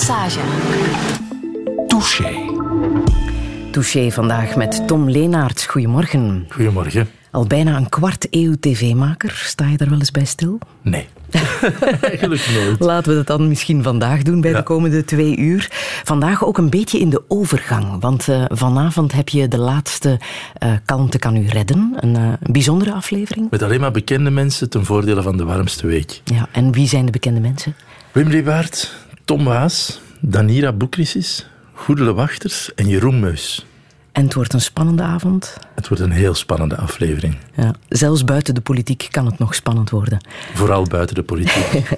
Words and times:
Passage. 0.00 0.40
Touché. 1.86 2.34
Touché 3.72 4.10
vandaag 4.10 4.56
met 4.56 4.86
Tom 4.86 5.10
Leenaerts. 5.10 5.66
Goedemorgen. 5.66 6.46
Goedemorgen. 6.48 7.08
Al 7.30 7.46
bijna 7.46 7.76
een 7.76 7.88
kwart 7.88 8.26
eeuw 8.30 8.54
tv-maker. 8.60 9.42
Sta 9.44 9.66
je 9.68 9.76
daar 9.76 9.88
wel 9.88 9.98
eens 9.98 10.10
bij 10.10 10.24
stil? 10.24 10.58
Nee. 10.82 11.08
Eigenlijk 12.00 12.46
nooit. 12.54 12.80
Laten 12.80 13.10
we 13.10 13.16
dat 13.16 13.26
dan 13.26 13.48
misschien 13.48 13.82
vandaag 13.82 14.22
doen 14.22 14.40
bij 14.40 14.50
Ja. 14.50 14.56
de 14.56 14.62
komende 14.62 15.04
twee 15.04 15.36
uur. 15.36 15.68
Vandaag 16.04 16.44
ook 16.44 16.58
een 16.58 16.70
beetje 16.70 16.98
in 16.98 17.10
de 17.10 17.22
overgang. 17.28 18.00
Want 18.00 18.28
eh, 18.28 18.44
vanavond 18.48 19.12
heb 19.12 19.28
je 19.28 19.48
de 19.48 19.58
laatste 19.58 20.20
eh, 20.58 20.72
Kalmte 20.84 21.18
kan 21.18 21.36
u 21.36 21.46
redden. 21.48 21.92
Een, 21.96 22.16
eh, 22.16 22.22
een 22.22 22.52
bijzondere 22.52 22.92
aflevering. 22.92 23.50
Met 23.50 23.62
alleen 23.62 23.80
maar 23.80 23.92
bekende 23.92 24.30
mensen 24.30 24.70
ten 24.70 24.84
voordele 24.84 25.22
van 25.22 25.36
de 25.36 25.44
warmste 25.44 25.86
week. 25.86 26.20
Ja, 26.24 26.48
en 26.52 26.72
wie 26.72 26.88
zijn 26.88 27.04
de 27.06 27.12
bekende 27.12 27.40
mensen? 27.40 27.74
Wim 28.12 28.28
Liebaert, 28.28 28.94
Tom 29.30 29.44
Waas, 29.44 30.00
Danira 30.20 30.72
Boekrisis, 30.72 31.46
Goedele 31.72 32.12
Wachters 32.12 32.74
en 32.74 32.88
Jeroen 32.88 33.20
Meus. 33.20 33.66
En 34.12 34.24
het 34.24 34.34
wordt 34.34 34.52
een 34.52 34.60
spannende 34.60 35.02
avond. 35.02 35.56
Het 35.74 35.88
wordt 35.88 36.02
een 36.02 36.10
heel 36.10 36.34
spannende 36.34 36.76
aflevering. 36.76 37.36
Ja, 37.54 37.74
zelfs 37.88 38.24
buiten 38.24 38.54
de 38.54 38.60
politiek 38.60 39.08
kan 39.10 39.26
het 39.26 39.38
nog 39.38 39.54
spannend 39.54 39.90
worden. 39.90 40.18
Vooral 40.54 40.82
buiten 40.82 41.14
de 41.14 41.22
politiek. 41.22 41.82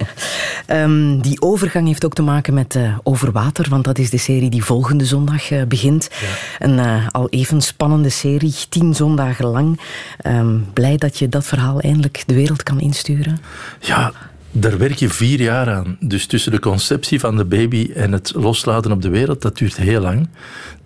Ehm, 0.66 1.20
die 1.20 1.42
overgang 1.42 1.86
heeft 1.86 2.04
ook 2.04 2.14
te 2.14 2.22
maken 2.22 2.54
met 2.54 2.74
eh, 2.74 2.98
Overwater, 3.02 3.68
want 3.68 3.84
dat 3.84 3.98
is 3.98 4.10
de 4.10 4.18
serie 4.18 4.50
die 4.50 4.64
volgende 4.64 5.04
zondag 5.04 5.50
eh, 5.50 5.62
begint. 5.64 6.10
Een 6.58 6.78
eh, 6.78 7.08
al 7.08 7.28
even 7.28 7.60
spannende 7.60 8.10
serie, 8.10 8.54
tien 8.68 8.94
zondagen 8.94 9.46
lang. 9.46 9.80
Ehm, 10.18 10.58
blij 10.72 10.96
dat 10.96 11.18
je 11.18 11.28
dat 11.28 11.44
verhaal 11.44 11.80
eindelijk 11.80 12.22
de 12.26 12.34
wereld 12.34 12.62
kan 12.62 12.80
insturen. 12.80 13.38
Ja, 13.80 14.12
daar 14.52 14.78
werk 14.78 14.94
je 14.94 15.08
vier 15.08 15.40
jaar 15.40 15.70
aan. 15.70 15.96
Dus 16.00 16.26
tussen 16.26 16.52
de 16.52 16.58
conceptie 16.58 17.20
van 17.20 17.36
de 17.36 17.44
baby 17.44 17.90
en 17.94 18.12
het 18.12 18.32
loslaten 18.34 18.92
op 18.92 19.02
de 19.02 19.08
wereld, 19.08 19.42
dat 19.42 19.58
duurt 19.58 19.76
heel 19.76 20.00
lang. 20.00 20.28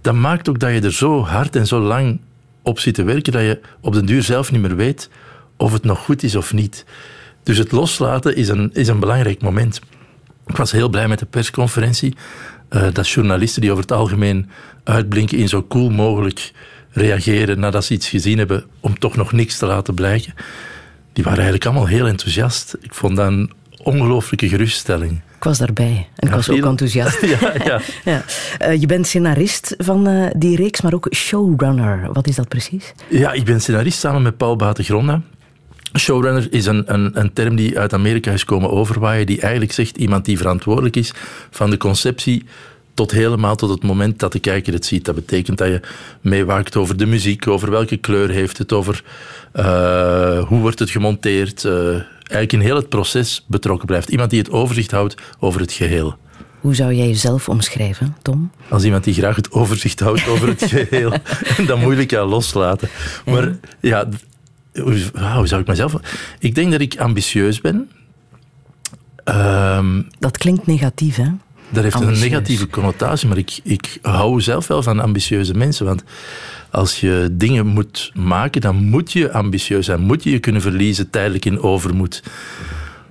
Dat 0.01 0.15
maakt 0.15 0.49
ook 0.49 0.59
dat 0.59 0.73
je 0.73 0.81
er 0.81 0.93
zo 0.93 1.25
hard 1.25 1.57
en 1.57 1.67
zo 1.67 1.81
lang 1.81 2.21
op 2.63 2.79
zit 2.79 2.95
te 2.95 3.03
werken, 3.03 3.33
dat 3.33 3.43
je 3.43 3.61
op 3.81 3.93
den 3.93 4.07
duur 4.07 4.23
zelf 4.23 4.53
niet 4.53 4.61
meer 4.61 4.77
weet 4.77 5.11
of 5.57 5.73
het 5.73 5.85
nog 5.85 5.99
goed 5.99 6.23
is 6.23 6.37
of 6.37 6.53
niet. 6.53 6.85
Dus 7.43 7.59
het 7.59 7.73
loslaten 7.73 8.37
is 8.37 8.49
een, 8.49 8.71
is 8.73 8.89
een 8.89 9.01
belangrijk 9.01 9.43
moment. 9.43 9.81
Ik 10.47 10.57
was 10.57 10.73
heel 10.73 10.89
blij 10.89 11.09
met 11.09 11.19
de 11.19 11.27
persconferentie. 11.27 12.17
eh, 12.69 12.87
dat 12.93 13.09
journalisten 13.09 13.61
die 13.61 13.71
over 13.71 13.83
het 13.83 13.93
algemeen 13.93 14.51
uitblinken 14.85 15.39
in 15.39 15.49
zo 15.49 15.67
cool 15.69 15.91
mogelijk 15.91 16.53
reageren 16.91 17.61
nadat 17.61 17.85
ze 17.85 17.95
iets 17.95 18.09
gezien 18.09 18.39
hebben, 18.39 18.65
om 18.81 18.99
toch 18.99 19.17
nog 19.17 19.33
niks 19.33 19.59
te 19.59 19.67
laten 19.67 19.95
blijken 19.95 20.35
die 21.17 21.25
waren 21.25 21.41
eigenlijk 21.41 21.67
allemaal 21.67 21.87
heel 21.87 22.07
enthousiast. 22.07 22.77
Ik 22.81 22.95
vond 22.95 23.17
dat 23.17 23.27
een 23.27 23.51
ongelooflijke 23.87 24.49
geruststelling. 24.49 25.21
Ik 25.37 25.45
was 25.45 25.59
daarbij 25.59 26.09
en 26.17 26.29
ik 26.29 26.35
was 26.35 26.51
ook 26.51 26.65
enthousiast. 26.65 27.21
ja, 27.41 27.53
ja. 27.65 27.81
Ja. 28.05 28.25
Eh, 28.59 28.81
je 28.81 28.87
bent 28.87 29.07
scenarist 29.07 29.75
van 29.79 30.07
eh, 30.07 30.31
die 30.37 30.57
reeks, 30.57 30.81
maar 30.81 30.95
ook 30.95 31.09
showrunner. 31.15 32.13
Wat 32.13 32.27
is 32.27 32.37
dat 32.37 32.49
precies? 32.49 32.93
ja, 33.09 33.33
ik 33.33 33.45
ben 33.45 33.61
scenarist 33.61 33.99
samen 33.99 34.23
met 34.23 34.37
Paul 34.37 34.57
Batengronda. 34.57 35.23
Showrunner 35.99 36.47
is 36.51 36.67
een, 36.67 36.93
een, 36.95 37.21
een 37.21 37.33
term 37.33 37.57
die 37.57 37.79
uit 37.79 37.93
Amerika 37.93 38.33
is 38.33 38.45
komen 38.45 38.71
overwaaien, 38.71 39.27
die 39.27 39.41
eigenlijk 39.41 39.73
zegt 39.73 39.97
iemand 39.97 40.25
die 40.25 40.37
verantwoordelijk 40.37 40.97
is 40.97 41.13
van 41.51 41.71
de 41.71 41.77
conceptie 41.77 42.45
tot 42.95 43.11
helemaal 43.11 43.57
tot 43.57 43.71
het 43.71 43.83
moment 43.83 44.19
dat 44.19 44.33
de 44.33 44.39
kijker 44.39 44.73
het 44.73 44.87
ziet. 44.87 45.05
Dat 45.05 45.15
betekent 45.15 45.59
dat 45.59 45.69
je 45.69 45.81
meewaakt 46.21 46.77
over 46.77 46.97
de 46.97 47.07
muziek, 47.07 47.47
over 47.47 47.71
welke 47.71 47.97
kleur 47.97 48.31
heeft 48.31 48.59
het, 48.59 48.73
over 48.73 49.03
eh, 49.53 50.43
hoe 50.47 50.61
wordt 50.61 50.79
het 50.79 50.91
gemonteerd. 50.91 51.65
Eigenlijk 52.29 52.53
in 52.53 52.61
heel 52.61 52.77
het 52.77 52.89
proces 52.89 53.45
betrokken 53.49 53.87
blijft. 53.87 54.09
Iemand 54.09 54.31
die 54.31 54.39
het 54.39 54.51
overzicht 54.51 54.91
houdt 54.91 55.15
over 55.39 55.61
het 55.61 55.73
geheel. 55.73 56.17
Hoe 56.61 56.75
zou 56.75 56.95
jij 56.95 57.07
jezelf 57.07 57.49
omschrijven, 57.49 58.17
Tom? 58.23 58.51
Als 58.69 58.85
iemand 58.85 59.05
die 59.05 59.15
graag 59.15 59.37
het 59.37 59.53
overzicht 59.53 60.01
houdt 60.01 60.29
over 60.29 60.49
het 60.49 60.63
geheel. 60.65 61.13
en 61.57 61.67
dat 61.67 61.79
moeilijk 61.79 62.15
aan 62.15 62.27
loslaten. 62.27 62.89
Maar 63.27 63.57
ja, 63.81 64.09
hoe, 64.75 65.47
zou 65.47 65.61
ik 65.61 65.67
mezelf... 65.67 65.95
Ik 66.39 66.55
denk 66.55 66.71
dat 66.71 66.81
ik 66.81 66.97
ambitieus 66.99 67.61
ben. 67.61 67.91
Ehm, 69.25 70.03
Dat 70.19 70.39
klinkt 70.39 70.67
negatief, 70.67 71.17
hè? 71.17 71.29
dat 71.69 71.83
heeft 71.83 71.95
Ambitieus. 71.95 72.23
een 72.23 72.31
negatieve 72.31 72.67
connotatie, 72.67 73.29
maar 73.29 73.39
ik, 73.39 73.59
ik 73.63 73.99
hou 74.03 74.41
zelf 74.41 74.67
wel 74.67 74.83
van 74.83 75.01
ambitieuze 75.01 75.55
mensen. 75.55 75.87
Want 75.87 76.03
als 76.71 77.01
je 77.01 77.29
dingen 77.33 77.67
moet 77.67 78.11
maken, 78.15 78.61
dan 78.61 78.77
moet 78.77 79.13
je 79.13 79.33
ambitieus 79.33 79.87
zijn. 79.87 80.01
Moet 80.01 80.23
je 80.23 80.31
je 80.31 80.39
kunnen 80.39 80.63
verliezen 80.63 81.11
tijdelijk 81.11 81.45
in 81.45 81.61
overmoed. 81.61 82.23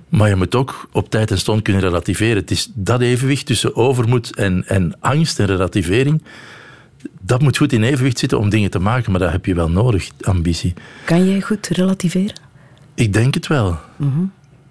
Maar 0.08 0.28
je 0.28 0.36
moet 0.36 0.54
ook 0.54 0.88
op 0.92 1.10
tijd 1.10 1.30
en 1.30 1.38
stond 1.38 1.62
kunnen 1.62 1.82
relativeren. 1.82 2.36
Het 2.36 2.50
is 2.50 2.70
dat 2.74 3.00
evenwicht 3.00 3.46
tussen 3.46 3.76
overmoed 3.76 4.36
en, 4.36 4.64
en 4.68 4.96
angst 5.00 5.38
en 5.40 5.46
relativering. 5.46 6.22
Dat 7.20 7.42
moet 7.42 7.56
goed 7.56 7.72
in 7.72 7.82
evenwicht 7.82 8.18
zitten 8.18 8.38
om 8.38 8.48
dingen 8.48 8.70
te 8.70 8.78
maken, 8.78 9.10
maar 9.10 9.20
dat 9.20 9.32
heb 9.32 9.46
je 9.46 9.54
wel 9.54 9.70
nodig, 9.70 10.08
ambitie. 10.20 10.74
Kan 11.04 11.28
jij 11.28 11.40
goed 11.40 11.66
relativeren? 11.66 12.34
Ik 12.94 13.12
denk 13.12 13.34
het 13.34 13.46
wel. 13.46 13.78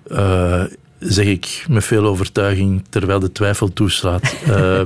Eh, 0.08 0.64
zeg 1.08 1.26
ik 1.26 1.66
met 1.70 1.84
veel 1.84 2.06
overtuiging, 2.06 2.84
terwijl 2.90 3.20
de 3.20 3.32
twijfel 3.32 3.74
toeslaat. 3.74 4.34
Eh, 4.46 4.82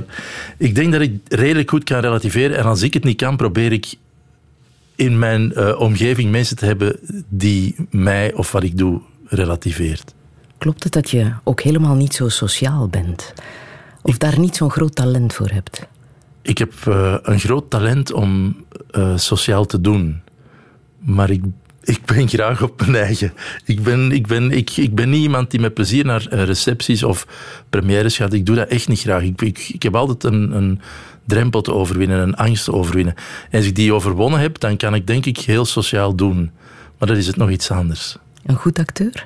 ik 0.56 0.74
denk 0.74 0.92
dat 0.92 1.00
ik 1.00 1.20
redelijk 1.28 1.70
goed 1.70 1.84
kan 1.84 2.00
relativeren. 2.00 2.56
En 2.56 2.64
als 2.64 2.82
ik 2.82 2.94
het 2.94 3.04
niet 3.04 3.16
kan, 3.16 3.36
probeer 3.36 3.72
ik 3.72 3.94
in 4.94 5.18
mijn 5.18 5.54
eh, 5.54 5.80
omgeving 5.80 6.30
mensen 6.30 6.56
te 6.56 6.64
hebben 6.64 6.98
die 7.28 7.74
mij 7.90 8.34
of 8.34 8.52
wat 8.52 8.62
ik 8.62 8.78
doe 8.78 9.00
relativeert. 9.24 10.14
Klopt 10.58 10.84
het 10.84 10.92
dat 10.92 11.10
je 11.10 11.32
ook 11.44 11.60
helemaal 11.60 11.94
niet 11.94 12.14
zo 12.14 12.28
sociaal 12.28 12.88
bent? 12.88 13.32
Of 14.02 14.18
daar 14.18 14.38
niet 14.38 14.56
zo'n 14.56 14.70
groot 14.70 14.94
talent 14.94 15.34
voor 15.34 15.48
hebt? 15.48 15.86
Ik 16.42 16.58
heb 16.58 16.72
eh, 16.86 17.16
een 17.22 17.40
groot 17.40 17.70
talent 17.70 18.12
om 18.12 18.56
sociaal 19.16 19.66
te 19.66 19.80
doen. 19.80 20.20
Maar 20.98 21.30
ik, 21.30 21.42
ik 21.90 22.04
ben 22.04 22.28
graag 22.28 22.62
op 22.62 22.80
mijn 22.80 22.94
eigen. 22.94 23.32
Ik 23.64 23.82
ben, 23.82 24.12
ik, 24.12 24.26
ben, 24.26 24.50
ik, 24.50 24.70
ik 24.70 24.94
ben 24.94 25.10
niet 25.10 25.22
iemand 25.22 25.50
die 25.50 25.60
met 25.60 25.74
plezier 25.74 26.04
naar 26.04 26.26
eh, 26.26 26.44
recepties 26.44 27.02
of 27.02 27.26
premières 27.68 28.16
gaat. 28.16 28.32
Ik 28.32 28.46
doe 28.46 28.56
dat 28.56 28.68
echt 28.68 28.88
niet 28.88 29.00
graag. 29.00 29.22
Ik, 29.22 29.42
ik, 29.42 29.68
ik 29.72 29.82
heb 29.82 29.94
altijd 29.94 30.24
een, 30.24 30.56
een 30.56 30.80
drempel 31.24 31.60
te 31.60 31.72
overwinnen, 31.72 32.18
een 32.18 32.34
angst 32.34 32.64
te 32.64 32.72
overwinnen. 32.72 33.14
En 33.50 33.58
als 33.58 33.66
ik 33.66 33.74
die 33.74 33.94
overwonnen 33.94 34.40
heb, 34.40 34.58
dan 34.58 34.76
kan 34.76 34.94
ik 34.94 35.06
denk 35.06 35.26
ik 35.26 35.38
heel 35.38 35.64
sociaal 35.64 36.14
doen. 36.14 36.50
Maar 36.98 37.08
dat 37.08 37.16
is 37.16 37.26
het 37.26 37.36
nog 37.36 37.50
iets 37.50 37.70
anders. 37.70 38.16
Een 38.44 38.56
goed 38.56 38.78
acteur? 38.78 39.24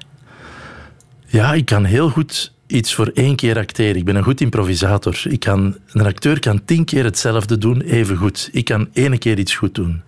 Ja, 1.27 1.55
ik 1.55 1.65
kan 1.65 1.85
heel 1.85 2.09
goed 2.09 2.53
iets 2.67 2.95
voor 2.95 3.11
één 3.15 3.37
keer 3.37 3.59
acteren. 3.59 3.97
Ik 3.97 4.05
ben 4.05 4.17
een 4.17 4.23
goed 4.23 4.41
improvisator. 4.41 5.23
Ik 5.29 5.41
kan, 5.41 5.77
een 5.93 6.07
acteur 6.07 6.39
kan 6.39 6.65
tien 6.65 6.85
keer 6.85 7.05
hetzelfde 7.05 7.59
doen, 7.59 7.81
even 7.81 8.17
goed. 8.17 8.49
Ik 8.53 8.65
kan 8.65 8.89
één 8.93 9.19
keer 9.19 9.39
iets 9.39 9.55
goed 9.55 9.75
doen. 9.75 10.03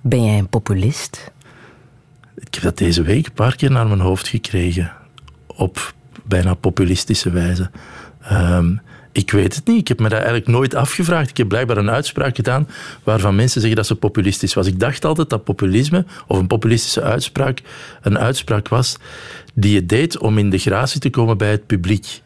Ben 0.00 0.24
jij 0.24 0.38
een 0.38 0.48
populist? 0.48 1.30
Ik 2.40 2.54
heb 2.54 2.62
dat 2.62 2.78
deze 2.78 3.02
week 3.02 3.26
een 3.26 3.32
paar 3.32 3.56
keer 3.56 3.70
naar 3.70 3.86
mijn 3.86 4.00
hoofd 4.00 4.28
gekregen. 4.28 4.92
Op 5.46 5.94
bijna 6.24 6.54
populistische 6.54 7.30
wijze. 7.30 7.70
Ehm, 8.22 8.76
ik 9.12 9.30
weet 9.30 9.54
het 9.54 9.66
niet. 9.66 9.78
Ik 9.78 9.88
heb 9.88 9.98
me 9.98 10.08
dat 10.08 10.18
eigenlijk 10.18 10.46
nooit 10.46 10.74
afgevraagd. 10.74 11.30
Ik 11.30 11.36
heb 11.36 11.48
blijkbaar 11.48 11.76
een 11.76 11.90
uitspraak 11.90 12.36
gedaan 12.36 12.68
waarvan 13.04 13.34
mensen 13.34 13.60
zeggen 13.60 13.76
dat 13.76 13.86
ze 13.86 13.94
populistisch 13.94 14.54
was. 14.54 14.66
Ik 14.66 14.80
dacht 14.80 15.04
altijd 15.04 15.30
dat 15.30 15.44
populisme, 15.44 16.04
of 16.26 16.38
een 16.38 16.46
populistische 16.46 17.02
uitspraak, 17.02 17.62
een 18.02 18.18
uitspraak 18.18 18.68
was 18.68 18.96
die 19.54 19.72
je 19.72 19.86
deed 19.86 20.18
om 20.18 20.38
in 20.38 20.50
de 20.50 20.58
gratie 20.58 21.00
te 21.00 21.10
komen 21.10 21.38
bij 21.38 21.50
het 21.50 21.66
publiek. 21.66 22.22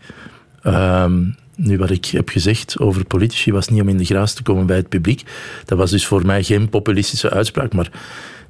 Ehm, 0.63 1.25
nu, 1.57 1.79
wat 1.79 1.91
ik 1.91 2.07
heb 2.07 2.29
gezegd 2.29 2.79
over 2.79 3.05
politici 3.05 3.53
was 3.53 3.69
niet 3.69 3.81
om 3.81 3.89
in 3.89 3.97
de 3.97 4.05
gratie 4.05 4.37
te 4.37 4.43
komen 4.43 4.67
bij 4.67 4.77
het 4.77 4.89
publiek. 4.89 5.23
Dat 5.65 5.79
was 5.79 5.91
dus 5.91 6.07
voor 6.07 6.27
mij 6.27 6.43
geen 6.43 6.69
populistische 6.69 7.31
uitspraak, 7.31 7.73
maar 7.73 7.91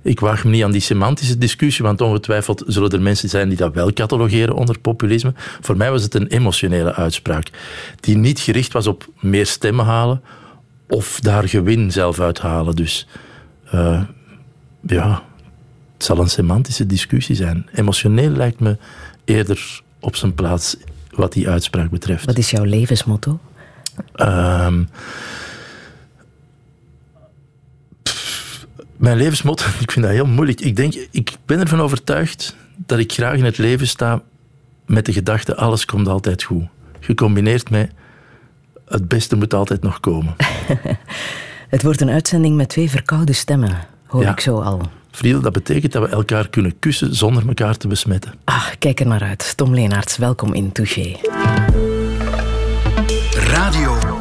ik 0.02 0.20
waag 0.20 0.44
me 0.44 0.50
niet 0.50 0.64
aan 0.64 0.72
die 0.72 0.80
semantische 0.80 1.38
discussie, 1.38 1.84
want 1.84 2.00
ongetwijfeld 2.00 2.62
zullen 2.66 2.90
er 2.90 3.02
mensen 3.02 3.28
zijn 3.28 3.48
die 3.48 3.58
dat 3.58 3.74
wel 3.74 3.92
catalogeren 3.92 4.54
onder 4.54 4.78
populisme. 4.78 5.32
Voor 5.60 5.76
mij 5.76 5.90
was 5.90 6.02
het 6.02 6.14
een 6.14 6.26
emotionele 6.26 6.94
uitspraak, 6.94 7.50
die 8.00 8.16
niet 8.16 8.40
gericht 8.40 8.72
was 8.72 8.86
op 8.86 9.08
meer 9.20 9.46
stemmen 9.46 9.84
halen 9.84 10.22
of 10.88 11.20
daar 11.20 11.48
gewin 11.48 11.92
zelf 11.92 12.20
uithalen. 12.20 12.76
Dus 12.76 13.06
eh, 13.70 14.02
ja, 14.86 15.22
het 15.94 16.04
zal 16.04 16.18
een 16.18 16.30
semantische 16.30 16.86
discussie 16.86 17.36
zijn. 17.36 17.66
Emotioneel 17.74 18.30
lijkt 18.30 18.60
me 18.60 18.76
eerder 19.24 19.82
op 20.00 20.16
zijn 20.16 20.34
plaats 20.34 20.76
wat 21.10 21.32
die 21.32 21.48
uitspraak 21.48 21.90
betreft. 21.90 22.24
Wat 22.24 22.38
is 22.38 22.50
jouw 22.50 22.64
levensmotto? 22.64 23.38
Ehm, 24.14 24.82
mijn 29.02 29.16
levensmotto, 29.16 29.64
ik 29.80 29.92
vind 29.92 30.04
dat 30.04 30.14
heel 30.14 30.26
moeilijk. 30.26 30.60
Ik, 30.60 30.76
denk, 30.76 30.94
ik 31.10 31.30
ben 31.46 31.60
ervan 31.60 31.80
overtuigd 31.80 32.56
dat 32.76 32.98
ik 32.98 33.12
graag 33.12 33.36
in 33.36 33.44
het 33.44 33.58
leven 33.58 33.86
sta 33.86 34.22
met 34.86 35.06
de 35.06 35.12
gedachte: 35.12 35.56
alles 35.56 35.84
komt 35.84 36.08
altijd 36.08 36.42
goed. 36.42 36.64
Gecombineerd 37.00 37.70
met 37.70 37.90
het 38.86 39.08
beste 39.08 39.36
moet 39.36 39.54
altijd 39.54 39.82
nog 39.82 40.00
komen. 40.00 40.34
Het 41.68 41.82
wordt 41.82 42.00
een 42.00 42.10
uitzending 42.10 42.56
met 42.56 42.68
twee 42.68 42.90
verkoude 42.90 43.32
stemmen, 43.32 43.78
hoor 44.06 44.22
Ja. 44.22 44.30
ik 44.30 44.40
zo 44.40 44.60
al. 44.60 44.80
Friedel, 45.10 45.40
dat 45.40 45.52
betekent 45.52 45.92
dat 45.92 46.02
we 46.02 46.08
elkaar 46.08 46.48
kunnen 46.48 46.78
kussen 46.78 47.14
zonder 47.14 47.48
elkaar 47.48 47.76
te 47.76 47.88
besmetten. 47.88 48.34
Ah, 48.44 48.66
kijk 48.78 49.00
er 49.00 49.06
naar 49.06 49.22
uit. 49.22 49.56
Tom 49.56 49.74
Leenaerts, 49.74 50.16
welkom 50.16 50.54
in 50.54 50.72
Touché. 50.72 51.16
Radio 53.34 54.11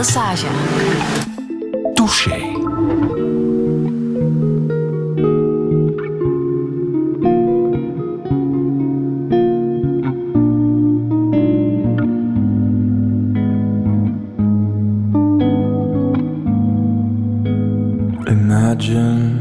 Friedel 0.00 0.22
Lesage. 0.22 0.46
Touché. 1.94 2.38
Imagine 18.26 19.32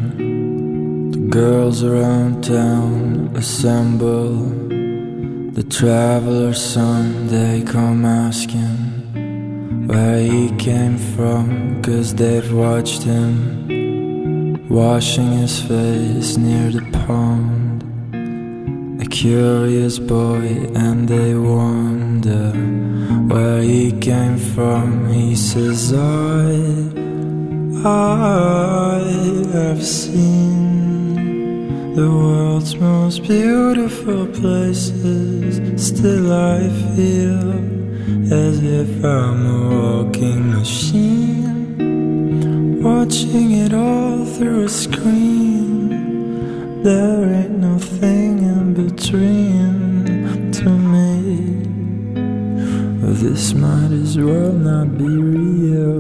the 1.12 1.20
girls 1.30 1.84
around 1.84 2.44
town 2.44 3.32
assemble. 3.36 4.36
The 5.54 5.64
traveler's 5.64 6.62
son, 6.62 7.28
they 7.28 7.62
come 7.62 8.06
asking 8.06 8.79
where 9.90 10.22
he 10.22 10.56
came 10.58 11.00
from, 11.00 11.82
cause 11.82 12.14
they've 12.14 12.54
watched 12.54 13.02
him 13.02 13.34
washing 14.70 15.32
his 15.32 15.60
face 15.64 16.38
near 16.38 16.70
the 16.70 16.86
pond. 17.08 17.82
A 19.02 19.06
curious 19.08 19.98
boy, 19.98 20.46
and 20.76 21.10
they 21.10 21.34
wonder 21.34 22.52
where 23.34 23.64
he 23.64 23.92
came 24.00 24.38
from. 24.38 25.10
He 25.10 25.36
says, 25.36 25.92
I 25.92 27.00
I 27.84 29.00
have 29.54 29.84
seen 29.84 31.16
the 31.96 32.12
world's 32.12 32.76
most 32.76 33.24
beautiful 33.24 34.28
places. 34.28 35.60
Still, 35.84 36.32
I 36.32 36.70
feel 36.96 37.79
as 38.32 38.64
if 38.64 39.04
I'm 39.04 39.46
a 39.46 39.60
walking 39.76 40.42
machine, 40.52 41.84
watching 42.84 43.52
it 43.52 43.74
all 43.74 44.26
through 44.26 44.66
a 44.66 44.70
screen. 44.70 45.90
There 46.84 47.26
ain't 47.40 47.58
nothing 47.60 48.40
in 48.54 48.74
between 48.74 50.52
to 50.52 50.70
me. 50.70 51.10
This 53.22 53.54
might 53.54 53.92
as 53.92 54.18
well 54.18 54.54
not 54.54 54.98
be 54.98 55.06
real. 55.06 55.99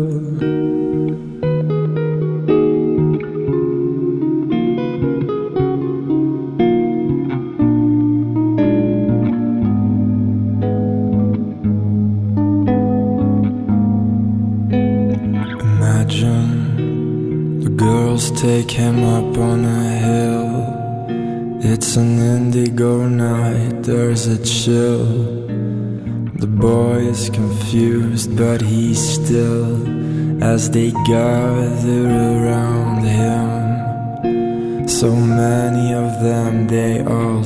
As 30.59 30.69
they 30.71 30.91
gather 31.07 32.05
around 32.35 33.01
him. 33.05 34.87
So 34.89 35.09
many 35.15 35.93
of 35.93 36.21
them, 36.21 36.67
they 36.67 37.01
all 37.05 37.45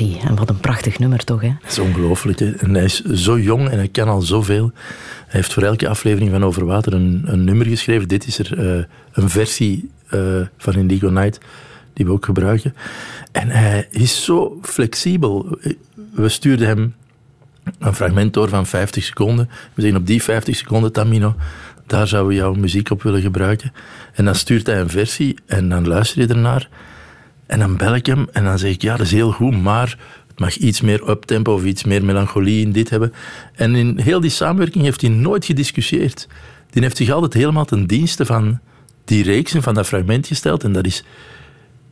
En 0.00 0.36
wat 0.36 0.50
een 0.50 0.60
prachtig 0.60 0.98
nummer 0.98 1.24
toch, 1.24 1.40
hè? 1.40 1.52
Dat 1.62 1.70
is 1.70 1.78
ongelooflijk. 1.78 2.40
En 2.40 2.74
hij 2.74 2.84
is 2.84 3.02
zo 3.04 3.38
jong 3.38 3.68
en 3.68 3.78
hij 3.78 3.88
kan 3.88 4.08
al 4.08 4.22
zoveel. 4.22 4.70
Hij 5.26 5.40
heeft 5.40 5.52
voor 5.52 5.62
elke 5.62 5.88
aflevering 5.88 6.30
van 6.30 6.44
Overwater 6.44 6.92
een, 6.92 7.22
een 7.26 7.44
nummer 7.44 7.66
geschreven. 7.66 8.08
Dit 8.08 8.26
is 8.26 8.38
er 8.38 8.58
uh, 8.58 8.84
een 9.12 9.30
versie 9.30 9.90
uh, 10.10 10.40
van 10.56 10.74
Indigo 10.74 11.08
Night 11.08 11.40
die 11.92 12.06
we 12.06 12.12
ook 12.12 12.24
gebruiken. 12.24 12.74
En 13.32 13.48
hij 13.48 13.86
is 13.90 14.24
zo 14.24 14.58
flexibel. 14.62 15.58
We 16.12 16.28
stuurden 16.28 16.66
hem 16.66 16.94
een 17.78 17.94
fragment 17.94 18.34
door 18.34 18.48
van 18.48 18.66
50 18.66 19.04
seconden. 19.04 19.50
We 19.74 19.82
zeggen 19.82 20.00
op 20.00 20.06
die 20.06 20.22
50 20.22 20.56
seconden, 20.56 20.92
Tamino, 20.92 21.34
daar 21.86 22.08
zouden 22.08 22.32
we 22.32 22.38
jouw 22.38 22.54
muziek 22.54 22.90
op 22.90 23.02
willen 23.02 23.20
gebruiken. 23.20 23.72
En 24.12 24.24
dan 24.24 24.34
stuurt 24.34 24.66
hij 24.66 24.80
een 24.80 24.90
versie 24.90 25.38
en 25.46 25.68
dan 25.68 25.86
luister 25.86 26.20
je 26.20 26.28
ernaar. 26.28 26.68
En 27.46 27.58
dan 27.58 27.76
bel 27.76 27.94
ik 27.94 28.06
hem 28.06 28.26
en 28.32 28.44
dan 28.44 28.58
zeg 28.58 28.70
ik, 28.72 28.82
ja, 28.82 28.96
dat 28.96 29.06
is 29.06 29.12
heel 29.12 29.32
goed, 29.32 29.62
maar 29.62 29.98
het 30.28 30.38
mag 30.38 30.56
iets 30.56 30.80
meer 30.80 31.10
uptempo 31.10 31.54
of 31.54 31.64
iets 31.64 31.84
meer 31.84 32.04
melancholie 32.04 32.64
in 32.64 32.72
dit 32.72 32.90
hebben. 32.90 33.12
En 33.54 33.74
in 33.74 33.98
heel 33.98 34.20
die 34.20 34.30
samenwerking 34.30 34.84
heeft 34.84 35.00
hij 35.00 35.10
nooit 35.10 35.44
gediscussieerd. 35.44 36.28
Die 36.70 36.82
heeft 36.82 36.96
zich 36.96 37.10
altijd 37.10 37.32
helemaal 37.32 37.64
ten 37.64 37.86
dienste 37.86 38.26
van 38.26 38.60
die 39.04 39.22
reeks 39.22 39.54
en 39.54 39.62
van 39.62 39.74
dat 39.74 39.86
fragment 39.86 40.26
gesteld. 40.26 40.64
En 40.64 40.72
dat 40.72 40.86
is 40.86 41.04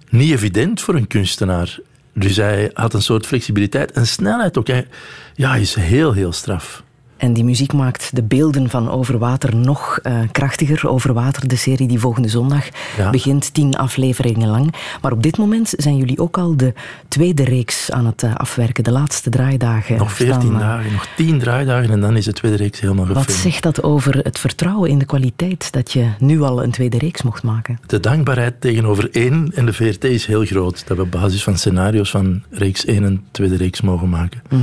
niet 0.08 0.32
evident 0.32 0.80
voor 0.80 0.94
een 0.94 1.06
kunstenaar. 1.06 1.78
Dus 2.14 2.36
hij 2.36 2.70
had 2.74 2.94
een 2.94 3.02
soort 3.02 3.26
flexibiliteit 3.26 3.92
en 3.92 4.06
snelheid 4.06 4.58
ook. 4.58 4.66
Hij 4.66 4.86
ja, 5.34 5.54
is 5.54 5.74
heel, 5.74 6.12
heel 6.12 6.32
straf. 6.32 6.82
En 7.22 7.32
die 7.32 7.44
muziek 7.44 7.72
maakt 7.72 8.10
de 8.12 8.22
beelden 8.22 8.70
van 8.70 8.90
Overwater 8.90 9.56
nog 9.56 9.98
uh, 10.02 10.18
krachtiger. 10.32 10.88
Overwater, 10.88 11.48
de 11.48 11.56
serie 11.56 11.88
die 11.88 11.98
volgende 11.98 12.28
zondag 12.28 12.68
begint, 13.10 13.54
tien 13.54 13.76
afleveringen 13.76 14.48
lang. 14.48 14.74
Maar 15.02 15.12
op 15.12 15.22
dit 15.22 15.38
moment 15.38 15.72
zijn 15.76 15.96
jullie 15.96 16.18
ook 16.18 16.38
al 16.38 16.56
de 16.56 16.72
tweede 17.08 17.44
reeks 17.44 17.90
aan 17.90 18.06
het 18.06 18.22
uh, 18.22 18.34
afwerken, 18.34 18.84
de 18.84 18.90
laatste 18.90 19.30
draaidagen. 19.30 19.98
Nog 19.98 20.12
veertien 20.12 20.58
dagen, 20.58 20.92
nog 20.92 21.06
tien 21.16 21.38
draaidagen 21.38 21.90
en 21.90 22.00
dan 22.00 22.16
is 22.16 22.24
de 22.24 22.32
tweede 22.32 22.56
reeks 22.56 22.80
helemaal 22.80 23.04
gefilmd. 23.04 23.26
Wat 23.26 23.36
zegt 23.36 23.62
dat 23.62 23.82
over 23.82 24.18
het 24.18 24.38
vertrouwen 24.38 24.90
in 24.90 24.98
de 24.98 25.04
kwaliteit 25.04 25.72
dat 25.72 25.92
je 25.92 26.08
nu 26.18 26.40
al 26.40 26.62
een 26.62 26.70
tweede 26.70 26.98
reeks 26.98 27.22
mocht 27.22 27.42
maken? 27.42 27.78
De 27.86 28.00
dankbaarheid 28.00 28.60
tegenover 28.60 29.10
één 29.12 29.52
en 29.54 29.66
de 29.66 29.72
VRT 29.72 30.04
is 30.04 30.26
heel 30.26 30.44
groot. 30.44 30.86
Dat 30.86 30.96
we 30.96 31.02
op 31.02 31.10
basis 31.10 31.42
van 31.42 31.58
scenario's 31.58 32.10
van 32.10 32.42
reeks 32.50 32.84
1 32.84 33.04
en 33.04 33.24
tweede 33.30 33.56
reeks 33.56 33.80
mogen 33.80 34.08
maken. 34.08 34.42
Mhm. 34.48 34.60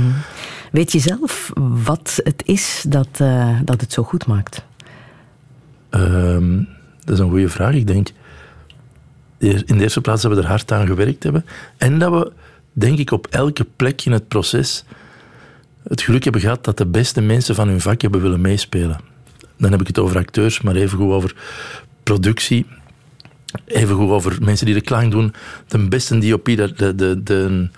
Weet 0.70 0.92
je 0.92 0.98
zelf 0.98 1.50
wat 1.84 2.20
het 2.24 2.42
is 2.46 2.84
dat, 2.88 3.08
uh, 3.22 3.58
dat 3.64 3.80
het 3.80 3.92
zo 3.92 4.02
goed 4.02 4.26
maakt? 4.26 4.64
Ehm, 5.90 6.56
dat 7.04 7.14
is 7.14 7.18
een 7.18 7.30
goede 7.30 7.48
vraag. 7.48 7.74
Ik 7.74 7.86
denk 7.86 8.08
in 9.38 9.64
de 9.66 9.80
eerste 9.80 10.00
plaats 10.00 10.22
dat 10.22 10.32
we 10.34 10.38
er 10.38 10.46
hard 10.46 10.72
aan 10.72 10.86
gewerkt 10.86 11.22
hebben. 11.22 11.44
En 11.76 11.98
dat 11.98 12.12
we, 12.12 12.32
denk 12.72 12.98
ik, 12.98 13.10
op 13.10 13.26
elke 13.26 13.66
plek 13.76 14.02
in 14.04 14.12
het 14.12 14.28
proces 14.28 14.84
het 15.88 16.00
geluk 16.00 16.22
hebben 16.22 16.42
gehad 16.42 16.64
dat 16.64 16.76
de 16.76 16.86
beste 16.86 17.20
mensen 17.20 17.54
van 17.54 17.68
hun 17.68 17.80
vak 17.80 18.00
hebben 18.00 18.22
willen 18.22 18.40
meespelen. 18.40 19.00
Dan 19.58 19.70
heb 19.70 19.80
ik 19.80 19.86
het 19.86 19.98
over 19.98 20.16
acteurs, 20.16 20.60
maar 20.60 20.74
even 20.74 20.98
goed 20.98 21.12
over 21.12 21.34
productie. 22.02 22.66
Even 23.64 23.94
goed 23.94 24.08
over 24.08 24.38
mensen 24.42 24.66
die 24.66 24.74
de 24.74 24.80
klank 24.80 25.10
doen. 25.10 25.32
De 25.66 25.88
beste 25.88 26.18
DOP, 26.18 26.44
de, 26.44 26.72
de, 26.72 26.94
de, 26.94 27.22
de 27.22 27.68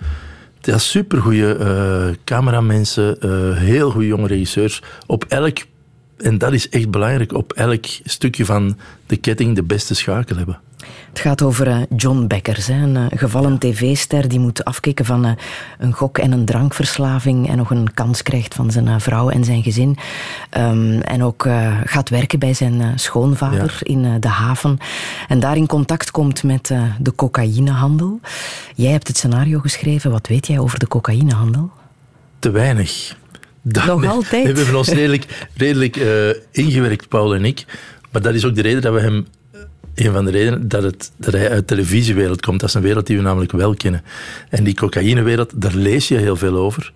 ja, 0.65 0.77
supergoeie 0.77 1.57
uh, 1.59 2.15
cameramensen, 2.23 3.17
uh, 3.25 3.57
heel 3.57 3.89
goede 3.89 4.07
jonge 4.07 4.27
regisseurs. 4.27 4.81
Op 5.05 5.25
elk, 5.27 5.57
en 6.17 6.37
dat 6.37 6.53
is 6.53 6.69
echt 6.69 6.91
belangrijk, 6.91 7.33
op 7.33 7.53
elk 7.53 7.85
stukje 8.03 8.45
van 8.45 8.77
de 9.05 9.17
ketting 9.17 9.55
de 9.55 9.63
beste 9.63 9.95
schakel 9.95 10.35
hebben. 10.35 10.59
Het 11.09 11.19
gaat 11.21 11.41
over 11.41 11.67
uh, 11.67 11.77
John 11.95 12.27
Beckers, 12.27 12.67
een 12.67 12.95
uh, 12.95 13.05
gevallen 13.09 13.57
tv-ster 13.57 14.27
die 14.27 14.39
moet 14.39 14.65
afkicken 14.65 15.05
van 15.05 15.25
uh, 15.25 15.31
een 15.79 15.93
gok- 15.93 16.17
en 16.17 16.31
een 16.31 16.45
drankverslaving 16.45 17.49
en 17.49 17.57
nog 17.57 17.69
een 17.69 17.93
kans 17.93 18.21
krijgt 18.21 18.53
van 18.53 18.71
zijn 18.71 19.01
vrouw 19.01 19.29
en 19.29 19.43
zijn 19.43 19.63
gezin. 19.63 19.97
Um, 20.57 21.01
en 21.01 21.23
ook 21.23 21.47
gaat 21.85 22.09
werken 22.09 22.39
bij 22.39 22.53
zijn 22.53 22.99
schoonvader 22.99 23.77
ja. 23.79 23.93
in 23.93 24.19
de 24.19 24.27
haven. 24.27 24.77
En 25.27 25.39
daar 25.39 25.57
in 25.57 25.67
contact 25.67 26.11
komt 26.11 26.43
met 26.43 26.73
de 26.99 27.15
cocaïnehandel. 27.15 28.19
Jij 28.75 28.91
hebt 28.91 29.07
het 29.07 29.17
scenario 29.17 29.59
geschreven. 29.59 30.11
Wat 30.11 30.27
weet 30.27 30.47
jij 30.47 30.59
over 30.59 30.79
de 30.79 30.87
cocaïnehandel? 30.87 31.71
Te 32.39 32.51
weinig. 32.51 33.15
Dat, 33.61 33.85
Nog 33.85 34.05
altijd? 34.05 34.43
We 34.51 34.57
hebben 34.57 34.77
ons 34.77 34.89
redelijk, 34.89 35.47
redelijk 35.55 35.95
ingewerkt, 36.51 37.07
Paul 37.07 37.35
en 37.35 37.45
ik. 37.45 37.65
Maar 38.11 38.21
dat 38.21 38.33
is 38.33 38.45
ook 38.45 38.55
de 38.55 38.61
reden 38.61 38.81
dat 38.81 38.93
we 38.93 38.99
hem 38.99 39.25
een 39.95 40.11
van 40.11 40.25
de 40.25 40.31
redenen 40.31 40.67
dat, 40.67 40.83
het, 40.83 41.11
dat 41.17 41.33
hij 41.33 41.49
uit 41.49 41.59
de 41.59 41.65
televisiewereld 41.65 42.41
komt. 42.41 42.59
Dat 42.59 42.69
is 42.69 42.75
een 42.75 42.81
wereld 42.81 43.07
die 43.07 43.17
we 43.17 43.23
namelijk 43.23 43.51
wel 43.51 43.75
kennen. 43.75 44.03
En 44.49 44.63
die 44.63 44.75
cocaïnewereld, 44.75 45.51
daar 45.55 45.75
lees 45.75 46.07
je 46.07 46.17
heel 46.17 46.35
veel 46.35 46.55
over. 46.55 46.91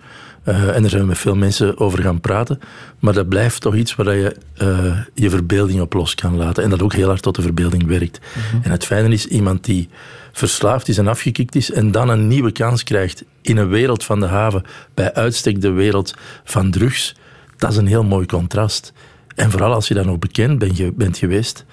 Uh, 0.46 0.76
en 0.76 0.82
daar 0.82 0.90
zijn 0.90 1.02
we 1.02 1.08
met 1.08 1.18
veel 1.18 1.36
mensen 1.36 1.80
over 1.80 2.02
gaan 2.02 2.22
praten. 2.22 2.60
Maar 3.00 3.14
dat 3.14 3.30
blijft 3.30 3.62
toch 3.62 3.76
iets 3.76 3.96
waar 3.96 4.16
je 4.16 4.36
uh, 4.62 5.00
je 5.14 5.30
verbeelding 5.30 5.82
op 5.82 5.94
los 5.94 6.16
kan 6.16 6.36
laten. 6.36 6.64
En 6.64 6.70
dat 6.70 6.82
ook 6.82 6.94
heel 6.94 7.08
hard 7.08 7.22
tot 7.22 7.36
de 7.36 7.42
verbeelding 7.42 7.88
werkt. 7.88 8.20
Mm-hmm. 8.36 8.64
En 8.64 8.72
het 8.72 8.86
fijne 8.86 9.10
is, 9.10 9.28
iemand 9.28 9.66
die 9.66 9.90
verslaafd 10.32 10.88
is 10.88 10.98
en 10.98 11.08
afgekikt 11.08 11.56
is 11.56 11.72
en 11.72 11.92
dan 11.92 12.10
een 12.10 12.28
nieuwe 12.28 12.52
kans 12.52 12.84
krijgt 12.84 13.24
in 13.42 13.58
een 13.58 13.68
wereld 13.68 14.04
van 14.04 14.20
de 14.20 14.26
haven, 14.26 14.64
bij 14.94 15.14
uitstek 15.14 15.62
de 15.62 15.72
wereld 15.72 16.14
van 16.44 16.72
drugs, 16.72 17.16
dat 17.58 17.72
is 17.72 17.78
een 17.78 17.88
heel 17.88 18.04
mooi 18.04 18.26
contrast. 18.26 18.94
En 19.36 19.52
vooral 19.52 19.74
als 19.74 19.88
je 19.88 19.94
dan 19.94 20.06
nog 20.06 20.20
bekend 20.20 20.60
bent, 20.60 20.96
bent 20.96 21.18
geweest, 21.18 21.66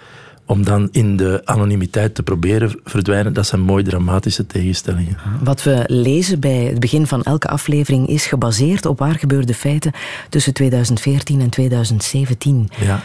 om 0.47 0.65
dan 0.65 0.89
in 0.93 1.17
de 1.17 1.41
anonimiteit 1.45 2.15
te 2.15 2.23
proberen 2.23 2.81
verdwijnen, 2.85 3.33
dat 3.33 3.47
zijn 3.47 3.61
mooi 3.61 3.85
dramatische 3.85 4.47
tegenstellingen. 4.47 5.17
Wat 5.43 5.63
we 5.63 5.85
lezen 5.87 6.41
bij 6.41 6.65
het 6.65 6.81
begin 6.81 7.07
van 7.07 7.23
elke 7.23 7.49
aflevering 7.49 8.09
is 8.09 8.27
gebaseerd 8.27 8.87
op 8.87 8.99
waar 8.99 9.15
gebeurde 9.15 9.55
feiten 9.55 9.93
tussen 10.29 10.53
2014 10.53 11.41
en 11.41 11.51
2017. 11.51 12.69
Ja. 12.81 13.03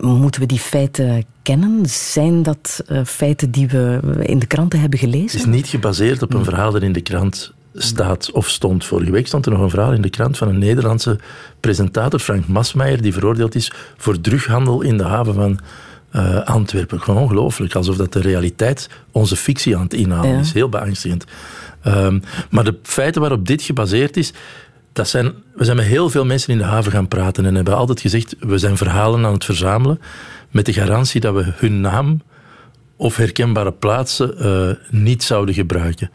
Moeten 0.00 0.40
we 0.40 0.46
die 0.46 0.58
feiten 0.58 1.24
kennen? 1.42 1.86
Zijn 1.86 2.42
dat 2.42 2.82
uh, 2.88 3.04
feiten 3.04 3.50
die 3.50 3.68
we 3.68 4.00
in 4.22 4.38
de 4.38 4.46
kranten 4.46 4.80
hebben 4.80 4.98
gelezen? 4.98 5.38
Het 5.38 5.48
is 5.48 5.54
niet 5.54 5.68
gebaseerd 5.68 6.22
op 6.22 6.34
een 6.34 6.44
verhaal 6.44 6.72
dat 6.72 6.82
in 6.82 6.92
de 6.92 7.00
krant 7.00 7.54
staat 7.74 8.30
of 8.32 8.48
stond. 8.48 8.84
Vorige 8.84 9.10
week 9.10 9.26
stond 9.26 9.46
er 9.46 9.52
nog 9.52 9.60
een 9.60 9.70
verhaal 9.70 9.92
in 9.92 10.02
de 10.02 10.10
krant 10.10 10.38
van 10.38 10.48
een 10.48 10.58
Nederlandse 10.58 11.18
presentator, 11.60 12.20
Frank 12.20 12.46
Masmeijer, 12.46 13.02
die 13.02 13.12
veroordeeld 13.12 13.54
is 13.54 13.72
voor 13.96 14.20
drughandel 14.20 14.82
in 14.82 14.96
de 14.96 15.04
haven 15.04 15.34
van 15.34 15.60
uh, 16.16 16.42
Antwerpen. 16.44 17.00
Gewoon 17.00 17.22
ongelooflijk. 17.22 17.74
Alsof 17.74 17.96
dat 17.96 18.12
de 18.12 18.20
realiteit 18.20 18.88
onze 19.10 19.36
fictie 19.36 19.76
aan 19.76 19.82
het 19.82 19.94
inhalen 19.94 20.30
ja. 20.30 20.40
is. 20.40 20.52
Heel 20.52 20.68
beangstigend. 20.68 21.24
Um, 21.86 22.22
maar 22.50 22.64
de 22.64 22.78
feiten 22.82 23.20
waarop 23.20 23.46
dit 23.46 23.62
gebaseerd 23.62 24.16
is, 24.16 24.32
dat 24.92 25.08
zijn, 25.08 25.32
we 25.54 25.64
zijn 25.64 25.76
met 25.76 25.86
heel 25.86 26.10
veel 26.10 26.24
mensen 26.24 26.52
in 26.52 26.58
de 26.58 26.64
haven 26.64 26.92
gaan 26.92 27.08
praten 27.08 27.46
en 27.46 27.54
hebben 27.54 27.76
altijd 27.76 28.00
gezegd, 28.00 28.36
we 28.40 28.58
zijn 28.58 28.76
verhalen 28.76 29.24
aan 29.24 29.32
het 29.32 29.44
verzamelen 29.44 30.00
met 30.50 30.66
de 30.66 30.72
garantie 30.72 31.20
dat 31.20 31.34
we 31.34 31.52
hun 31.56 31.80
naam 31.80 32.20
of 32.96 33.16
herkenbare 33.16 33.72
plaatsen 33.72 34.34
uh, 34.38 35.00
niet 35.00 35.22
zouden 35.22 35.54
gebruiken. 35.54 36.10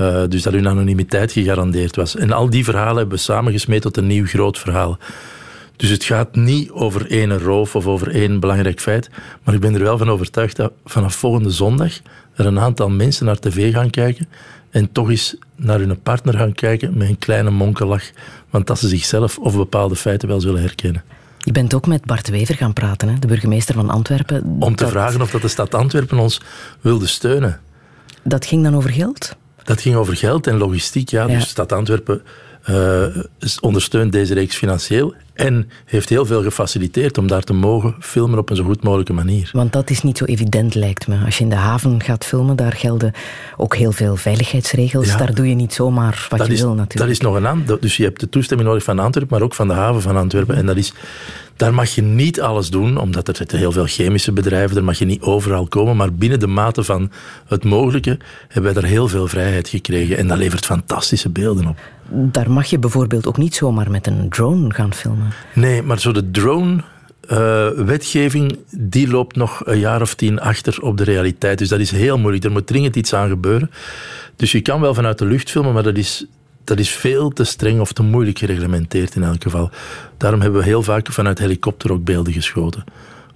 Uh, 0.00 0.22
dus 0.28 0.42
dat 0.42 0.52
hun 0.52 0.68
anonimiteit 0.68 1.32
gegarandeerd 1.32 1.96
was. 1.96 2.16
En 2.16 2.32
al 2.32 2.50
die 2.50 2.64
verhalen 2.64 2.96
hebben 2.96 3.16
we 3.16 3.22
samengesmeed 3.22 3.82
tot 3.82 3.96
een 3.96 4.06
nieuw 4.06 4.26
groot 4.26 4.58
verhaal. 4.58 4.98
Dus 5.78 5.90
het 5.90 6.04
gaat 6.04 6.34
niet 6.34 6.70
over 6.70 7.10
één 7.10 7.38
roof 7.38 7.76
of 7.76 7.86
over 7.86 8.10
één 8.14 8.40
belangrijk 8.40 8.80
feit. 8.80 9.10
Maar 9.42 9.54
ik 9.54 9.60
ben 9.60 9.74
er 9.74 9.82
wel 9.82 9.98
van 9.98 10.10
overtuigd 10.10 10.56
dat 10.56 10.72
vanaf 10.84 11.14
volgende 11.14 11.50
zondag 11.50 11.92
er 12.34 12.46
een 12.46 12.58
aantal 12.58 12.90
mensen 12.90 13.26
naar 13.26 13.38
tv 13.38 13.72
gaan 13.72 13.90
kijken 13.90 14.28
en 14.70 14.92
toch 14.92 15.10
eens 15.10 15.36
naar 15.56 15.78
hun 15.78 16.02
partner 16.02 16.34
gaan 16.34 16.52
kijken 16.52 16.96
met 16.96 17.08
een 17.08 17.18
kleine 17.18 17.50
monkelach. 17.50 18.02
Want 18.50 18.66
dat 18.66 18.78
ze 18.78 18.88
zichzelf 18.88 19.38
of 19.38 19.56
bepaalde 19.56 19.96
feiten 19.96 20.28
wel 20.28 20.40
zullen 20.40 20.60
herkennen. 20.60 21.02
Je 21.38 21.52
bent 21.52 21.74
ook 21.74 21.86
met 21.86 22.04
Bart 22.04 22.28
Wever 22.28 22.54
gaan 22.54 22.72
praten, 22.72 23.08
hè? 23.08 23.18
de 23.18 23.26
burgemeester 23.26 23.74
van 23.74 23.90
Antwerpen. 23.90 24.56
Om 24.58 24.76
te 24.76 24.88
vragen 24.88 25.20
of 25.20 25.30
dat 25.30 25.42
de 25.42 25.48
stad 25.48 25.74
Antwerpen 25.74 26.18
ons 26.18 26.40
wilde 26.80 27.06
steunen. 27.06 27.60
Dat 28.22 28.46
ging 28.46 28.62
dan 28.62 28.76
over 28.76 28.90
geld? 28.90 29.36
Dat 29.64 29.80
ging 29.80 29.96
over 29.96 30.16
geld 30.16 30.46
en 30.46 30.56
logistiek, 30.56 31.08
ja. 31.08 31.22
ja. 31.22 31.34
Dus 31.34 31.42
de 31.42 31.48
stad 31.48 31.72
Antwerpen 31.72 32.22
uh, 32.70 33.06
ondersteunt 33.60 34.12
deze 34.12 34.34
reeks 34.34 34.56
financieel 34.56 35.14
en 35.38 35.70
heeft 35.84 36.08
heel 36.08 36.26
veel 36.26 36.42
gefaciliteerd 36.42 37.18
om 37.18 37.26
daar 37.26 37.42
te 37.42 37.52
mogen 37.52 37.94
filmen 38.00 38.38
op 38.38 38.50
een 38.50 38.56
zo 38.56 38.64
goed 38.64 38.82
mogelijke 38.82 39.12
manier. 39.12 39.50
Want 39.52 39.72
dat 39.72 39.90
is 39.90 40.02
niet 40.02 40.18
zo 40.18 40.24
evident, 40.24 40.74
lijkt 40.74 41.06
me. 41.06 41.24
Als 41.24 41.38
je 41.38 41.44
in 41.44 41.50
de 41.50 41.56
haven 41.56 42.02
gaat 42.02 42.24
filmen, 42.24 42.56
daar 42.56 42.72
gelden 42.72 43.12
ook 43.56 43.76
heel 43.76 43.92
veel 43.92 44.16
veiligheidsregels. 44.16 45.06
Ja, 45.06 45.16
daar 45.16 45.34
doe 45.34 45.48
je 45.48 45.54
niet 45.54 45.74
zomaar 45.74 46.26
wat 46.30 46.46
je 46.46 46.52
is, 46.52 46.60
wil, 46.60 46.68
natuurlijk. 46.68 46.98
Dat 46.98 47.08
is 47.08 47.20
nog 47.20 47.34
een 47.34 47.46
ander. 47.46 47.80
Dus 47.80 47.96
je 47.96 48.04
hebt 48.04 48.20
de 48.20 48.28
toestemming 48.28 48.68
nodig 48.68 48.84
van 48.84 48.98
Antwerpen, 48.98 49.34
maar 49.36 49.46
ook 49.46 49.54
van 49.54 49.68
de 49.68 49.74
haven 49.74 50.02
van 50.02 50.16
Antwerpen. 50.16 50.56
En 50.56 50.66
dat 50.66 50.76
is, 50.76 50.92
daar 51.56 51.74
mag 51.74 51.94
je 51.94 52.02
niet 52.02 52.40
alles 52.40 52.70
doen, 52.70 52.96
omdat 52.96 53.28
er 53.28 53.36
zitten 53.36 53.58
heel 53.58 53.72
veel 53.72 53.86
chemische 53.86 54.32
bedrijven, 54.32 54.74
daar 54.74 54.84
mag 54.84 54.98
je 54.98 55.04
niet 55.04 55.22
overal 55.22 55.66
komen. 55.66 55.96
Maar 55.96 56.12
binnen 56.12 56.40
de 56.40 56.46
mate 56.46 56.84
van 56.84 57.10
het 57.46 57.64
mogelijke 57.64 58.18
hebben 58.48 58.72
wij 58.72 58.82
daar 58.82 58.90
heel 58.90 59.08
veel 59.08 59.28
vrijheid 59.28 59.68
gekregen. 59.68 60.18
En 60.18 60.26
dat 60.26 60.38
levert 60.38 60.66
fantastische 60.66 61.28
beelden 61.28 61.66
op. 61.66 61.76
Daar 62.10 62.50
mag 62.50 62.66
je 62.66 62.78
bijvoorbeeld 62.78 63.26
ook 63.26 63.36
niet 63.36 63.54
zomaar 63.54 63.90
met 63.90 64.06
een 64.06 64.28
drone 64.28 64.74
gaan 64.74 64.94
filmen. 64.94 65.27
Nee, 65.54 65.82
maar 65.82 66.00
zo 66.00 66.12
de 66.12 66.30
drone-wetgeving, 66.30 68.52
uh, 68.52 68.58
die 68.70 69.08
loopt 69.08 69.36
nog 69.36 69.62
een 69.64 69.78
jaar 69.78 70.00
of 70.00 70.14
tien 70.14 70.40
achter 70.40 70.82
op 70.82 70.96
de 70.96 71.04
realiteit. 71.04 71.58
Dus 71.58 71.68
dat 71.68 71.80
is 71.80 71.90
heel 71.90 72.18
moeilijk. 72.18 72.44
Er 72.44 72.50
moet 72.50 72.66
dringend 72.66 72.96
iets 72.96 73.14
aan 73.14 73.28
gebeuren. 73.28 73.70
Dus 74.36 74.52
je 74.52 74.60
kan 74.60 74.80
wel 74.80 74.94
vanuit 74.94 75.18
de 75.18 75.24
lucht 75.24 75.50
filmen, 75.50 75.72
maar 75.72 75.82
dat 75.82 75.96
is, 75.96 76.26
dat 76.64 76.78
is 76.78 76.90
veel 76.90 77.30
te 77.30 77.44
streng 77.44 77.80
of 77.80 77.92
te 77.92 78.02
moeilijk 78.02 78.38
gereglementeerd 78.38 79.14
in 79.14 79.22
elk 79.22 79.42
geval. 79.42 79.70
Daarom 80.16 80.40
hebben 80.40 80.60
we 80.60 80.66
heel 80.66 80.82
vaak 80.82 81.12
vanuit 81.12 81.38
helikopter 81.38 81.92
ook 81.92 82.04
beelden 82.04 82.32
geschoten. 82.32 82.84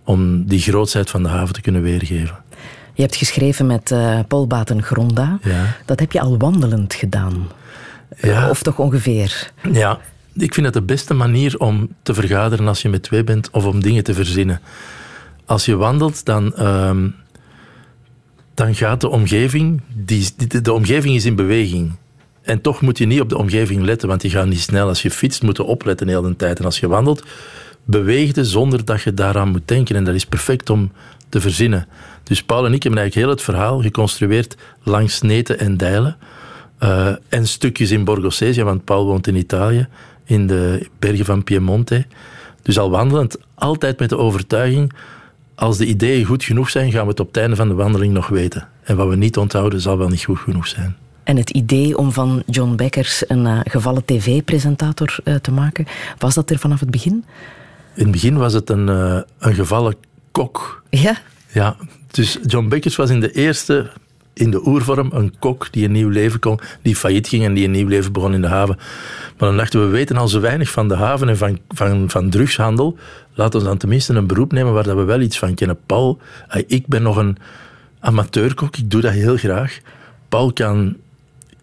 Om 0.05 0.45
die 0.45 0.61
grootsheid 0.61 1.11
van 1.11 1.23
de 1.23 1.29
haven 1.29 1.55
te 1.55 1.61
kunnen 1.61 1.83
weergeven. 1.83 2.37
Je 2.95 3.03
hebt 3.03 3.17
geschreven 3.17 3.67
met 3.67 3.91
uh, 3.91 4.19
Paul 4.29 4.47
Baten-Gronda. 4.47 5.39
Ja. 5.43 5.77
Dat 5.85 6.01
heb 6.01 6.13
je 6.13 6.21
al 6.21 6.39
wandelend 6.39 6.95
gedaan. 6.95 7.49
Ja. 8.21 8.49
Of 8.49 8.63
toch 8.63 8.79
ongeveer? 8.79 9.51
Ja, 9.73 9.99
ik 10.35 10.55
vind 10.55 10.67
het 10.67 10.75
de 10.75 10.83
beste 10.83 11.15
manier 11.15 11.59
om 11.59 11.89
te 12.03 12.15
vergaderen 12.15 12.69
als 12.69 12.83
je 12.83 12.89
met 12.89 13.03
twee 13.03 13.25
bent 13.25 13.51
of 13.51 13.65
om 13.67 13.83
dingen 13.83 14.05
te 14.05 14.15
verzinnen. 14.15 14.61
Als 15.45 15.65
je 15.65 15.77
wandelt, 15.77 16.25
dan, 16.25 16.53
uh, 16.59 16.97
dan 18.55 18.75
gaat 18.75 19.01
de 19.01 19.09
omgeving, 19.09 19.81
die, 19.95 20.29
de, 20.63 20.73
omgeving 20.73 21.15
is 21.15 21.25
in 21.25 21.37
beweging. 21.37 21.93
En 22.43 22.61
toch 22.61 22.81
moet 22.81 22.99
je 22.99 23.07
niet 23.07 23.21
op 23.21 23.29
de 23.29 23.39
omgeving 23.39 23.83
letten, 23.83 24.09
want 24.09 24.23
je 24.23 24.31
gaat 24.31 24.47
niet 24.47 24.61
snel. 24.61 24.89
Als 24.89 25.03
je 25.03 25.11
fietst, 25.11 25.43
moet 25.43 25.57
je 25.57 25.63
opletten 25.63 26.07
de 26.07 26.13
hele 26.13 26.37
tijd. 26.37 26.59
En 26.59 26.65
als 26.65 26.81
je 26.81 26.89
wandelt, 26.89 27.25
beweeg 27.85 28.35
je 28.35 28.45
zonder 28.45 28.85
dat 28.85 29.03
je 29.03 29.15
daaraan 29.15 29.49
moet 29.49 29.69
denken. 29.69 29.97
En 29.97 30.05
dat 30.05 30.15
is 30.15 30.27
perfect 30.27 30.71
om 30.71 30.93
te 31.29 31.41
verzinnen. 31.41 31.87
Dus 32.23 32.43
Paul 32.43 32.67
en 32.67 32.73
ik 32.73 32.83
hebben 32.83 33.01
eigenlijk 33.01 33.27
heel 33.27 33.37
het 33.37 33.45
verhaal 33.45 33.83
geconstrueerd 33.83 34.57
langs 34.83 35.21
Neten 35.21 35.59
en 35.59 35.77
Dijlen. 35.77 36.17
Uh, 36.83 37.13
en 37.29 37.49
stukjes 37.49 37.91
in 37.91 38.05
Borgosesia, 38.05 38.65
want 38.65 38.85
Paul 38.85 39.05
woont 39.05 39.27
in 39.27 39.37
Italië, 39.37 39.89
in 40.33 40.47
de 40.47 40.89
bergen 40.99 41.25
van 41.25 41.45
Piemonte. 41.45 42.07
Dus 42.63 42.79
al 42.79 42.91
wandelend, 42.91 43.39
altijd 43.55 43.99
met 43.99 44.09
de 44.09 44.17
overtuiging, 44.19 44.93
als 45.55 45.77
de 45.77 45.87
ideeën 45.87 46.25
goed 46.25 46.45
genoeg 46.45 46.71
zijn, 46.71 46.93
gaan 46.93 47.03
we 47.03 47.11
het 47.11 47.21
op 47.21 47.27
het 47.27 47.37
einde 47.37 47.57
van 47.57 47.69
de 47.69 47.75
wandeling 47.75 48.13
nog 48.13 48.29
weten. 48.29 48.69
En 48.83 48.97
wat 48.97 49.09
we 49.09 49.17
niet 49.17 49.37
onthouden, 49.37 49.81
zal 49.81 49.99
wel 49.99 50.09
niet 50.09 50.25
goed 50.25 50.39
genoeg 50.39 50.67
zijn. 50.67 50.97
En 51.23 51.37
het 51.37 51.51
idee 51.51 51.99
om 51.99 52.13
van 52.13 52.43
John 52.47 52.75
Beckers 52.75 53.25
een 53.29 53.45
uh, 53.45 53.61
gevallen 53.65 54.05
tv-presentator 54.05 55.17
uh, 55.25 55.35
te 55.35 55.53
maken, 55.53 55.87
was 56.19 56.35
dat 56.35 56.51
er 56.51 56.59
vanaf 56.59 56.81
het 56.81 56.91
begin? 56.91 57.25
In 57.95 58.03
het 58.03 58.11
begin 58.11 58.37
was 58.37 58.53
het 58.53 58.71
een, 58.71 58.89
uh, 58.89 59.21
een 59.39 59.55
gevallen 59.55 59.95
kok. 60.31 60.83
Ja? 60.91 61.17
Ja, 61.53 61.77
dus 62.11 62.39
John 62.47 62.69
Beckers 62.69 62.97
was 62.97 63.11
in 63.11 63.21
de 63.21 63.33
eerste, 63.33 63.91
in 64.35 64.51
de 64.51 64.67
oervorm, 64.67 65.11
een 65.13 65.35
kok 65.39 65.73
die 65.73 65.85
een 65.85 65.93
nieuw 65.93 66.09
leven 66.09 66.41
kon, 66.41 66.59
die 66.83 66.97
failliet 66.97 67.29
ging 67.29 67.45
en 67.45 67.55
die 67.55 67.65
een 67.65 67.71
nieuw 67.71 67.89
leven 67.89 68.13
begon 68.13 68.35
in 68.35 68.41
de 68.41 68.47
haven. 68.47 68.77
Maar 69.39 69.49
dan 69.49 69.57
dachten 69.57 69.81
we, 69.81 69.87
we 69.87 69.93
weten 69.93 70.17
al 70.17 70.29
zo 70.29 70.41
weinig 70.41 70.71
van 70.71 70.89
de 70.89 70.95
haven 70.95 71.29
en 71.29 71.37
van, 71.37 71.59
van, 71.69 72.11
van 72.11 72.31
drugshandel. 72.31 72.97
Laten 73.35 73.61
we 73.61 73.67
dan 73.67 73.77
tenminste 73.77 74.15
een 74.15 74.27
beroep 74.27 74.53
nemen 74.53 74.73
waar 74.73 74.97
we 74.97 75.03
wel 75.03 75.21
iets 75.21 75.39
van 75.39 75.55
kennen. 75.55 75.79
Paul, 75.87 76.19
ik 76.67 76.87
ben 76.87 77.03
nog 77.03 77.17
een 77.17 77.37
amateurkok, 78.01 78.77
ik 78.77 78.91
doe 78.91 79.01
dat 79.01 79.13
heel 79.13 79.37
graag. 79.37 79.79
Paul 80.29 80.53
kan 80.53 80.97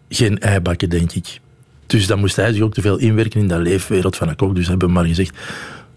geen 0.08 0.38
ei 0.38 0.60
bakken, 0.60 0.90
denk 0.90 1.12
ik. 1.12 1.40
Dus 1.86 2.06
dan 2.06 2.18
moest 2.18 2.36
hij 2.36 2.52
zich 2.52 2.62
ook 2.62 2.74
te 2.74 2.80
veel 2.80 2.98
inwerken 2.98 3.40
in 3.40 3.48
dat 3.48 3.60
leefwereld 3.60 4.16
van 4.16 4.28
een 4.28 4.36
kok. 4.36 4.54
Dus 4.54 4.68
hebben 4.68 4.88
we 4.88 4.94
maar 4.94 5.04
gezegd, 5.04 5.36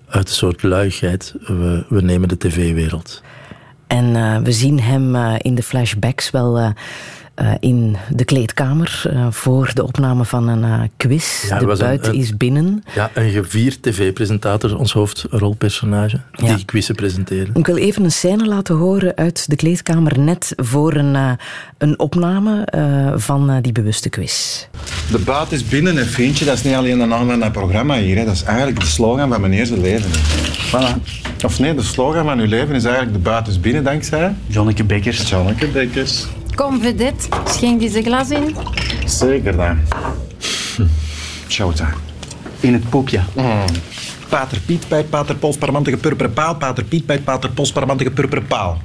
uit 0.07 0.27
een 0.27 0.35
soort 0.35 0.63
luigheid, 0.63 1.35
we, 1.39 1.85
we 1.89 2.01
nemen 2.01 2.29
de 2.29 2.37
tv-wereld. 2.37 3.21
En 3.93 4.15
uh, 4.15 4.37
we 4.37 4.51
zien 4.51 4.79
hem 4.79 5.15
uh, 5.15 5.35
in 5.37 5.55
de 5.55 5.63
flashbacks 5.63 6.31
wel 6.31 6.73
uh, 7.41 7.51
in 7.59 7.97
de 8.09 8.25
kleedkamer 8.25 9.03
voor 9.29 9.71
de 9.73 9.83
opname 9.83 10.25
van 10.25 10.47
een 10.47 10.91
quiz. 10.97 11.47
Ja, 11.47 11.59
de 11.59 11.65
buiten 11.65 12.13
een, 12.13 12.19
is 12.19 12.37
binnen. 12.37 12.83
Ja, 12.95 13.11
een 13.13 13.29
gevierd 13.29 13.81
tv-presentator, 13.81 14.77
ons 14.77 14.93
hoofdrolpersonage, 14.93 16.19
ja. 16.31 16.55
die 16.55 16.65
quizzen 16.65 16.95
presenteren. 16.95 17.55
Ik 17.55 17.65
wil 17.65 17.77
even 17.77 18.03
een 18.03 18.11
scène 18.11 18.47
laten 18.47 18.75
horen 18.75 19.15
uit 19.15 19.49
de 19.49 19.55
kleedkamer 19.55 20.19
net 20.19 20.53
voor 20.55 20.93
een, 20.93 21.37
een 21.77 21.99
opname 21.99 22.67
van 23.15 23.61
die 23.61 23.71
bewuste 23.71 24.09
quiz. 24.09 24.65
De 25.11 25.19
buit 25.19 25.51
is 25.51 25.67
binnen, 25.67 25.97
een 25.97 26.05
vriendje. 26.05 26.45
Dat 26.45 26.53
is 26.53 26.63
niet 26.63 26.75
alleen 26.75 26.99
de 26.99 27.05
naam 27.05 27.29
van 27.29 27.39
dat 27.39 27.51
programma 27.51 27.97
hier. 27.97 28.17
Hè. 28.17 28.25
Dat 28.25 28.33
is 28.33 28.43
eigenlijk 28.43 28.79
de 28.79 28.85
slogan 28.85 29.29
van 29.29 29.41
meneer 29.41 29.65
zijn 29.65 29.81
leven. 29.81 30.09
Voilà. 30.67 31.21
Of 31.45 31.59
nee, 31.59 31.75
de 31.75 31.81
slogan 31.81 32.25
van 32.25 32.39
uw 32.39 32.47
leven 32.47 32.75
is 32.75 32.83
eigenlijk 32.83 33.13
de 33.13 33.19
buiten 33.19 33.53
is 33.53 33.59
binnen, 33.59 33.83
dankzij... 33.83 34.35
Jonneke 34.47 34.83
Bekkers. 34.83 35.29
Jonneke 35.29 35.67
Bekkers. 35.67 36.25
Kom, 36.55 36.81
vedette. 36.81 37.27
Schenk 37.45 37.79
deze 37.79 38.01
glas 38.01 38.29
in. 38.29 38.55
Zeker 39.05 39.55
dan. 39.55 39.79
Showtime. 41.47 41.93
In 42.59 42.73
het 42.73 42.89
poepje. 42.89 43.19
Mm. 43.35 43.65
Pater 44.29 44.59
Piet 44.65 44.87
bij 44.87 45.03
Pater 45.03 45.35
Pols 45.35 45.57
Parmantige 45.57 45.97
Purperen 45.97 46.33
Paal. 46.33 46.55
Pater 46.55 46.83
Piet 46.83 47.05
bij 47.05 47.19
Pater 47.19 47.49
Pols 47.51 47.71
Parmantige 47.71 48.11
Purperen 48.11 48.47
Paal. 48.47 48.81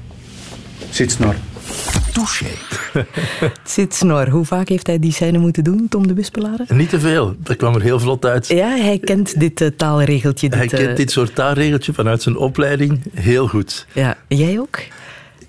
Zit 0.90 1.10
snor. 1.10 1.34
Touché. 2.12 2.46
Zit 3.64 3.94
snor. 3.94 4.28
Hoe 4.28 4.44
vaak 4.44 4.68
heeft 4.68 4.87
hij 4.87 4.98
die 4.98 5.12
scène 5.12 5.38
moeten 5.38 5.64
doen, 5.64 5.87
Tom 5.88 6.06
de 6.06 6.14
Wispelaar? 6.14 6.58
Niet 6.68 6.88
te 6.88 7.00
veel. 7.00 7.34
Dat 7.38 7.56
kwam 7.56 7.75
er 7.75 7.82
heel 7.82 8.00
vlot 8.00 8.25
uit. 8.25 8.48
Ja, 8.48 8.68
hij 8.68 8.98
kent 8.98 9.40
dit 9.40 9.60
uh, 9.60 9.68
taalregeltje. 9.76 10.48
Dit, 10.48 10.58
hij 10.58 10.66
kent 10.66 10.90
uh... 10.90 10.96
dit 10.96 11.10
soort 11.10 11.34
taalregeltje 11.34 11.92
vanuit 11.92 12.22
zijn 12.22 12.37
opleiding 12.37 13.00
heel 13.14 13.48
goed. 13.48 13.87
Ja, 13.92 14.16
jij 14.28 14.58
ook? 14.58 14.78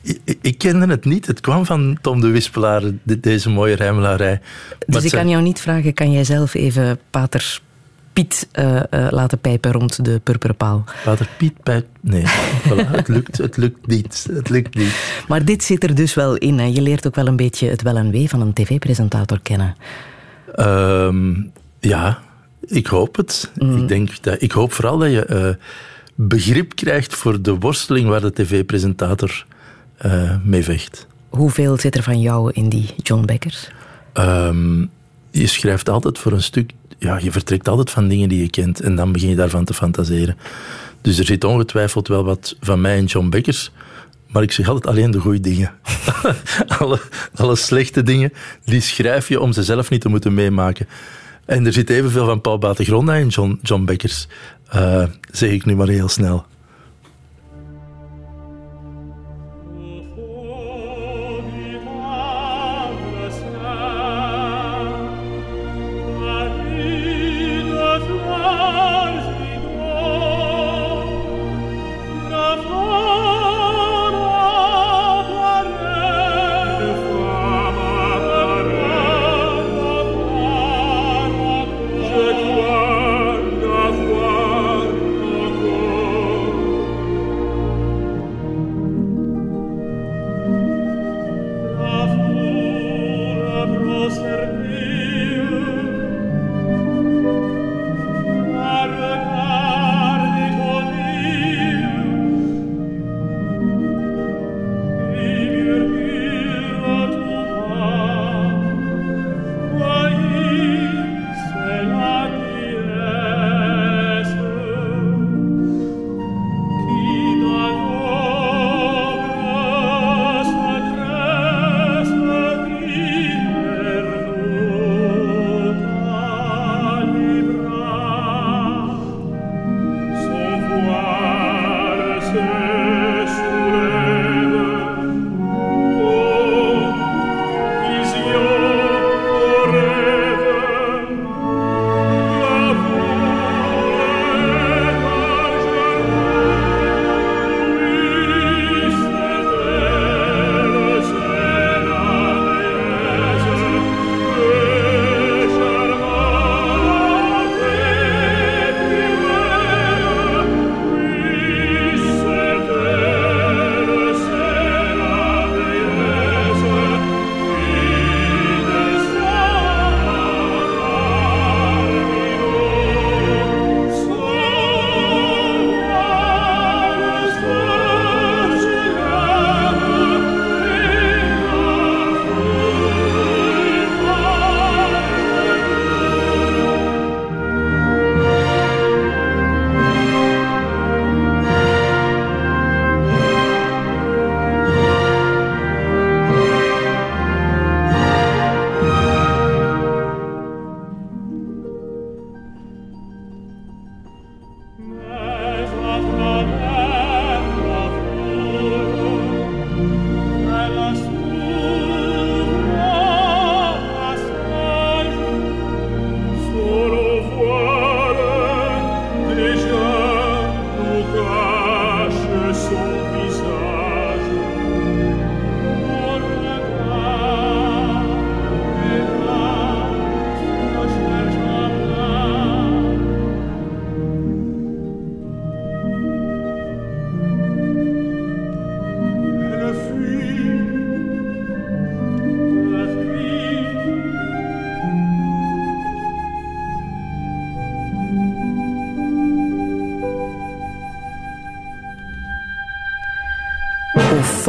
Ik, 0.02 0.38
ik 0.42 0.58
kende 0.58 0.88
het 0.88 1.06
niet. 1.06 1.28
Het 1.28 1.40
kwam 1.40 1.66
van 1.66 1.98
Tom 2.02 2.22
de 2.22 2.28
Wispelaar, 2.28 2.82
deze 3.04 3.50
mooie 3.50 3.76
rijmelarij. 3.76 4.42
Dus 4.88 5.04
ik 5.04 5.12
kan 5.12 5.30
jou 5.30 5.44
niet 5.44 5.62
vragen, 5.62 5.94
kan 5.94 6.12
jij 6.12 6.24
zelf 6.24 6.54
even 6.54 7.00
Pater 7.10 7.62
Piet 8.14 8.48
uh, 8.54 8.76
uh, 8.76 9.08
laten 9.10 9.40
pijpen 9.40 9.72
rond 9.72 10.06
de 10.06 10.20
purperen 10.24 10.56
paal. 10.56 10.84
Pater 11.04 11.30
Piet 11.38 11.64
pijpt... 11.64 11.88
Nee, 12.02 12.24
voilà, 12.68 12.92
het, 12.92 13.08
lukt, 13.08 13.38
het 13.38 13.58
lukt 13.58 13.88
niet. 13.88 14.28
Het 14.32 14.50
lukt 14.50 14.76
niet. 14.76 15.24
Maar 15.28 15.46
dit 15.46 15.64
zit 15.64 15.84
er 15.84 15.96
dus 15.96 16.14
wel 16.14 16.36
in. 16.36 16.60
Hè. 16.60 16.66
Je 16.66 16.82
leert 16.82 17.08
ook 17.08 17.16
wel 17.16 17.28
een 17.28 17.36
beetje 17.36 17.70
het 17.70 17.82
wel 17.82 17.96
en 17.96 18.12
wee 18.12 18.30
van 18.30 18.42
een 18.42 18.54
tv-presentator 18.54 19.40
kennen. 19.42 19.76
Um, 20.60 21.52
ja, 21.80 22.20
ik 22.62 22.88
hoop 22.88 23.16
het. 23.16 23.52
Mm. 23.56 23.78
Ik, 23.78 23.88
denk 23.88 24.24
dat, 24.24 24.42
ik 24.42 24.52
hoop 24.52 24.74
vooral 24.74 24.98
dat 24.98 25.12
je 25.12 25.28
uh, 25.30 25.66
begrip 26.16 26.76
krijgt 26.76 27.16
voor 27.16 27.42
de 27.42 27.56
worsteling 27.56 28.08
waar 28.08 28.22
de 28.22 28.34
tv-presentator 28.34 29.46
mee 30.44 30.64
vecht. 30.64 31.08
Hoeveel 31.30 31.78
zit 31.78 31.96
er 31.96 32.04
van 32.04 32.22
jou 32.22 32.52
in 32.54 32.70
die 32.70 32.90
John 33.04 33.26
Beckers? 33.26 33.70
Um, 34.14 34.90
je 35.32 35.48
schrijft 35.48 35.90
altijd 35.90 36.18
voor 36.18 36.32
een 36.32 36.44
stuk 36.44 36.72
ja, 37.00 37.18
je 37.22 37.32
vertrekt 37.32 37.68
altijd 37.68 37.90
van 37.90 38.08
dingen 38.08 38.30
die 38.30 38.42
je 38.42 38.50
kent 38.50 38.82
en 38.82 38.96
dan 38.96 39.12
begin 39.12 39.30
je 39.30 39.36
daarvan 39.36 39.66
te 39.66 39.74
fantaseren. 39.74 40.38
Dus 41.02 41.20
er 41.20 41.26
zit 41.26 41.44
ongetwijfeld 41.44 42.08
wel 42.08 42.24
wat 42.24 42.56
van 42.62 42.82
mij 42.82 42.98
en 42.98 43.06
John 43.06 43.30
Beckers, 43.30 43.72
maar 44.28 44.44
ik 44.44 44.52
zeg 44.52 44.68
altijd 44.68 44.88
alleen 44.88 45.12
de 45.12 45.20
goede 45.20 45.40
dingen. 45.40 45.72
alle, 46.80 47.00
alle 47.36 47.56
slechte 47.56 48.04
dingen, 48.04 48.34
die 48.66 48.82
schrijf 48.82 49.28
je 49.28 49.40
om 49.40 49.52
ze 49.52 49.64
zelf 49.64 49.90
niet 49.90 50.02
te 50.02 50.10
moeten 50.10 50.34
meemaken. 50.34 50.88
En 51.46 51.66
er 51.66 51.74
zit 51.74 51.90
evenveel 51.90 52.26
van 52.26 52.42
Paul 52.42 52.58
Bategronda 52.58 53.16
en 53.16 53.28
John, 53.28 53.60
John 53.62 53.86
Beckers, 53.86 54.28
uh, 54.76 55.04
zeg 55.32 55.52
ik 55.52 55.66
nu 55.66 55.76
maar 55.76 55.88
heel 55.88 56.10
snel. 56.10 56.46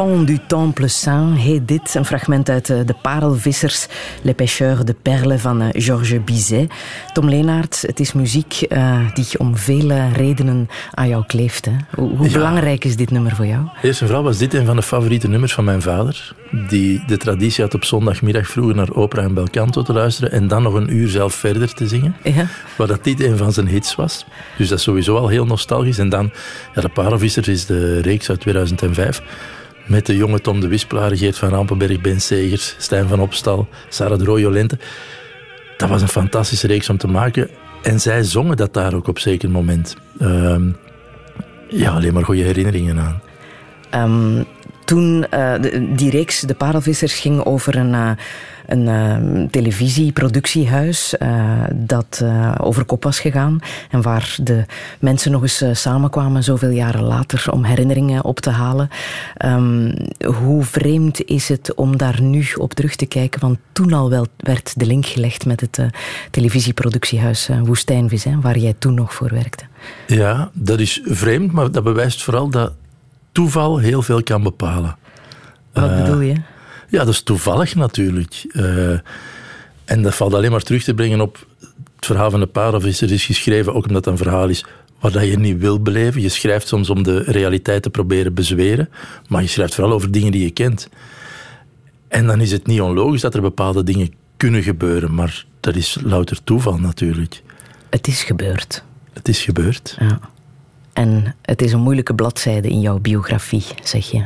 Fond 0.01 0.27
du 0.27 0.39
Temple 0.47 0.89
Saint 0.89 1.39
heet 1.39 1.69
dit. 1.69 1.95
Een 1.95 2.05
fragment 2.05 2.49
uit 2.49 2.71
eh, 2.71 2.77
De 2.87 2.95
Parelvissers, 3.03 3.87
Les 4.23 4.35
Pêcheurs 4.35 4.85
de 4.85 4.95
Perle 5.03 5.39
van 5.39 5.61
eh, 5.61 5.69
Georges 5.73 6.25
Bizet. 6.25 6.73
Tom 7.13 7.29
Leenaert, 7.29 7.83
het 7.87 8.01
is 8.01 8.13
muziek 8.13 8.67
uh, 8.69 9.15
die 9.15 9.39
om 9.39 9.57
vele 9.57 10.09
redenen 10.13 10.69
aan 10.95 11.09
jou 11.09 11.25
kleeft. 11.27 11.65
Hè? 11.65 11.73
Hoe, 11.95 12.31
belangrijk 12.31 12.85
is 12.85 12.97
dit 12.97 13.11
nummer 13.11 13.37
voor 13.37 13.47
jou? 13.47 13.69
Eerst 13.83 14.01
en 14.01 14.07
vooral 14.07 14.25
was 14.25 14.39
dit 14.39 14.55
een 14.55 14.67
van 14.67 14.77
de 14.77 14.83
favoriete 14.83 15.29
nummers 15.29 15.55
van 15.55 15.65
mijn 15.65 15.83
vader. 15.83 16.35
Die 16.69 17.03
de 17.07 17.17
traditie 17.17 17.65
had 17.65 17.75
op 17.75 17.85
zondagmiddag 17.85 18.47
vroeger 18.47 18.75
naar 18.75 18.95
opera 18.95 19.23
en 19.23 19.35
belcanto 19.35 19.83
te 19.83 19.93
luisteren 19.93 20.33
en 20.33 20.49
dan 20.49 20.63
nog 20.63 20.75
een 20.75 20.97
uur 20.97 21.09
zelf 21.09 21.35
verder 21.35 21.75
te 21.75 21.89
zingen. 21.89 22.17
Ja. 22.23 22.47
Waar 22.77 22.87
dat 22.87 23.05
dit 23.05 23.23
een 23.23 23.37
van 23.37 23.53
zijn 23.53 23.69
hits 23.69 23.95
was. 23.95 24.25
Dus 24.57 24.69
dat 24.69 24.79
is 24.79 24.85
sowieso 24.85 25.17
al 25.17 25.29
heel 25.29 25.47
nostalgisch. 25.47 25.99
En 25.99 26.09
dan, 26.09 26.31
ja, 26.75 26.81
De 26.81 26.89
Parelvissers 26.89 27.49
is 27.49 27.67
de 27.67 28.01
reeks 28.01 28.31
uit 28.31 28.41
2005 28.41 29.23
met 29.91 30.07
de 30.07 30.17
jonge 30.17 30.41
Tom 30.41 30.61
de 30.61 30.69
Wispelaar, 30.69 31.17
Geert 31.17 31.39
van 31.39 31.49
Rampenberg, 31.49 32.01
Ben 32.01 32.21
Segers, 32.21 32.75
Stijn 32.79 33.09
van 33.09 33.21
Opstal, 33.21 33.69
Sarah 33.89 34.19
de 34.19 34.25
Rooij-Jolente. 34.25 34.79
Dat 35.77 35.89
was 35.89 36.03
een 36.03 36.09
fantastische 36.09 36.67
reeks 36.67 36.89
om 36.89 36.97
te 36.97 37.07
maken. 37.07 37.49
En 37.83 38.01
zij 38.01 38.23
zongen 38.23 38.57
dat 38.57 38.75
daar 38.75 38.95
ook 38.95 39.09
op 39.09 39.19
zeker 39.19 39.51
moment. 39.51 39.97
Uh, 40.19 40.57
ja, 41.69 41.91
alleen 41.91 42.15
maar 42.15 42.25
goede 42.25 42.43
herinneringen 42.43 42.99
aan. 42.99 43.23
Um, 44.11 44.45
toen 44.85 45.27
uh, 45.35 45.55
die 45.97 46.11
reeks, 46.11 46.41
De 46.41 46.55
Parelvissers, 46.55 47.15
ging 47.15 47.45
over 47.45 47.77
een... 47.77 47.93
Uh, 47.93 48.11
een 48.73 48.87
uh, 48.87 49.47
televisieproductiehuis 49.51 51.15
uh, 51.19 51.65
dat 51.75 52.21
uh, 52.23 52.55
over 52.59 52.85
kop 52.85 53.05
was 53.05 53.21
gegaan 53.21 53.59
en 53.91 54.03
waar 54.03 54.37
de 54.43 54.65
mensen 55.01 55.33
nog 55.33 55.43
eens 55.43 55.65
samenkwamen 55.73 56.45
zoveel 56.45 56.71
jaren 56.71 57.03
later 57.03 57.45
om 57.51 57.65
herinneringen 57.65 58.25
op 58.25 58.41
te 58.41 58.51
halen. 58.51 58.89
Um, 59.45 59.95
hoe 60.25 60.65
vreemd 60.65 61.25
is 61.25 61.49
het 61.49 61.75
om 61.75 61.97
daar 61.97 62.23
nu 62.23 62.47
op 62.57 62.75
terug 62.75 62.95
te 62.97 63.07
kijken? 63.07 63.41
Want 63.41 63.59
toen 63.73 63.93
al 63.93 64.11
wel 64.11 64.27
werd 64.37 64.79
de 64.79 64.87
link 64.87 65.07
gelegd 65.07 65.47
met 65.47 65.61
het 65.61 65.81
televisieproductiehuis 66.31 67.49
Woestijnvis, 67.65 68.25
hè, 68.25 68.41
waar 68.41 68.59
jij 68.59 68.75
toen 68.79 68.95
nog 68.95 69.15
voor 69.15 69.31
werkte. 69.31 69.65
Ja, 70.07 70.51
dat 70.53 70.81
is 70.81 71.01
vreemd, 71.05 71.53
maar 71.53 71.71
dat 71.71 71.85
bewijst 71.85 72.23
vooral 72.23 72.49
dat 72.49 72.73
toeval 73.33 73.79
heel 73.79 74.03
veel 74.03 74.23
kan 74.23 74.43
bepalen. 74.43 74.97
Wat 75.73 75.97
bedoel 75.97 76.21
je? 76.21 76.35
Ja, 76.91 77.05
dat 77.05 77.15
is 77.15 77.23
toevallig 77.23 77.75
natuurlijk. 77.75 78.45
Uh, 78.53 78.99
en 79.85 80.03
dat 80.03 80.15
valt 80.15 80.35
alleen 80.35 80.51
maar 80.51 80.63
terug 80.63 80.83
te 80.83 80.95
brengen 80.95 81.21
op 81.21 81.47
het 81.97 82.07
verhaal 82.07 82.31
van 82.31 82.41
de 82.41 82.47
parelvisser 82.47 83.13
is 83.13 83.25
geschreven, 83.25 83.75
ook 83.75 83.87
omdat 83.87 84.05
het 84.05 84.15
een 84.15 84.25
verhaal 84.25 84.49
is 84.49 84.65
wat 85.01 85.13
je 85.13 85.39
niet 85.39 85.59
wil 85.59 85.83
beleven. 85.83 86.21
Je 86.21 86.29
schrijft 86.29 86.69
soms 86.69 86.91
om 86.91 87.03
de 87.03 87.23
realiteit 87.23 87.83
te 87.83 87.91
proberen 87.91 88.35
bezweren, 88.35 88.89
maar 89.29 89.43
je 89.43 89.49
schrijft 89.49 89.75
vooral 89.75 89.93
over 89.93 90.11
dingen 90.11 90.33
die 90.33 90.43
je 90.43 90.51
kent. 90.51 90.89
En 92.09 92.27
dan 92.27 92.41
is 92.41 92.53
het 92.53 92.67
niet 92.67 92.81
onlogisch 92.81 93.21
dat 93.21 93.35
er 93.35 93.41
bepaalde 93.41 93.83
dingen 93.83 94.13
kunnen 94.37 94.63
gebeuren, 94.63 95.15
maar 95.15 95.45
dat 95.61 95.77
is 95.77 95.99
louter 96.03 96.45
toeval 96.45 96.79
natuurlijk. 96.79 97.43
Het 97.91 98.07
is 98.07 98.23
gebeurd. 98.23 98.83
Het 99.13 99.29
is 99.29 99.43
gebeurd. 99.43 99.97
Ja. 99.99 100.21
En 100.93 101.35
het 101.43 101.63
is 101.63 101.73
een 101.73 101.81
moeilijke 101.81 102.15
bladzijde 102.15 102.69
in 102.69 102.81
jouw 102.81 102.99
biografie, 102.99 103.65
zeg 103.83 104.11
je. 104.11 104.25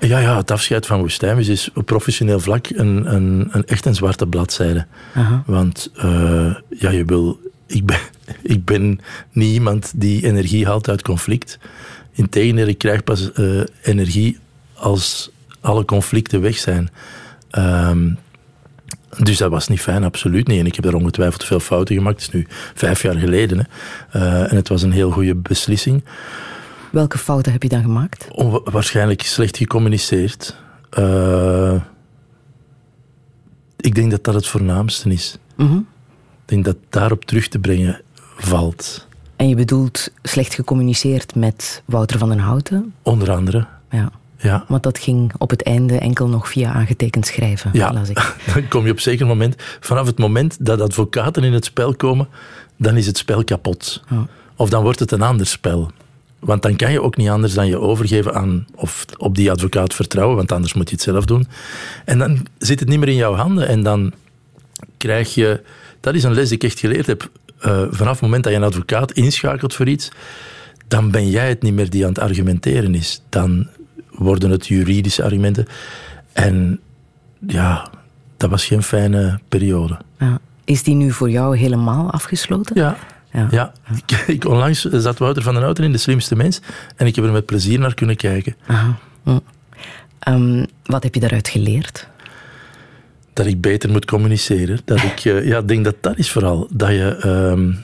Ja, 0.00 0.18
ja, 0.18 0.36
het 0.36 0.50
afscheid 0.50 0.86
van 0.86 0.98
Woestijnvis 1.00 1.48
is 1.48 1.70
op 1.74 1.86
professioneel 1.86 2.40
vlak 2.40 2.66
een, 2.68 3.14
een, 3.14 3.48
een 3.50 3.66
echt 3.66 3.86
een 3.86 3.94
zwarte 3.94 4.26
bladzijde. 4.26 4.86
Aha. 5.14 5.42
Want 5.46 5.90
uh, 5.96 6.54
ja, 6.68 6.90
je 6.90 7.04
wil, 7.04 7.40
ik, 7.66 7.86
ben, 7.86 8.00
ik 8.42 8.64
ben 8.64 9.00
niet 9.32 9.52
iemand 9.54 9.92
die 9.96 10.26
energie 10.26 10.66
haalt 10.66 10.88
uit 10.88 11.02
conflict. 11.02 11.58
Integendeel, 12.12 12.66
ik 12.66 12.78
krijg 12.78 13.04
pas 13.04 13.30
uh, 13.34 13.62
energie 13.82 14.38
als 14.74 15.30
alle 15.60 15.84
conflicten 15.84 16.40
weg 16.40 16.56
zijn. 16.56 16.90
Um, 17.58 18.18
dus 19.18 19.36
dat 19.36 19.50
was 19.50 19.68
niet 19.68 19.80
fijn, 19.80 20.04
absoluut 20.04 20.46
niet. 20.46 20.60
En 20.60 20.66
ik 20.66 20.74
heb 20.74 20.84
daar 20.84 20.94
ongetwijfeld 20.94 21.44
veel 21.44 21.60
fouten 21.60 21.94
gemaakt. 21.94 22.22
Het 22.22 22.28
is 22.28 22.34
nu 22.34 22.46
vijf 22.74 23.02
jaar 23.02 23.14
geleden. 23.14 23.58
Hè. 23.58 24.20
Uh, 24.20 24.52
en 24.52 24.56
het 24.56 24.68
was 24.68 24.82
een 24.82 24.92
heel 24.92 25.10
goede 25.10 25.34
beslissing. 25.34 26.04
Welke 26.90 27.18
fouten 27.18 27.52
heb 27.52 27.62
je 27.62 27.68
dan 27.68 27.82
gemaakt? 27.82 28.28
waarschijnlijk 28.64 29.22
slecht 29.22 29.56
gecommuniceerd. 29.56 30.56
Uh, 30.98 31.74
ik 33.76 33.94
denk 33.94 34.10
dat 34.10 34.24
dat 34.24 34.34
het 34.34 34.46
voornaamste 34.46 35.10
is. 35.10 35.38
Mm 35.56 35.68
-hmm. 35.68 35.86
Ik 36.42 36.54
denk 36.54 36.64
dat 36.64 36.76
daarop 36.88 37.24
terug 37.24 37.48
te 37.48 37.58
brengen 37.58 38.00
valt. 38.36 39.06
En 39.36 39.48
je 39.48 39.54
bedoelt 39.54 40.10
slecht 40.22 40.54
gecommuniceerd 40.54 41.34
met 41.34 41.82
Wouter 41.84 42.18
van 42.18 42.28
den 42.28 42.38
Houten? 42.38 42.94
Onder 43.02 43.30
andere. 43.30 43.66
Ja. 43.90 44.10
Ja. 44.36 44.64
Want 44.68 44.82
dat 44.82 44.98
ging 44.98 45.32
op 45.38 45.50
het 45.50 45.62
einde 45.62 45.98
enkel 45.98 46.28
nog 46.28 46.48
via 46.48 46.72
aangetekend 46.72 47.26
schrijven, 47.26 47.70
ja. 47.72 47.92
las 47.92 48.08
ik. 48.08 48.36
Dan 48.54 48.68
kom 48.68 48.84
je 48.84 48.92
op 48.92 49.00
zeker 49.00 49.26
moment... 49.26 49.54
Vanaf 49.80 50.06
het 50.06 50.18
moment 50.18 50.56
dat 50.60 50.80
advocaten 50.80 51.44
in 51.44 51.52
het 51.52 51.64
spel 51.64 51.94
komen, 51.94 52.28
dan 52.76 52.96
is 52.96 53.06
het 53.06 53.18
spel 53.18 53.44
kapot. 53.44 54.02
Oh. 54.12 54.20
Of 54.56 54.68
dan 54.68 54.82
wordt 54.82 54.98
het 54.98 55.12
een 55.12 55.22
ander 55.22 55.46
spel. 55.46 55.90
Want 56.38 56.62
dan 56.62 56.76
kan 56.76 56.92
je 56.92 57.02
ook 57.02 57.16
niet 57.16 57.28
anders 57.28 57.54
dan 57.54 57.66
je 57.66 57.78
overgeven 57.78 58.34
aan, 58.34 58.66
of 58.74 59.04
op 59.16 59.34
die 59.34 59.50
advocaat 59.50 59.94
vertrouwen, 59.94 60.36
want 60.36 60.52
anders 60.52 60.74
moet 60.74 60.88
je 60.88 60.94
het 60.94 61.04
zelf 61.04 61.24
doen. 61.24 61.46
En 62.04 62.18
dan 62.18 62.46
zit 62.58 62.80
het 62.80 62.88
niet 62.88 62.98
meer 62.98 63.08
in 63.08 63.14
jouw 63.14 63.34
handen 63.34 63.68
en 63.68 63.82
dan 63.82 64.12
krijg 64.96 65.34
je, 65.34 65.62
dat 66.00 66.14
is 66.14 66.24
een 66.24 66.34
les 66.34 66.48
die 66.48 66.58
ik 66.58 66.64
echt 66.64 66.78
geleerd 66.78 67.06
heb, 67.06 67.30
uh, 67.66 67.82
vanaf 67.90 68.12
het 68.12 68.20
moment 68.20 68.44
dat 68.44 68.52
je 68.52 68.58
een 68.58 68.64
advocaat 68.64 69.12
inschakelt 69.12 69.74
voor 69.74 69.88
iets, 69.88 70.10
dan 70.88 71.10
ben 71.10 71.30
jij 71.30 71.48
het 71.48 71.62
niet 71.62 71.74
meer 71.74 71.90
die 71.90 72.02
aan 72.02 72.08
het 72.08 72.18
argumenteren 72.18 72.94
is. 72.94 73.22
Dan 73.28 73.66
worden 74.10 74.50
het 74.50 74.66
juridische 74.66 75.22
argumenten. 75.22 75.66
En 76.32 76.80
ja, 77.46 77.90
dat 78.36 78.50
was 78.50 78.64
geen 78.64 78.82
fijne 78.82 79.40
periode. 79.48 79.98
Ja. 80.18 80.38
Is 80.64 80.82
die 80.82 80.94
nu 80.94 81.12
voor 81.12 81.30
jou 81.30 81.56
helemaal 81.56 82.10
afgesloten? 82.10 82.76
Ja. 82.76 82.96
Ja. 83.38 83.48
ja. 83.50 83.72
Ik, 84.26 84.44
onlangs 84.44 84.80
zat 84.80 85.18
Wouter 85.18 85.42
van 85.42 85.54
den 85.54 85.62
Houten 85.62 85.84
in 85.84 85.92
De 85.92 85.98
Slimste 85.98 86.36
Mens 86.36 86.60
en 86.96 87.06
ik 87.06 87.14
heb 87.14 87.24
er 87.24 87.32
met 87.32 87.46
plezier 87.46 87.78
naar 87.78 87.94
kunnen 87.94 88.16
kijken. 88.16 88.56
Aha. 88.66 88.98
Um, 90.28 90.66
wat 90.84 91.02
heb 91.02 91.14
je 91.14 91.20
daaruit 91.20 91.48
geleerd? 91.48 92.08
Dat 93.32 93.46
ik 93.46 93.60
beter 93.60 93.90
moet 93.90 94.04
communiceren. 94.04 94.80
Dat 94.84 95.02
ik 95.02 95.24
uh, 95.24 95.46
ja, 95.46 95.62
denk 95.62 95.84
dat 95.84 95.94
dat 96.00 96.18
is 96.18 96.30
vooral. 96.30 96.68
Dat 96.70 96.88
je, 96.88 97.26
um, 97.26 97.78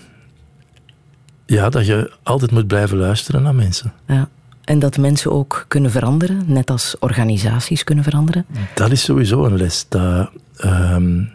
ja, 1.47 1.69
dat 1.69 1.87
je 1.87 2.13
altijd 2.23 2.51
moet 2.51 2.67
blijven 2.67 2.99
luisteren 2.99 3.43
naar 3.43 3.55
mensen. 3.55 3.93
Ja. 4.07 4.29
En 4.65 4.79
dat 4.79 4.99
mensen 4.99 5.33
ook 5.33 5.65
kunnen 5.69 5.91
veranderen, 5.91 6.43
net 6.47 6.71
als 6.71 6.97
organisaties 6.99 7.85
kunnen 7.85 8.05
veranderen? 8.05 8.47
Dat 8.75 8.91
is 8.91 9.03
sowieso 9.03 9.45
een 9.45 9.57
les. 9.57 9.87
Dat, 9.89 10.31
um, 10.65 11.31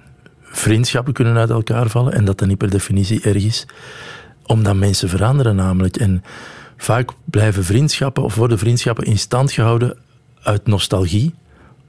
vriendschappen 0.52 1.14
kunnen 1.14 1.38
uit 1.38 1.50
elkaar 1.50 1.90
vallen 1.90 2.14
en 2.14 2.26
dat 2.26 2.38
dat 2.38 2.48
niet 2.48 2.58
per 2.58 2.70
definitie 2.70 3.22
erg 3.22 3.44
is. 3.44 3.66
Omdat 4.46 4.76
mensen 4.76 5.10
veranderen 5.10 5.56
namelijk. 5.56 5.98
En 5.98 6.24
vaak 6.78 7.12
blijven 7.26 7.64
vriendschappen 7.64 8.24
of 8.24 8.36
worden 8.36 8.58
vriendschappen 8.58 9.04
in 9.04 9.18
stand 9.18 9.52
gehouden 9.52 9.98
uit 10.42 10.68
nostalgie. 10.68 11.34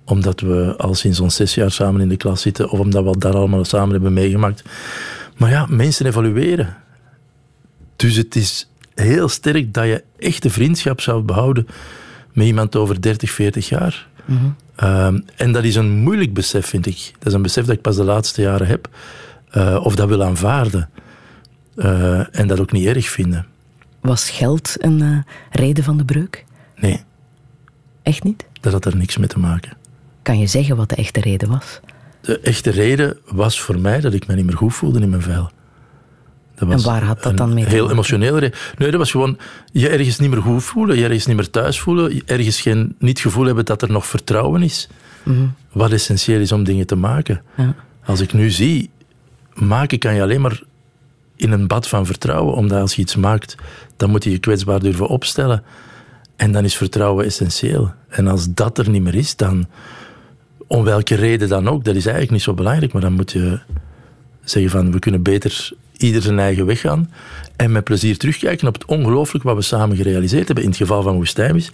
Omdat 0.05 0.40
we 0.40 0.75
al 0.77 0.94
sinds 0.94 1.20
ons 1.20 1.35
zes 1.35 1.55
jaar 1.55 1.70
samen 1.70 2.01
in 2.01 2.09
de 2.09 2.16
klas 2.16 2.40
zitten 2.40 2.70
of 2.70 2.79
omdat 2.79 3.05
we 3.05 3.18
daar 3.18 3.35
allemaal 3.35 3.64
samen 3.64 3.90
hebben 3.90 4.12
meegemaakt. 4.12 4.62
Maar 5.37 5.51
ja, 5.51 5.66
mensen 5.68 6.07
evolueren. 6.07 6.77
Dus 7.96 8.16
het 8.16 8.37
is 8.37 8.70
heel 8.94 9.29
sterk 9.29 9.75
dat 9.75 9.85
je 9.85 10.05
echte 10.18 10.51
vriendschap 10.51 11.01
zou 11.01 11.23
behouden 11.23 11.66
met 12.33 12.46
iemand 12.46 12.77
over 12.77 13.01
30, 13.01 13.31
40 13.31 13.68
jaar. 13.68 14.09
Mm 14.25 14.57
Um, 14.83 15.25
en 15.37 15.53
dat 15.53 15.64
is 15.64 15.75
een 15.75 15.90
moeilijk 15.90 16.35
besef, 16.35 16.66
vind 16.66 16.87
ik. 16.87 17.12
Dat 17.19 17.27
is 17.27 17.33
een 17.33 17.43
besef 17.43 17.64
dat 17.64 17.75
ik 17.77 17.83
pas 17.83 17.97
de 17.97 18.05
laatste 18.05 18.43
jaren 18.43 18.66
heb. 18.66 18.88
Uh, 19.55 19.81
of 19.85 19.95
dat 19.95 20.09
wil 20.09 20.23
aanvaarden. 20.23 20.90
Uh, 21.77 22.38
en 22.38 22.47
dat 22.47 22.61
ook 22.61 22.73
niet 22.73 22.87
erg 22.87 23.09
vinden. 23.09 23.47
Was 24.01 24.31
geld 24.31 24.75
een 24.79 25.03
uh, 25.03 25.19
reden 25.51 25.85
van 25.85 25.97
de 25.97 26.05
breuk? 26.05 26.45
Nee. 26.77 27.03
Echt 28.03 28.23
niet? 28.23 28.45
Dat 28.61 28.73
had 28.73 28.85
er 28.85 28.97
niks 28.97 29.16
mee 29.16 29.29
te 29.29 29.38
maken. 29.38 29.77
Kan 30.23 30.38
je 30.38 30.47
zeggen 30.47 30.77
wat 30.77 30.88
de 30.88 30.95
echte 30.95 31.21
reden 31.21 31.49
was? 31.49 31.81
De 32.21 32.40
echte 32.40 32.71
reden 32.71 33.19
was 33.25 33.61
voor 33.61 33.79
mij 33.79 34.01
dat 34.01 34.14
ik 34.14 34.27
me 34.27 34.35
niet 34.35 34.45
meer 34.45 34.57
goed 34.57 34.75
voelde 34.75 35.01
in 35.01 35.11
mijn 35.11 35.23
vel. 35.23 35.51
Dat 36.61 36.68
was 36.68 36.85
En 36.85 36.90
waar 36.90 37.03
had 37.03 37.23
dat 37.23 37.37
dan 37.37 37.55
mee 37.55 37.64
te 37.64 37.70
Heel 37.70 37.88
reden. 37.88 38.53
Nee, 38.79 38.90
dat 38.90 38.99
was 38.99 39.11
gewoon 39.11 39.38
je 39.73 39.88
ergens 39.88 40.18
niet 40.18 40.31
meer 40.31 40.42
goed 40.42 40.64
voelen, 40.64 40.96
je 40.96 41.05
ergens 41.05 41.27
niet 41.27 41.37
meer 41.37 41.51
thuis 41.51 41.81
voelen, 41.81 42.23
ergens 42.27 42.61
geen, 42.61 42.94
niet 42.99 43.11
het 43.11 43.20
gevoel 43.20 43.46
hebben 43.46 43.64
dat 43.64 43.83
er 43.83 43.90
nog 43.90 44.07
vertrouwen 44.07 44.62
is. 44.62 44.88
Wat 45.73 45.92
essentieel 45.92 46.40
is 46.40 46.53
om 46.53 46.64
dingen 46.64 46.87
te 46.87 46.96
maken. 46.96 47.42
Mhm. 47.55 47.66
Ja. 47.66 47.75
Als 48.05 48.20
ik 48.20 48.33
nu 48.33 48.51
zie, 48.51 48.90
maken 49.55 49.99
kan 49.99 50.14
je 50.14 50.23
alleen 50.23 50.40
maar 50.40 50.62
in 51.37 51.53
een 51.53 51.66
bad 51.66 51.88
van 51.88 52.07
vertrouwen, 52.07 52.55
omdat 52.55 52.81
als 52.81 52.94
je 52.94 53.03
iets 53.03 53.16
maakt, 53.16 53.55
dan 53.96 54.11
moet 54.11 54.25
je 54.25 54.31
je 54.31 54.38
kwetsbaar 54.38 54.81
durven 54.81 55.07
opstellen. 55.07 55.62
En 56.37 56.53
dan 56.53 56.64
is 56.64 56.77
vertrouwen 56.77 57.25
essentieel. 57.25 57.92
En 58.09 58.27
als 58.27 58.55
dat 58.55 58.79
er 58.79 58.90
niet 58.90 59.03
meer 59.03 59.14
is, 59.14 59.37
dan, 59.37 59.66
om 60.66 60.85
welke 60.85 61.14
reden 61.14 61.49
dan 61.49 61.68
ook, 61.68 61.85
dat 61.85 61.94
is 61.94 62.05
eigenlijk 62.05 62.33
niet 62.33 62.42
zo 62.42 62.55
belangrijk, 62.55 62.92
maar 62.92 63.03
dan 63.03 63.12
moet 63.12 63.33
je 63.33 63.61
zeggen 64.51 64.71
van, 64.71 64.93
we 64.93 64.99
kunnen 64.99 65.23
beter 65.23 65.73
ieder 65.97 66.23
zijn 66.23 66.39
eigen 66.39 66.67
weg 66.67 66.81
gaan 66.81 67.11
en 67.57 67.73
met 67.73 67.85
plezier 67.85 68.17
terugkijken 68.19 68.69
op 68.69 68.75
het 68.75 68.85
ongelooflijk 68.85 69.45
wat 69.45 69.57
we 69.57 69.63
samen 69.63 69.97
gerealiseerd 69.97 70.47
hebben. 70.47 70.65
In 70.65 70.71
het 70.71 70.79
geval 70.79 71.03
van 71.03 71.15
Woestijnmis, 71.15 71.71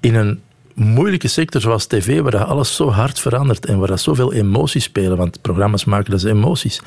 in 0.00 0.14
een 0.14 0.40
moeilijke 0.74 1.28
sector 1.28 1.60
zoals 1.60 1.86
tv, 1.86 2.20
waar 2.20 2.30
dat 2.30 2.48
alles 2.48 2.76
zo 2.76 2.90
hard 2.90 3.20
verandert 3.20 3.66
en 3.66 3.78
waar 3.78 3.88
dat 3.88 4.00
zoveel 4.00 4.32
emoties 4.32 4.84
spelen, 4.84 5.16
want 5.16 5.40
programma's 5.40 5.84
maken 5.84 6.10
dat 6.10 6.24
emoties. 6.24 6.80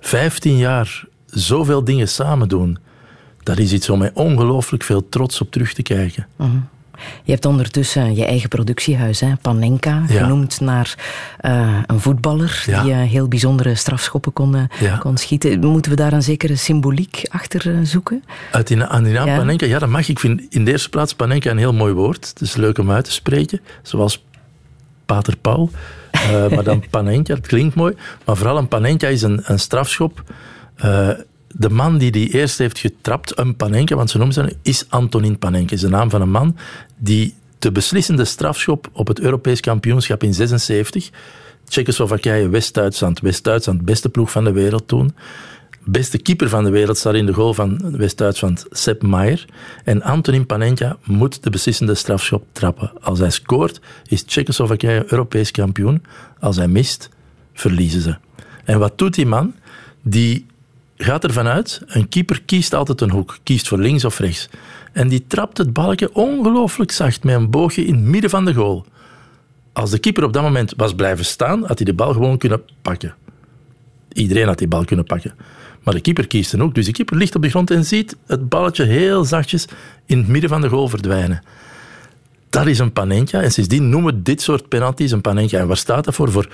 Vijftien 0.00 0.56
jaar 0.56 1.04
zoveel 1.26 1.84
dingen 1.84 2.08
samen 2.08 2.48
doen, 2.48 2.78
dat 3.42 3.58
is 3.58 3.72
iets 3.72 3.90
om 3.90 3.98
met 3.98 4.14
ongelooflijk 4.14 4.82
veel 4.82 5.08
trots 5.08 5.40
op 5.40 5.50
terug 5.50 5.72
te 5.72 5.82
kijken. 5.82 6.26
Je 7.24 7.32
hebt 7.32 7.44
ondertussen 7.44 8.14
je 8.14 8.24
eigen 8.24 8.48
productiehuis, 8.48 9.20
hè? 9.20 9.32
Panenka, 9.42 10.02
Ja. 10.08 10.22
genoemd 10.22 10.60
naar 10.60 10.94
eh, 11.38 11.78
een 11.86 12.00
voetballer 12.00 12.62
Ja. 12.66 12.82
die 12.82 12.92
eh, 12.92 12.98
heel 13.02 13.28
bijzondere 13.28 13.74
strafschoppen 13.74 14.32
kon, 14.32 14.54
eh, 14.56 14.62
Ja. 14.80 14.96
kon 14.96 15.16
schieten. 15.16 15.60
Moeten 15.60 15.90
we 15.90 15.96
daar 15.96 16.12
een 16.12 16.22
zekere 16.22 16.56
symboliek 16.56 17.22
achter 17.28 17.86
zoeken? 17.86 18.24
Uit 18.50 18.66
die, 18.66 18.84
aan 18.84 19.02
die 19.04 19.12
naam. 19.12 19.36
Panenka, 19.36 19.66
ja, 19.66 19.78
dat 19.78 19.88
mag. 19.88 20.08
Ik 20.08 20.18
vind 20.18 20.42
in 20.48 20.64
de 20.64 20.70
eerste 20.70 20.88
plaats 20.88 21.14
Panenka 21.14 21.50
een 21.50 21.58
heel 21.58 21.72
mooi 21.74 21.92
woord. 21.92 22.28
Het 22.28 22.40
is 22.40 22.56
leuk 22.56 22.78
om 22.78 22.90
uit 22.90 23.04
te 23.04 23.12
spreken, 23.12 23.60
zoals 23.82 24.24
Pater 25.06 25.36
Paul. 25.36 25.70
Maar 26.50 26.64
dan 26.64 26.84
Panenka, 26.90 27.34
het 27.34 27.46
klinkt 27.46 27.74
mooi. 27.74 27.94
Maar 28.24 28.36
vooral 28.36 28.58
een 28.58 28.68
Panenka 28.68 29.06
is 29.08 29.22
een, 29.22 29.40
een 29.44 29.58
strafschop. 29.58 30.22
De 31.56 31.70
man 31.70 31.98
die 31.98 32.10
die 32.10 32.28
eerst 32.28 32.58
heeft 32.58 32.78
getrapt, 32.78 33.38
een 33.38 33.56
Panenka, 33.56 33.96
want 33.96 34.10
ze 34.10 34.16
noemen 34.16 34.34
ze 34.34 34.56
is 34.62 34.84
Antonin 34.88 35.38
Panenka. 35.38 35.74
is 35.74 35.80
de 35.80 35.88
naam 35.88 36.10
van 36.10 36.20
een 36.20 36.30
man 36.30 36.56
die 36.96 37.34
de 37.58 37.72
beslissende 37.72 38.24
strafschop 38.24 38.88
op 38.92 39.06
het 39.06 39.20
Europees 39.20 39.60
kampioenschap 39.60 40.22
in 40.22 40.34
76, 40.34 41.10
Tsjechoslowakije, 41.64 42.48
West-Duitsland, 42.48 43.20
West-Duitsland, 43.20 43.84
beste 43.84 44.08
ploeg 44.08 44.30
van 44.30 44.44
de 44.44 44.52
wereld 44.52 44.88
toen, 44.88 45.14
beste 45.84 46.18
keeper 46.18 46.48
van 46.48 46.64
de 46.64 46.70
wereld 46.70 46.98
staat 46.98 47.14
in 47.14 47.26
de 47.26 47.32
goal 47.32 47.54
van 47.54 47.96
West-Duitsland, 47.96 48.66
Sepp 48.70 49.02
Maier. 49.02 49.44
En 49.84 50.02
Antonin 50.02 50.46
Panenka 50.46 50.96
moet 51.04 51.42
de 51.42 51.50
beslissende 51.50 51.94
strafschop 51.94 52.44
trappen. 52.52 52.92
Als 53.00 53.18
hij 53.18 53.30
scoort, 53.30 53.80
is 54.06 54.22
Tsjechoslowakije 54.22 55.04
Europees 55.08 55.50
kampioen. 55.50 56.02
Als 56.40 56.56
hij 56.56 56.68
mist, 56.68 57.08
verliezen 57.52 58.00
ze. 58.00 58.16
En 58.64 58.78
wat 58.78 58.98
doet 58.98 59.14
die 59.14 59.26
man? 59.26 59.54
Die 60.02 60.46
gaat 60.96 61.24
ervan 61.24 61.46
uit, 61.46 61.82
een 61.86 62.08
keeper 62.08 62.42
kiest 62.42 62.74
altijd 62.74 63.00
een 63.00 63.10
hoek, 63.10 63.38
kiest 63.42 63.68
voor 63.68 63.78
links 63.78 64.04
of 64.04 64.18
rechts. 64.18 64.48
En 64.92 65.08
die 65.08 65.26
trapt 65.26 65.58
het 65.58 65.72
balkje 65.72 66.14
ongelooflijk 66.14 66.90
zacht 66.92 67.24
met 67.24 67.34
een 67.34 67.50
boogje 67.50 67.84
in 67.84 67.94
het 67.94 68.04
midden 68.04 68.30
van 68.30 68.44
de 68.44 68.54
goal. 68.54 68.86
Als 69.72 69.90
de 69.90 69.98
keeper 69.98 70.24
op 70.24 70.32
dat 70.32 70.42
moment 70.42 70.74
was 70.76 70.94
blijven 70.94 71.24
staan, 71.24 71.64
had 71.64 71.78
hij 71.78 71.84
de 71.86 71.94
bal 71.94 72.12
gewoon 72.12 72.38
kunnen 72.38 72.62
pakken. 72.82 73.14
Iedereen 74.12 74.46
had 74.46 74.58
die 74.58 74.68
bal 74.68 74.84
kunnen 74.84 75.04
pakken. 75.04 75.34
Maar 75.82 75.94
de 75.94 76.00
keeper 76.00 76.26
kiest 76.26 76.52
een 76.52 76.60
hoek. 76.60 76.74
Dus 76.74 76.86
de 76.86 76.92
keeper 76.92 77.16
ligt 77.16 77.34
op 77.34 77.42
de 77.42 77.48
grond 77.48 77.70
en 77.70 77.84
ziet 77.84 78.16
het 78.26 78.48
balletje 78.48 78.84
heel 78.84 79.24
zachtjes 79.24 79.66
in 80.06 80.18
het 80.18 80.28
midden 80.28 80.50
van 80.50 80.60
de 80.60 80.68
goal 80.68 80.88
verdwijnen. 80.88 81.42
Dat 82.50 82.66
is 82.66 82.78
een 82.78 82.92
panenka. 82.92 83.40
En 83.40 83.52
sindsdien 83.52 83.88
noemen 83.88 84.14
we 84.14 84.22
dit 84.22 84.42
soort 84.42 84.68
penalties 84.68 85.10
een 85.10 85.20
panenka. 85.20 85.58
En 85.58 85.66
waar 85.66 85.76
staat 85.76 86.04
dat 86.04 86.14
voor? 86.14 86.30
Voor 86.30 86.48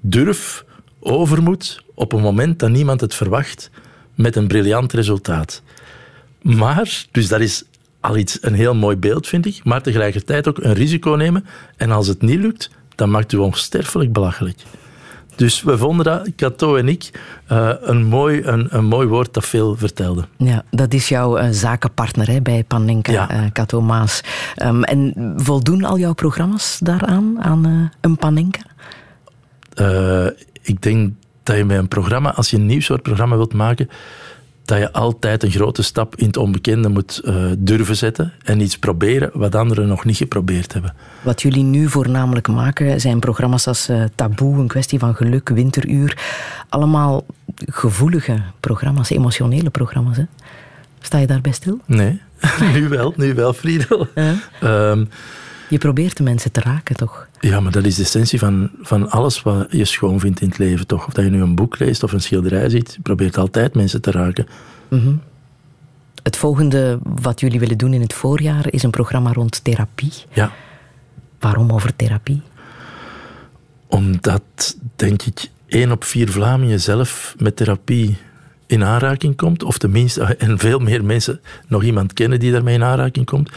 durf, 0.00 0.64
overmoed, 1.04 1.84
op 1.94 2.12
een 2.12 2.20
moment 2.20 2.58
dat 2.58 2.70
niemand 2.70 3.00
het 3.00 3.14
verwacht, 3.14 3.70
met 4.14 4.36
een 4.36 4.46
briljant 4.48 4.92
resultaat. 4.92 5.62
Maar, 6.42 7.04
dus 7.10 7.28
dat 7.28 7.40
is 7.40 7.64
al 8.00 8.16
iets, 8.16 8.38
een 8.40 8.54
heel 8.54 8.74
mooi 8.74 8.96
beeld, 8.96 9.26
vind 9.26 9.46
ik, 9.46 9.60
maar 9.64 9.82
tegelijkertijd 9.82 10.48
ook 10.48 10.58
een 10.58 10.72
risico 10.74 11.10
nemen. 11.10 11.46
En 11.76 11.90
als 11.90 12.06
het 12.06 12.22
niet 12.22 12.40
lukt, 12.40 12.70
dan 12.94 13.10
maakt 13.10 13.32
u 13.32 13.36
onsterfelijk 13.36 14.12
belachelijk. 14.12 14.58
Dus 15.36 15.62
we 15.62 15.78
vonden 15.78 16.04
dat, 16.04 16.28
Cato 16.36 16.76
en 16.76 16.88
ik, 16.88 17.10
eh, 17.46 17.70
een, 17.80 18.04
mooi, 18.04 18.42
een, 18.44 18.66
een 18.76 18.84
mooi 18.84 19.06
woord 19.06 19.34
dat 19.34 19.46
veel 19.46 19.76
vertelde. 19.76 20.24
Ja, 20.36 20.64
dat 20.70 20.92
is 20.94 21.08
jouw 21.08 21.36
eh, 21.36 21.48
zakenpartner 21.50 22.28
hè, 22.30 22.40
bij 22.40 22.64
Panenka, 22.64 23.12
Ja. 23.12 23.30
eh, 23.30 23.42
Kato 23.52 23.80
Maas. 23.80 24.20
Ehm, 24.56 24.82
en 24.82 25.32
voldoen 25.36 25.84
al 25.84 25.98
jouw 25.98 26.12
programma's 26.12 26.78
daaraan, 26.82 27.36
aan 27.42 27.90
een 28.00 28.16
Panenka? 28.16 28.60
Ik 30.64 30.82
denk 30.82 31.12
dat 31.42 31.56
je 31.56 31.64
met 31.64 31.78
een 31.78 31.88
programma, 31.88 32.34
als 32.34 32.50
je 32.50 32.56
een 32.56 32.66
nieuw 32.66 32.80
soort 32.80 33.02
programma 33.02 33.36
wilt 33.36 33.54
maken, 33.54 33.88
dat 34.64 34.78
je 34.78 34.92
altijd 34.92 35.42
een 35.42 35.50
grote 35.50 35.82
stap 35.82 36.16
in 36.16 36.26
het 36.26 36.36
onbekende 36.36 36.88
moet 36.88 37.18
eh, 37.24 37.44
durven 37.58 37.96
zetten 37.96 38.32
en 38.44 38.60
iets 38.60 38.78
proberen 38.78 39.30
wat 39.34 39.54
anderen 39.54 39.88
nog 39.88 40.04
niet 40.04 40.16
geprobeerd 40.16 40.72
hebben. 40.72 40.94
Wat 41.22 41.42
jullie 41.42 41.62
nu 41.62 41.88
voornamelijk 41.88 42.48
maken 42.48 43.00
zijn 43.00 43.20
programma's 43.20 43.66
als 43.66 43.88
eh, 43.88 44.04
Taboe, 44.14 44.58
Een 44.58 44.66
kwestie 44.66 44.98
van 44.98 45.14
geluk, 45.14 45.48
Winteruur. 45.48 46.18
Allemaal 46.68 47.26
gevoelige 47.66 48.40
programma's, 48.60 49.10
emotionele 49.10 49.70
programma's. 49.70 50.16
Hè? 50.16 50.24
Sta 51.00 51.18
je 51.18 51.26
daarbij 51.26 51.52
stil? 51.52 51.80
Nee, 51.86 52.20
nu 52.74 52.88
wel, 52.88 53.12
nu 53.16 53.34
wel, 53.34 53.52
Friedel. 53.52 54.06
Ehm, 54.60 55.04
Je 55.74 55.80
probeert 55.80 56.16
de 56.16 56.22
mensen 56.22 56.52
te 56.52 56.60
raken, 56.60 56.96
toch? 56.96 57.28
ja, 57.40 57.60
maar 57.60 57.72
dat 57.72 57.84
is 57.84 57.94
de 57.94 58.02
essentie 58.02 58.38
van, 58.38 58.70
van 58.80 59.10
alles 59.10 59.42
wat 59.42 59.66
je 59.70 59.84
schoon 59.84 60.20
vindt 60.20 60.40
in 60.40 60.48
het 60.48 60.58
leven, 60.58 60.86
toch? 60.86 61.06
Of 61.06 61.12
dat 61.12 61.24
je 61.24 61.30
nu 61.30 61.42
een 61.42 61.54
boek 61.54 61.78
leest 61.78 62.02
of 62.02 62.12
een 62.12 62.20
schilderij 62.20 62.68
ziet, 62.68 62.92
je 62.94 63.02
probeert 63.02 63.38
altijd 63.38 63.74
mensen 63.74 64.00
te 64.02 64.10
raken. 64.10 64.46
Het 66.22 66.36
volgende 66.36 66.98
wat 67.02 67.40
jullie 67.40 67.58
willen 67.58 67.78
doen 67.78 67.92
in 67.92 68.00
het 68.00 68.12
voorjaar 68.12 68.72
is 68.72 68.82
een 68.82 68.90
programma 68.90 69.32
rond 69.32 69.64
therapie. 69.64 70.12
Ja, 70.32 70.52
Waarom 71.38 71.70
over 71.72 71.96
therapie? 71.96 72.42
omdat, 73.86 74.76
denk 74.96 75.22
ik, 75.22 75.50
één 75.66 75.90
op 75.92 76.04
vier 76.04 76.30
Vlamingen 76.30 76.80
zelf 76.80 77.34
met 77.38 77.56
therapie 77.56 78.16
in 78.66 78.84
aanraking 78.84 79.36
komt, 79.36 79.62
of 79.62 79.78
tenminste, 79.78 80.22
en 80.36 80.58
veel 80.58 80.78
meer 80.78 81.04
mensen 81.04 81.40
nog 81.66 81.82
iemand 81.82 82.12
kennen 82.12 82.40
die 82.40 82.52
daarmee 82.52 82.74
in 82.74 82.84
aanraking 82.84 83.26
komt, 83.26 83.50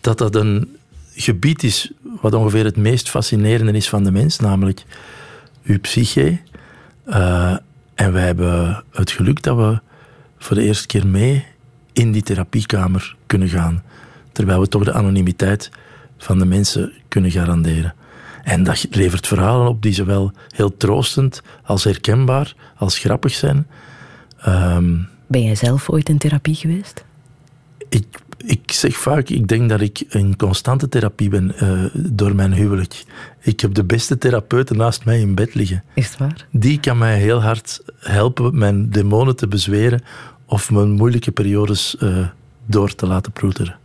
dat 0.00 0.18
dat 0.18 0.34
een 0.34 0.76
gebied 1.16 1.62
is 1.62 1.92
wat 2.20 2.34
ongeveer 2.34 2.64
het 2.64 2.76
meest 2.76 3.10
fascinerende 3.10 3.72
is 3.72 3.88
van 3.88 4.04
de 4.04 4.10
mens, 4.10 4.38
namelijk 4.38 4.84
uw 5.64 5.80
psyche. 5.80 6.38
Eh, 7.04 7.56
en 7.94 8.12
wij 8.12 8.24
hebben 8.26 8.84
het 8.92 9.10
geluk 9.10 9.42
dat 9.42 9.56
we 9.56 9.80
voor 10.38 10.56
de 10.56 10.62
eerste 10.62 10.86
keer 10.86 11.06
mee 11.06 11.44
in 11.92 12.12
die 12.12 12.22
therapiekamer 12.22 13.16
kunnen 13.26 13.48
gaan, 13.48 13.82
terwijl 14.32 14.60
we 14.60 14.68
toch 14.68 14.84
de 14.84 14.92
anonimiteit 14.92 15.70
van 16.18 16.38
de 16.38 16.46
mensen 16.46 16.92
kunnen 17.08 17.30
garanderen. 17.30 17.94
En 18.42 18.62
dat 18.62 18.86
levert 18.90 19.26
verhalen 19.26 19.68
op 19.68 19.82
die 19.82 19.92
zowel 19.92 20.32
heel 20.48 20.76
troostend 20.76 21.42
als 21.62 21.84
herkenbaar 21.84 22.54
als 22.76 22.98
grappig 22.98 23.32
zijn. 23.32 23.66
Ehm, 24.40 24.94
Ben 25.26 25.42
jij 25.42 25.54
zelf 25.54 25.90
ooit 25.90 26.08
in 26.08 26.18
therapie 26.18 26.54
geweest? 26.54 27.04
ik, 27.88 28.06
ik 28.46 28.72
zeg 28.72 28.96
vaak, 28.96 29.28
ik 29.28 29.48
denk 29.48 29.68
dat 29.68 29.80
ik 29.80 30.00
in 30.08 30.36
constante 30.36 30.88
therapie 30.88 31.28
ben 31.28 31.58
eh, 31.58 31.84
door 31.92 32.34
mijn 32.34 32.52
huwelijk. 32.52 33.04
Ik 33.40 33.60
heb 33.60 33.74
de 33.74 33.84
beste 33.84 34.18
therapeuten 34.18 34.76
naast 34.76 35.04
mij 35.04 35.20
in 35.20 35.34
bed 35.34 35.54
liggen. 35.54 35.84
Is 35.94 36.06
het 36.08 36.18
waar? 36.18 36.46
Die 36.50 36.80
kan 36.80 36.98
mij 36.98 37.18
heel 37.18 37.42
hard 37.42 37.82
helpen 37.98 38.58
mijn 38.58 38.90
demonen 38.90 39.36
te 39.36 39.48
bezweren 39.48 40.02
of 40.44 40.70
mijn 40.70 40.90
moeilijke 40.90 41.32
periodes 41.32 41.96
eh, 41.96 42.26
door 42.66 42.94
te 42.94 43.06
laten 43.06 43.32
ploeteren. 43.32 43.78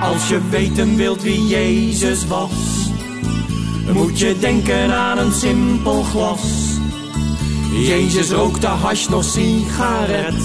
Als 0.00 0.28
je 0.28 0.48
weten 0.50 0.96
wilt 0.96 1.22
wie 1.22 1.46
Jezus 1.46 2.26
was, 2.26 2.88
dan 3.86 3.94
moet 3.94 4.18
je 4.18 4.36
denken 4.40 4.92
aan 4.92 5.18
een 5.18 5.32
simpel 5.32 6.02
glas. 6.02 6.67
Jezus 7.72 8.30
rookte 8.30 8.66
hash 8.66 9.08
nog 9.08 9.24
sigaret. 9.24 10.42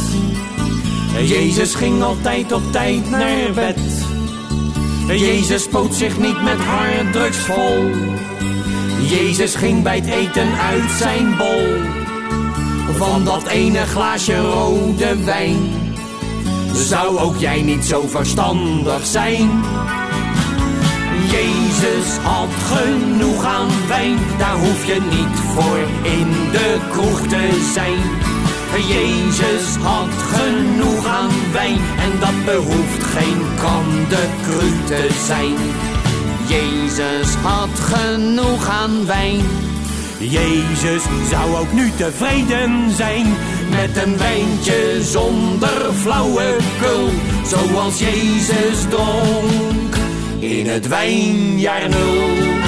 Jezus 1.22 1.76
ging 1.76 2.04
altijd 2.04 2.52
op 2.52 2.72
tijd 2.72 3.10
naar 3.10 3.52
bed. 3.54 3.80
Jezus 5.08 5.64
spoot 5.64 5.96
zich 5.96 6.20
niet 6.20 6.44
met 6.44 6.58
harddrugs 6.60 7.38
vol. 7.38 7.90
Jezus 9.02 9.56
ging 9.56 9.84
bij 9.84 9.96
het 9.96 10.06
eten 10.06 10.58
uit 10.58 10.92
zijn 10.92 11.38
bol. 11.38 11.92
Van 12.98 13.24
dat 13.24 13.48
ene 13.48 13.86
glaasje 13.86 14.38
rode 14.38 15.24
wijn. 15.24 15.72
Zou 16.74 17.18
ook 17.18 17.38
jij 17.38 17.62
niet 17.62 17.86
zo 17.86 18.08
verstandig 18.08 19.06
zijn? 19.06 19.50
Jezus 21.34 22.18
had 22.22 22.54
genoeg 22.74 23.46
aan 23.46 23.70
wijn, 23.88 24.18
daar 24.38 24.56
hoef 24.56 24.86
je 24.86 25.02
niet 25.10 25.40
voor 25.54 25.78
in 26.02 26.28
de 26.52 26.80
kroeg 26.92 27.20
te 27.28 27.72
zijn. 27.74 28.00
Jezus 28.88 29.76
had 29.82 30.14
genoeg 30.34 31.06
aan 31.06 31.32
wijn 31.52 31.80
en 32.00 32.20
dat 32.20 32.46
behoeft 32.46 33.04
geen 33.04 33.42
kandekru 33.62 34.70
te 34.86 35.08
zijn. 35.26 35.56
Jezus 36.48 37.34
had 37.36 37.80
genoeg 37.80 38.70
aan 38.70 39.06
wijn. 39.06 39.42
Jezus 40.20 41.04
zou 41.30 41.56
ook 41.56 41.72
nu 41.74 41.92
tevreden 41.96 42.92
zijn 42.96 43.26
met 43.70 44.04
een 44.04 44.18
wijntje 44.18 45.02
zonder 45.02 45.94
flauwekul, 45.94 47.10
zoals 47.46 48.00
Jezus 48.00 48.82
dronk 48.90 49.93
in 50.44 50.68
het 50.68 50.88
wijnjaar 50.88 51.90
nul. 51.90 52.62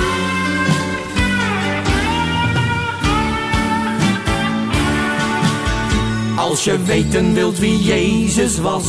Als 6.37 6.63
je 6.63 6.83
weten 6.83 7.33
wilt 7.33 7.59
wie 7.59 7.83
Jezus 7.83 8.57
was, 8.57 8.85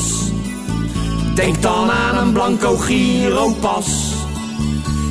denk 1.35 1.63
dan 1.63 1.91
aan 1.91 2.17
een 2.27 2.33
blanco 2.33 2.77
giropas. 2.77 4.15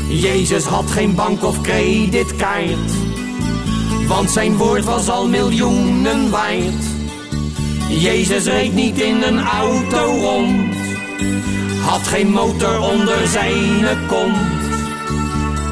Jezus 0.10 0.64
had 0.64 0.92
geen 0.92 1.16
bank 1.16 1.44
of 1.44 1.62
creditkaart, 1.62 2.92
want 4.08 4.32
zijn 4.32 4.58
woord 4.58 4.84
was 4.84 5.10
al 5.10 5.28
miljoenen 5.28 6.30
waard. 6.30 6.84
Jezus 7.90 8.46
reed 8.46 8.74
niet 8.74 9.00
in 9.02 9.22
een 9.22 9.40
auto 9.40 10.18
rond, 10.22 10.76
had 11.86 12.08
geen 12.08 12.32
motor 12.32 12.80
onder 12.80 13.28
zijn 13.28 14.08
kont. 14.08 14.38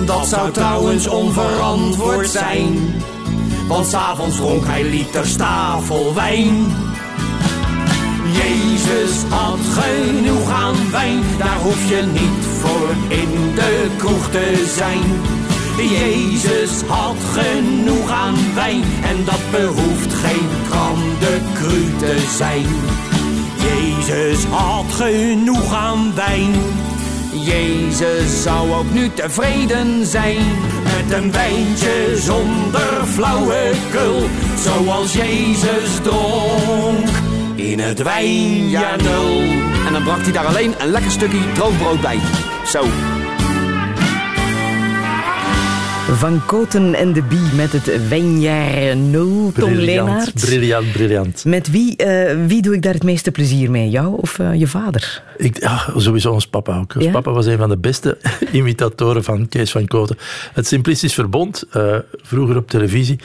Dat 0.05 0.27
zou 0.27 0.51
trouwens 0.51 1.07
onverantwoord 1.07 2.29
zijn, 2.29 2.93
want 3.67 3.87
s'avonds 3.87 4.35
dronk 4.35 4.65
hij 4.65 4.83
liters 4.83 5.35
tafelwijn. 5.35 6.65
Jezus 8.31 9.23
had 9.29 9.59
genoeg 9.59 10.49
aan 10.49 10.91
wijn, 10.91 11.23
daar 11.37 11.59
hoef 11.61 11.89
je 11.89 12.03
niet 12.11 12.45
voor 12.61 12.89
in 13.07 13.55
de 13.55 13.87
kroeg 13.97 14.29
te 14.29 14.71
zijn. 14.75 15.21
Jezus 15.77 16.81
had 16.87 17.17
genoeg 17.33 18.09
aan 18.11 18.35
wijn 18.53 18.83
en 19.03 19.25
dat 19.25 19.51
behoeft 19.51 20.13
geen 20.13 20.49
gram 20.69 20.99
de 21.19 21.39
cru 21.53 21.97
te 21.97 22.25
zijn. 22.37 22.65
Jezus 23.63 24.45
had 24.45 24.93
genoeg 24.93 25.73
aan 25.73 26.15
wijn. 26.15 26.53
Jezus 27.31 28.43
zou 28.43 28.71
ook 28.71 28.91
nu 28.91 29.09
tevreden 29.13 30.05
zijn 30.05 30.45
met 30.83 31.17
een 31.17 31.31
wijntje 31.31 32.17
zonder 32.17 33.05
flauwekul, 33.05 34.29
zoals 34.57 35.13
Jezus 35.13 35.89
dronk 36.03 37.09
in 37.55 37.79
het 37.79 38.01
wijnjaar 38.01 39.01
nul. 39.01 39.41
En 39.87 39.93
dan 39.93 40.03
bracht 40.03 40.21
hij 40.21 40.31
daar 40.31 40.45
alleen 40.45 40.73
een 40.79 40.89
lekker 40.89 41.11
stukje 41.11 41.51
droogbrood 41.53 42.01
bij. 42.01 42.19
Zo. 42.65 42.83
Van 46.11 46.45
Koten 46.45 46.93
en 46.93 47.13
de 47.13 47.21
Bie 47.21 47.53
met 47.55 47.71
het 47.71 48.07
wijnjaar 48.07 48.95
nul. 48.97 49.51
Tom 49.51 49.73
Briljant, 49.73 49.85
Leenaert. 49.85 50.33
briljant, 50.33 50.91
briljant. 50.91 51.45
Met 51.45 51.71
wie, 51.71 51.95
eh, 51.95 52.37
wie 52.47 52.61
doe 52.61 52.73
ik 52.73 52.81
daar 52.81 52.93
het 52.93 53.03
meeste 53.03 53.31
plezier 53.31 53.71
mee? 53.71 53.89
Jou 53.89 54.17
of 54.21 54.39
eh, 54.39 54.53
je 54.53 54.67
vader? 54.67 55.23
Ik, 55.37 55.59
ja, 55.59 55.89
sowieso 55.97 56.31
ons 56.31 56.47
papa 56.47 56.79
ook. 56.79 56.95
Ons 56.95 57.05
Ja? 57.05 57.11
papa 57.11 57.31
was 57.31 57.45
een 57.45 57.57
van 57.57 57.69
de 57.69 57.77
beste 57.77 58.17
imitatoren 58.51 59.23
van 59.23 59.47
Kees 59.47 59.71
van 59.71 59.87
Koten. 59.87 60.17
Het 60.53 60.67
Simplistisch 60.67 61.13
Verbond, 61.13 61.63
eh, 61.71 61.95
vroeger 62.21 62.57
op 62.57 62.69
televisie, 62.69 63.19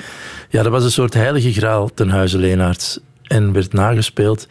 ja, 0.49 0.63
dat 0.63 0.73
was 0.73 0.85
een 0.85 0.91
soort 0.91 1.15
heilige 1.15 1.53
graal 1.53 1.91
ten 1.95 2.09
huize 2.09 2.39
Leenaerts. 2.39 2.99
En 3.23 3.53
werd 3.53 3.73
nagespeeld. 3.73 4.49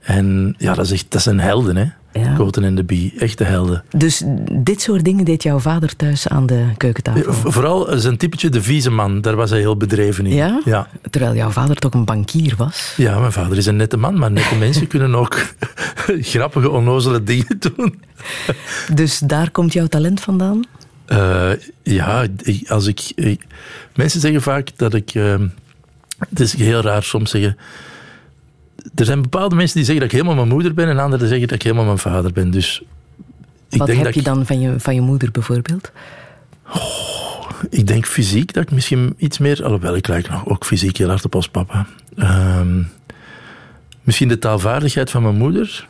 En 0.00 0.54
ja, 0.58 0.74
dat, 0.74 0.84
is 0.84 0.92
echt, 0.92 1.06
dat 1.08 1.22
zijn 1.22 1.40
helden, 1.40 1.76
hè. 1.76 1.84
Ja. 2.12 2.34
Koten 2.34 2.64
en 2.64 2.74
de 2.74 2.84
Bie, 2.84 3.12
echte 3.18 3.44
helden. 3.44 3.84
Dus 3.96 4.22
dit 4.52 4.80
soort 4.82 5.04
dingen 5.04 5.24
deed 5.24 5.42
jouw 5.42 5.58
vader 5.58 5.96
thuis 5.96 6.28
aan 6.28 6.46
de 6.46 6.64
keukentafel? 6.76 7.32
V- 7.32 7.52
Vooral 7.52 7.98
zijn 8.00 8.16
typetje 8.16 8.48
de 8.48 8.62
vieze 8.62 8.90
man, 8.90 9.20
daar 9.20 9.36
was 9.36 9.50
hij 9.50 9.58
heel 9.58 9.76
bedreven 9.76 10.26
in. 10.26 10.34
Ja? 10.34 10.60
Ja. 10.64 10.88
Terwijl 11.10 11.34
jouw 11.34 11.50
vader 11.50 11.76
toch 11.76 11.92
een 11.94 12.04
bankier 12.04 12.54
was? 12.56 12.94
Ja, 12.96 13.18
mijn 13.18 13.32
vader 13.32 13.56
is 13.56 13.66
een 13.66 13.76
nette 13.76 13.96
man, 13.96 14.18
maar 14.18 14.30
nette 14.30 14.54
mensen 14.66 14.86
kunnen 14.86 15.14
ook 15.14 15.46
grappige, 16.32 16.70
onnozele 16.70 17.22
dingen 17.22 17.56
doen. 17.58 18.02
Dus 18.94 19.18
daar 19.18 19.50
komt 19.50 19.72
jouw 19.72 19.86
talent 19.86 20.20
vandaan? 20.20 20.62
Eh, 21.06 21.50
ja, 21.82 22.26
ik- 22.42 22.70
als 22.70 22.86
ik, 22.86 23.12
ik- 23.14 23.46
Mensen 23.94 24.20
zeggen 24.20 24.42
vaak 24.42 24.68
dat 24.76 24.94
ik... 24.94 25.10
eh, 25.14 25.34
het 26.28 26.40
is 26.40 26.56
heel 26.56 26.80
raar 26.80 27.02
soms 27.02 27.30
zeggen... 27.30 27.56
Er 28.94 29.04
zijn 29.04 29.22
bepaalde 29.22 29.54
mensen 29.54 29.76
die 29.76 29.84
zeggen 29.84 30.02
dat 30.04 30.12
ik 30.12 30.18
helemaal 30.20 30.44
mijn 30.44 30.54
moeder 30.54 30.74
ben 30.74 30.88
en 30.88 30.98
anderen 30.98 31.28
zeggen 31.28 31.46
dat 31.48 31.56
ik 31.56 31.62
helemaal 31.62 31.84
mijn 31.84 31.98
vader 31.98 32.32
ben. 32.32 32.50
Dus 32.50 32.82
ik 33.68 33.78
Wat 33.78 33.86
denk 33.86 33.98
heb 33.98 34.06
dat 34.06 34.14
je 34.14 34.20
ik, 34.20 34.26
dan 34.26 34.46
van 34.46 34.60
je, 34.60 34.80
van 34.80 34.94
je 34.94 35.00
moeder 35.00 35.30
bijvoorbeeld? 35.30 35.92
ik 37.70 37.86
denk 37.86 38.06
fysiek 38.06 38.52
dat 38.52 38.62
ik 38.62 38.70
misschien 38.70 39.14
iets 39.16 39.38
meer... 39.38 39.64
Alhoewel, 39.64 39.96
ik 39.96 40.08
lijk 40.08 40.28
nog 40.30 40.46
ook 40.46 40.64
fysiek 40.64 40.96
heel 40.96 41.08
hard 41.08 41.24
op 41.24 41.34
als 41.34 41.48
papa. 41.48 41.86
Ehm, 42.16 42.82
misschien 44.02 44.28
de 44.28 44.38
taalvaardigheid 44.38 45.10
van 45.10 45.22
mijn 45.22 45.36
moeder. 45.36 45.88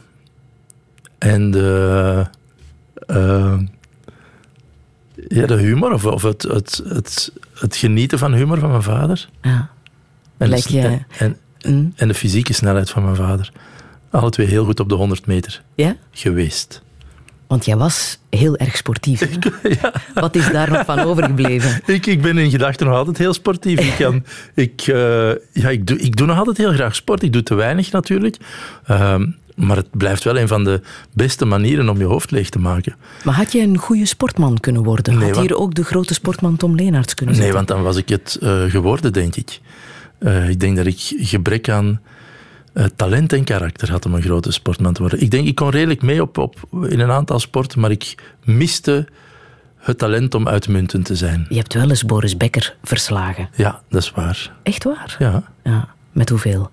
En 1.19 1.51
de... 1.51 2.25
eh, 3.07 3.59
ja, 5.29 5.47
de 5.47 5.57
humor, 5.57 5.93
of, 5.93 6.05
of 6.07 6.23
het, 6.23 6.43
het, 6.43 6.83
het, 6.85 7.33
het 7.55 7.77
genieten 7.77 8.19
van 8.19 8.33
humor 8.35 8.59
van 8.59 8.71
mijn 8.71 8.83
vader. 8.83 9.29
Ja. 9.43 9.71
Je- 10.39 10.81
en, 10.81 11.07
en, 11.19 11.37
Mm. 11.67 11.93
en 11.97 12.09
de 12.09 12.15
fysieke 12.15 12.53
snelheid 12.53 12.91
van 12.91 13.03
mijn 13.05 13.17
vader. 13.17 13.53
Alle 14.11 14.31
twee 14.31 14.47
heel 14.47 14.65
goed 14.65 14.81
op 14.81 14.89
de 14.89 14.95
100 14.95 15.27
meter 15.27 15.63
ja? 15.75 15.97
geweest. 16.13 16.83
Want 17.47 17.65
jij 17.65 17.77
was 17.77 18.19
heel 18.31 18.57
erg 18.57 18.77
sportief. 18.77 19.21
hè? 19.21 19.29
Wat 20.21 20.37
is 20.37 20.51
daar 20.51 20.71
nog 20.71 20.85
van 20.85 20.99
overgebleven? 21.01 21.81
Ik, 21.95 22.07
ik 22.07 22.23
ben 22.23 22.39
in 22.39 22.51
gedachten 22.51 22.87
nog 22.87 22.97
altijd 22.97 23.19
heel 23.19 23.33
sportief. 23.35 23.79
Ik, 23.81 23.95
kan, 23.99 24.25
ik, 24.55 24.81
eh, 24.81 24.95
ja, 25.53 25.69
ik, 25.69 25.87
doe, 25.87 25.99
ik 25.99 26.17
doe 26.17 26.27
nog 26.27 26.39
altijd 26.39 26.57
heel 26.57 26.73
graag 26.73 26.95
sport. 26.95 27.23
Ik 27.23 27.33
doe 27.33 27.43
te 27.43 27.55
weinig 27.55 27.91
natuurlijk. 27.93 28.37
Ehm, 28.87 29.27
maar 29.57 29.77
het 29.77 29.89
blijft 29.91 30.25
wel 30.25 30.39
een 30.39 30.49
van 30.49 30.65
de 30.65 30.81
beste 31.13 31.45
manieren 31.45 31.89
om 31.89 31.99
je 31.99 32.05
hoofd 32.05 32.31
leeg 32.31 32.49
te 32.49 32.59
maken. 32.59 32.95
Maar 33.25 33.35
had 33.35 33.53
je 33.53 33.61
een 33.61 33.77
goede 33.79 34.07
sportman 34.07 34.59
kunnen 34.61 34.83
worden? 34.83 35.15
Nee, 35.15 35.25
had 35.27 35.35
want- 35.37 35.49
hier 35.49 35.59
ook 35.59 35.75
de 35.75 35.85
grote 35.85 36.15
sportman 36.15 36.57
Tom 36.57 36.75
Leenaerts 36.75 37.15
kunnen 37.15 37.35
Nee, 37.35 37.45
zitten? 37.45 37.65
want 37.67 37.77
dan 37.79 37.83
was 37.87 37.97
ik 37.97 38.09
het 38.09 38.39
eh, 38.43 38.63
geworden, 38.63 39.13
denk 39.13 39.37
ik. 39.37 39.61
Eh, 40.21 40.49
ik 40.49 40.61
denk 40.61 40.77
dat 40.77 40.87
ik 40.87 40.99
gebrek 41.17 41.69
aan 41.69 42.01
eh, 42.73 42.85
talent 42.97 43.33
en 43.33 43.45
karakter 43.45 43.91
had 43.91 44.07
om 44.07 44.15
een 44.15 44.23
grote 44.23 44.53
sportman 44.53 44.93
te 44.93 45.01
worden. 45.01 45.21
Ik 45.21 45.31
denk, 45.31 45.47
ik 45.47 45.55
kon 45.55 45.71
redelijk 45.71 46.03
mee 46.03 46.23
op, 46.23 46.39
op, 46.39 46.57
in 46.89 47.01
een 47.01 47.11
aantal 47.11 47.39
sporten, 47.39 47.81
maar 47.81 47.91
ik 47.91 48.15
miste 48.45 49.09
het 49.77 49.99
talent 49.99 50.35
om 50.35 50.49
uitmuntend 50.49 51.05
te 51.05 51.17
zijn. 51.17 51.47
Je 51.49 51.57
hebt 51.57 51.75
wel 51.75 51.89
eens 51.89 52.05
Boris 52.05 52.37
Becker 52.37 52.77
verslagen. 52.83 53.49
Ja, 53.57 53.83
dat 53.89 54.03
is 54.03 54.11
waar. 54.11 54.53
Echt 54.63 54.85
waar? 54.85 55.17
Ja, 55.19 55.43
Ja. 55.65 55.89
Met 56.13 56.29
hoeveel? 56.29 56.71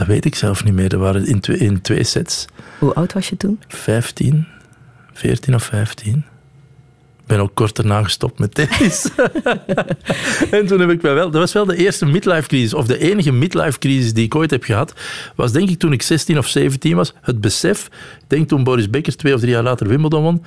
dat 0.00 0.06
weet 0.06 0.24
ik 0.24 0.34
zelf 0.34 0.64
niet 0.64 0.74
meer. 0.74 0.88
Dat 0.88 1.00
waren 1.00 1.26
in 1.26 1.40
twee, 1.40 1.56
in 1.58 1.80
twee 1.80 2.04
sets. 2.04 2.46
Hoe 2.78 2.94
oud 2.94 3.12
was 3.12 3.28
je 3.28 3.36
toen? 3.36 3.60
15, 3.68 4.46
14 5.12 5.54
of 5.54 5.62
15. 5.62 6.24
Ben 7.30 7.40
ook 7.40 7.54
kort 7.54 7.76
daarna 7.76 8.02
gestopt 8.02 8.38
met 8.38 8.54
tennis. 8.54 9.08
en 10.50 10.66
toen 10.66 10.80
heb 10.80 10.90
ik 10.90 11.00
wel... 11.00 11.14
Dat 11.14 11.32
was 11.32 11.52
wel 11.52 11.64
de 11.64 11.76
eerste 11.76 12.06
midlife 12.06 12.48
crisis, 12.48 12.74
of 12.74 12.86
de 12.86 12.98
enige 12.98 13.32
midlife 13.32 13.78
crisis 13.78 14.12
die 14.12 14.24
ik 14.24 14.34
ooit 14.34 14.50
heb 14.50 14.64
gehad. 14.64 14.94
Was 15.36 15.52
denk 15.52 15.68
ik 15.68 15.78
toen 15.78 15.92
ik 15.92 16.02
16 16.02 16.38
of 16.38 16.46
17 16.46 16.96
was. 16.96 17.14
Het 17.20 17.40
besef, 17.40 17.86
ik 18.18 18.24
denk 18.26 18.48
toen 18.48 18.64
Boris 18.64 18.90
Becker 18.90 19.16
twee 19.16 19.34
of 19.34 19.40
drie 19.40 19.52
jaar 19.52 19.62
later 19.62 19.88
Wimbledon 19.88 20.22
won. 20.22 20.44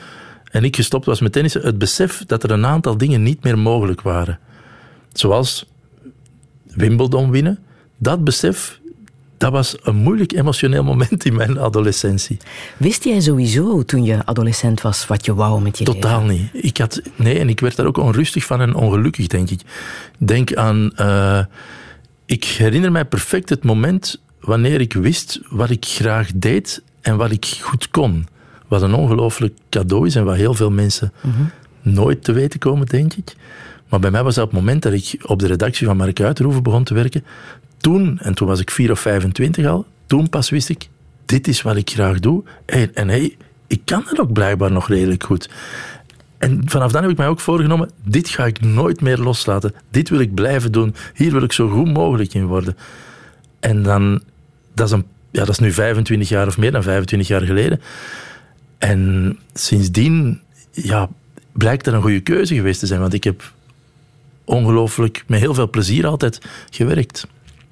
En 0.51 0.63
ik 0.63 0.75
gestopt 0.75 1.05
was 1.05 1.21
met 1.21 1.31
tennissen. 1.31 1.61
Het 1.61 1.77
besef 1.77 2.25
dat 2.25 2.43
er 2.43 2.51
een 2.51 2.65
aantal 2.65 2.97
dingen 2.97 3.23
niet 3.23 3.43
meer 3.43 3.59
mogelijk 3.59 4.01
waren. 4.01 4.39
Zoals 5.13 5.65
Wimbledon 6.63 7.31
winnen. 7.31 7.59
Dat 7.97 8.23
besef, 8.23 8.79
dat 9.37 9.51
was 9.51 9.75
een 9.81 9.95
moeilijk 9.95 10.33
emotioneel 10.33 10.83
moment 10.83 11.25
in 11.25 11.35
mijn 11.35 11.59
adolescentie. 11.59 12.37
Wist 12.77 13.03
jij 13.03 13.19
sowieso 13.19 13.83
toen 13.83 14.03
je 14.03 14.25
adolescent 14.25 14.81
was 14.81 15.07
wat 15.07 15.25
je 15.25 15.33
wou 15.35 15.61
met 15.61 15.77
je 15.77 15.83
Totaal 15.83 16.25
leven? 16.25 16.49
niet. 16.53 16.63
Ik 16.65 16.77
had, 16.77 17.01
nee, 17.15 17.39
en 17.39 17.49
ik 17.49 17.59
werd 17.59 17.75
daar 17.75 17.85
ook 17.85 17.97
onrustig 17.97 18.45
van 18.45 18.61
en 18.61 18.75
ongelukkig, 18.75 19.27
denk 19.27 19.49
ik. 19.49 19.61
Denk 20.17 20.53
aan... 20.55 20.91
eh, 20.95 21.39
ik 22.25 22.43
herinner 22.43 22.91
mij 22.91 23.05
perfect 23.05 23.49
het 23.49 23.63
moment 23.63 24.21
wanneer 24.39 24.81
ik 24.81 24.93
wist 24.93 25.39
wat 25.49 25.69
ik 25.69 25.85
graag 25.85 26.29
deed 26.35 26.81
en 27.01 27.17
wat 27.17 27.31
ik 27.31 27.45
goed 27.61 27.89
kon. 27.89 28.27
Wat 28.67 28.81
een 28.81 28.93
ongelooflijk 28.93 29.57
cadeau 29.69 30.07
is 30.07 30.15
en 30.15 30.25
wat 30.25 30.35
heel 30.35 30.53
veel 30.53 30.71
mensen 30.71 31.13
nooit 31.81 32.23
te 32.23 32.31
weten 32.31 32.59
komen, 32.59 32.85
denk 32.87 33.13
ik. 33.13 33.35
Maar 33.93 34.01
bij 34.01 34.11
mij 34.11 34.23
was 34.23 34.35
dat 34.35 34.43
op 34.43 34.51
het 34.51 34.59
moment 34.59 34.81
dat 34.81 34.93
ik 34.93 35.15
op 35.25 35.39
de 35.39 35.47
redactie 35.47 35.87
van 35.87 35.97
Mark 35.97 36.21
Uiterhoeven 36.21 36.63
begon 36.63 36.83
te 36.83 36.93
werken. 36.93 37.23
Toen, 37.77 38.19
en 38.19 38.33
toen 38.33 38.47
was 38.47 38.59
ik 38.59 38.71
4 38.71 38.91
of 38.91 38.99
25 38.99 39.65
al, 39.65 39.85
toen 40.05 40.29
pas 40.29 40.49
wist 40.49 40.69
ik, 40.69 40.89
dit 41.25 41.47
is 41.47 41.61
wat 41.61 41.75
ik 41.75 41.89
graag 41.89 42.19
doe. 42.19 42.43
En, 42.65 42.95
en 42.95 43.07
hey, 43.07 43.37
ik 43.67 43.81
kan 43.85 44.03
het 44.05 44.19
ook 44.19 44.33
blijkbaar 44.33 44.71
nog 44.71 44.87
redelijk 44.87 45.23
goed. 45.23 45.49
En 46.37 46.61
vanaf 46.65 46.91
dan 46.91 47.01
heb 47.01 47.11
ik 47.11 47.17
mij 47.17 47.27
ook 47.27 47.39
voorgenomen, 47.39 47.89
dit 48.03 48.29
ga 48.29 48.45
ik 48.45 48.61
nooit 48.61 49.01
meer 49.01 49.17
loslaten. 49.17 49.73
Dit 49.89 50.09
wil 50.09 50.19
ik 50.19 50.33
blijven 50.33 50.71
doen. 50.71 50.95
Hier 51.13 51.31
wil 51.31 51.43
ik 51.43 51.51
zo 51.51 51.69
goed 51.69 51.93
mogelijk 51.93 52.33
in 52.33 52.45
worden. 52.45 52.77
En 53.59 53.83
dan, 53.83 54.21
dat 54.73 54.87
is, 54.87 54.93
een, 54.93 55.05
ja, 55.31 55.39
dat 55.39 55.49
is 55.49 55.59
nu 55.59 55.71
25 55.71 56.29
jaar 56.29 56.47
of 56.47 56.57
meer 56.57 56.71
dan 56.71 56.83
25 56.83 57.27
jaar 57.27 57.41
geleden. 57.41 57.81
En 58.77 59.37
sindsdien 59.53 60.41
ja, 60.71 61.09
blijkt 61.51 61.85
dat 61.85 61.93
een 61.93 62.01
goede 62.01 62.21
keuze 62.21 62.55
geweest 62.55 62.79
te 62.79 62.85
zijn. 62.85 62.99
Want 62.99 63.13
ik 63.13 63.23
heb 63.23 63.53
ongelooflijk, 64.45 65.23
met 65.27 65.39
heel 65.39 65.53
veel 65.53 65.69
plezier 65.69 66.07
altijd 66.07 66.41
gewerkt. 66.69 67.27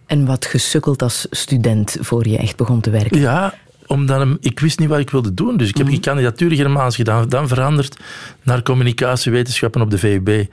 En 0.06 0.26
wat 0.26 0.46
gesukkeld 0.46 1.02
als 1.02 1.28
student 1.30 1.98
voor 2.00 2.28
je 2.28 2.38
echt 2.38 2.58
begon 2.58 2.82
te 2.82 2.90
werken? 2.90 3.20
Ja, 3.20 3.54
omdat 3.92 4.28
ik 4.40 4.60
wist 4.60 4.80
niet 4.80 4.90
wat 4.90 5.00
ik 5.00 5.10
wilde 5.10 5.34
doen. 5.34 5.58
Dus 5.58 5.70
ik 5.70 5.78
heb 5.78 5.86
mm. 5.86 5.92
die 5.92 6.02
kandidatuur 6.02 6.52
Germaans 6.52 6.96
gedaan. 6.96 7.30
Dan 7.30 7.48
veranderd 7.48 7.98
naar 8.44 8.62
communicatiewetenschappen 8.62 9.82
op 9.82 9.90
de 9.90 9.98
VUB. 9.98 10.46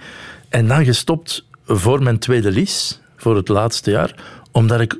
En 0.49 0.69
dan 0.69 0.85
gestopt 0.85 1.47
voor 1.67 2.03
mijn 2.03 2.19
tweede 2.19 2.51
lies, 2.51 3.01
voor 3.17 3.37
het 3.37 3.49
laatste 3.49 3.91
jaar. 3.91 4.15
Omdat 4.53 4.81
ik 4.81 4.99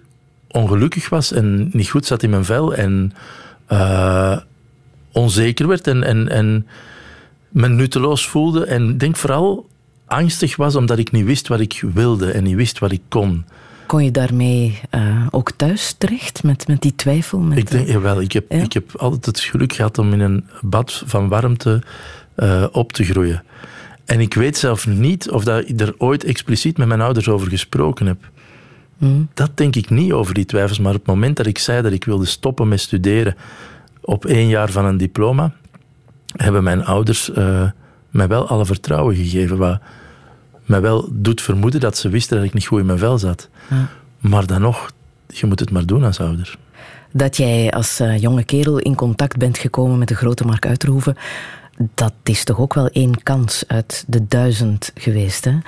ongelukkig 0.49 1.09
was 1.09 1.33
en 1.33 1.71
niet 1.73 1.89
goed 1.89 2.07
zat 2.07 2.23
in 2.23 2.31
mijn 2.31 2.45
vel. 2.45 2.75
En 2.75 3.13
uh, 3.73 4.37
onzeker 5.13 5.69
werd 5.69 5.87
en, 5.87 6.03
en, 6.05 6.29
en 6.29 6.67
me 7.49 7.69
nutteloos 7.69 8.29
voelde. 8.29 8.65
En 8.65 8.99
denk 8.99 9.17
vooral 9.17 9.69
angstig 10.09 10.57
was 10.57 10.77
omdat 10.77 10.99
ik 10.99 11.13
niet 11.13 11.25
wist 11.25 11.49
wat 11.49 11.61
ik 11.61 11.85
wilde 11.95 12.31
en 12.31 12.43
niet 12.45 12.55
wist 12.55 12.79
wat 12.79 12.93
ik 12.93 13.03
kon. 13.09 13.45
Kon 13.87 14.05
je 14.05 14.11
daarmee 14.11 14.81
uh, 14.91 15.27
ook 15.31 15.53
thuis 15.57 15.95
terecht, 15.99 16.43
met, 16.43 16.69
met 16.69 16.83
die 16.83 16.95
twijfel? 16.95 17.39
Met 17.39 17.59
ik 17.59 17.71
denk, 17.71 17.89
jawel, 17.89 18.21
ik 18.21 18.33
heb, 18.33 18.53
ik 18.53 18.73
heb 18.73 18.97
altijd 18.97 19.27
het 19.27 19.41
geluk 19.41 19.73
gehad 19.73 19.99
om 19.99 20.13
in 20.13 20.21
een 20.21 20.45
bad 20.61 21.03
van 21.07 21.29
warmte 21.29 21.83
uh, 22.37 22.67
op 22.73 22.93
te 22.93 23.05
groeien. 23.05 23.43
En 24.05 24.21
ik 24.21 24.35
weet 24.35 24.57
zelf 24.57 24.87
niet 24.87 25.31
of 25.31 25.45
dat 25.45 25.69
ik 25.69 25.81
er 25.81 25.95
ooit 25.99 26.25
expliciet 26.25 26.79
met 26.79 26.89
mijn 26.89 27.01
ouders 27.01 27.29
over 27.29 27.49
gesproken 27.49 28.07
heb. 28.07 28.31
Mm. 28.99 29.29
Dat 29.35 29.51
denk 29.57 29.77
ik 29.77 29.91
niet 29.91 30.13
over 30.13 30.35
die 30.35 30.45
twijfels, 30.45 30.79
maar 30.79 30.95
op 30.95 30.99
het 30.99 31.07
moment 31.07 31.37
dat 31.37 31.47
ik 31.47 31.59
zei 31.59 31.83
dat 31.83 31.93
ik 31.93 32.05
wilde 32.05 32.27
stoppen 32.27 32.69
met 32.69 32.81
studeren 32.81 33.37
op 34.01 34.25
één 34.25 34.49
jaar 34.49 34.71
van 34.71 34.85
een 34.85 34.97
diploma, 34.97 35.53
hebben 36.37 36.63
mijn 36.63 36.85
ouders 36.85 37.31
mij 38.11 38.29
wel 38.29 38.49
alle 38.49 38.67
vertrouwen 38.67 39.17
gegeven. 39.17 39.57
Wat, 39.57 39.81
mij 40.65 40.81
wel 40.81 41.09
doet 41.13 41.43
vermoeden 41.43 41.81
dat 41.81 41.97
ze 41.97 42.09
wisten 42.09 42.37
dat 42.37 42.47
ik 42.47 42.55
niet 42.55 42.67
goed 42.67 42.81
in 42.81 42.87
mijn 42.87 42.99
vel 42.99 43.19
zat. 43.19 43.49
Ja. 43.71 43.89
Maar 44.19 44.47
dan 44.47 44.61
nog, 44.61 44.91
je 45.27 45.47
moet 45.47 45.61
het 45.61 45.71
maar 45.71 45.87
doen 45.87 46.05
als 46.05 46.21
ouder. 46.21 46.59
Dat 47.13 47.37
jij 47.37 47.71
als 47.71 48.01
uh, 48.01 48.19
jonge 48.19 48.45
kerel 48.45 48.79
in 48.79 48.95
contact 48.95 49.37
bent 49.37 49.59
gekomen 49.59 49.99
met 49.99 50.09
de 50.09 50.15
grote 50.15 50.45
Mark 50.45 50.67
Uiterhoeven, 50.67 51.17
dat 51.95 52.13
is 52.23 52.45
toch 52.45 52.59
ook 52.59 52.75
wel 52.75 52.89
één 52.89 53.23
kans 53.23 53.65
uit 53.67 54.05
de 54.07 54.27
duizend 54.29 54.91
geweest, 54.95 55.45
hè? 55.45 55.59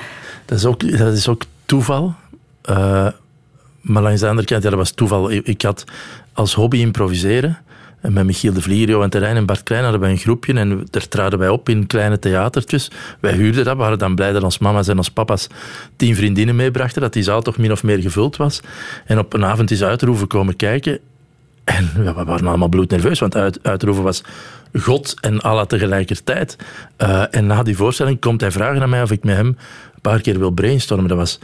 Dat 0.45 0.59
is 0.59 0.65
ook, 0.65 0.99
dat 0.99 1.13
is 1.13 1.29
ook 1.29 1.43
toeval. 1.65 2.15
Uh, 2.71 3.09
maar 3.81 4.03
langs 4.03 4.21
de 4.21 4.29
andere 4.29 4.47
kant, 4.47 4.63
ja, 4.63 4.71
dat 4.71 4.79
was 4.79 4.91
toeval. 4.91 5.31
Ik 5.31 5.63
had 5.63 5.85
als 6.33 6.55
hobby 6.55 6.79
improviseren. 6.79 7.59
En 8.01 8.13
met 8.13 8.25
Michiel 8.25 8.53
de 8.53 8.63
Vlier, 8.63 8.89
Johan 8.89 9.09
Terrein 9.09 9.37
en 9.37 9.47
Bart 9.47 9.63
Klein 9.63 9.83
hadden 9.83 10.01
wij 10.01 10.11
een 10.11 10.19
groepje 10.19 10.55
en 10.55 10.87
daar 10.91 11.09
traden 11.09 11.39
wij 11.39 11.49
op 11.49 11.69
in 11.69 11.87
kleine 11.87 12.19
theatertjes. 12.19 12.91
Wij 13.21 13.33
huurden 13.33 13.65
dat, 13.65 13.77
we 13.77 13.83
waren 13.83 13.99
dan 13.99 14.15
blij 14.15 14.33
dat 14.33 14.43
ons 14.43 14.59
mama's 14.59 14.89
en 14.89 14.97
ons 14.97 15.11
papa's 15.11 15.47
tien 15.97 16.17
vriendinnen 16.17 16.57
meebrachten, 16.57 17.03
dat 17.03 17.13
die 17.13 17.23
zaal 17.23 17.43
toch 17.43 17.59
min 17.59 17.73
of 17.73 17.83
meer 17.83 17.99
gevuld 17.99 18.37
was. 18.37 18.61
En 19.05 19.19
op 19.19 19.33
een 19.33 19.45
avond 19.45 19.71
is 19.71 19.83
Uitroeven 19.83 20.27
komen 20.27 20.57
kijken 20.57 20.99
en 21.65 21.91
we 22.05 22.13
waren 22.13 22.47
allemaal 22.47 22.69
bloednerveus, 22.69 23.19
want 23.19 23.37
uit, 23.37 23.59
Uitroeven 23.63 24.03
was 24.03 24.23
God 24.79 25.15
en 25.21 25.41
Allah 25.41 25.67
tegelijkertijd. 25.67 26.57
Uh, 26.99 27.35
en 27.35 27.47
na 27.47 27.63
die 27.63 27.77
voorstelling 27.77 28.21
komt 28.21 28.41
hij 28.41 28.51
vragen 28.51 28.83
aan 28.83 28.91
mij 28.91 29.03
of 29.03 29.11
ik 29.11 29.25
met 29.25 29.37
hem 29.37 29.47
een 29.47 30.01
paar 30.01 30.21
keer 30.21 30.39
wil 30.39 30.51
brainstormen. 30.51 31.09
Dat 31.09 31.17
was 31.17 31.39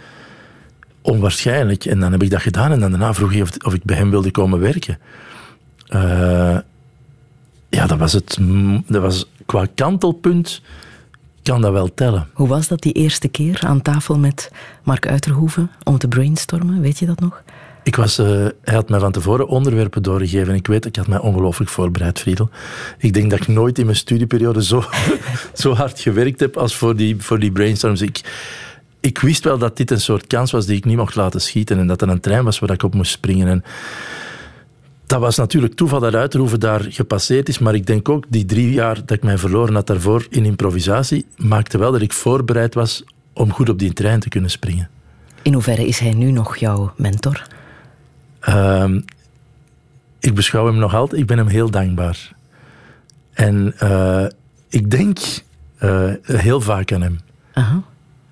onwaarschijnlijk. 1.01 1.85
En 1.85 2.01
dan 2.01 2.13
heb 2.13 2.23
ik 2.23 2.31
dat 2.31 2.43
gedaan 2.43 2.73
en 2.73 2.81
dan 2.81 2.91
daarna 2.91 3.15
vroeg 3.15 3.33
hij 3.33 3.43
of, 3.43 3.51
of 3.65 3.75
ik 3.75 3.85
bij 3.85 3.97
hem 3.97 4.11
wilde 4.11 4.31
komen 4.31 4.61
werken. 4.61 4.99
Uh, 5.89 6.59
ja, 7.68 7.87
dat 7.87 7.99
was 7.99 8.12
het. 8.12 8.39
Dat 8.87 9.03
was, 9.03 9.26
qua 9.47 9.66
kantelpunt 9.74 10.62
kan 11.43 11.61
dat 11.61 11.72
wel 11.72 11.95
tellen. 11.95 12.28
Hoe 12.32 12.49
was 12.49 12.68
dat 12.68 12.80
die 12.80 12.93
eerste 12.93 13.28
keer 13.28 13.61
aan 13.66 13.82
tafel 13.82 14.18
met 14.18 14.51
Mark 14.82 15.07
Uiterhoeven 15.07 15.70
om 15.84 15.99
te 15.99 16.09
brainstormen? 16.09 16.80
Weet 16.80 16.99
je 16.99 17.07
dat 17.07 17.20
nog? 17.20 17.43
Ik 17.82 17.97
was, 17.97 18.18
uh, 18.18 18.26
hij 18.62 18.74
had 18.74 18.89
mij 18.89 18.99
van 18.99 19.12
tevoren 19.12 19.49
onderwerpen 19.49 20.03
doorgegeven. 20.03 20.55
Ik 20.55 20.66
weet, 20.66 20.84
ik 20.84 20.97
had 20.97 21.07
mij 21.07 21.18
ongelooflijk 21.18 21.70
voorbereid, 21.70 22.18
Friedel. 22.18 22.51
Ik 22.99 23.12
denk 23.12 23.30
dat 23.30 23.41
ik 23.41 23.49
nooit 23.49 23.78
in 23.78 23.84
mijn 23.84 23.97
studieperiode 23.97 24.64
zo, 24.64 24.84
zo 25.55 25.74
hard 25.74 26.01
gewerkt 26.01 26.41
heb 26.41 26.57
als 26.57 26.76
voor 26.76 26.97
die, 26.97 27.16
voor 27.18 27.39
die 27.39 27.53
brainstorms. 27.53 28.01
Ik, 28.01 28.20
ik 29.01 29.18
wist 29.18 29.45
wel 29.45 29.59
dat 29.59 29.76
dit 29.76 29.91
een 29.91 30.01
soort 30.01 30.26
kans 30.26 30.51
was 30.51 30.66
die 30.66 30.76
ik 30.76 30.84
niet 30.84 30.97
mocht 30.97 31.14
laten 31.14 31.41
schieten 31.41 31.78
en 31.78 31.87
dat 31.87 32.03
er 32.03 32.09
een 32.09 32.20
trein 32.20 32.45
was 32.45 32.59
waar 32.59 32.70
ik 32.70 32.82
op 32.82 32.95
moest 32.95 33.12
springen. 33.12 33.49
En 33.49 33.64
dat 35.07 35.21
was 35.21 35.37
natuurlijk 35.37 35.75
toeval 35.75 36.01
dat 36.01 36.15
Uiterhoeven 36.15 36.61
daar 36.61 36.87
gepasseerd 36.89 37.49
is, 37.49 37.59
maar 37.59 37.75
ik 37.75 37.87
denk 37.87 38.09
ook 38.09 38.25
die 38.29 38.45
drie 38.45 38.73
jaar 38.73 38.95
dat 38.95 39.11
ik 39.11 39.23
mij 39.23 39.39
verloren 39.39 39.75
had 39.75 39.87
daarvoor 39.87 40.27
in 40.31 40.45
improvisatie, 40.45 41.27
maakte 41.37 41.79
wel 41.79 41.93
dat 41.93 42.01
ik 42.01 42.13
voorbereid 42.13 42.75
was 42.75 43.05
om 43.33 43.53
goed 43.53 43.69
op 43.69 43.79
die 43.79 43.93
trein 43.93 44.21
te 44.21 44.29
kunnen 44.29 44.51
springen. 44.51 44.89
In 45.43 45.53
hoeverre 45.53 45.87
is 45.87 45.99
hij 45.99 46.13
nu 46.13 46.31
nog 46.31 46.57
jouw 46.57 46.93
mentor? 46.97 47.47
Uh, 48.49 48.95
ik 50.21 50.35
beschouw 50.35 50.67
hem 50.67 50.79
nog 50.79 50.95
altijd, 50.95 51.21
ik 51.21 51.27
ben 51.27 51.39
hem 51.39 51.47
heel 51.47 51.71
dankbaar. 51.71 52.35
En 53.33 53.75
uh, 53.83 54.27
ik 54.69 54.91
denk 54.91 55.19
uh, 55.81 56.11
heel 56.23 56.61
vaak 56.61 56.93
aan 56.93 57.03
hem. 57.03 57.21
Aha. 57.53 57.83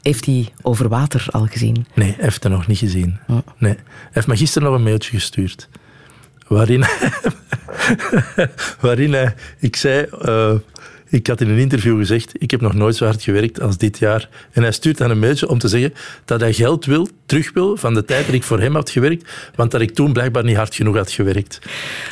Heeft 0.02 0.26
hij 0.26 0.52
over 0.62 0.88
water 0.88 1.26
al 1.30 1.46
gezien? 1.46 1.86
Nee, 1.94 2.12
hij 2.12 2.24
heeft 2.24 2.42
het 2.42 2.52
nog 2.52 2.66
niet 2.66 2.78
gezien. 2.78 3.18
Oh. 3.28 3.38
Nee. 3.58 3.72
Hij 3.74 4.10
heeft 4.10 4.26
me 4.26 4.36
gisteren 4.36 4.68
nog 4.68 4.76
een 4.76 4.84
mailtje 4.84 5.10
gestuurd 5.10 5.68
waarin, 6.46 6.84
waarin 8.80 9.32
ik 9.58 9.76
zei, 9.76 10.06
uh, 10.22 10.54
ik 11.08 11.26
had 11.26 11.40
in 11.40 11.48
een 11.48 11.58
interview 11.58 11.98
gezegd, 11.98 12.32
ik 12.38 12.50
heb 12.50 12.60
nog 12.60 12.74
nooit 12.74 12.96
zo 12.96 13.04
hard 13.04 13.22
gewerkt 13.22 13.60
als 13.60 13.76
dit 13.76 13.98
jaar. 13.98 14.28
En 14.52 14.62
hij 14.62 14.72
stuurt 14.72 14.98
dan 14.98 15.10
een 15.10 15.18
mailtje 15.18 15.48
om 15.48 15.58
te 15.58 15.68
zeggen 15.68 15.94
dat 16.24 16.40
hij 16.40 16.52
geld 16.52 16.84
wil, 16.84 17.08
terug 17.26 17.52
wil 17.52 17.76
van 17.76 17.94
de 17.94 18.04
tijd 18.04 18.26
dat 18.26 18.34
ik 18.34 18.42
voor 18.42 18.60
hem 18.60 18.74
had 18.74 18.90
gewerkt, 18.90 19.30
want 19.54 19.70
dat 19.70 19.80
ik 19.80 19.94
toen 19.94 20.12
blijkbaar 20.12 20.44
niet 20.44 20.56
hard 20.56 20.74
genoeg 20.74 20.96
had 20.96 21.10
gewerkt. 21.10 21.58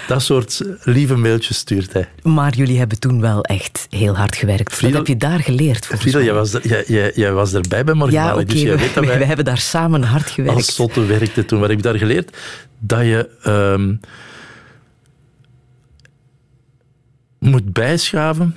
Dat 0.08 0.22
soort 0.22 0.62
lieve 0.82 1.16
mailtjes 1.16 1.56
stuurt 1.56 1.92
hij. 1.92 2.08
Maar 2.22 2.54
jullie 2.54 2.78
hebben 2.78 2.98
toen 2.98 3.20
wel 3.20 3.44
echt 3.44 3.86
heel 3.90 4.16
hard 4.16 4.36
gewerkt. 4.36 4.72
Friedel, 4.72 4.98
Wat 4.98 5.08
heb 5.08 5.20
je 5.20 5.26
daar 5.26 5.40
geleerd? 5.40 5.86
Friedel, 5.86 6.22
jij 6.22 6.34
was, 6.34 6.56
jij, 6.62 6.84
jij, 6.86 7.12
jij, 7.14 7.32
was 7.32 7.54
erbij 7.54 7.84
bij 7.84 7.94
Morgen. 7.94 8.16
Ja, 8.16 8.32
okay, 8.32 8.44
dus 8.44 8.60
jij 8.60 8.76
weet 8.76 8.94
dat 8.94 9.04
wij, 9.04 9.18
wij 9.18 9.26
hebben 9.26 9.44
daar 9.44 9.58
samen 9.58 10.02
hard 10.02 10.30
gewerkt. 10.30 10.56
Als 10.56 10.74
zotte 10.74 11.06
werkte 11.06 11.44
toen. 11.44 11.60
Wat 11.60 11.68
heb 11.68 11.78
ik 11.78 11.84
daar 11.84 11.98
geleerd? 11.98 12.36
Dat 12.78 13.00
je... 13.00 13.28
Um, 13.46 14.00
moet 17.42 17.72
bijschaven 17.72 18.56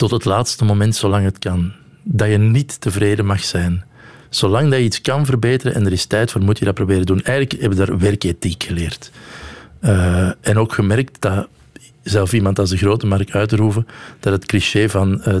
tot 0.00 0.10
het 0.10 0.24
laatste 0.24 0.64
moment, 0.64 0.96
zolang 0.96 1.24
het 1.24 1.38
kan. 1.38 1.72
Dat 2.02 2.28
je 2.28 2.38
niet 2.38 2.80
tevreden 2.80 3.26
mag 3.26 3.44
zijn. 3.44 3.84
Zolang 4.28 4.70
dat 4.70 4.78
je 4.78 4.84
iets 4.84 5.00
kan 5.00 5.26
verbeteren 5.26 5.74
en 5.74 5.86
er 5.86 5.92
is 5.92 6.04
tijd 6.04 6.30
voor, 6.30 6.42
moet 6.42 6.58
je 6.58 6.64
dat 6.64 6.74
proberen 6.74 7.06
doen. 7.06 7.22
Eigenlijk 7.22 7.60
hebben 7.60 7.78
we 7.78 7.86
daar 7.86 7.98
werkethiek 7.98 8.62
geleerd. 8.62 9.10
Uh, 9.80 10.28
en 10.40 10.58
ook 10.58 10.72
gemerkt 10.72 11.20
dat 11.20 11.48
zelf 12.02 12.32
iemand 12.32 12.58
als 12.58 12.70
de 12.70 12.76
grote 12.76 13.06
Mark 13.06 13.30
Uiterhoeven, 13.30 13.86
dat 14.20 14.32
het 14.32 14.46
cliché 14.46 14.88
van 14.88 15.22
uh, 15.26 15.36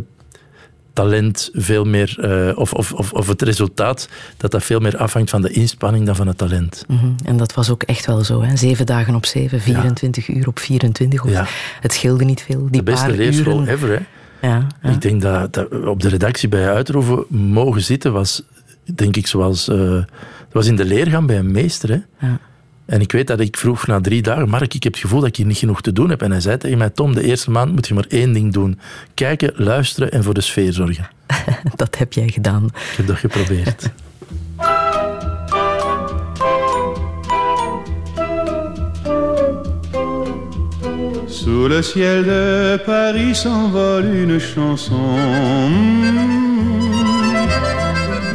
talent 0.92 1.50
veel 1.52 1.84
meer, 1.84 2.16
uh, 2.18 2.58
of, 2.58 2.72
of, 2.72 2.92
of, 2.92 3.12
of, 3.12 3.26
het 3.26 3.42
resultaat, 3.42 4.08
dat 4.36 4.50
dat 4.50 4.62
veel 4.62 4.80
meer 4.80 4.96
afhangt 4.96 5.30
van 5.30 5.42
de 5.42 5.50
inspanning 5.50 6.06
dan 6.06 6.16
van 6.16 6.26
het 6.26 6.38
talent. 6.38 6.84
Mm 6.86 6.98
-hmm. 6.98 7.14
En 7.24 7.36
dat 7.36 7.54
was 7.54 7.70
ook 7.70 7.82
echt 7.82 8.06
wel 8.06 8.24
zo, 8.24 8.42
hè? 8.42 8.56
zeven 8.56 8.86
dagen 8.86 9.14
op 9.14 9.26
zeven, 9.26 9.60
24 9.60 10.26
ja. 10.26 10.34
uur 10.34 10.46
op 10.48 10.58
24. 10.58 11.24
Of, 11.24 11.30
ja. 11.30 11.46
Het 11.80 11.92
scheelde 11.92 12.24
niet 12.24 12.42
veel. 12.42 12.60
Die 12.60 12.70
de 12.70 12.90
beste 12.90 13.16
leerschool 13.16 13.66
ever, 13.66 13.88
hè? 13.88 13.98
Ja, 14.42 14.66
ja, 14.82 14.90
Ik 14.90 15.00
denk 15.00 15.22
dat, 15.22 15.54
dat, 15.54 15.84
op 15.86 16.00
de 16.00 16.08
redactie 16.08 16.48
bij 16.48 16.70
Uitroeven 16.70 17.24
mogen 17.28 17.82
zitten 17.82 18.12
was, 18.12 18.42
denk 18.94 19.16
ik, 19.16 19.26
zoals... 19.26 19.68
Uh, 19.68 20.02
was 20.52 20.66
in 20.66 20.76
de 20.76 20.84
leergang 20.84 21.26
bij 21.26 21.38
een 21.38 21.50
meester, 21.50 21.88
hè? 21.88 22.26
Ja. 22.26 22.38
En 22.86 23.00
ik 23.00 23.12
weet 23.12 23.26
dat 23.26 23.40
ik 23.40 23.56
vroeg 23.56 23.86
na 23.86 24.00
drie 24.00 24.22
dagen, 24.22 24.48
Mark, 24.48 24.74
ik 24.74 24.82
heb 24.82 24.92
het 24.92 25.02
gevoel 25.02 25.20
dat 25.20 25.28
ik 25.28 25.36
hier 25.36 25.46
niet 25.46 25.56
genoeg 25.56 25.80
te 25.80 25.92
doen 25.92 26.10
heb. 26.10 26.22
En 26.22 26.30
hij 26.30 26.40
zei 26.40 26.56
tegen 26.56 26.78
mij, 26.78 26.90
Tom, 26.90 27.14
de 27.14 27.22
eerste 27.22 27.50
maand 27.50 27.72
moet 27.72 27.88
je 27.88 27.94
maar 27.94 28.06
één 28.08 28.32
ding 28.32 28.52
doen. 28.52 28.78
Kijken, 29.14 29.52
luisteren 29.56 30.12
en 30.12 30.24
voor 30.24 30.34
de 30.34 30.40
sfeer 30.40 30.72
zorgen. 30.72 31.08
dat 31.76 31.98
heb 31.98 32.12
jij 32.12 32.28
gedaan. 32.28 32.64
Ik 32.64 32.96
heb 32.96 33.06
dat 33.06 33.16
geprobeerd. 33.16 33.90
Sous 41.42 41.68
le 41.68 41.80
ciel 41.80 42.24
de 42.26 42.76
Paris 42.84 43.34
s'envole 43.34 44.14
une 44.14 44.38
chanson. 44.38 45.08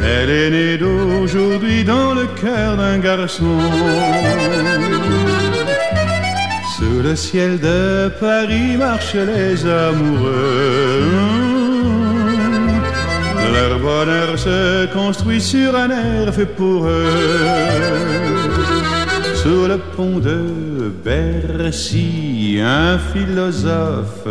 Elle 0.02 0.28
est 0.28 0.50
née 0.50 0.76
d'aujourd'hui 0.76 1.84
dans 1.84 2.14
le 2.14 2.26
cœur 2.42 2.76
d'un 2.76 2.98
garçon. 2.98 3.58
Sous 6.76 7.00
le 7.00 7.14
ciel 7.14 7.60
de 7.60 8.10
Paris 8.18 8.76
marchent 8.76 9.14
les 9.14 9.64
amoureux. 9.64 11.04
Leur 13.54 13.78
bonheur 13.78 14.36
se 14.36 14.86
construit 14.92 15.40
sur 15.40 15.76
un 15.76 15.90
air 15.90 16.34
fait 16.34 16.44
pour 16.44 16.88
eux. 16.88 18.65
Sous 19.42 19.66
le 19.68 19.78
pont 19.96 20.18
de 20.18 20.90
Bercy, 21.04 22.58
un 22.62 22.98
philosophe 22.98 24.26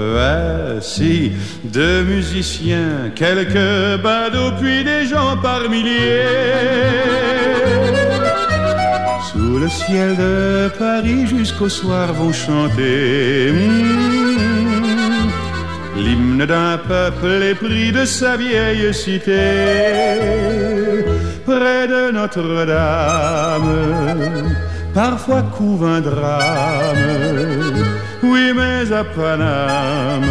assis, 0.76 1.32
deux 1.64 2.04
musiciens, 2.04 3.12
quelques 3.16 4.02
badauds, 4.02 4.56
puis 4.60 4.84
des 4.84 5.06
gens 5.06 5.38
par 5.42 5.70
milliers. 5.70 6.26
Sous 9.32 9.58
le 9.60 9.70
ciel 9.70 10.16
de 10.18 10.70
Paris 10.80 11.28
jusqu'au 11.28 11.70
soir 11.70 12.12
vont 12.14 12.34
chanter 12.34 13.52
hmm, 13.52 15.30
l'hymne 15.98 16.46
d'un 16.46 16.78
peuple 16.78 17.44
épris 17.44 17.92
de 17.92 18.06
sa 18.06 18.38
vieille 18.38 18.94
cité. 18.94 19.52
Près 21.46 21.88
de 21.88 22.12
Notre-Dame, 22.12 23.66
parfois 24.96 25.44
couve 25.56 25.84
un 25.84 26.00
drame. 26.00 26.96
Oui, 28.24 28.54
mais 28.56 28.92
à 28.92 29.04
Paname, 29.04 30.24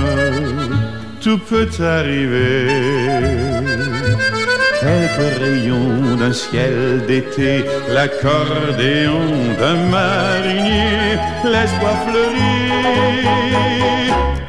tout 1.20 1.38
peut 1.38 1.68
arriver. 1.80 2.66
Quelques 4.80 5.38
rayons 5.44 6.16
d'un 6.18 6.32
ciel 6.32 7.04
d'été, 7.06 7.64
l'accordéon 7.90 9.26
d'un 9.60 9.78
marinier, 9.96 11.18
l'espoir 11.44 11.96
fleurit 12.06 12.72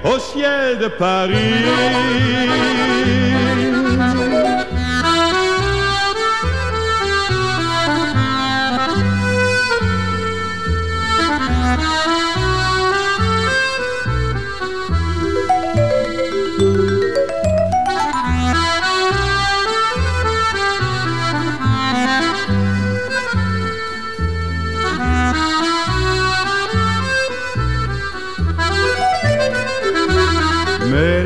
au 0.03 0.17
ciel 0.19 0.79
de 0.79 0.87
Paris. 0.87 1.63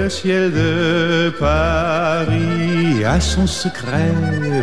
Le 0.10 0.16
ciel 0.16 0.52
de 0.52 1.30
Paris 1.40 3.06
a 3.06 3.20
son 3.20 3.46
secret 3.46 4.12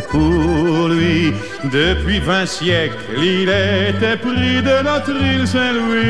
pour 0.09 0.89
lui. 0.89 1.31
Depuis 1.71 2.19
vingt 2.19 2.45
siècles, 2.45 2.97
il 3.17 3.47
était 3.47 4.17
pris 4.17 4.61
de 4.69 4.83
notre 4.83 5.15
île 5.33 5.47
Saint-Louis. 5.47 6.01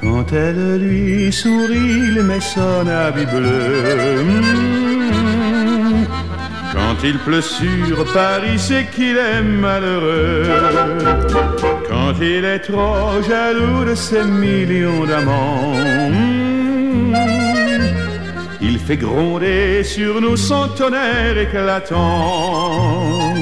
Quand 0.00 0.32
elle 0.32 0.78
lui 0.78 1.32
sourit, 1.32 2.12
il 2.14 2.22
met 2.22 2.40
son 2.40 2.86
habit 2.86 3.26
bleu. 3.26 4.95
Hmm. 6.96 7.02
Quand 7.02 7.08
il 7.08 7.18
pleut 7.18 7.42
sur 7.42 8.04
Paris, 8.12 8.58
c'est 8.58 8.86
qu'il 8.90 9.16
est 9.16 9.42
malheureux. 9.42 10.44
Quand 11.88 12.14
il 12.20 12.44
est 12.44 12.60
trop 12.60 13.22
jaloux 13.28 13.84
de 13.84 13.94
ses 13.94 14.24
millions 14.24 15.04
d'amants, 15.04 15.74
hmm, 16.10 17.14
il 18.60 18.78
fait 18.78 18.96
gronder 18.96 19.82
sur 19.84 20.20
nous 20.20 20.36
son 20.36 20.68
tonnerre 20.68 21.38
éclatant. 21.38 23.34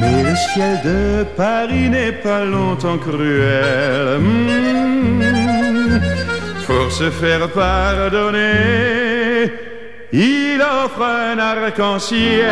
Mais 0.00 0.22
le 0.22 0.36
ciel 0.36 0.80
de 0.84 1.24
Paris 1.36 1.88
n'est 1.88 2.12
pas 2.12 2.44
longtemps 2.44 2.98
cruel. 2.98 4.18
Hmm, 4.20 5.22
Pour 6.66 6.90
se 6.92 7.10
faire 7.10 7.48
pardonner, 7.50 9.03
il 10.14 10.62
offre 10.62 11.02
un 11.02 11.38
arc-en-ciel. 11.38 12.44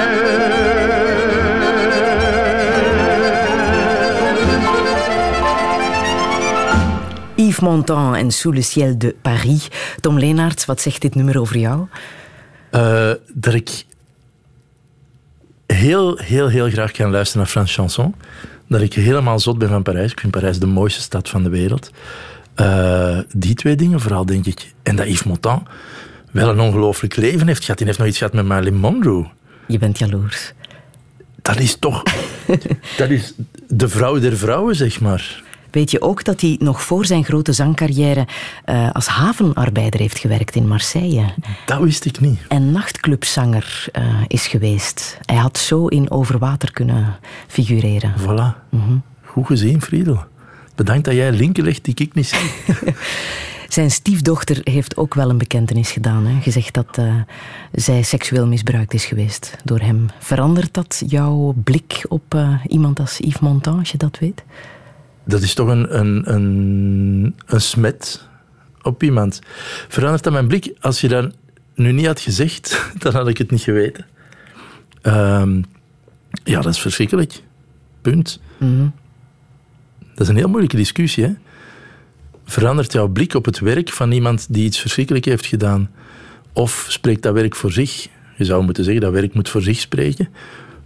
Yves 7.37 7.61
Montand 7.61 8.17
en 8.17 8.31
Sous 8.31 8.53
le 8.53 8.63
ciel 8.63 8.99
de 8.99 9.15
Paris. 9.23 9.69
Tom 10.01 10.19
Leenaerts, 10.19 10.65
wat 10.65 10.81
zegt 10.81 11.01
dit 11.01 11.15
nummer 11.15 11.41
over 11.41 11.57
jou? 11.57 11.87
Eh, 12.71 13.11
dat 13.33 13.55
ik 13.55 13.85
heel, 15.67 16.17
heel, 16.17 16.49
heel 16.49 16.71
graag 16.71 16.93
kan 16.93 17.11
luisteren 17.11 17.43
naar 17.43 17.51
Frans 17.51 17.75
Chanson. 17.75 18.15
Dat 18.69 18.81
ik 18.81 18.95
helemaal 18.95 19.39
zot 19.39 19.59
ben 19.59 19.69
van 19.69 19.83
Parijs. 19.83 20.13
Ik 20.13 20.21
vind 20.21 20.33
Parijs 20.33 20.59
de 20.59 20.67
mooiste 20.67 21.01
stad 21.01 21.29
van 21.29 21.43
de 21.43 21.51
wereld. 21.51 21.91
Eh, 22.55 23.19
die 23.37 23.55
twee 23.55 23.77
dingen 23.77 24.01
vooral, 24.01 24.27
denk 24.27 24.47
ik. 24.47 24.73
En 24.83 24.97
dat 24.97 25.07
Yves 25.07 25.23
Montand 25.23 25.69
wel 26.33 26.49
een 26.49 26.61
ongelooflijk 26.61 27.17
leven 27.17 27.47
heeft 27.47 27.61
gehad. 27.61 27.77
Die 27.77 27.87
heeft 27.87 27.99
nog 27.99 28.09
iets 28.09 28.19
gehad 28.19 28.33
met 28.33 28.45
Marilyn 28.45 28.77
Monroe. 28.77 29.27
Je 29.67 29.79
bent 29.79 29.99
jaloers. 29.99 30.53
Dat 31.43 31.59
is 31.59 31.77
toch... 31.77 32.03
dat 32.97 33.11
is 33.11 33.35
de 33.69 33.89
vrouw 33.89 34.19
der 34.19 34.37
vrouwen, 34.37 34.77
zeg 34.77 35.01
maar. 35.01 35.43
Weet 35.71 35.91
je 35.91 36.03
ook 36.03 36.25
dat 36.25 36.41
hij 36.41 36.57
nog 36.61 36.83
voor 36.83 37.05
zijn 37.05 37.25
grote 37.25 37.53
zangcarrière 37.53 38.27
uh, 38.67 38.91
als 38.93 39.07
havenarbeider 39.07 40.01
heeft 40.01 40.19
gewerkt 40.19 40.55
in 40.55 40.69
Marseille? 40.69 41.35
Dat 41.67 41.81
wist 41.81 42.05
ik 42.05 42.21
niet. 42.21 42.41
En 42.49 42.73
nachtclubzanger 42.73 43.87
uh, 43.93 44.05
is 44.27 44.47
geweest. 44.47 45.19
Hij 45.25 45.37
had 45.37 45.59
zo 45.59 45.87
in 45.87 46.11
Overwater 46.11 46.73
kunnen 46.73 47.17
figureren. 47.47 48.15
Voilà. 48.19 48.69
Mm 48.71 48.81
-hmm. 48.81 49.03
Goed 49.23 49.47
gezien, 49.47 49.83
Friedel. 49.83 50.25
Bedankt 50.75 51.05
dat 51.05 51.15
jij 51.15 51.33
linken 51.33 51.65
legt 51.65 51.85
die 51.85 51.95
ik 51.95 52.15
niet 52.15 52.27
zie. 52.27 52.51
Zijn 53.73 53.91
stiefdochter 53.91 54.59
heeft 54.63 54.97
ook 54.97 55.15
wel 55.15 55.31
een 55.31 55.39
bekentenis 55.39 55.91
gedaan. 55.91 56.27
Hè? 56.27 56.41
Gezegd 56.41 56.75
dat 56.75 56.99
uh, 56.99 57.15
zij 57.73 58.03
seksueel 58.03 58.47
misbruikt 58.47 58.95
is 58.95 59.05
geweest 59.05 59.57
door 59.65 59.81
hem. 59.81 60.07
Verandert 60.19 60.75
dat 60.75 61.03
jouw 61.07 61.55
blik 61.65 62.05
op 62.09 62.35
uh, 62.35 62.61
iemand 62.67 63.01
als 63.01 63.19
Yves 63.19 63.41
Montand, 63.41 63.79
als 63.79 63.93
je 63.93 63.99
dat 63.99 64.19
weet? 64.19 64.45
Dat 65.25 65.43
is 65.43 65.55
toch 65.55 65.69
een, 65.69 65.99
een, 65.99 66.35
een, 66.35 67.35
een 67.47 67.61
smet 67.61 68.29
op 68.83 69.03
iemand. 69.03 69.41
Verandert 69.89 70.23
dat 70.23 70.33
mijn 70.33 70.49
blik? 70.49 70.75
Als 70.81 71.01
je 71.01 71.09
dat 71.09 71.35
nu 71.75 71.93
niet 71.93 72.07
had 72.07 72.21
gezegd, 72.21 72.83
dan 73.03 73.13
had 73.13 73.29
ik 73.29 73.39
het 73.39 73.51
niet 73.51 73.63
geweten. 73.63 74.07
Um, 75.03 75.65
ja, 76.45 76.61
dat 76.61 76.73
is 76.73 76.81
verschrikkelijk. 76.81 77.43
Punt. 78.01 78.41
Mm 78.59 78.77
-hmm. 78.77 78.93
Dat 79.99 80.21
is 80.21 80.29
een 80.29 80.37
heel 80.37 80.49
moeilijke 80.49 80.77
discussie, 80.77 81.25
hè? 81.25 81.33
Verandert 82.45 82.93
jouw 82.93 83.09
blik 83.09 83.35
op 83.35 83.45
het 83.45 83.59
werk 83.59 83.91
van 83.91 84.13
iemand 84.13 84.47
die 84.51 84.65
iets 84.65 84.81
verschrikkelijks 84.81 85.29
heeft 85.29 85.47
gedaan? 85.47 85.91
Of 86.53 86.87
spreekt 86.89 87.23
dat 87.23 87.35
werk 87.35 87.57
voor 87.57 87.73
zich? 87.73 88.09
Je 88.37 88.45
zou 88.45 88.65
moeten 88.65 88.85
zeggen 88.85 89.03
dat 89.03 89.13
werk 89.13 89.35
moet 89.35 89.49
voor 89.49 89.63
zich 89.63 89.79
spreken. 89.79 90.29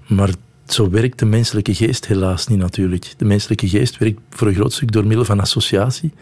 Maar 0.06 0.30
zo 0.66 0.90
werkt 0.90 1.18
de 1.18 1.24
menselijke 1.24 1.74
geest 1.74 2.06
helaas 2.06 2.46
niet 2.46 2.58
natuurlijk. 2.58 3.14
De 3.16 3.24
menselijke 3.24 3.68
geest 3.68 3.98
werkt 3.98 4.20
voor 4.30 4.48
een 4.48 4.54
groot 4.54 4.72
stuk 4.72 4.92
door 4.92 5.06
middel 5.06 5.24
van 5.24 5.40
associatie. 5.40 6.12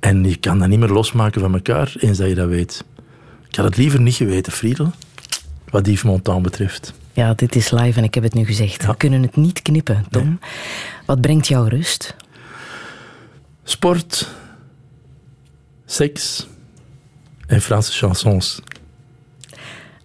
En 0.00 0.24
je 0.24 0.36
kan 0.36 0.58
dat 0.58 0.68
niet 0.68 0.78
meer 0.78 0.88
losmaken 0.88 1.40
van 1.40 1.54
elkaar 1.54 1.94
eens 1.98 2.18
dat 2.18 2.28
je 2.28 2.34
dat 2.34 2.48
weet. 2.48 2.84
Ik 3.48 3.56
had 3.56 3.64
het 3.64 3.76
liever 3.76 4.00
niet 4.00 4.14
geweten, 4.14 4.52
Friedel, 4.52 4.92
wat 5.70 5.86
Yves 5.86 6.02
Montand 6.02 6.42
betreft. 6.42 6.94
Ja, 7.12 7.34
dit 7.34 7.56
is 7.56 7.70
live 7.70 7.98
en 7.98 8.04
ik 8.04 8.14
heb 8.14 8.22
het 8.22 8.34
nu 8.34 8.44
gezegd. 8.44 8.82
Ja. 8.82 8.88
We 8.88 8.96
kunnen 8.96 9.22
het 9.22 9.36
niet 9.36 9.62
knippen, 9.62 10.04
Tom. 10.10 10.24
Nee. 10.24 10.38
Wat 11.06 11.20
brengt 11.20 11.48
jou 11.48 11.68
rust? 11.68 12.16
Sport, 13.68 14.28
seks 15.86 16.46
en 17.46 17.60
Franse 17.60 17.92
chansons. 17.92 18.60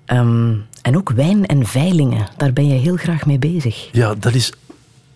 Um, 0.07 0.66
en 0.82 0.97
ook 0.97 1.09
wijn 1.09 1.45
en 1.45 1.66
veilingen, 1.66 2.28
daar 2.38 2.53
ben 2.53 2.68
je 2.68 2.74
heel 2.74 2.95
graag 2.95 3.26
mee 3.26 3.39
bezig. 3.39 3.89
Ja, 3.91 4.16
dat 4.16 4.34
is, 4.34 4.53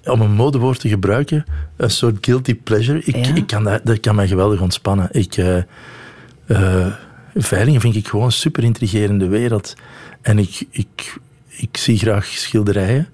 om 0.04 0.22
een 0.22 0.32
modewoord 0.32 0.80
te 0.80 0.90
gebruiken, 0.90 1.46
een 1.76 1.92
soort 1.92 2.26
guilty 2.26 2.56
pleasure. 2.56 3.02
Ik, 3.04 3.26
ja? 3.26 3.36
ik 3.36 3.48
kan 3.48 3.64
dat, 3.64 3.86
dat 3.86 4.00
kan 4.00 4.16
mij 4.16 4.28
geweldig 4.28 4.62
ontspannen. 4.62 5.10
Ik, 5.12 5.38
uh, 5.38 5.58
uh, 6.48 6.88
veilingen 7.36 7.82
vind 7.82 7.96
ik 7.96 8.08
gewoon 8.08 8.26
een 8.26 8.32
super 8.32 8.64
intrigerende 8.64 9.28
wereld. 9.28 9.76
En 10.22 10.40
ik, 10.40 10.66
ik, 10.70 11.18
ik 11.48 11.78
zie 11.78 11.98
graag 11.98 12.26
schilderijen. 12.26 13.08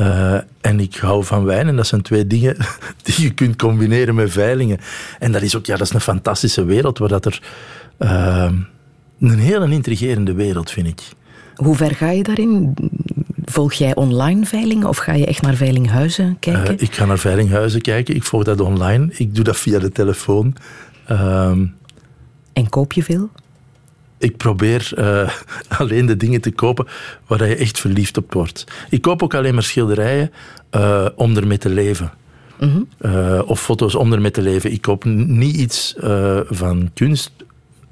Uh, 0.00 0.38
en 0.60 0.80
ik 0.80 0.96
hou 0.96 1.24
van 1.24 1.44
wijn 1.44 1.68
en 1.68 1.76
dat 1.76 1.86
zijn 1.86 2.02
twee 2.02 2.26
dingen 2.26 2.56
die 3.02 3.22
je 3.22 3.30
kunt 3.30 3.56
combineren 3.56 4.14
met 4.14 4.30
veilingen. 4.30 4.78
En 5.18 5.32
dat 5.32 5.42
is 5.42 5.56
ook 5.56 5.66
ja, 5.66 5.76
dat 5.76 5.86
is 5.86 5.92
een 5.92 6.00
fantastische 6.00 6.64
wereld 6.64 6.98
waar 6.98 7.08
dat 7.08 7.24
er 7.24 7.42
uh, 7.98 8.50
een 9.20 9.38
hele 9.38 9.70
intrigerende 9.70 10.32
wereld 10.32 10.70
vind 10.70 10.86
ik. 10.86 11.02
Hoe 11.54 11.76
ver 11.76 11.94
ga 11.94 12.10
je 12.10 12.22
daarin? 12.22 12.74
Volg 13.44 13.72
jij 13.72 13.94
online 13.94 14.46
veilingen 14.46 14.88
of 14.88 14.96
ga 14.96 15.12
je 15.12 15.26
echt 15.26 15.42
naar 15.42 15.54
veilinghuizen 15.54 16.36
kijken? 16.40 16.74
Uh, 16.74 16.80
ik 16.80 16.94
ga 16.94 17.04
naar 17.04 17.18
veilinghuizen 17.18 17.80
kijken. 17.80 18.14
Ik 18.14 18.22
volg 18.22 18.44
dat 18.44 18.60
online. 18.60 19.08
Ik 19.12 19.34
doe 19.34 19.44
dat 19.44 19.56
via 19.56 19.78
de 19.78 19.92
telefoon. 19.92 20.56
Uh, 21.10 21.50
en 22.52 22.68
koop 22.68 22.92
je 22.92 23.02
veel? 23.02 23.30
Ik 24.18 24.36
probeer 24.36 24.92
uh, 24.98 25.30
alleen 25.78 26.06
de 26.06 26.16
dingen 26.16 26.40
te 26.40 26.52
kopen 26.52 26.86
waar 27.26 27.48
je 27.48 27.56
echt 27.56 27.80
verliefd 27.80 28.16
op 28.16 28.32
wordt. 28.32 28.64
Ik 28.88 29.02
koop 29.02 29.22
ook 29.22 29.34
alleen 29.34 29.54
maar 29.54 29.62
schilderijen 29.62 30.32
uh, 30.72 31.06
om 31.14 31.36
ermee 31.36 31.58
te 31.58 31.68
leven. 31.68 32.12
Mm 32.60 32.70
-hmm. 32.70 33.10
uh, 33.10 33.42
of 33.46 33.60
foto's 33.60 33.94
om 33.94 34.12
ermee 34.12 34.30
te 34.30 34.42
leven. 34.42 34.72
Ik 34.72 34.82
koop 34.82 35.04
niet 35.04 35.56
iets 35.56 35.94
van 36.48 36.90
kunst 36.94 37.32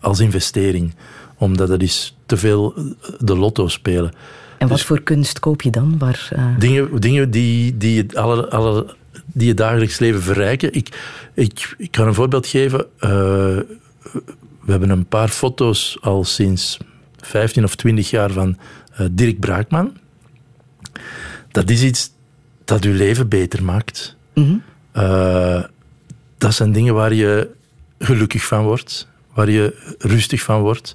als 0.00 0.20
investering, 0.20 0.94
omdat 1.36 1.68
dat 1.68 1.82
is 1.82 2.16
te 2.26 2.36
veel 2.36 2.74
de 3.18 3.36
lotto 3.36 3.68
spelen. 3.68 4.12
En 4.58 4.68
wat 4.68 4.76
dus, 4.76 4.86
voor 4.86 5.02
kunst 5.02 5.38
koop 5.38 5.62
je 5.62 5.70
dan? 5.70 5.98
Waar, 5.98 6.28
Dingen, 6.58 7.00
dingen 7.00 7.30
die, 7.30 7.76
die, 7.76 7.98
het 7.98 8.16
alle, 8.16 8.50
alle, 8.50 8.96
die 9.26 9.46
je 9.46 9.54
dagelijks 9.54 9.98
leven 9.98 10.22
verrijken. 10.22 10.74
Ik, 10.74 10.88
ik, 11.34 11.74
ik 11.78 11.90
kan 11.90 12.06
een 12.06 12.14
voorbeeld 12.14 12.46
geven 12.46 12.86
we 14.64 14.70
hebben 14.70 14.90
een 14.90 15.06
paar 15.06 15.28
foto's 15.28 15.98
al 16.00 16.24
sinds 16.24 16.78
15 17.16 17.64
of 17.64 17.74
20 17.74 18.10
jaar 18.10 18.30
van 18.30 18.58
uh, 19.00 19.06
Dirk 19.10 19.40
Braakman. 19.40 19.96
Dat 21.50 21.70
is 21.70 21.82
iets 21.82 22.10
dat 22.64 22.84
uw 22.84 22.94
leven 22.94 23.28
beter 23.28 23.64
maakt. 23.64 24.16
Mm 24.34 24.44
-hmm. 24.44 24.62
uh, 25.02 25.62
dat 26.38 26.54
zijn 26.54 26.72
dingen 26.72 26.94
waar 26.94 27.14
je 27.14 27.50
gelukkig 27.98 28.44
van 28.44 28.62
wordt, 28.62 29.08
waar 29.34 29.50
je 29.50 29.94
rustig 29.98 30.42
van 30.42 30.60
wordt, 30.60 30.94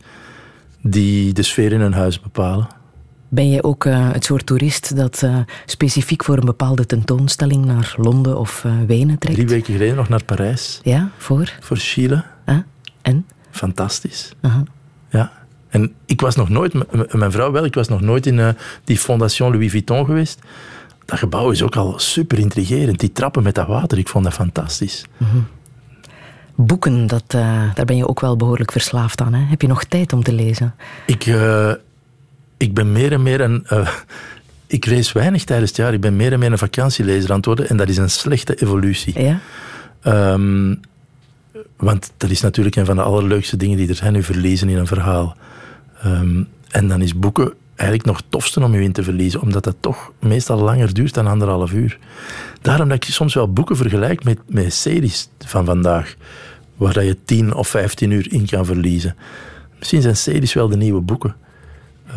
die 0.81 1.33
de 1.33 1.43
sfeer 1.43 1.71
in 1.71 1.81
een 1.81 1.93
huis 1.93 2.19
bepalen. 2.19 2.67
Ben 3.29 3.49
jij 3.49 3.63
ook 3.63 3.85
uh, 3.85 4.11
het 4.11 4.25
soort 4.25 4.45
toerist 4.45 4.95
dat 4.95 5.21
uh, 5.23 5.39
specifiek 5.65 6.23
voor 6.23 6.37
een 6.37 6.45
bepaalde 6.45 6.85
tentoonstelling 6.85 7.65
naar 7.65 7.95
Londen 7.97 8.39
of 8.39 8.63
uh, 8.63 8.73
Wenen 8.87 9.17
trekt? 9.17 9.35
Drie 9.35 9.47
weken 9.47 9.73
geleden 9.73 9.95
nog 9.95 10.09
naar 10.09 10.23
Parijs. 10.23 10.79
Ja, 10.83 11.11
voor? 11.17 11.53
Voor 11.59 11.77
Chile. 11.77 12.23
Ah, 12.45 12.57
en? 13.01 13.25
Fantastisch. 13.51 14.33
Uh 14.41 14.53
-huh. 14.53 14.61
Ja. 15.09 15.31
En 15.69 15.93
ik 16.05 16.21
was 16.21 16.35
nog 16.35 16.49
nooit, 16.49 16.73
mijn 17.13 17.31
vrouw 17.31 17.51
wel, 17.51 17.65
ik 17.65 17.73
was 17.73 17.87
nog 17.87 18.01
nooit 18.01 18.25
in 18.25 18.37
uh, 18.37 18.49
die 18.83 18.97
Fondation 18.97 19.51
Louis 19.51 19.71
Vuitton 19.71 20.05
geweest. 20.05 20.39
Dat 21.05 21.19
gebouw 21.19 21.51
is 21.51 21.63
ook 21.63 21.75
al 21.75 21.99
super 21.99 22.39
intrigerend. 22.39 22.99
Die 22.99 23.11
trappen 23.11 23.43
met 23.43 23.55
dat 23.55 23.67
water, 23.67 23.97
ik 23.97 24.07
vond 24.07 24.23
dat 24.23 24.33
fantastisch. 24.33 25.05
Uh 25.17 25.27
-huh. 25.31 25.41
Boeken, 26.55 27.07
dat, 27.07 27.33
uh, 27.35 27.73
daar 27.73 27.85
ben 27.85 27.97
je 27.97 28.07
ook 28.07 28.19
wel 28.19 28.35
behoorlijk 28.35 28.71
verslaafd 28.71 29.21
aan. 29.21 29.33
Hè? 29.33 29.45
Heb 29.45 29.61
je 29.61 29.67
nog 29.67 29.83
tijd 29.83 30.13
om 30.13 30.23
te 30.23 30.33
lezen? 30.33 30.75
Ik, 31.05 31.25
uh, 31.25 31.71
ik 32.57 32.73
ben 32.73 32.91
meer 32.91 33.11
en 33.11 33.23
meer 33.23 33.41
een. 33.41 33.65
ik 34.67 34.85
lees 34.85 35.11
weinig 35.11 35.43
tijdens 35.43 35.69
het 35.69 35.79
jaar. 35.79 35.93
Ik 35.93 36.01
ben 36.01 36.15
meer 36.15 36.33
en 36.33 36.39
meer 36.39 36.51
een 36.51 36.57
vakantielezer 36.57 37.29
aan 37.29 37.35
het 37.35 37.45
worden. 37.45 37.69
En 37.69 37.77
dat 37.77 37.89
is 37.89 37.97
een 37.97 38.09
slechte 38.09 38.55
evolutie. 38.55 39.21
Ja? 39.21 39.39
Um, 40.33 40.79
want 41.77 42.11
dat 42.17 42.29
is 42.29 42.41
natuurlijk 42.41 42.75
een 42.75 42.85
van 42.85 42.95
de 42.95 43.01
allerleukste 43.01 43.57
dingen 43.57 43.77
die 43.77 43.89
er 43.89 43.95
zijn, 43.95 44.15
u 44.15 44.23
verlezen 44.23 44.69
in 44.69 44.77
een 44.77 44.87
verhaal. 44.87 45.35
Um, 46.05 46.47
en 46.69 46.87
dan 46.87 47.01
is 47.01 47.19
boeken 47.19 47.53
eigenlijk 47.75 48.09
nog 48.09 48.21
tofste 48.29 48.63
om 48.63 48.73
u 48.73 48.83
in 48.83 48.91
te 48.91 49.03
verliezen, 49.03 49.41
omdat 49.41 49.63
dat 49.63 49.75
toch 49.79 50.11
meestal 50.19 50.57
langer 50.57 50.93
duurt 50.93 51.13
dan 51.13 51.27
anderhalf 51.27 51.71
uur. 51.71 51.99
Daarom 52.61 52.89
dat 52.89 53.03
ik 53.03 53.13
soms 53.13 53.33
wel 53.33 53.53
boeken 53.53 53.75
vergelijk 53.75 54.23
met, 54.23 54.39
met 54.47 54.73
series 54.73 55.29
van 55.39 55.65
vandaag, 55.65 56.15
waar 56.75 56.93
dat 56.93 57.05
je 57.05 57.17
tien 57.25 57.53
of 57.53 57.67
vijftien 57.67 58.11
uur 58.11 58.33
in 58.33 58.45
kan 58.45 58.65
verliezen. 58.65 59.15
Misschien 59.77 60.01
zijn 60.01 60.17
series 60.17 60.53
wel 60.53 60.67
de 60.67 60.77
nieuwe 60.77 61.01
boeken. 61.01 61.35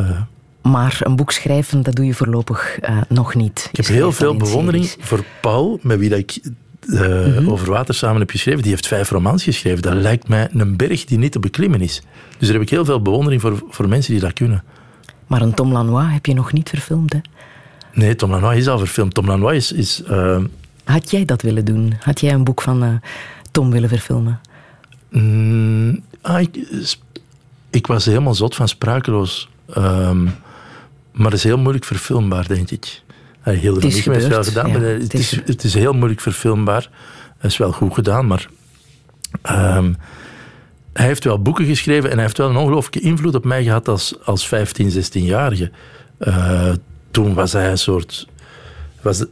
Uh, 0.00 0.20
maar 0.62 1.00
een 1.02 1.16
boek 1.16 1.32
schrijven, 1.32 1.82
dat 1.82 1.94
doe 1.94 2.06
je 2.06 2.14
voorlopig 2.14 2.78
uh, 2.82 3.00
nog 3.08 3.34
niet. 3.34 3.68
Ik 3.72 3.76
heb 3.76 3.86
heel 3.86 4.12
veel 4.12 4.36
bewondering 4.36 4.84
series. 4.84 5.06
voor 5.06 5.24
Paul, 5.40 5.78
met 5.82 5.98
wie 5.98 6.08
dat 6.08 6.18
ik 6.18 6.40
uh, 6.86 7.00
mm 7.00 7.32
-hmm. 7.32 7.50
over 7.50 7.70
water 7.70 7.94
samen 7.94 8.20
heb 8.20 8.30
geschreven, 8.30 8.62
die 8.62 8.70
heeft 8.70 8.86
vijf 8.86 9.10
romans 9.10 9.42
geschreven. 9.42 9.82
Dat 9.82 9.94
lijkt 9.94 10.28
mij 10.28 10.48
een 10.52 10.76
berg 10.76 11.04
die 11.04 11.18
niet 11.18 11.32
te 11.32 11.38
beklimmen 11.38 11.80
is. 11.80 12.02
Dus 12.38 12.46
daar 12.48 12.56
heb 12.56 12.62
ik 12.62 12.70
heel 12.70 12.84
veel 12.84 13.02
bewondering 13.02 13.40
voor, 13.40 13.62
voor 13.68 13.88
mensen 13.88 14.12
die 14.12 14.20
dat 14.20 14.32
kunnen. 14.32 14.64
Maar 15.26 15.42
een 15.42 15.54
Tom 15.54 15.72
Lanois 15.72 16.12
heb 16.12 16.26
je 16.26 16.34
nog 16.34 16.52
niet 16.52 16.68
verfilmd, 16.68 17.12
hè? 17.12 17.18
Nee, 17.92 18.14
Tom 18.14 18.30
Lanois 18.30 18.56
is 18.56 18.68
al 18.68 18.78
verfilmd. 18.78 19.14
Tom 19.14 19.26
Lanois 19.26 19.72
is... 19.72 20.00
is 20.00 20.10
uh... 20.10 20.38
Had 20.84 21.10
jij 21.10 21.24
dat 21.24 21.42
willen 21.42 21.64
doen? 21.64 21.94
Had 22.00 22.20
jij 22.20 22.32
een 22.32 22.44
boek 22.44 22.62
van 22.62 22.84
uh, 22.84 22.94
Tom 23.50 23.70
willen 23.70 23.88
verfilmen? 23.88 24.40
Mm, 25.10 26.02
ah, 26.20 26.40
ik, 26.40 26.58
ik, 27.70 27.86
was 27.86 28.04
helemaal 28.04 28.34
zot 28.34 28.54
van 28.54 28.68
Sprakeloos. 28.68 29.48
Um, 29.76 30.24
maar 31.12 31.30
dat 31.30 31.38
is 31.38 31.44
heel 31.44 31.58
moeilijk 31.58 31.84
verfilmbaar, 31.84 32.48
denk 32.48 32.70
ik. 32.70 33.02
Heel 33.41 33.74
het 33.74 33.84
is 33.84 34.05
heeft 34.05 34.26
wel 34.26 34.45
gedaan, 34.45 34.70
ja, 34.70 34.78
maar 34.78 34.88
het, 34.88 35.14
is, 35.14 35.30
het 35.45 35.64
is 35.64 35.74
heel 35.74 35.93
moeilijk 35.93 36.20
verfilmbaar. 36.20 36.91
Het 37.38 37.51
is 37.51 37.57
wel 37.57 37.72
goed 37.72 37.95
gedaan, 37.95 38.26
maar... 38.26 38.49
Um, 39.51 39.97
hij 40.93 41.07
heeft 41.07 41.24
wel 41.24 41.43
boeken 41.43 41.64
geschreven 41.64 42.09
en 42.09 42.14
hij 42.14 42.24
heeft 42.24 42.38
wel 42.38 42.49
een 42.49 42.57
ongelooflijke 42.57 43.01
invloed 43.01 43.34
op 43.34 43.45
mij 43.45 43.62
gehad 43.62 43.88
als, 43.88 44.14
als 44.24 44.49
15, 44.49 44.91
16-jarige. 44.91 45.70
Uh, 46.18 46.72
toen 47.11 47.34
was 47.34 47.53
hij 47.53 47.70
een 47.70 47.78
soort... 47.78 48.28
Was, 49.01 49.24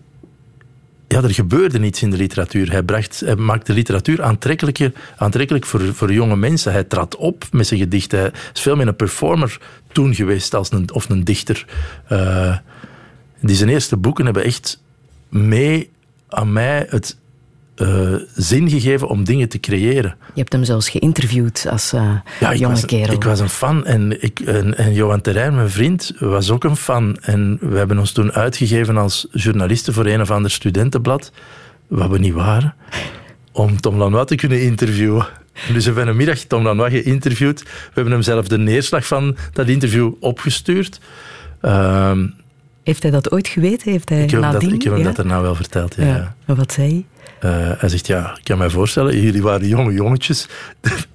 ja, 1.09 1.23
er 1.23 1.35
gebeurde 1.35 1.79
niets 1.79 2.03
in 2.03 2.11
de 2.11 2.17
literatuur. 2.17 2.71
Hij, 2.71 2.83
bracht, 2.83 3.21
hij 3.21 3.37
maakte 3.37 3.73
literatuur 3.73 4.23
aantrekkelijker, 4.23 4.93
aantrekkelijk 5.17 5.67
voor, 5.67 5.95
voor 5.95 6.13
jonge 6.13 6.37
mensen. 6.37 6.73
Hij 6.73 6.85
trad 6.85 7.17
op 7.17 7.45
met 7.51 7.67
zijn 7.67 7.81
gedichten. 7.81 8.19
Hij 8.19 8.33
is 8.53 8.61
veel 8.61 8.77
meer 8.77 8.89
een 8.89 8.97
performer 8.97 9.61
toen 9.93 10.15
geweest 10.15 10.55
als 10.55 10.73
een, 10.73 10.93
of 10.93 11.09
een 11.09 11.25
dichter. 11.25 11.67
Uh, 12.13 12.57
die 13.41 13.57
zijn 13.57 13.69
eerste 13.69 13.97
boeken 13.97 14.25
hebben 14.25 14.45
echt 14.45 14.83
mee 15.29 15.91
aan 16.29 16.53
mij 16.53 16.87
het 16.89 17.17
uh, 17.77 18.15
zin 18.35 18.71
gegeven 18.71 19.09
om 19.09 19.25
dingen 19.25 19.49
te 19.49 19.61
creëren. 19.61 20.17
Je 20.35 20.41
hebt 20.41 20.53
hem 20.53 20.65
zelfs 20.65 20.89
geïnterviewd 20.89 21.67
als 21.71 21.93
uh, 21.93 22.15
ja, 22.41 22.51
ik 22.51 22.59
jonge 22.59 22.73
was, 22.73 22.85
kerel. 22.85 23.15
Ik 23.15 23.25
was 23.25 23.41
een 23.41 23.49
fan 23.49 23.85
en, 23.85 24.23
ik, 24.23 24.41
en, 24.41 24.77
en 24.77 24.95
Johan 24.95 25.21
Terrein, 25.21 25.55
mijn 25.55 25.71
vriend, 25.71 26.13
was 26.19 26.51
ook 26.51 26.65
een 26.65 26.77
fan. 26.77 27.19
En 27.21 27.59
we 27.61 27.77
hebben 27.77 27.99
ons 27.99 28.13
toen 28.13 28.33
uitgegeven 28.33 28.97
als 28.97 29.27
journalisten 29.33 29.93
voor 29.93 30.07
een 30.07 30.21
of 30.21 30.31
ander 30.31 30.51
studentenblad, 30.51 31.33
wat 31.87 32.11
we 32.11 32.19
niet 32.19 32.33
waren, 32.33 32.75
om 33.53 33.81
Tom 33.81 33.97
Lanois 33.97 34.27
te 34.27 34.35
kunnen 34.35 34.63
interviewen. 34.63 35.27
Dus 35.73 35.85
we 35.85 35.93
hebben 35.93 36.09
een 36.09 36.17
middag 36.17 36.39
Tom 36.39 36.63
Lanois 36.63 36.93
geïnterviewd. 36.93 37.63
We 37.63 37.91
hebben 37.95 38.13
hem 38.13 38.23
zelf 38.23 38.49
de 38.49 38.59
neerslag 38.59 39.07
van 39.07 39.37
dat 39.53 39.69
interview 39.69 40.13
opgestuurd. 40.21 41.01
Uh, 41.63 42.19
heeft 42.89 43.03
hij 43.03 43.11
dat 43.13 43.33
ooit 43.33 43.49
geweten? 43.49 43.91
Heeft 43.91 44.09
hij 44.09 44.23
ik 44.23 44.31
heb, 44.31 44.41
nadien, 44.41 44.69
dat, 44.69 44.79
ik 44.79 44.83
heb 44.83 44.93
hem 44.93 45.01
ja? 45.01 45.07
dat 45.07 45.17
daarna 45.17 45.41
wel 45.41 45.55
verteld, 45.55 45.95
ja. 45.95 46.05
ja. 46.05 46.35
En 46.47 46.57
wat 46.57 46.73
zei 46.73 46.89
hij? 46.89 47.05
Uh, 47.51 47.81
hij 47.81 47.89
zegt, 47.89 48.07
ja, 48.07 48.37
ik 48.37 48.45
kan 48.45 48.59
mij 48.59 48.71
voorstellen, 48.71 49.21
jullie 49.21 49.43
waren 49.43 49.69
jonge 49.69 49.93
jongetjes. 49.93 50.49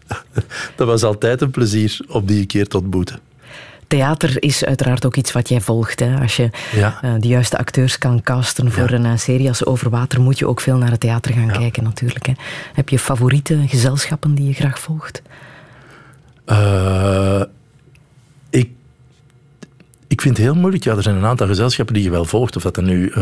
dat 0.75 0.87
was 0.87 1.03
altijd 1.03 1.41
een 1.41 1.51
plezier 1.51 1.99
om 2.07 2.25
die 2.25 2.45
keer 2.45 2.67
te 2.67 2.77
ontmoeten. 2.77 3.19
Theater 3.87 4.43
is 4.43 4.65
uiteraard 4.65 5.05
ook 5.05 5.15
iets 5.15 5.31
wat 5.31 5.49
jij 5.49 5.61
volgt. 5.61 5.99
Hè? 5.99 6.19
Als 6.19 6.35
je 6.35 6.49
ja. 6.75 6.99
uh, 7.03 7.13
de 7.19 7.27
juiste 7.27 7.57
acteurs 7.57 7.97
kan 7.97 8.21
casten 8.23 8.71
voor 8.71 8.89
ja. 8.89 8.95
een 8.95 9.05
uh, 9.05 9.17
serie 9.17 9.47
als 9.47 9.65
Overwater, 9.65 10.21
moet 10.21 10.39
je 10.39 10.47
ook 10.47 10.61
veel 10.61 10.77
naar 10.77 10.91
het 10.91 10.99
theater 10.99 11.33
gaan 11.33 11.51
kijken 11.51 11.83
natuurlijk. 11.83 12.25
Hè? 12.25 12.33
Heb 12.73 12.89
je 12.89 12.99
favoriete 12.99 13.63
gezelschappen 13.67 14.35
die 14.35 14.47
je 14.47 14.53
graag 14.53 14.79
volgt? 14.79 15.21
Ik 20.13 20.21
vind 20.21 20.37
het 20.37 20.45
heel 20.45 20.55
moeilijk. 20.55 20.83
Ja, 20.83 20.95
er 20.95 21.03
zijn 21.03 21.15
een 21.15 21.25
aantal 21.25 21.47
gezelschappen 21.47 21.95
die 21.95 22.03
je 22.03 22.09
wel 22.09 22.25
volgt. 22.25 22.55
Of 22.55 22.63
dat 22.63 22.77
er 22.77 22.83
nu 22.83 23.09
uh, 23.09 23.15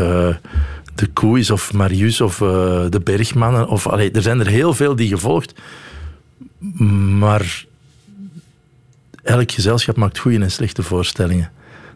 de 0.94 1.06
Koe 1.12 1.38
is, 1.38 1.50
of 1.50 1.72
Marius, 1.72 2.20
of 2.20 2.40
uh, 2.40 2.48
de 2.88 3.00
Bergmannen. 3.04 3.68
Of, 3.68 3.86
allee, 3.86 4.10
er 4.10 4.22
zijn 4.22 4.40
er 4.40 4.46
heel 4.46 4.74
veel 4.74 4.96
die 4.96 5.08
je 5.08 5.18
volgt. 5.18 5.54
Maar 7.18 7.64
elk 9.22 9.52
gezelschap 9.52 9.96
maakt 9.96 10.18
goede 10.18 10.38
en 10.38 10.50
slechte 10.50 10.82
voorstellingen. 10.82 11.50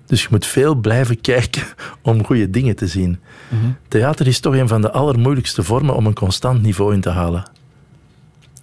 Dus 0.07 0.23
je 0.23 0.29
moet 0.31 0.47
veel 0.47 0.75
blijven 0.75 1.21
kijken 1.31 1.63
om 2.03 2.25
goede 2.25 2.51
dingen 2.51 2.77
te 2.77 2.87
zien. 2.87 3.19
Mm 3.49 3.61
-hmm. 3.61 3.77
Theater 3.89 4.27
is 4.27 4.41
toch 4.41 4.55
een 4.55 4.69
van 4.69 4.81
de 4.81 4.91
allermoeilijkste 4.91 5.63
vormen 5.63 5.95
om 5.95 6.07
een 6.07 6.15
constant 6.15 6.63
niveau 6.63 6.95
in 6.95 7.01
te 7.01 7.11
halen. 7.11 7.51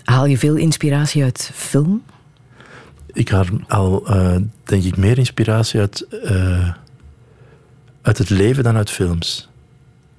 Haal 0.04 0.26
je 0.26 0.38
veel 0.38 0.56
inspiratie 0.56 1.24
uit 1.24 1.52
film? 1.54 2.02
Ik 3.14 3.30
haal 3.30 3.46
al, 3.68 4.16
uh, 4.16 4.36
denk 4.64 4.84
ik, 4.84 4.98
meer 4.98 5.18
inspiratie 5.18 5.80
uit, 5.80 6.06
uh, 6.12 6.74
uit 8.02 8.18
het 8.18 8.30
leven 8.30 8.64
dan 8.64 8.76
uit 8.76 8.90
films. 8.90 9.50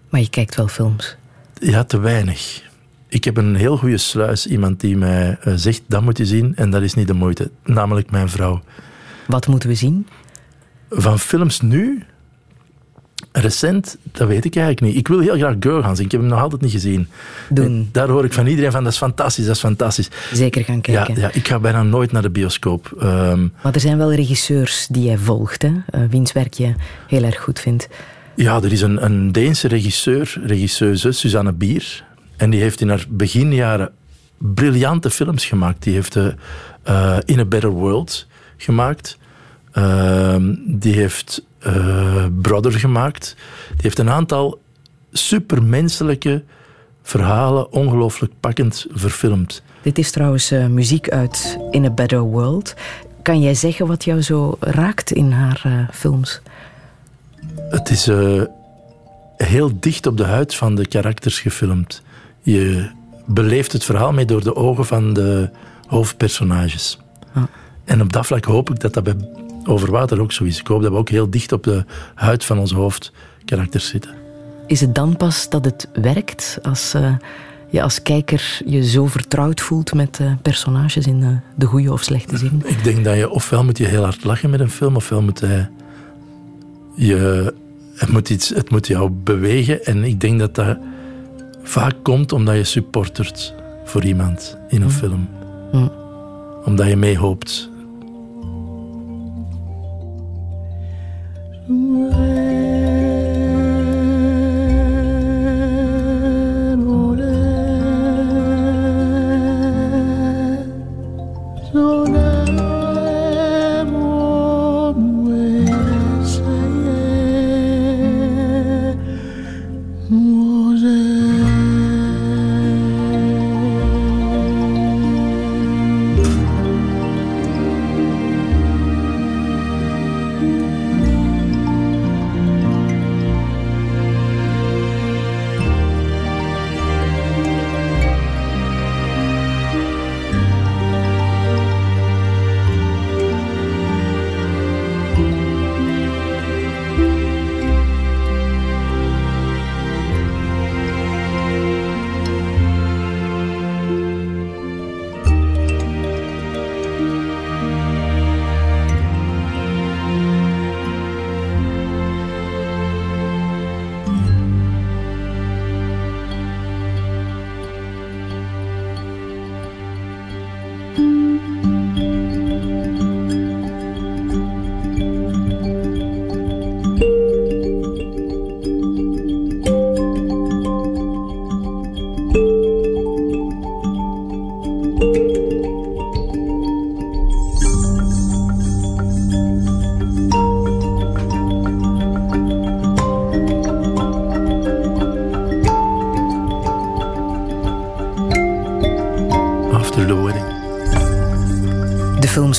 Maar 0.09 0.21
je 0.21 0.31
kijkt 0.31 0.55
wel 0.55 0.69
films? 0.69 1.17
Ja, 1.59 1.85
te 1.85 1.99
weinig. 1.99 2.63
Ik 3.09 3.25
heb 3.25 3.37
een 3.37 3.55
heel 3.55 3.77
goede 3.77 3.99
sluis, 3.99 4.47
iemand 4.47 4.81
die 4.81 4.97
mij 4.97 5.39
uh, 5.45 5.55
zegt, 5.57 5.83
dat 5.87 6.03
moet 6.03 6.19
je 6.19 6.27
zien 6.27 6.57
en 6.57 6.71
dat 6.71 6.83
is 6.83 6.95
niet 6.95 7.07
de 7.07 7.15
moeite. 7.15 7.51
Namelijk 7.65 8.11
mijn 8.11 8.29
vrouw. 8.29 8.63
Wat 9.27 9.47
moeten 9.47 9.69
we 9.69 9.75
zien? 9.75 10.09
Van 10.91 11.19
films 11.19 11.61
nu? 11.61 12.05
Recent, 13.37 13.97
dat 14.12 14.28
weet 14.28 14.45
ik 14.45 14.57
eigenlijk 14.57 14.87
niet. 14.87 14.97
Ik 14.97 15.09
wil 15.09 15.18
heel 15.18 15.37
graag 15.37 15.55
Girl 15.61 15.82
gaan 15.82 15.97
zien. 15.97 16.05
Ik 16.05 16.12
heb 16.12 16.20
hem 16.20 16.30
nog 16.30 16.41
altijd 16.41 16.61
niet 16.61 16.70
gezien. 16.70 17.09
Doen. 17.49 17.64
En 17.64 17.89
daar 17.93 18.09
hoor 18.09 18.24
ik 18.24 18.32
van 18.32 18.47
iedereen 18.47 18.72
van, 18.72 18.85
dat 18.85 18.93
is 18.93 18.99
fantastisch, 18.99 19.47
dat 19.47 19.55
is 19.55 19.61
fantastisch. 19.61 20.09
Zeker 20.32 20.64
gaan 20.64 20.80
kijken. 20.80 21.14
Ja, 21.14 21.20
ja 21.20 21.30
ik 21.32 21.49
ga 21.49 21.59
bijna 21.59 21.82
nooit 21.82 22.12
naar 22.12 22.22
de 22.22 22.30
bioscoop. 22.30 22.97
Um, 23.03 23.53
maar 23.62 23.74
er 23.74 23.80
zijn 23.80 23.99
wel 23.99 24.14
regisseurs 24.14 24.87
die 24.91 25.05
jij 25.05 25.18
volgt, 25.18 25.62
hè? 25.62 25.68
Uh, 25.68 26.01
wiens 26.11 26.32
werk 26.32 26.55
je 26.55 26.74
heel 27.09 27.22
erg 27.22 27.41
goed 27.41 27.61
vindt. 27.61 27.89
Ja, 28.37 28.57
er 28.62 28.72
is 28.72 28.80
een, 28.80 29.05
een 29.05 29.32
Deense 29.32 29.68
regisseur, 29.68 30.41
regisseuse, 30.45 31.12
Susanne 31.12 31.53
Bier. 31.53 32.05
En 32.37 32.51
die 32.51 32.61
heeft 32.61 32.80
in 32.80 32.89
haar 32.89 33.05
beginjaren 33.09 33.93
briljante 34.39 35.11
films 35.11 35.45
gemaakt. 35.45 35.82
Die 35.82 35.95
heeft 35.95 36.16
uh, 36.16 36.26
uh, 36.89 37.16
In 37.24 37.39
a 37.39 37.45
Better 37.45 37.70
World 37.70 38.26
gemaakt. 38.57 39.18
Ehm, 39.72 40.55
die 40.66 40.95
heeft 40.95 41.45
uh, 41.67 42.25
Brother 42.41 42.73
gemaakt. 42.73 43.37
Die 43.69 43.83
heeft 43.83 43.99
een 43.99 44.11
aantal 44.11 44.61
supermenselijke 45.12 46.43
verhalen 47.03 47.73
ongelooflijk 47.73 48.33
pakkend 48.41 48.87
verfilmd. 48.91 49.62
Dit 49.83 49.99
is 49.99 50.11
trouwens 50.11 50.53
uh, 50.53 50.67
muziek 50.67 51.11
uit 51.11 51.59
In 51.71 51.85
a 51.85 51.91
Better 51.91 52.21
World. 52.21 52.75
Kan 53.23 53.41
jij 53.41 53.55
zeggen 53.55 53.87
wat 53.87 54.05
jou 54.05 54.23
zo 54.23 54.57
raakt 54.61 55.12
in 55.12 55.31
haar 55.33 55.62
uh, 55.67 55.89
films? 55.93 56.41
Het 57.71 57.91
is 57.91 58.11
heel 59.37 59.71
dicht 59.81 60.07
op 60.07 60.17
de 60.17 60.25
huid 60.25 60.55
van 60.55 60.75
de 60.75 60.87
karakters 60.87 61.41
gefilmd. 61.41 62.03
Je 62.43 62.91
beleeft 63.27 63.73
het 63.73 63.85
verhaal 63.85 64.12
mee 64.12 64.25
door 64.25 64.43
de 64.43 64.57
ogen 64.57 64.87
van 64.87 65.12
de 65.12 65.51
hoofdpersonages. 65.87 66.99
Ah. 67.33 67.43
En 67.85 68.01
op 68.01 68.12
dat 68.12 68.27
vlak 68.27 68.45
hoop 68.45 68.71
ik 68.71 68.81
dat 68.81 68.95
dat 68.95 69.05
bij 69.05 69.17
Overwater 69.65 70.21
ook 70.21 70.33
zo 70.33 70.45
is. 70.45 70.59
Ik 70.59 70.67
hoop 70.67 70.83
dat 70.83 70.91
we 70.91 70.97
ook 70.97 71.09
heel 71.09 71.31
dicht 71.31 71.53
op 71.53 71.62
de 71.62 71.85
huid 72.15 72.45
van 72.45 72.59
onze 72.59 72.75
hoofdkarakters 72.75 73.89
zitten. 73.89 74.15
Is 74.67 74.81
het 74.81 74.95
dan 74.95 75.17
pas 75.17 75.49
dat 75.49 75.65
het 75.65 75.89
werkt 75.93 76.59
als 76.62 76.95
uh, 76.95 77.15
je 77.71 77.83
als 77.83 78.03
kijker 78.03 78.61
je 78.67 78.85
zo 78.85 79.07
vertrouwd 79.07 79.61
voelt 79.61 79.95
met 79.95 80.19
uh, 80.23 80.33
personages 80.43 81.07
in 81.07 81.21
uh, 81.21 81.29
de 81.55 81.67
goede 81.67 81.93
of 81.93 82.03
slechte 82.03 82.37
zin? 82.37 82.62
Ik 82.65 82.85
denk 82.85 83.05
dat 83.05 83.17
je 83.17 83.31
ofwel 83.31 83.65
moet 83.65 83.79
je 83.79 83.87
heel 83.87 84.03
hard 84.03 84.25
lachen 84.25 84.51
met 84.51 84.61
een 84.61 84.71
film, 84.71 84.97
ofwel 84.97 85.23
moet 85.23 85.41
hij 85.41 85.69
je, 86.95 87.55
het, 87.97 88.09
moet 88.09 88.31
iets, 88.31 88.49
het 88.49 88.71
moet 88.71 88.87
jou 88.87 89.11
bewegen. 89.11 89.85
En 89.85 90.05
ik 90.05 90.21
denk 90.21 90.39
dat 90.39 90.55
dat 90.55 90.79
vaak 91.62 91.95
komt 92.03 92.33
omdat 92.33 92.57
je 92.57 92.65
supportert 92.65 93.55
voor 93.85 94.05
iemand 94.05 94.57
in 94.69 94.83
een 94.83 94.89
mm. 94.89 94.93
film. 94.93 95.29
Mm. 95.73 95.93
Omdat 96.65 96.89
je 96.89 96.97
mee 96.97 97.17
Right. 101.67 102.64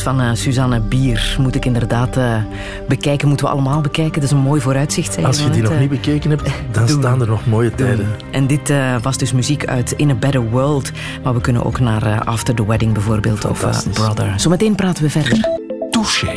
Van 0.06 0.22
uh, 0.22 0.30
Suzanne 0.34 0.80
Bier 0.80 1.36
moet 1.40 1.56
ik 1.56 1.66
inderdaad 1.66 2.18
uh, 2.18 2.36
bekijken. 2.88 3.28
Moeten 3.28 3.46
we 3.46 3.52
allemaal 3.52 3.82
bekijken. 3.82 4.14
Dat 4.14 4.24
is 4.24 4.32
een 4.32 4.38
mooi 4.38 4.62
vooruitzicht. 4.62 5.14
Zeg, 5.14 5.26
Als 5.26 5.40
je 5.40 5.50
die 5.50 5.62
nog 5.62 5.72
uh, 5.72 5.80
niet 5.80 5.90
bekeken 5.90 6.30
hebt, 6.30 6.44
dan 6.72 6.86
doen. 6.86 7.00
staan 7.00 7.22
er 7.22 7.28
nog 7.28 7.46
mooie 7.46 7.70
doen. 7.70 7.78
tijden. 7.88 8.08
En 8.32 8.48
dit 8.48 8.74
was 9.02 9.18
dus 9.18 9.34
muziek 9.34 9.66
uit 9.66 9.92
In 9.92 10.10
a 10.10 10.14
Better 10.14 10.50
World. 10.50 10.92
Maar 11.24 11.34
we 11.34 11.42
kunnen 11.42 11.64
ook 11.64 11.80
naar 11.80 12.24
After 12.24 12.56
the 12.56 12.66
Wedding 12.66 12.94
bijvoorbeeld 12.94 13.46
of 13.46 13.88
Brother. 13.94 14.34
Zometeen 14.40 14.76
praten 14.76 15.04
we 15.04 15.10
verder. 15.10 15.50
Touché. 15.92 16.32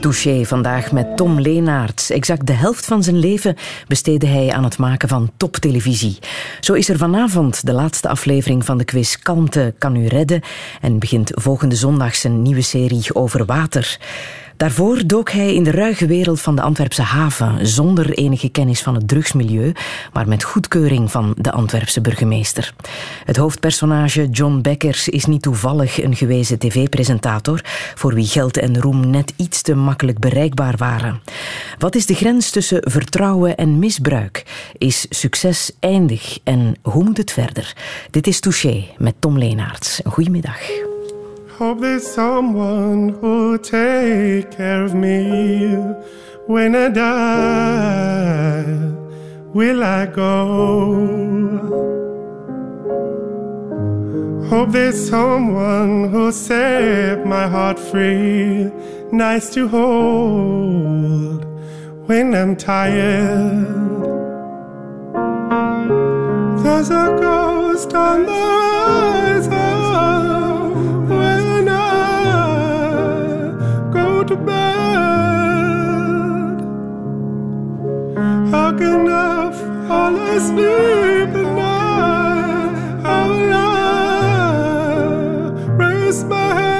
Touché 0.00 0.44
vandaag 0.44 0.92
met 0.92 1.16
Tom 1.16 1.40
Leenaerts. 1.40 2.10
Exact 2.10 2.46
de 2.46 2.52
helft 2.52 2.86
van 2.86 3.02
zijn 3.02 3.18
leven 3.18 3.56
besteedde 3.88 4.26
hij 4.26 4.52
aan 4.52 4.64
het 4.64 4.78
maken 4.78 5.08
van 5.08 5.30
toptelevisie. 5.36 6.18
Zo 6.66 6.72
is 6.72 6.88
er 6.88 6.98
vanavond 6.98 7.66
de 7.66 7.72
laatste 7.72 8.08
aflevering 8.08 8.64
van 8.64 8.78
de 8.78 8.84
quiz 8.84 9.16
Kalmte 9.16 9.74
kan 9.78 9.96
u 9.96 10.06
redden 10.06 10.40
en 10.80 10.98
begint 10.98 11.30
volgende 11.34 11.74
zondag 11.74 12.14
zijn 12.14 12.42
nieuwe 12.42 12.60
serie 12.60 13.14
over 13.14 13.44
water. 13.44 13.98
Daarvoor 14.56 15.06
dook 15.06 15.30
hij 15.30 15.54
in 15.54 15.62
de 15.62 15.70
ruige 15.70 16.06
wereld 16.06 16.40
van 16.40 16.56
de 16.56 16.62
Antwerpse 16.62 17.02
haven, 17.02 17.66
zonder 17.66 18.10
enige 18.10 18.48
kennis 18.48 18.82
van 18.82 18.94
het 18.94 19.08
drugsmilieu, 19.08 19.72
maar 20.12 20.28
met 20.28 20.42
goedkeuring 20.42 21.10
van 21.10 21.34
de 21.38 21.52
Antwerpse 21.52 22.00
burgemeester. 22.00 22.74
Het 23.24 23.36
hoofdpersonage 23.36 24.28
John 24.28 24.60
Beckers 24.60 25.08
is 25.08 25.24
niet 25.24 25.42
toevallig 25.42 26.02
een 26.02 26.16
gewezen 26.16 26.58
tv-presentator, 26.58 27.60
voor 27.94 28.14
wie 28.14 28.26
geld 28.26 28.56
en 28.56 28.80
roem 28.80 29.10
net 29.10 29.32
iets 29.36 29.62
te 29.62 29.74
makkelijk 29.74 30.18
bereikbaar 30.18 30.74
waren. 30.76 31.20
Wat 31.78 31.94
is 31.94 32.06
de 32.06 32.14
grens 32.14 32.50
tussen 32.50 32.90
vertrouwen 32.90 33.56
en 33.56 33.78
misbruik? 33.78 34.44
Is 34.78 35.06
succes 35.10 35.72
eindig 35.80 36.38
en 36.44 36.76
hoe 36.82 37.04
moet 37.04 37.16
het 37.16 37.32
verder? 37.32 37.76
Dit 38.10 38.26
is 38.26 38.40
Touché 38.40 38.84
met 38.98 39.14
Tom 39.18 39.38
Leenaerts. 39.38 40.00
Goedemiddag. 40.04 40.95
Hope 41.58 41.80
there's 41.80 42.06
someone 42.06 43.08
who'll 43.08 43.56
take 43.56 44.50
care 44.50 44.84
of 44.84 44.94
me 44.94 45.74
when 46.46 46.76
I 46.76 46.90
die. 46.90 48.64
Will 49.54 49.82
I 49.82 50.04
go? 50.04 51.46
Hope 54.50 54.68
there's 54.72 55.08
someone 55.08 56.10
who'll 56.10 56.30
set 56.30 57.26
my 57.26 57.46
heart 57.48 57.78
free, 57.78 58.70
nice 59.10 59.48
to 59.54 59.66
hold 59.66 61.46
when 62.06 62.34
I'm 62.34 62.54
tired. 62.54 63.64
There's 66.62 66.90
a 66.90 67.16
ghost 67.18 67.94
on 67.94 68.26
the 68.26 68.34
horizon. 68.34 69.55
Fall 80.36 80.44
asleep 80.44 81.28
at 81.34 81.54
night? 81.54 82.74
How 83.02 83.28
will 83.28 83.52
I 83.54 83.64
raise 85.76 86.24
my 86.24 86.54
head? 86.54 86.76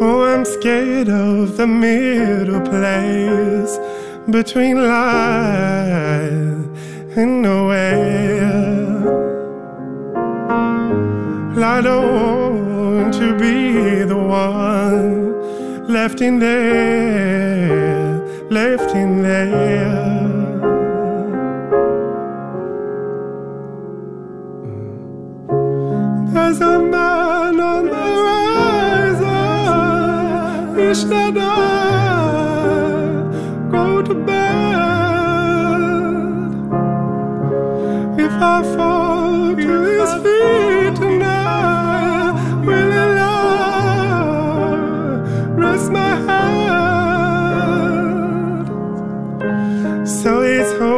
Oh, 0.00 0.22
I'm 0.24 0.44
scared 0.44 1.08
of 1.08 1.56
the 1.56 1.66
middle 1.66 2.60
place 2.60 3.78
between 4.30 4.76
life 4.76 6.68
and 7.16 7.42
nowhere. 7.42 8.02
I 11.56 11.80
don't 11.80 12.98
want 13.00 13.14
to 13.14 13.34
be 13.38 14.04
the 14.04 14.16
one 14.16 15.32
left 15.88 16.20
in 16.20 16.38
there, 16.38 17.93
left 18.54 18.94
in 18.94 19.22
there. 19.22 19.90
There's 26.32 26.60
a 26.60 26.78
man 26.78 27.58
on 27.58 27.86
the 27.86 28.04
horizon. 29.16 29.28
Ishtar. 30.78 31.73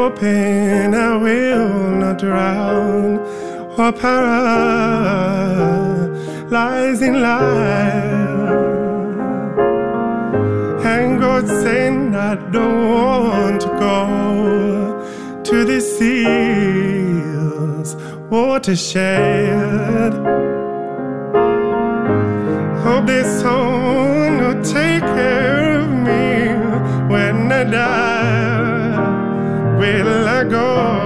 Hoping 0.07 0.95
I 0.95 1.17
will 1.17 1.91
not 2.03 2.19
drown 2.21 3.19
or 3.77 3.91
paralyze 3.93 4.23
in 7.03 7.15
life. 7.21 8.39
And 10.93 11.19
God 11.21 11.45
saying 11.49 12.15
I 12.15 12.37
don't 12.53 12.89
want 12.89 13.61
to 13.63 13.71
go 13.87 14.07
to 15.43 15.65
the 15.65 15.81
seas 15.81 16.37
watershed. 18.31 20.13
Hope 22.85 23.07
this 23.07 23.29
someone 23.41 24.35
will 24.43 24.63
take 24.63 25.05
care 25.19 25.81
of 25.81 25.89
me 25.91 26.29
when 27.13 27.51
I 27.51 27.65
die. 27.65 28.26
Will 29.87 30.27
I 30.27 30.43
go? 30.43 31.06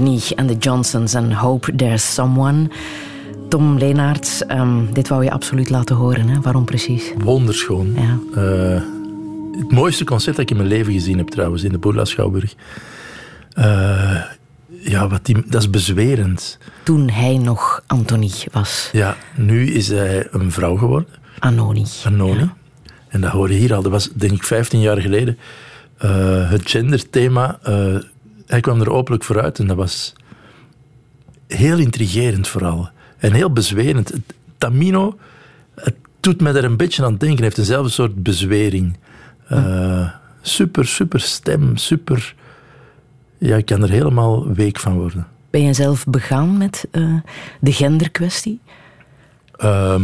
Anthony 0.00 0.20
en 0.36 0.46
de 0.46 0.56
Johnsons 0.56 1.14
en 1.14 1.32
Hope 1.32 1.76
There's 1.76 2.14
Someone. 2.14 2.68
Tom 3.48 3.78
Leenaerts, 3.78 4.46
ehm, 4.46 4.92
dit 4.92 5.08
wou 5.08 5.24
je 5.24 5.30
absoluut 5.30 5.70
laten 5.70 5.96
horen. 5.96 6.28
Hè? 6.28 6.40
Waarom 6.40 6.64
precies? 6.64 7.12
Wonderschoon. 7.18 7.94
Ja. 7.94 8.18
Eh, 8.34 8.82
het 9.60 9.72
mooiste 9.72 10.04
concert 10.04 10.36
dat 10.36 10.44
ik 10.44 10.50
in 10.50 10.56
mijn 10.56 10.68
leven 10.68 10.92
gezien 10.92 11.18
heb 11.18 11.28
trouwens, 11.28 11.62
in 11.62 11.72
de 11.72 11.78
Boerla 11.78 12.04
Schouwburg. 12.04 12.54
Eh, 13.52 14.22
ja, 14.68 15.08
wat 15.08 15.26
die, 15.26 15.42
dat 15.46 15.62
is 15.62 15.70
bezwerend. 15.70 16.58
Toen 16.82 17.10
hij 17.10 17.38
nog 17.38 17.82
Anthony 17.86 18.30
was. 18.52 18.88
Ja, 18.92 19.16
nu 19.36 19.66
is 19.66 19.88
hij 19.88 20.28
een 20.30 20.52
vrouw 20.52 20.76
geworden. 20.76 21.08
Anoni. 21.38 21.84
Anoni. 22.04 22.50
En 23.08 23.20
dat 23.20 23.30
hoorde 23.30 23.54
hier 23.54 23.74
al. 23.74 23.82
Dat 23.82 23.92
was 23.92 24.10
denk 24.12 24.32
ik 24.32 24.44
15 24.44 24.80
jaar 24.80 25.00
geleden. 25.00 25.38
Eh, 25.98 26.50
het 26.50 26.70
genderthema. 26.70 27.58
Hij 28.50 28.60
kwam 28.60 28.80
er 28.80 28.90
openlijk 28.90 29.24
vooruit 29.24 29.58
en 29.58 29.66
dat 29.66 29.76
was 29.76 30.12
heel 31.46 31.78
intrigerend 31.78 32.48
vooral. 32.48 32.88
En 33.18 33.32
heel 33.32 33.52
bezwerend. 33.52 34.12
Tamino, 34.58 35.18
het 35.74 35.94
doet 36.20 36.40
mij 36.40 36.54
er 36.54 36.64
een 36.64 36.76
beetje 36.76 37.04
aan 37.04 37.16
denken. 37.16 37.36
Hij 37.36 37.44
heeft 37.44 37.58
eenzelfde 37.58 37.90
soort 37.90 38.22
bezwering. 38.22 38.96
Eh, 39.46 40.08
Super, 40.42 40.86
super 40.86 41.20
stem, 41.20 41.76
super... 41.76 42.34
Ja, 43.38 43.56
ik 43.56 43.66
kan 43.66 43.82
er 43.82 43.90
helemaal 43.90 44.52
week 44.52 44.78
van 44.78 44.94
worden. 44.94 45.26
Ben 45.50 45.62
je 45.62 45.72
zelf 45.72 46.06
begaan 46.06 46.58
met 46.58 46.88
eh, 46.90 47.14
de 47.60 47.72
genderkwestie? 47.72 48.60
Ehm, 49.56 50.02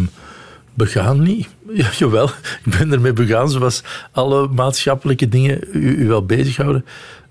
begaan 0.75 1.23
niet. 1.23 1.49
Ja, 1.73 1.91
jawel, 1.99 2.29
ik 2.65 2.77
ben 2.79 2.93
ermee 2.93 3.13
begaan 3.13 3.51
zoals 3.51 3.83
alle 4.13 4.49
maatschappelijke 4.49 5.29
dingen 5.29 5.61
u, 5.73 5.97
u 5.97 6.09
wel 6.09 6.27
bezighouden. 6.27 6.85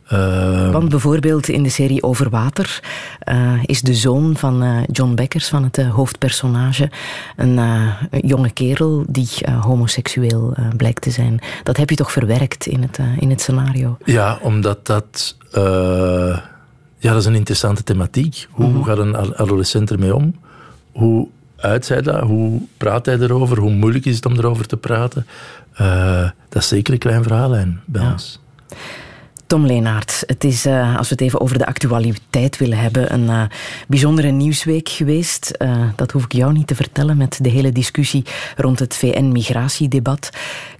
Ehm, 0.08 0.72
Want 0.72 0.90
bijvoorbeeld 0.90 1.48
in 1.50 1.64
de 1.64 1.70
serie 1.70 2.04
Over 2.04 2.30
Water 2.30 2.80
eh, 3.20 3.54
is 3.66 3.82
de 3.82 3.94
zoon 3.94 4.38
van 4.38 4.64
eh, 4.64 4.78
John 4.92 5.14
Beckers, 5.14 5.48
van 5.48 5.64
het 5.64 5.78
eh, 5.78 5.90
hoofdpersonage, 5.94 6.92
een, 7.36 7.58
een 7.58 7.98
jonge 8.12 8.50
kerel 8.52 9.04
die 9.08 9.30
homoseksueel 9.62 10.56
blijkt 10.78 11.02
te 11.02 11.12
zijn. 11.12 11.40
Dat 11.64 11.78
heb 11.78 11.90
je 11.90 11.96
toch 11.96 12.12
verwerkt 12.12 12.66
in 12.66 12.82
het, 12.82 13.00
in 13.20 13.30
het 13.30 13.42
scenario? 13.42 13.98
Ja, 14.04 14.40
omdat 14.42 14.86
dat... 14.86 15.38
ja, 17.00 17.12
dat 17.12 17.16
is 17.22 17.26
een 17.26 17.36
interessante 17.36 17.84
thematiek. 17.84 18.48
Hoe 18.52 18.70
Mhm. 18.70 18.84
gaat 18.84 18.98
een 18.98 19.16
ad- 19.16 19.36
adolescent 19.36 19.92
ermee 19.92 20.16
om? 20.16 20.36
Hoe 20.92 21.28
uit 21.58 21.88
hij 21.88 22.02
dat? 22.02 22.20
Hoe 22.22 22.62
praat 22.78 23.06
hij 23.06 23.18
erover? 23.20 23.58
Hoe 23.60 23.72
moeilijk 23.72 24.06
is 24.06 24.16
het 24.16 24.26
om 24.26 24.34
erover 24.38 24.68
te 24.68 24.78
praten? 24.78 25.28
Dat 26.50 26.62
is 26.62 26.68
zeker 26.68 26.94
een 26.94 27.00
klein 27.00 27.24
verhaallijn 27.24 27.80
bij 27.86 28.12
ons. 28.12 28.40
Tom 29.48 29.66
Leenaert, 29.66 30.24
het 30.26 30.44
is, 30.44 30.66
eh, 30.66 30.98
als 30.98 31.10
we 31.10 31.14
het 31.14 31.24
even 31.24 31.42
over 31.42 31.58
de 31.58 31.66
actualiteit 31.66 32.58
willen 32.58 32.78
hebben, 32.78 33.14
een 33.14 33.30
eh, 33.30 33.44
bijzondere 33.88 34.30
nieuwsweek 34.30 34.90
geweest. 34.90 35.50
Eh, 35.50 35.84
dat 35.96 36.12
hoef 36.12 36.24
ik 36.24 36.34
jou 36.34 36.54
niet 36.54 36.68
te 36.68 36.76
vertellen 36.76 37.18
met 37.18 37.38
de 37.42 37.50
hele 37.50 37.72
discussie 37.72 38.26
rond 38.56 38.80
het 38.80 38.96
VN-migratiedebat. 38.96 40.30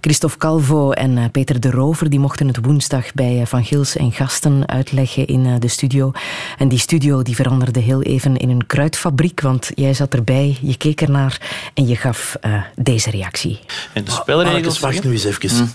Christophe 0.06 0.38
Calvo 0.38 0.90
en 0.90 1.18
eh, 1.18 1.24
Peter 1.32 1.60
de 1.60 1.70
Rover 1.70 2.10
die 2.10 2.18
mochten 2.18 2.46
het 2.46 2.58
woensdag 2.64 3.14
bij 3.14 3.46
Van 3.46 3.64
Gils 3.64 3.96
en 3.96 4.12
gasten 4.12 4.68
uitleggen 4.68 5.26
in 5.26 5.46
eh, 5.46 5.54
de 5.58 5.68
studio. 5.68 6.12
En 6.58 6.68
die 6.68 6.78
studio 6.78 7.22
die 7.22 7.34
veranderde 7.34 7.80
heel 7.80 8.02
even 8.02 8.36
in 8.36 8.50
een 8.50 8.66
kruidfabriek, 8.66 9.40
want 9.40 9.70
jij 9.74 9.94
zat 9.94 10.14
erbij, 10.14 10.58
je 10.60 10.76
keek 10.76 11.00
ernaar 11.00 11.40
en 11.74 11.86
je 11.86 11.96
gaf 11.96 12.36
eh, 12.40 12.62
deze 12.74 13.10
reactie. 13.10 13.58
En 13.92 14.04
de 14.04 14.22
Mannekes, 14.26 14.78
wacht 14.78 15.04
nu 15.04 15.12
eens 15.12 15.24
even. 15.24 15.74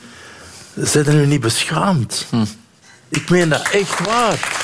Zijn 0.75 1.05
er 1.05 1.13
nu 1.13 1.25
niet 1.25 1.41
beschaamd? 1.41 2.27
Ik 3.12 3.30
meen 3.30 3.49
dat 3.49 3.70
echt 3.70 4.05
waar. 4.05 4.59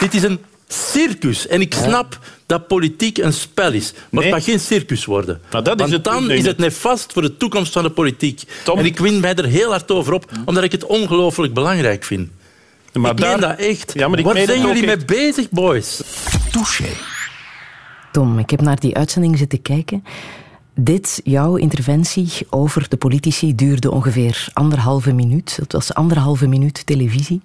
Dit 0.00 0.14
is 0.14 0.22
een 0.22 0.38
circus. 0.68 1.46
En 1.46 1.60
ik 1.60 1.74
snap 1.74 2.18
dat 2.46 2.66
politiek 2.66 3.18
een 3.18 3.32
spel 3.32 3.72
is. 3.72 3.92
Maar 4.10 4.22
het 4.22 4.32
mag 4.32 4.44
geen 4.44 4.60
circus 4.60 5.04
worden. 5.04 5.40
dat 5.48 5.66
is 5.68 5.74
Want 5.76 5.90
het 5.92 6.04
dan 6.04 6.30
is 6.30 6.46
het 6.46 6.58
nefast 6.58 7.12
voor 7.12 7.22
de 7.22 7.36
toekomst 7.36 7.72
van 7.72 7.82
de 7.82 7.90
politiek. 7.90 8.42
En 8.76 8.84
ik 8.84 8.98
win 8.98 9.20
mij 9.20 9.34
er 9.34 9.44
heel 9.44 9.70
hard 9.70 9.90
over 9.90 10.12
op, 10.12 10.30
omdat 10.44 10.64
ik 10.64 10.72
het 10.72 10.84
ongelooflijk 10.84 11.54
belangrijk 11.54 12.04
vind. 12.04 12.30
Maar 12.92 13.10
ik 13.10 13.16
daar- 13.16 13.30
meen 13.30 13.48
dat 13.48 13.58
echt. 13.58 13.92
Ja, 13.94 14.08
maar 14.08 14.18
ik 14.18 14.24
Waar 14.24 14.34
meen 14.34 14.46
zijn 14.46 14.60
jullie 14.60 14.84
mee 14.86 14.96
echt. 14.96 15.06
bezig, 15.06 15.50
boys? 15.50 16.00
Tom, 18.12 18.38
ik 18.38 18.50
heb 18.50 18.60
naar 18.60 18.80
die 18.80 18.96
uitzending 18.96 19.38
zitten 19.38 19.62
kijken. 19.62 20.04
Dit, 20.74 21.20
jouw 21.24 21.56
interventie 21.56 22.32
over 22.50 22.86
de 22.88 22.96
politici, 22.96 23.54
duurde 23.54 23.90
ongeveer 23.90 24.48
anderhalve 24.52 25.12
minuut. 25.12 25.56
Het 25.60 25.72
was 25.72 25.94
anderhalve 25.94 26.46
minuut 26.46 26.86
televisie. 26.86 27.42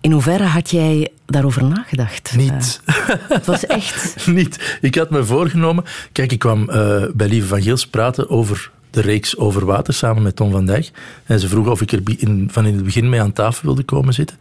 In 0.00 0.12
hoeverre 0.12 0.44
had 0.44 0.70
jij 0.70 1.08
daarover 1.26 1.64
nagedacht? 1.64 2.36
Niet. 2.36 2.80
Uh, 2.86 2.96
het 3.28 3.46
was 3.46 3.66
echt... 3.66 4.26
Niet. 4.26 4.78
Ik 4.80 4.94
had 4.94 5.10
me 5.10 5.24
voorgenomen... 5.24 5.84
Kijk, 6.12 6.32
ik 6.32 6.38
kwam 6.38 6.70
uh, 6.70 7.02
bij 7.14 7.28
Lieve 7.28 7.46
van 7.46 7.62
Geels 7.62 7.86
praten 7.86 8.30
over 8.30 8.70
de 8.90 9.00
reeks 9.00 9.36
Over 9.36 9.64
Water 9.64 9.94
samen 9.94 10.22
met 10.22 10.36
Tom 10.36 10.50
van 10.50 10.66
Dijk. 10.66 10.90
En 11.26 11.40
ze 11.40 11.48
vroeg 11.48 11.68
of 11.68 11.80
ik 11.80 11.92
er 11.92 12.00
in, 12.16 12.48
van 12.52 12.66
in 12.66 12.74
het 12.74 12.84
begin 12.84 13.08
mee 13.08 13.20
aan 13.20 13.32
tafel 13.32 13.64
wilde 13.64 13.82
komen 13.82 14.14
zitten. 14.14 14.36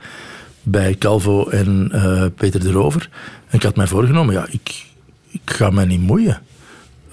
Bij 0.63 0.95
Calvo 0.95 1.47
en 1.49 1.91
uh, 1.93 2.26
Peter 2.36 2.59
de 2.59 2.72
Rover. 2.72 3.09
En 3.47 3.57
ik 3.57 3.63
had 3.63 3.76
mij 3.76 3.88
voorgenomen, 3.88 4.34
ja, 4.34 4.45
ik, 4.49 4.86
ik 5.32 5.41
ga 5.45 5.70
mij 5.70 5.86
niet 5.86 6.01
moeien. 6.01 6.41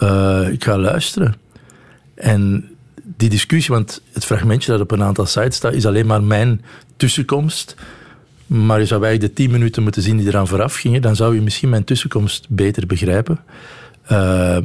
Uh, 0.05 0.49
ik 0.53 0.65
ga 0.65 0.79
luisteren. 0.79 1.35
En 2.15 2.69
die 3.17 3.29
discussie, 3.29 3.75
want 3.75 4.03
het 4.13 4.25
fragmentje 4.25 4.71
dat 4.71 4.81
op 4.81 4.91
een 4.91 5.03
aantal 5.03 5.27
sites 5.27 5.57
staat, 5.57 5.73
is 5.73 5.87
alleen 5.87 6.07
maar 6.07 6.23
mijn 6.23 6.65
tussenkomst. 6.97 7.77
Maar 8.47 8.81
je 8.81 8.87
zou 8.87 9.05
eigenlijk 9.05 9.35
de 9.35 9.43
tien 9.43 9.51
minuten 9.51 9.83
moeten 9.83 10.03
zien 10.03 10.17
die 10.17 10.27
eraan 10.27 10.49
vooraf 10.49 10.75
gingen. 10.75 11.03
Dan 11.03 11.17
zou 11.17 11.35
je 11.35 11.41
misschien 11.41 11.69
mijn 11.69 11.85
tussenkomst 11.85 12.47
beter 12.49 12.87
begrijpen. 12.87 13.41
Uh, 14.13 14.59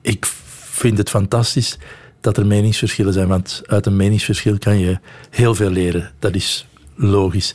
ik 0.00 0.26
vind 0.70 0.98
het 0.98 1.10
fantastisch 1.10 1.78
dat 2.20 2.36
er 2.36 2.46
meningsverschillen 2.46 3.12
zijn, 3.12 3.28
want 3.28 3.62
uit 3.66 3.86
een 3.86 3.96
meningsverschil 3.96 4.58
kan 4.58 4.78
je 4.78 4.98
heel 5.30 5.54
veel 5.54 5.70
leren. 5.70 6.10
Dat 6.18 6.34
is 6.34 6.66
logisch. 6.94 7.54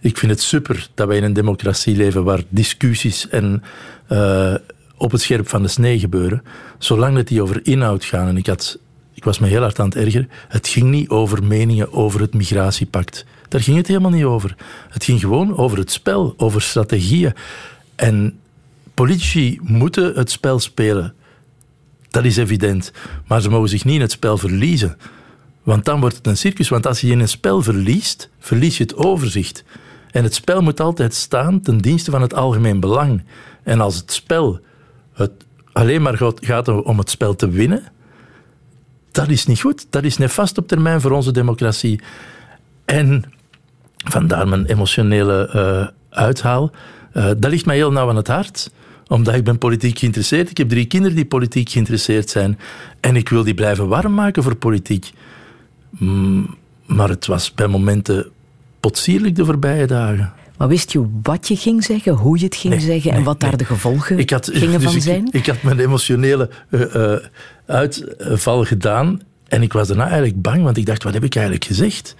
Ik 0.00 0.18
vind 0.18 0.32
het 0.32 0.40
super 0.40 0.88
dat 0.94 1.06
wij 1.06 1.16
in 1.16 1.24
een 1.24 1.32
democratie 1.32 1.96
leven 1.96 2.24
waar 2.24 2.42
discussies 2.48 3.28
en 3.28 3.62
uh, 4.08 4.54
op 4.96 5.10
het 5.10 5.20
scherp 5.20 5.48
van 5.48 5.62
de 5.62 5.68
snee 5.68 5.98
gebeuren, 5.98 6.42
zolang 6.78 7.16
dat 7.16 7.28
die 7.28 7.42
over 7.42 7.66
inhoud 7.66 8.04
gaan. 8.04 8.28
En 8.28 8.36
ik, 8.36 8.46
had, 8.46 8.78
ik 9.14 9.24
was 9.24 9.38
me 9.38 9.46
heel 9.46 9.60
hard 9.60 9.78
aan 9.78 9.88
het 9.88 9.96
ergeren. 9.96 10.30
Het 10.48 10.68
ging 10.68 10.90
niet 10.90 11.08
over 11.08 11.44
meningen 11.44 11.92
over 11.92 12.20
het 12.20 12.34
migratiepact. 12.34 13.24
Daar 13.48 13.60
ging 13.60 13.76
het 13.76 13.86
helemaal 13.86 14.10
niet 14.10 14.24
over. 14.24 14.56
Het 14.88 15.04
ging 15.04 15.20
gewoon 15.20 15.56
over 15.56 15.78
het 15.78 15.90
spel, 15.90 16.34
over 16.36 16.62
strategieën. 16.62 17.32
En 17.94 18.38
politici 18.94 19.58
moeten 19.62 20.14
het 20.14 20.30
spel 20.30 20.58
spelen. 20.58 21.14
Dat 22.08 22.24
is 22.24 22.36
evident. 22.36 22.92
Maar 23.26 23.40
ze 23.40 23.50
mogen 23.50 23.68
zich 23.68 23.84
niet 23.84 23.94
in 23.94 24.00
het 24.00 24.10
spel 24.10 24.38
verliezen. 24.38 24.96
Want 25.62 25.84
dan 25.84 26.00
wordt 26.00 26.16
het 26.16 26.26
een 26.26 26.36
circus. 26.36 26.68
Want 26.68 26.86
als 26.86 27.00
je 27.00 27.10
in 27.10 27.20
een 27.20 27.28
spel 27.28 27.62
verliest, 27.62 28.28
verlies 28.38 28.76
je 28.76 28.82
het 28.82 28.96
overzicht. 28.96 29.64
En 30.10 30.22
het 30.22 30.34
spel 30.34 30.62
moet 30.62 30.80
altijd 30.80 31.14
staan 31.14 31.60
ten 31.60 31.78
dienste 31.78 32.10
van 32.10 32.22
het 32.22 32.34
algemeen 32.34 32.80
belang. 32.80 33.24
En 33.62 33.80
als 33.80 33.96
het 33.96 34.12
spel 34.12 34.60
het 35.14 35.30
alleen 35.72 36.02
maar 36.02 36.32
gaat 36.34 36.68
om 36.68 36.98
het 36.98 37.10
spel 37.10 37.34
te 37.34 37.48
winnen, 37.48 37.82
dat 39.10 39.28
is 39.28 39.46
niet 39.46 39.60
goed. 39.60 39.86
Dat 39.90 40.04
is 40.04 40.16
nefast 40.16 40.58
op 40.58 40.68
termijn 40.68 41.00
voor 41.00 41.10
onze 41.10 41.32
democratie. 41.32 42.00
En 42.84 43.24
vandaar 43.96 44.48
mijn 44.48 44.66
emotionele 44.66 45.50
uh, 45.54 46.18
uithaal. 46.18 46.70
Uh, 47.14 47.24
dat 47.24 47.50
ligt 47.50 47.66
mij 47.66 47.76
heel 47.76 47.92
nauw 47.92 48.08
aan 48.08 48.16
het 48.16 48.28
hart 48.28 48.70
omdat 49.08 49.34
ik 49.34 49.44
ben 49.44 49.58
politiek 49.58 49.98
geïnteresseerd. 49.98 50.50
Ik 50.50 50.56
heb 50.56 50.68
drie 50.68 50.86
kinderen 50.86 51.16
die 51.16 51.26
politiek 51.26 51.68
geïnteresseerd 51.68 52.30
zijn. 52.30 52.58
En 53.00 53.16
ik 53.16 53.28
wil 53.28 53.44
die 53.44 53.54
blijven 53.54 53.88
warm 53.88 54.14
maken 54.14 54.42
voor 54.42 54.56
politiek. 54.56 55.10
Mm, 55.90 56.56
maar 56.86 57.08
het 57.08 57.26
was 57.26 57.54
bij 57.54 57.66
momenten 57.66 58.30
potsierlijk 58.80 59.36
de 59.36 59.44
voorbije 59.44 59.86
dagen. 59.86 60.32
Maar 60.56 60.68
wist 60.68 60.92
je 60.92 61.06
wat 61.22 61.48
je 61.48 61.56
ging 61.56 61.84
zeggen, 61.84 62.12
hoe 62.12 62.38
je 62.38 62.44
het 62.44 62.56
ging 62.56 62.82
zeggen 62.82 63.12
en 63.12 63.22
wat 63.22 63.40
daar 63.40 63.56
de 63.56 63.64
gevolgen 63.64 64.18
ik 64.18 64.30
had, 64.30 64.50
gingen 64.52 64.80
dus 64.80 64.88
van 64.88 64.94
ik, 64.96 65.02
zijn? 65.02 65.28
Ik 65.30 65.46
had 65.46 65.62
mijn 65.62 65.78
emotionele 65.78 66.50
uh, 66.70 66.94
uh, 66.94 67.16
uitval 67.66 68.64
gedaan 68.64 69.20
en 69.48 69.62
ik 69.62 69.72
was 69.72 69.88
daarna 69.88 70.04
eigenlijk 70.04 70.42
bang, 70.42 70.62
want 70.62 70.76
ik 70.76 70.86
dacht, 70.86 71.02
wat 71.02 71.14
heb 71.14 71.24
ik 71.24 71.34
eigenlijk 71.34 71.64
gezegd? 71.64 72.14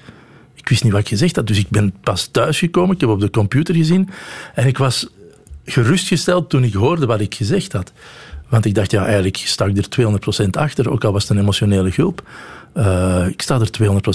Ik 0.55 0.69
wist 0.69 0.83
niet 0.83 0.93
wat 0.93 1.01
ik 1.01 1.09
gezegd 1.09 1.37
had, 1.37 1.47
dus 1.47 1.59
ik 1.59 1.69
ben 1.69 1.95
pas 2.01 2.27
thuisgekomen, 2.27 2.95
ik 2.95 3.01
heb 3.01 3.11
op 3.11 3.21
de 3.21 3.31
computer 3.31 3.75
gezien 3.75 4.09
en 4.55 4.67
ik 4.67 4.79
was 4.79 5.09
gerustgesteld 5.65 6.51
toen 6.51 6.65
ik 6.65 6.73
hoorde 6.73 7.07
wat 7.07 7.21
ik 7.21 7.35
gezegd 7.35 7.73
had. 7.73 7.93
Want 8.49 8.65
ik 8.65 8.75
dacht, 8.75 8.91
ja, 8.91 9.05
eigenlijk 9.05 9.37
sta 9.37 9.65
ik 9.65 9.77
er 9.77 10.45
200% 10.45 10.51
achter, 10.51 10.91
ook 10.91 11.05
al 11.05 11.13
was 11.13 11.23
het 11.23 11.31
een 11.31 11.39
emotionele 11.39 11.91
gulp. 11.91 12.23
Uh, 12.75 13.27
ik 13.27 13.43
sta 13.43 13.61
er 13.61 13.71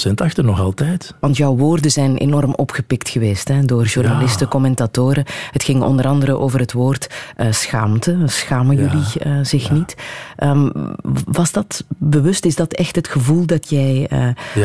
200% 0.10 0.14
achter 0.16 0.44
nog 0.44 0.60
altijd. 0.60 1.14
Want 1.20 1.38
jouw 1.38 1.56
woorden 1.56 1.92
zijn 1.92 2.18
enorm 2.18 2.54
opgepikt 2.54 3.10
geweest 3.10 3.48
hè, 3.48 3.66
door 3.66 3.86
journalisten, 3.86 4.46
ja. 4.46 4.52
commentatoren. 4.52 5.26
Het 5.52 5.64
ging 5.64 5.82
onder 5.82 6.08
andere 6.08 6.38
over 6.38 6.60
het 6.60 6.72
woord 6.72 7.10
uh, 7.38 7.52
schaamte. 7.52 8.18
Schamen 8.26 8.78
ja. 8.78 8.82
jullie 8.82 9.38
uh, 9.38 9.46
zich 9.46 9.68
ja. 9.68 9.74
niet? 9.74 9.96
Um, 10.44 10.72
was 11.26 11.52
dat 11.52 11.84
bewust? 11.98 12.46
Is 12.46 12.56
dat 12.56 12.74
echt 12.74 12.96
het 12.96 13.08
gevoel 13.08 13.46
dat 13.46 13.70
jij 13.70 14.10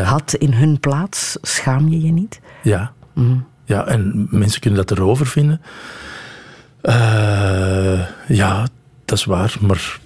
had 0.02 0.34
in 0.34 0.52
hun 0.52 0.80
plaats? 0.80 1.38
Schaam 1.42 1.88
je 1.88 2.00
je 2.00 2.12
niet? 2.12 2.40
Ja. 2.62 2.92
Mm. 3.12 3.46
Ja, 3.64 3.86
en 3.86 4.26
mensen 4.30 4.60
kunnen 4.60 4.86
dat 4.86 4.98
erover 4.98 5.26
vinden. 5.26 5.60
Ja, 8.28 8.66
is 9.14 9.24
waar. 9.24 9.56
Maar 9.60 9.98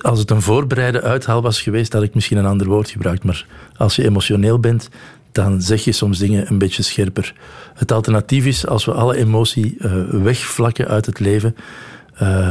als 0.00 0.18
het 0.18 0.30
een 0.30 0.42
voorbereide 0.42 1.02
uithaal 1.02 1.42
was 1.42 1.62
geweest, 1.62 1.92
had 1.92 2.02
ik 2.02 2.14
misschien 2.14 2.38
een 2.38 2.46
ander 2.46 2.66
woord 2.66 2.90
gebruikt. 2.90 3.24
Maar 3.24 3.46
als 3.76 3.96
je 3.96 4.04
emotioneel 4.04 4.58
bent, 4.58 4.88
dan 5.32 5.62
zeg 5.62 5.84
je 5.84 5.92
soms 5.92 6.18
dingen 6.18 6.50
een 6.50 6.58
beetje 6.58 6.82
scherper. 6.82 7.34
Het 7.74 7.92
alternatief 7.92 8.46
is, 8.46 8.66
als 8.66 8.84
we 8.84 8.92
alle 8.92 9.16
emotie 9.16 9.76
uh, 9.78 9.92
wegvlakken 10.10 10.88
uit 10.88 11.06
het 11.06 11.20
leven, 11.20 11.56
uh, 12.22 12.50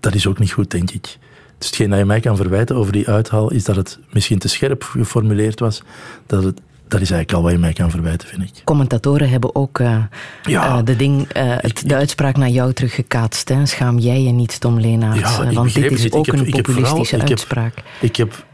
dat 0.00 0.14
is 0.14 0.26
ook 0.26 0.38
niet 0.38 0.52
goed, 0.52 0.70
denk 0.70 0.90
ik. 0.90 1.18
Dus 1.58 1.66
hetgeen 1.66 1.90
dat 1.90 1.98
je 1.98 2.04
mij 2.04 2.20
kan 2.20 2.36
verwijten 2.36 2.76
over 2.76 2.92
die 2.92 3.08
uithaal, 3.08 3.50
is 3.50 3.64
dat 3.64 3.76
het 3.76 3.98
misschien 4.10 4.38
te 4.38 4.48
scherp 4.48 4.82
geformuleerd 4.82 5.60
was. 5.60 5.82
Dat 6.26 6.44
het 6.44 6.60
dat 6.92 7.00
is 7.00 7.10
eigenlijk 7.10 7.32
al 7.32 7.42
wat 7.42 7.52
je 7.52 7.58
mij 7.58 7.72
kan 7.72 7.90
verwijten, 7.90 8.28
vind 8.28 8.42
ik. 8.42 8.64
Commentatoren 8.64 9.30
hebben 9.30 9.54
ook 9.54 9.78
uh, 9.78 10.04
ja. 10.42 10.78
uh, 10.78 10.84
de, 10.84 10.96
ding, 10.96 11.36
uh, 11.36 11.54
het, 11.56 11.88
de 11.88 11.94
uitspraak 11.94 12.36
naar 12.36 12.48
jou 12.48 12.72
teruggekaatst. 12.72 13.48
Hè? 13.48 13.66
Schaam 13.66 13.98
jij 13.98 14.22
je 14.22 14.30
niet, 14.30 14.60
Tom 14.60 14.80
Leenaert? 14.80 15.18
Ja, 15.18 15.52
want 15.52 15.74
dit 15.74 15.92
is 15.92 16.02
niet. 16.02 16.12
ook 16.12 16.26
heb, 16.26 16.34
een 16.34 16.50
populistische 16.50 17.20
uitspraak. 17.20 17.74
Ik 17.76 17.84
heb, 18.00 18.10
ik 18.10 18.16
heb 18.16 18.46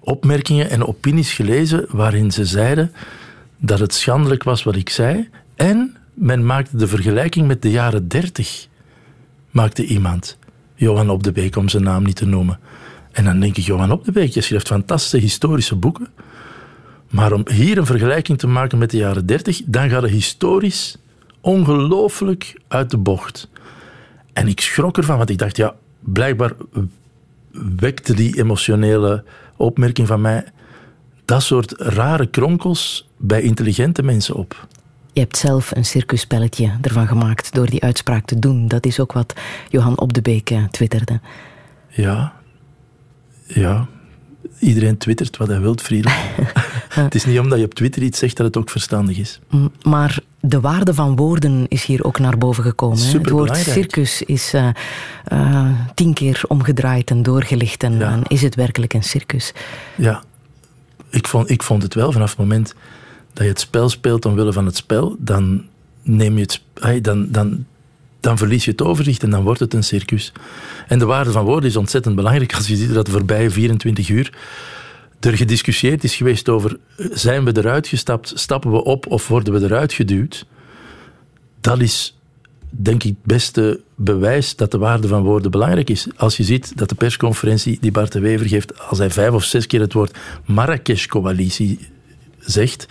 opmerkingen 0.00 0.70
en 0.70 0.86
opinies 0.86 1.32
gelezen 1.32 1.86
waarin 1.88 2.30
ze 2.30 2.44
zeiden 2.44 2.92
dat 3.58 3.78
het 3.78 3.94
schandelijk 3.94 4.42
was 4.42 4.62
wat 4.62 4.76
ik 4.76 4.90
zei. 4.90 5.28
En 5.56 5.96
men 6.14 6.46
maakte 6.46 6.76
de 6.76 6.86
vergelijking 6.86 7.46
met 7.46 7.62
de 7.62 7.70
jaren 7.70 8.08
dertig. 8.08 8.66
Maakte 9.50 9.84
iemand. 9.84 10.38
Johan 10.74 11.10
Op 11.10 11.22
de 11.22 11.32
Beek, 11.32 11.56
om 11.56 11.68
zijn 11.68 11.82
naam 11.82 12.02
niet 12.02 12.16
te 12.16 12.26
noemen. 12.26 12.58
En 13.12 13.24
dan 13.24 13.40
denk 13.40 13.56
ik, 13.56 13.64
Johan 13.64 13.92
Op 13.92 14.04
de 14.04 14.12
Beek, 14.12 14.32
je 14.32 14.40
schrijft 14.40 14.66
fantastische 14.66 15.18
historische 15.18 15.76
boeken. 15.76 16.08
Maar 17.08 17.32
om 17.32 17.48
hier 17.48 17.78
een 17.78 17.86
vergelijking 17.86 18.38
te 18.38 18.46
maken 18.46 18.78
met 18.78 18.90
de 18.90 18.96
jaren 18.96 19.26
30, 19.26 19.62
dan 19.64 19.90
gaat 19.90 20.02
het 20.02 20.10
historisch 20.10 20.96
ongelooflijk 21.40 22.60
uit 22.68 22.90
de 22.90 22.96
bocht. 22.96 23.48
En 24.32 24.48
ik 24.48 24.60
schrok 24.60 24.96
ervan, 24.96 25.16
want 25.16 25.30
ik 25.30 25.38
dacht, 25.38 25.56
ja, 25.56 25.74
blijkbaar 26.00 26.52
wekte 27.76 28.14
die 28.14 28.38
emotionele 28.38 29.24
opmerking 29.56 30.06
van 30.06 30.20
mij 30.20 30.44
dat 31.24 31.42
soort 31.42 31.72
rare 31.76 32.26
kronkels 32.26 33.08
bij 33.16 33.42
intelligente 33.42 34.02
mensen 34.02 34.34
op. 34.34 34.66
Je 35.12 35.20
hebt 35.20 35.36
zelf 35.36 35.76
een 35.76 35.84
circuspelletje 35.84 36.72
ervan 36.82 37.06
gemaakt 37.06 37.54
door 37.54 37.70
die 37.70 37.82
uitspraak 37.82 38.24
te 38.24 38.38
doen. 38.38 38.68
Dat 38.68 38.86
is 38.86 39.00
ook 39.00 39.12
wat 39.12 39.34
Johan 39.68 39.98
Op 39.98 40.12
de 40.12 40.22
Beek 40.22 40.52
twitterde. 40.70 41.20
Ja, 41.88 42.32
ja. 43.46 43.86
Iedereen 44.58 44.96
twittert 44.96 45.36
wat 45.36 45.48
hij 45.48 45.60
wilt, 45.60 45.82
Frieda. 45.82 46.12
het 47.04 47.14
is 47.14 47.24
niet 47.24 47.38
omdat 47.38 47.58
je 47.58 47.64
op 47.64 47.74
Twitter 47.74 48.02
iets 48.02 48.18
zegt 48.18 48.36
dat 48.36 48.46
het 48.46 48.56
ook 48.56 48.70
verstandig 48.70 49.18
is. 49.18 49.40
Maar 49.82 50.18
de 50.40 50.60
waarde 50.60 50.94
van 50.94 51.16
woorden 51.16 51.66
is 51.68 51.84
hier 51.84 52.04
ook 52.04 52.18
naar 52.18 52.38
boven 52.38 52.64
gekomen. 52.64 52.98
Hè? 52.98 53.18
Het 53.18 53.30
woord 53.30 53.56
circus 53.56 54.22
is 54.22 54.54
uh, 54.54 54.68
uh, 55.32 55.70
tien 55.94 56.14
keer 56.14 56.42
omgedraaid 56.48 57.10
en 57.10 57.22
doorgelicht. 57.22 57.82
En, 57.82 57.98
ja. 57.98 58.10
en, 58.10 58.22
is 58.26 58.42
het 58.42 58.54
werkelijk 58.54 58.94
een 58.94 59.02
circus? 59.02 59.52
Ja, 59.96 60.22
ik 61.10 61.28
vond, 61.28 61.50
ik 61.50 61.62
vond 61.62 61.82
het 61.82 61.94
wel 61.94 62.12
vanaf 62.12 62.30
het 62.30 62.38
moment 62.38 62.74
dat 63.32 63.44
je 63.44 63.50
het 63.50 63.60
spel 63.60 63.88
speelt 63.88 64.24
omwille 64.24 64.52
van 64.52 64.66
het 64.66 64.76
spel, 64.76 65.16
dan 65.18 65.64
neem 66.02 66.38
je 66.38 66.42
het. 66.42 66.60
Dan, 67.04 67.30
dan, 67.30 67.64
dan 68.20 68.38
verlies 68.38 68.64
je 68.64 68.70
het 68.70 68.82
overzicht 68.82 69.22
en 69.22 69.30
dan 69.30 69.42
wordt 69.42 69.60
het 69.60 69.74
een 69.74 69.84
circus. 69.84 70.32
En 70.88 70.98
de 70.98 71.04
waarde 71.04 71.30
van 71.30 71.44
woorden 71.44 71.70
is 71.70 71.76
ontzettend 71.76 72.16
belangrijk 72.16 72.54
als 72.54 72.66
je 72.66 72.76
ziet 72.76 72.94
dat 72.94 73.06
de 73.06 73.12
voorbije 73.12 73.50
24 73.50 74.08
uur 74.08 74.32
er 75.26 75.36
gediscussieerd 75.36 76.04
is 76.04 76.16
geweest 76.16 76.48
over 76.48 76.78
zijn 76.96 77.44
we 77.44 77.56
eruit 77.56 77.88
gestapt, 77.88 78.32
stappen 78.34 78.70
we 78.70 78.84
op 78.84 79.06
of 79.06 79.28
worden 79.28 79.52
we 79.52 79.64
eruit 79.64 79.92
geduwd. 79.92 80.46
Dat 81.60 81.80
is 81.80 82.18
denk 82.70 83.02
ik 83.02 83.10
het 83.10 83.24
beste 83.24 83.80
bewijs 83.94 84.56
dat 84.56 84.70
de 84.70 84.78
waarde 84.78 85.08
van 85.08 85.22
woorden 85.22 85.50
belangrijk 85.50 85.90
is. 85.90 86.06
Als 86.16 86.36
je 86.36 86.42
ziet 86.42 86.76
dat 86.76 86.88
de 86.88 86.94
persconferentie 86.94 87.78
die 87.80 87.90
Bart 87.90 88.12
de 88.12 88.20
Wever 88.20 88.48
geeft, 88.48 88.88
als 88.88 88.98
hij 88.98 89.10
vijf 89.10 89.32
of 89.32 89.44
zes 89.44 89.66
keer 89.66 89.80
het 89.80 89.92
woord 89.92 90.18
Marrakesh-coalitie 90.44 91.78
zegt, 92.38 92.86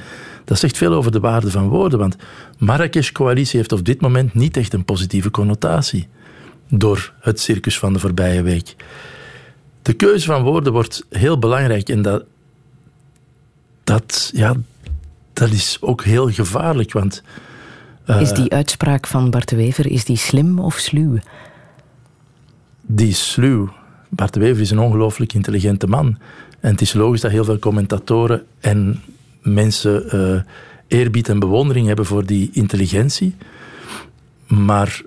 dat 0.46 0.60
zegt 0.60 0.78
veel 0.78 0.94
over 0.94 1.12
de 1.12 1.20
waarde 1.20 1.52
van 1.52 1.68
woorden, 1.68 2.00
want 2.00 2.16
Marrakesh-coalitie 2.58 3.58
heeft 3.60 3.72
op 3.72 3.86
dit 3.86 4.02
moment 4.02 4.34
niet 4.34 4.58
echt 4.58 4.74
een 4.74 4.86
positieve 4.86 5.32
connotatie 5.32 6.08
door 6.70 7.14
het 7.20 7.40
circus 7.40 7.80
van 7.80 7.94
de 7.94 8.00
voorbije 8.00 8.42
week. 8.42 8.76
De 9.86 9.94
keuze 9.94 10.26
van 10.26 10.44
woorden 10.44 10.74
wordt 10.74 11.06
heel 11.10 11.40
belangrijk 11.40 11.90
en 11.90 12.02
dat, 12.02 12.24
dat, 13.84 14.32
ja, 14.34 14.56
dat 15.34 15.50
is 15.50 15.78
ook 15.82 16.04
heel 16.04 16.32
gevaarlijk, 16.32 16.94
want... 16.94 17.24
Uh, 18.06 18.22
is 18.22 18.32
die 18.32 18.52
uitspraak 18.52 19.08
van 19.08 19.30
Bart 19.30 19.50
de 19.50 19.56
Wever, 19.56 19.92
is 19.92 20.06
die 20.06 20.18
slim 20.18 20.60
of 20.60 20.78
sluw? 20.78 21.18
Die 22.82 23.08
is 23.08 23.32
sluw. 23.32 23.74
Bart 24.10 24.34
de 24.34 24.40
Wever 24.40 24.62
is 24.62 24.72
een 24.72 24.80
ongelooflijk 24.80 25.34
intelligente 25.34 25.88
man. 25.88 26.18
En 26.60 26.72
het 26.72 26.82
is 26.82 26.94
logisch 26.94 27.22
dat 27.22 27.32
heel 27.32 27.46
veel 27.46 27.60
commentatoren 27.60 28.46
en 28.60 29.02
mensen 29.42 30.16
uh, 30.16 30.42
eerbied 30.88 31.30
en 31.30 31.40
bewondering 31.40 31.88
hebben 31.88 32.06
voor 32.06 32.26
die 32.26 32.50
intelligentie. 32.54 33.36
Maar 34.48 35.02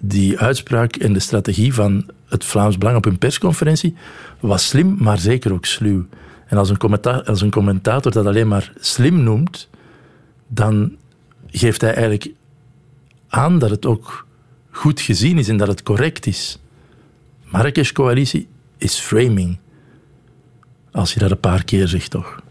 die 0.00 0.38
uitspraak 0.38 0.96
en 0.96 1.12
de 1.12 1.20
strategie 1.20 1.74
van 1.74 2.04
het 2.30 2.44
Vlaams 2.44 2.78
Belang 2.78 2.96
op 2.96 3.04
hun 3.04 3.18
persconferentie 3.18 3.96
was 4.40 4.68
slim, 4.68 4.96
maar 4.98 5.18
zeker 5.18 5.52
ook 5.52 5.64
sluw. 5.64 6.06
En 6.46 6.56
als 6.56 6.70
een, 6.70 6.78
commentator, 6.78 7.24
als 7.24 7.40
een 7.40 7.50
commentator 7.50 8.12
dat 8.12 8.26
alleen 8.26 8.48
maar 8.48 8.72
slim 8.80 9.22
noemt, 9.22 9.68
dan 10.48 10.96
geeft 11.46 11.80
hij 11.80 11.94
eigenlijk 11.94 12.30
aan 13.28 13.58
dat 13.58 13.70
het 13.70 13.86
ook 13.86 14.26
goed 14.70 15.00
gezien 15.00 15.38
is 15.38 15.48
en 15.48 15.56
dat 15.56 15.68
het 15.68 15.82
correct 15.82 16.26
is. 16.26 16.58
Marrakesh-coalitie 17.44 18.48
is 18.78 18.98
framing. 18.98 19.58
Als 20.92 21.14
je 21.14 21.20
dat 21.20 21.30
een 21.30 21.40
paar 21.40 21.64
keer 21.64 21.88
zegt, 21.88 22.10
toch? 22.10 22.42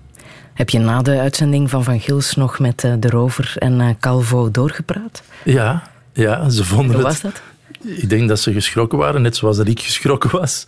Heb 0.53 0.69
je 0.69 0.79
na 0.79 1.01
de 1.01 1.19
uitzending 1.19 1.69
van 1.69 1.83
Van 1.83 1.99
Gils 1.99 2.35
nog 2.35 2.59
met 2.59 2.83
eh, 2.83 2.93
De 2.99 3.09
Rover 3.09 3.53
en 3.57 3.81
eh, 3.81 3.89
Calvo 3.99 4.51
doorgepraat? 4.51 5.23
Ja, 5.43 5.83
ja 6.13 6.49
ze 6.49 6.65
vonden 6.65 6.95
Hoe 6.95 7.05
het... 7.05 7.21
was 7.21 7.21
dat? 7.21 7.41
Ik 7.83 8.09
denk 8.09 8.27
dat 8.27 8.39
ze 8.39 8.53
geschrokken 8.53 8.97
waren, 8.97 9.21
net 9.21 9.35
zoals 9.35 9.57
dat 9.57 9.67
ik 9.67 9.79
geschrokken 9.79 10.31
was. 10.39 10.67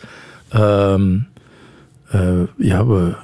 Uh, 0.55 2.41
ja, 2.57 2.85
we 2.85 3.15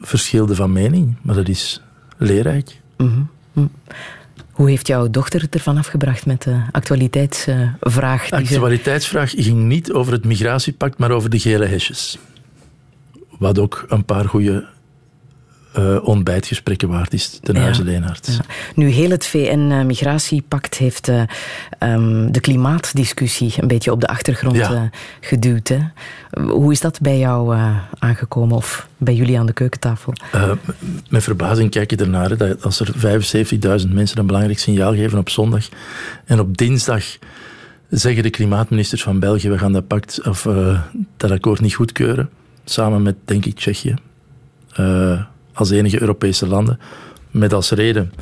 verschilden 0.00 0.56
van 0.56 0.72
mening, 0.72 1.16
maar 1.22 1.34
dat 1.34 1.48
is 1.48 1.82
leerrijk. 2.18 2.80
Mm 2.96 3.28
-hmm. 3.52 3.70
Hoe 4.52 4.68
heeft 4.68 4.86
jouw 4.86 5.10
dochter 5.10 5.40
het 5.40 5.54
ervan 5.54 5.76
afgebracht 5.76 6.26
met 6.26 6.42
de 6.42 6.60
actualiteitsvraag? 6.72 8.28
De 8.28 8.36
actualiteitsvraag 8.36 9.30
ging 9.30 9.62
niet 9.62 9.92
over 9.92 10.12
het 10.12 10.24
migratiepact, 10.24 10.98
maar 10.98 11.10
over 11.10 11.30
de 11.30 11.38
gele 11.38 11.66
hesjes. 11.66 12.18
Wat 13.38 13.58
ook 13.58 13.84
een 13.88 14.04
paar 14.04 14.28
goede 14.28 14.66
uh, 15.78 16.08
ontbijtgesprekken 16.08 16.88
waard 16.88 17.12
is, 17.12 17.38
ten 17.42 17.56
huize. 17.56 17.90
Ja. 17.90 18.04
Nu, 18.74 18.88
heel 18.88 19.10
het 19.10 19.26
VN-migratiepact 19.26 20.76
heeft 20.76 21.08
uh, 21.08 21.22
um, 21.80 22.32
de 22.32 22.40
klimaatdiscussie 22.40 23.54
een 23.56 23.68
beetje 23.68 23.92
op 23.92 24.00
de 24.00 24.06
achtergrond 24.06 24.56
ja. 24.56 24.72
uh, 24.72 24.82
geduwd. 25.20 25.68
Hè? 25.68 25.78
Hoe 26.42 26.72
is 26.72 26.80
dat 26.80 27.00
bij 27.00 27.18
jou 27.18 27.56
aangekomen 27.98 28.56
of 28.56 28.88
bij 28.96 29.14
jullie 29.14 29.38
aan 29.38 29.46
de 29.46 29.52
keukentafel? 29.52 30.12
met 31.08 31.22
verbazing 31.22 31.70
kijk 31.70 31.90
je 31.90 31.96
ernaar 31.96 32.36
dat 32.36 32.64
als 32.64 32.80
er 32.80 32.94
75.000 33.84 33.88
mensen 33.88 34.18
een 34.18 34.26
belangrijk 34.26 34.58
signaal 34.58 34.94
geven 34.94 35.18
op 35.18 35.28
zondag 35.30 35.68
en 36.24 36.40
op 36.40 36.56
dinsdag 36.56 37.04
zeggen 37.88 38.22
de 38.22 38.30
klimaatministers 38.30 39.02
van 39.02 39.18
België 39.18 39.48
we 39.48 39.58
gaan 39.58 39.72
dat 39.72 39.86
pact 39.86 40.26
of 40.26 40.48
dat 41.16 41.30
akkoord 41.30 41.60
niet 41.60 41.74
goedkeuren, 41.74 42.30
samen 42.64 43.02
met 43.02 43.16
denk 43.24 43.44
ik 43.44 43.56
Tsjechië 43.56 43.94
als 45.52 45.70
enige 45.70 46.00
Europese 46.00 46.46
landen. 46.46 46.78
Met 47.30 47.52
als 47.52 47.70
reden, 47.70 48.12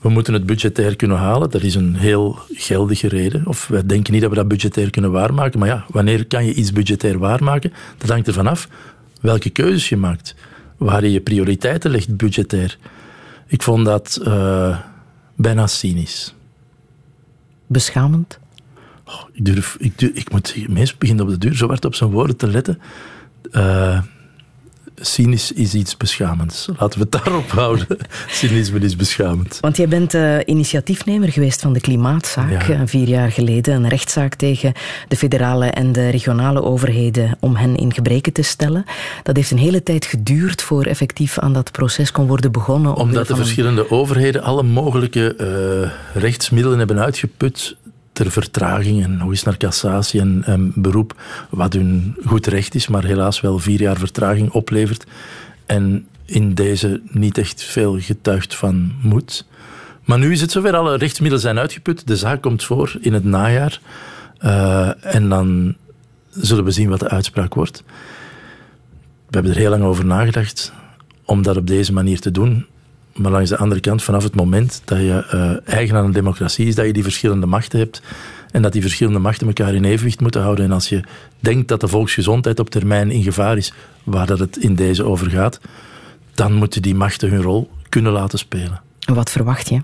we 0.00 0.08
moeten 0.08 0.32
het 0.32 0.46
budgetair 0.46 0.96
kunnen 0.96 1.16
halen. 1.16 1.50
Dat 1.50 1.62
is 1.62 1.74
een 1.74 1.96
heel 1.96 2.38
geldige 2.52 3.08
reden. 3.08 3.46
Of 3.46 3.66
wij 3.68 3.86
denken 3.86 4.12
niet 4.12 4.22
dat 4.22 4.30
we 4.30 4.36
dat 4.36 4.48
budgetair 4.48 4.90
kunnen 4.90 5.10
waarmaken. 5.10 5.58
Maar 5.58 5.68
ja, 5.68 5.84
wanneer 5.88 6.26
kan 6.26 6.44
je 6.44 6.54
iets 6.54 6.72
budgetair 6.72 7.18
waarmaken? 7.18 7.72
Dat 7.98 8.08
hangt 8.08 8.26
ervan 8.26 8.46
af 8.46 8.68
welke 9.20 9.50
keuzes 9.50 9.88
je 9.88 9.96
maakt. 9.96 10.34
Waar 10.76 11.04
je 11.04 11.12
je 11.12 11.20
prioriteiten 11.20 11.90
legt 11.90 12.16
budgetair. 12.16 12.78
Ik 13.46 13.62
vond 13.62 13.84
dat 13.84 14.20
uh, 14.26 14.78
bijna 15.36 15.66
cynisch. 15.66 16.34
Beschamend? 17.66 18.38
Oh, 19.04 19.22
ik, 19.32 19.44
durf, 19.44 19.76
ik, 19.78 19.98
durf, 19.98 20.12
ik 20.12 20.30
moet 20.30 20.68
meest 20.68 20.98
beginnen 20.98 21.24
op 21.24 21.30
de 21.30 21.38
duur 21.38 21.56
zo 21.56 21.66
hard 21.66 21.84
op 21.84 21.94
zijn 21.94 22.10
woorden 22.10 22.36
te 22.36 22.46
letten. 22.46 22.80
Uh, 23.52 24.02
cynisch 25.00 25.52
is 25.52 25.74
iets 25.74 25.96
beschamends. 25.96 26.68
Laten 26.78 26.98
we 26.98 27.06
het 27.10 27.24
daarop 27.24 27.50
houden. 27.60 27.86
Cynisme 28.28 28.78
is 28.78 28.96
beschamend. 28.96 29.58
Want 29.60 29.76
jij 29.76 29.88
bent 29.88 30.14
uh, 30.14 30.36
initiatiefnemer 30.44 31.32
geweest 31.32 31.60
van 31.60 31.72
de 31.72 31.80
klimaatzaak 31.80 32.66
ja. 32.66 32.74
uh, 32.74 32.80
vier 32.84 33.08
jaar 33.08 33.30
geleden. 33.32 33.74
Een 33.74 33.88
rechtszaak 33.88 34.34
tegen 34.34 34.72
de 35.08 35.16
federale 35.16 35.66
en 35.66 35.92
de 35.92 36.08
regionale 36.08 36.62
overheden 36.62 37.36
om 37.40 37.56
hen 37.56 37.76
in 37.76 37.94
gebreken 37.94 38.32
te 38.32 38.42
stellen. 38.42 38.84
Dat 39.22 39.36
heeft 39.36 39.50
een 39.50 39.58
hele 39.58 39.82
tijd 39.82 40.04
geduurd 40.04 40.62
voor 40.62 40.84
effectief 40.84 41.38
aan 41.38 41.52
dat 41.52 41.72
proces 41.72 42.12
kon 42.12 42.26
worden 42.26 42.52
begonnen. 42.52 42.94
Omdat 42.94 43.26
de 43.26 43.36
verschillende 43.36 43.80
een... 43.80 43.90
overheden 43.90 44.42
alle 44.42 44.62
mogelijke 44.62 45.34
uh, 45.40 46.22
rechtsmiddelen 46.22 46.78
hebben 46.78 46.98
uitgeput 46.98 47.76
vertraging 48.28 49.02
en 49.02 49.16
nog 49.16 49.28
eens 49.28 49.42
naar 49.42 49.56
cassatie 49.56 50.20
en, 50.20 50.72
beroep, 50.74 51.14
wat 51.50 51.72
hun 51.72 52.16
goed 52.24 52.46
recht 52.46 52.74
is, 52.74 52.88
maar 52.88 53.04
helaas 53.04 53.40
wel 53.40 53.58
vier 53.58 53.80
jaar 53.80 53.96
vertraging 53.96 54.50
oplevert. 54.50 55.06
En 55.66 56.06
in 56.24 56.54
deze 56.54 57.00
niet 57.04 57.38
echt 57.38 57.62
veel 57.62 58.00
getuigd 58.00 58.54
van 58.54 58.92
moed. 59.02 59.46
Maar 60.04 60.18
nu 60.18 60.32
is 60.32 60.40
het 60.40 60.50
zover, 60.50 60.76
alle 60.76 60.96
rechtsmiddelen 60.96 61.42
zijn 61.42 61.58
uitgeput. 61.58 62.06
De 62.06 62.16
zaak 62.16 62.42
komt 62.42 62.64
voor 62.64 62.96
in 63.00 63.12
het 63.12 63.24
najaar. 63.24 63.80
Uh, 64.44 65.14
en 65.14 65.28
dan 65.28 65.76
zullen 66.30 66.64
we 66.64 66.70
zien 66.70 66.88
wat 66.88 67.00
de 67.00 67.08
uitspraak 67.08 67.54
wordt. 67.54 67.82
We 69.26 69.36
hebben 69.36 69.52
er 69.52 69.58
heel 69.58 69.70
lang 69.70 69.82
over 69.82 70.04
nagedacht 70.04 70.72
om 71.24 71.42
dat 71.42 71.56
op 71.56 71.66
deze 71.66 71.92
manier 71.92 72.20
te 72.20 72.30
doen. 72.30 72.66
Maar 73.20 73.32
langs 73.32 73.50
de 73.50 73.56
andere 73.56 73.80
kant, 73.80 74.02
vanaf 74.02 74.22
het 74.22 74.34
moment 74.34 74.82
dat 74.84 74.98
je 74.98 75.24
uh, 75.34 75.74
eigen 75.74 75.96
aan 75.96 76.04
een 76.04 76.12
democratie 76.12 76.66
is, 76.66 76.74
dat 76.74 76.86
je 76.86 76.92
die 76.92 77.02
verschillende 77.02 77.46
machten 77.46 77.78
hebt 77.78 78.02
en 78.50 78.62
dat 78.62 78.72
die 78.72 78.80
verschillende 78.82 79.18
machten 79.18 79.46
elkaar 79.46 79.74
in 79.74 79.84
evenwicht 79.84 80.20
moeten 80.20 80.42
houden. 80.42 80.64
En 80.64 80.72
als 80.72 80.88
je 80.88 81.00
denkt 81.40 81.68
dat 81.68 81.80
de 81.80 81.88
volksgezondheid 81.88 82.58
op 82.58 82.70
termijn 82.70 83.10
in 83.10 83.22
gevaar 83.22 83.56
is, 83.56 83.72
waar 84.04 84.26
dat 84.26 84.38
het 84.38 84.56
in 84.56 84.74
deze 84.74 85.04
over 85.04 85.30
gaat, 85.30 85.60
dan 86.34 86.52
moeten 86.52 86.82
die 86.82 86.94
machten 86.94 87.30
hun 87.30 87.42
rol 87.42 87.70
kunnen 87.88 88.12
laten 88.12 88.38
spelen. 88.38 88.80
En 89.06 89.14
wat 89.14 89.30
verwacht 89.30 89.68
je? 89.68 89.80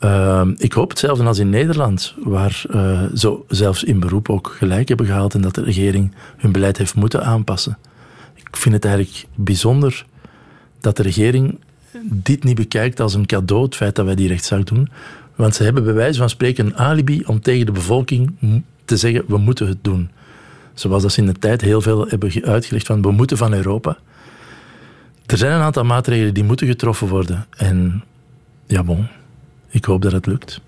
Uh, 0.00 0.48
ik 0.56 0.72
hoop 0.72 0.90
hetzelfde 0.90 1.24
als 1.24 1.38
in 1.38 1.50
Nederland, 1.50 2.14
waar 2.24 2.64
uh, 2.70 3.02
zo 3.14 3.44
zelfs 3.48 3.84
in 3.84 4.00
beroep 4.00 4.28
ook 4.28 4.54
gelijk 4.58 4.88
hebben 4.88 5.06
gehaald 5.06 5.34
en 5.34 5.40
dat 5.40 5.54
de 5.54 5.62
regering 5.62 6.14
hun 6.36 6.52
beleid 6.52 6.78
heeft 6.78 6.94
moeten 6.94 7.24
aanpassen. 7.24 7.78
Ik 8.34 8.56
vind 8.56 8.74
het 8.74 8.84
eigenlijk 8.84 9.26
bijzonder 9.34 10.06
dat 10.80 10.96
de 10.96 11.02
regering 11.02 11.58
dit 12.00 12.44
niet 12.44 12.54
bekijkt 12.54 13.00
als 13.00 13.14
een 13.14 13.26
cadeau, 13.26 13.62
het 13.64 13.76
feit 13.76 13.94
dat 13.94 14.04
wij 14.04 14.14
die 14.14 14.28
rechtszaak 14.28 14.66
doen. 14.66 14.88
Want 15.34 15.54
ze 15.54 15.62
hebben 15.62 15.84
bij 15.84 15.92
wijze 15.92 16.18
van 16.18 16.28
spreken 16.30 16.66
een 16.66 16.76
alibi 16.76 17.22
om 17.26 17.40
tegen 17.40 17.66
de 17.66 17.72
bevolking 17.72 18.34
te 18.84 18.96
zeggen, 18.96 19.24
we 19.26 19.38
moeten 19.38 19.66
het 19.66 19.84
doen. 19.84 20.10
Zoals 20.74 21.02
dat 21.02 21.12
ze 21.12 21.20
in 21.20 21.26
de 21.26 21.38
tijd 21.38 21.60
heel 21.60 21.80
veel 21.80 22.06
hebben 22.06 22.44
uitgelegd 22.44 22.86
van, 22.86 23.02
we 23.02 23.10
moeten 23.10 23.36
van 23.36 23.52
Europa. 23.52 23.98
Er 25.26 25.36
zijn 25.36 25.52
een 25.52 25.60
aantal 25.60 25.84
maatregelen 25.84 26.34
die 26.34 26.44
moeten 26.44 26.66
getroffen 26.66 27.08
worden. 27.08 27.46
En 27.56 28.04
ja, 28.66 28.82
bon, 28.82 29.06
ik 29.68 29.84
hoop 29.84 30.02
dat 30.02 30.12
het 30.12 30.26
lukt. 30.26 30.60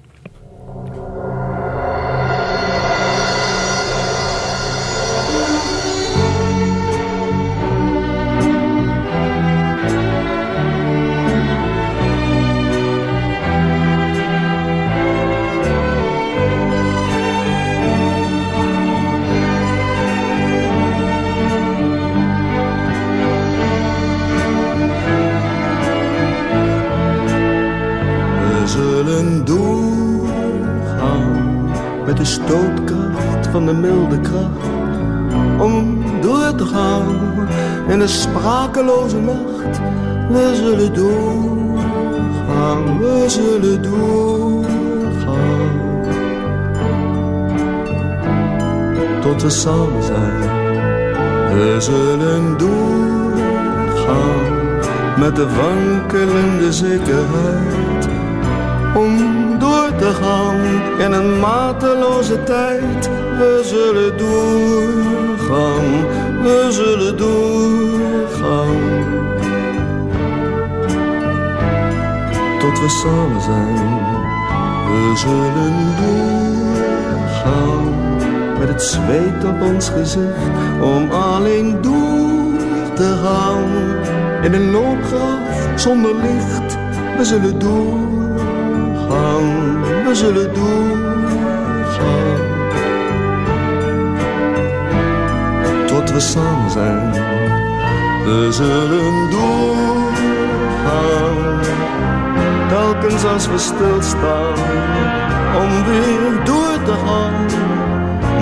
De 38.04 38.10
sprakeloze 38.10 39.20
nacht. 39.20 39.80
We 40.28 40.52
zullen 40.54 40.94
doorgaan, 40.94 42.98
we 42.98 43.24
zullen 43.26 43.82
doorgaan. 43.82 45.70
Tot 49.20 49.42
we 49.42 49.50
samen 49.50 50.02
zijn. 50.02 50.40
We 51.54 51.76
zullen 51.78 52.58
doorgaan 52.58 54.42
met 55.18 55.36
de 55.36 55.46
wankelende 55.46 56.72
zekerheid. 56.72 58.08
Om 58.94 59.18
door 59.58 59.90
te 59.98 60.10
gaan 60.22 60.60
in 60.98 61.12
een 61.12 61.40
mateloze 61.40 62.42
tijd. 62.42 63.10
We 63.38 63.60
zullen 63.64 64.18
doorgaan, 64.18 65.84
we 66.44 66.68
zullen 66.70 67.16
doorgaan. 67.16 68.76
Tot 72.58 72.80
we 72.80 72.88
samen 72.88 73.40
zijn, 73.40 73.74
we 74.86 75.12
zullen 75.16 75.74
doorgaan. 76.00 77.94
Met 78.58 78.68
het 78.68 78.82
zweet 78.82 79.44
op 79.44 79.62
ons 79.62 79.88
gezicht, 79.88 80.50
om 80.82 81.10
alleen 81.10 81.80
door 81.80 82.58
te 82.94 83.18
gaan. 83.22 83.64
In 84.42 84.52
een 84.52 84.70
loopgraaf 84.70 85.68
zonder 85.76 86.14
licht, 86.14 86.76
we 87.16 87.24
zullen 87.24 87.58
doorgaan, 87.58 89.44
we 90.04 90.14
zullen 90.14 90.54
doorgaan. 90.54 90.93
We 96.14 96.20
samen 96.20 96.70
zijn, 96.70 97.10
we 98.24 98.48
zullen 98.50 99.30
doorgaan. 99.30 100.00
Telkens 102.68 103.24
als 103.24 103.48
we 103.48 103.58
stilstaan, 103.58 104.54
om 105.56 105.84
weer 105.84 106.44
door 106.44 106.82
te 106.84 106.94
gaan. 107.06 107.46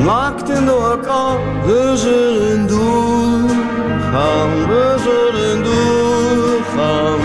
Naakt 0.04 0.48
in 0.48 0.64
de 0.64 0.74
orkaan, 0.74 1.62
we 1.64 1.92
zullen 1.96 2.66
doorgaan, 2.66 4.50
we 4.68 4.96
zullen 4.98 5.64
doorgaan. 5.64 7.20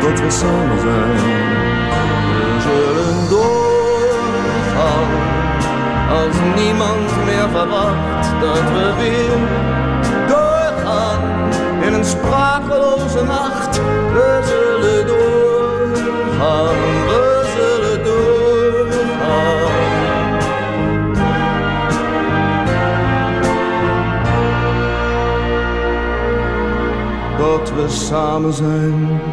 Tot 0.00 0.20
we 0.20 0.30
samen 0.30 0.80
zijn, 0.80 1.61
Als 6.22 6.36
niemand 6.56 7.24
meer 7.24 7.48
verwacht 7.50 8.40
dat 8.40 8.70
we 8.72 8.94
weer 8.98 9.38
doorgaan. 10.28 11.50
In 11.82 11.92
een 11.92 12.04
sprakeloze 12.04 13.24
nacht, 13.24 13.80
we 14.12 14.40
zullen 14.44 15.06
doorgaan, 15.06 16.74
we 17.06 17.44
zullen 17.56 18.04
doorgaan. 18.04 19.70
Dat 27.38 27.72
we 27.74 27.88
samen 27.88 28.52
zijn. 28.52 29.31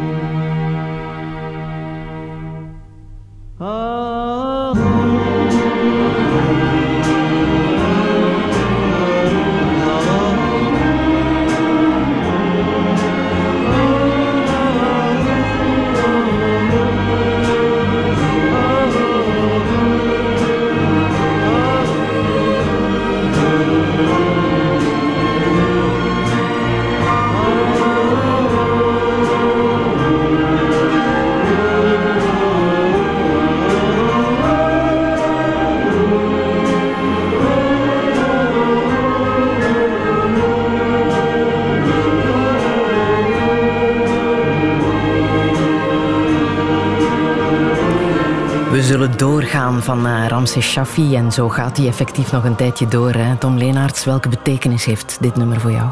Zullen 49.00 49.18
doorgaan 49.18 49.82
van 49.82 50.06
uh, 50.06 50.26
Ramses 50.26 50.70
Shaffi 50.70 51.16
en 51.16 51.32
zo 51.32 51.48
gaat 51.48 51.76
hij 51.76 51.86
effectief 51.86 52.32
nog 52.32 52.44
een 52.44 52.54
tijdje 52.54 52.88
door. 52.88 53.12
Hè? 53.12 53.36
Tom 53.36 53.58
Leenaerts, 53.58 54.04
welke 54.04 54.28
betekenis 54.28 54.84
heeft 54.84 55.16
dit 55.20 55.36
nummer 55.36 55.60
voor 55.60 55.70
jou? 55.70 55.88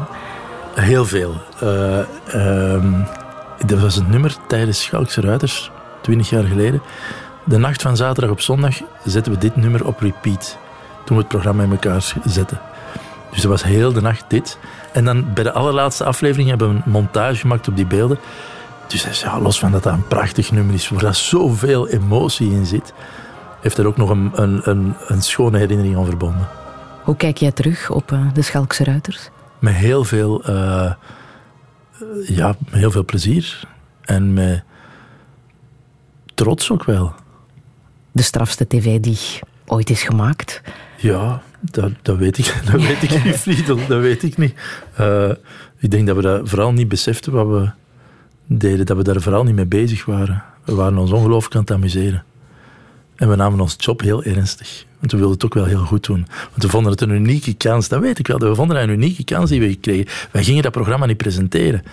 Heel 0.75 1.05
veel. 1.05 1.35
Uh, 1.63 2.83
dat 3.65 3.79
was 3.79 3.95
het 3.95 4.09
nummer 4.09 4.35
tijdens 4.47 4.83
Schalkse 4.83 5.21
Ruiters, 5.21 5.71
twintig 6.01 6.29
jaar 6.29 6.43
geleden. 6.43 6.81
De 7.43 7.57
nacht 7.57 7.81
van 7.81 7.97
zaterdag 7.97 8.31
op 8.31 8.41
zondag 8.41 8.75
zetten 9.03 9.31
we 9.31 9.37
dit 9.37 9.55
nummer 9.55 9.85
op 9.85 9.99
repeat. 9.99 10.57
Toen 11.05 11.15
we 11.15 11.21
het 11.21 11.31
programma 11.31 11.63
in 11.63 11.71
elkaar 11.71 12.13
zetten. 12.25 12.59
Dus 13.31 13.41
dat 13.41 13.51
was 13.51 13.63
heel 13.63 13.93
de 13.93 14.01
nacht 14.01 14.23
dit. 14.27 14.57
En 14.93 15.05
dan 15.05 15.33
bij 15.33 15.43
de 15.43 15.51
allerlaatste 15.51 16.03
aflevering 16.03 16.49
hebben 16.49 16.69
we 16.69 16.75
een 16.75 16.91
montage 16.91 17.35
gemaakt 17.35 17.67
op 17.67 17.75
die 17.75 17.85
beelden. 17.85 18.19
Dus 18.89 19.21
ja, 19.21 19.39
los 19.39 19.59
van 19.59 19.71
dat 19.71 19.83
dat 19.83 19.93
een 19.93 20.07
prachtig 20.07 20.51
nummer 20.51 20.75
is, 20.75 20.89
waar 20.89 21.15
zoveel 21.15 21.87
emotie 21.87 22.51
in 22.51 22.65
zit, 22.65 22.93
heeft 23.61 23.77
er 23.77 23.87
ook 23.87 23.97
nog 23.97 24.09
een, 24.09 24.31
een, 24.33 24.69
een, 24.69 24.95
een 25.07 25.21
schone 25.21 25.57
herinnering 25.57 25.97
aan 25.97 26.05
verbonden. 26.05 26.47
Hoe 27.03 27.15
kijk 27.15 27.37
jij 27.37 27.51
terug 27.51 27.89
op 27.89 28.11
uh, 28.11 28.33
de 28.33 28.41
Schalkse 28.41 28.83
Ruiters? 28.83 29.29
Met 29.59 29.73
heel 29.73 30.03
veel, 30.03 30.49
uh, 30.49 30.93
ja, 32.27 32.55
met 32.59 32.79
heel 32.79 32.91
veel 32.91 33.05
plezier. 33.05 33.63
En 34.01 34.33
met 34.33 34.63
trots 36.33 36.71
ook 36.71 36.83
wel. 36.83 37.13
De 38.11 38.21
strafste 38.21 38.67
tv 38.67 38.99
die 38.99 39.19
ooit 39.65 39.89
is 39.89 40.03
gemaakt? 40.03 40.61
Ja, 40.97 41.41
dat, 41.59 41.91
dat 42.01 42.17
weet 42.17 42.37
ik, 42.37 42.61
dat 42.71 42.81
weet 42.81 43.03
ik 43.03 43.23
niet, 43.23 43.35
Friedel. 43.35 43.79
Dat 43.87 44.01
weet 44.01 44.23
ik 44.23 44.37
niet. 44.37 44.53
Uh, 44.99 45.31
ik 45.77 45.91
denk 45.91 46.07
dat 46.07 46.15
we 46.15 46.21
dat 46.21 46.49
vooral 46.49 46.73
niet 46.73 46.87
beseften 46.87 47.31
wat 47.31 47.47
we 47.47 47.69
deden, 48.57 48.85
dat 48.85 48.97
we 48.97 49.03
daar 49.03 49.21
vooral 49.21 49.43
niet 49.43 49.55
mee 49.55 49.65
bezig 49.65 50.05
waren. 50.05 50.43
We 50.63 50.73
waren 50.73 50.97
ons 50.97 51.11
ongelooflijk 51.11 51.55
aan 51.55 51.61
het 51.61 51.71
amuseren. 51.71 52.23
En 53.15 53.29
we 53.29 53.35
namen 53.35 53.59
ons 53.59 53.75
job 53.77 54.01
heel 54.01 54.23
ernstig. 54.23 54.85
Want 54.99 55.11
we 55.11 55.17
wilden 55.17 55.35
het 55.35 55.45
ook 55.45 55.53
wel 55.53 55.65
heel 55.65 55.85
goed 55.85 56.05
doen. 56.05 56.25
Want 56.49 56.63
we 56.63 56.69
vonden 56.69 56.91
het 56.91 57.01
een 57.01 57.09
unieke 57.09 57.53
kans, 57.53 57.87
dat 57.87 58.01
weet 58.01 58.19
ik 58.19 58.27
wel. 58.27 58.37
We 58.37 58.55
vonden 58.55 58.77
het 58.77 58.89
een 58.89 58.95
unieke 58.95 59.23
kans 59.23 59.49
die 59.49 59.59
we 59.59 59.75
kregen. 59.75 60.05
Wij 60.31 60.43
gingen 60.43 60.63
dat 60.63 60.71
programma 60.71 61.05
niet 61.05 61.17
presenteren. 61.17 61.83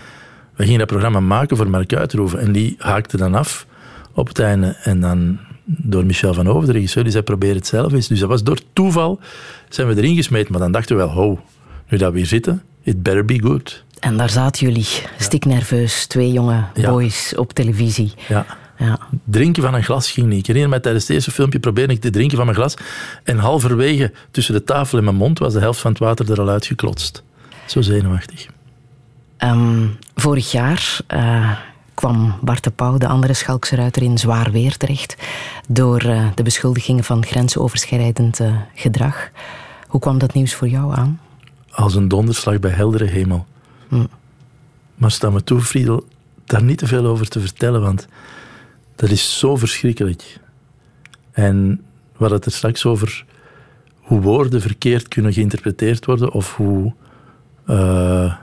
Wij 0.55 0.67
gingen 0.67 0.79
dat 0.79 0.89
programma 0.89 1.21
maken 1.21 1.57
voor 1.57 1.71
Mark 1.71 1.95
Uitroeven. 1.95 2.39
En 2.39 2.53
die 2.53 2.75
haakte 2.79 3.17
dan 3.17 3.35
af 3.35 3.67
op 4.13 4.29
het 4.29 4.39
einde. 4.39 4.77
En 4.83 5.01
dan 5.01 5.39
door 5.65 6.07
Michel 6.07 6.35
van 6.35 6.49
Over, 6.49 6.67
de 6.67 6.73
regisseur, 6.73 7.03
die 7.03 7.13
zei 7.13 7.25
probeer 7.25 7.55
het 7.55 7.67
zelf 7.67 7.93
eens. 7.93 8.09
Dus 8.09 8.19
dat 8.19 8.29
was 8.29 8.43
door 8.43 8.59
toeval 8.73 9.21
zijn 9.69 9.89
we 9.89 9.97
erin 9.97 10.17
gesmeten. 10.17 10.53
Maar 10.53 10.61
dan 10.61 10.73
dachten 10.73 10.97
we 10.97 11.03
wel, 11.03 11.41
nu 11.89 11.99
dat 11.99 12.13
we 12.13 12.19
hier 12.19 12.27
zitten, 12.27 12.63
it 12.83 13.03
better 13.03 13.25
be 13.25 13.43
good. 13.43 13.85
En 13.99 14.17
daar 14.17 14.31
zaten 14.31 14.67
jullie, 14.67 14.87
stiknerveus, 15.19 16.07
twee 16.07 16.33
jonge 16.33 16.65
boys 16.75 17.35
op 17.37 17.53
televisie. 17.53 18.13
Ja. 18.29 18.47
ja. 18.79 18.99
Drinken 19.25 19.63
van 19.63 19.75
een 19.75 19.85
glas 19.85 20.11
ging 20.11 20.27
niet. 20.27 20.39
Ik 20.39 20.47
herinner 20.47 20.71
mij 20.71 20.81
tijdens 20.81 21.05
het 21.05 21.15
eerste 21.15 21.31
filmpje 21.31 21.59
probeerde 21.59 21.93
ik 21.93 22.01
te 22.01 22.11
drinken 22.11 22.37
van 22.37 22.47
mijn 22.47 22.59
glas. 22.59 22.75
En 23.25 23.39
halverwege 23.39 24.13
tussen 24.31 24.55
de 24.55 24.65
tafel 24.65 24.99
en 24.99 25.05
mijn 25.05 25.17
mond 25.17 25.39
was 25.39 25.53
de 25.53 25.61
helft 25.61 25.81
van 25.81 25.91
het 25.91 26.01
water 26.01 26.31
er 26.31 26.41
al 26.41 26.49
uitgeklotst. 26.49 27.23
Zo 27.67 27.81
zenuwachtig. 27.81 28.47
Um, 29.39 29.99
vorig 30.15 30.53
jaar 30.53 30.99
uh, 31.15 31.51
kwam 31.95 32.39
Bart 32.43 32.65
de 32.65 32.71
Pauw, 32.71 32.99
de 32.99 33.07
andere 33.07 33.35
Schalkse 33.35 33.77
ruiter, 33.77 34.03
in 34.03 34.19
zwaar 34.19 34.51
weer 34.51 34.77
terecht. 34.77 35.17
Door 35.69 36.05
uh, 36.05 36.27
de 36.35 36.43
beschuldigingen 36.43 37.05
van 37.05 37.27
grensoverschrijdend 37.27 38.41
uh, 38.41 38.57
gedrag. 38.75 39.31
Hoe 39.87 40.01
kwam 40.01 40.19
dat 40.19 40.35
nieuws 40.35 40.55
voor 40.55 40.69
jou 40.69 40.95
aan? 40.95 41.21
Als 41.71 41.95
een 41.95 42.09
donderslag 42.09 42.59
bij 42.59 42.71
heldere 42.71 43.05
hemel. 43.05 43.47
Maar 44.95 45.11
sta 45.11 45.31
me 45.31 45.45
toe, 45.45 45.61
Friedel, 45.61 46.07
daar 46.45 46.63
niet 46.63 46.79
te 46.79 46.87
veel 46.87 47.07
over 47.07 47.29
te 47.29 47.41
vertellen, 47.41 47.81
want 47.81 48.09
dat 48.97 49.11
is 49.11 49.39
zo 49.39 49.57
verschrikkelijk. 49.57 50.41
En 51.33 51.81
hadden 52.13 52.37
het 52.37 52.47
er 52.47 52.53
straks 52.53 52.85
over 52.85 53.25
hoe 54.01 54.21
woorden 54.21 54.61
verkeerd 54.61 55.09
kunnen 55.09 55.33
geïnterpreteerd 55.33 56.05
worden 56.05 56.33
of 56.33 56.57
hoe, 56.57 56.93
uh, 57.67 58.35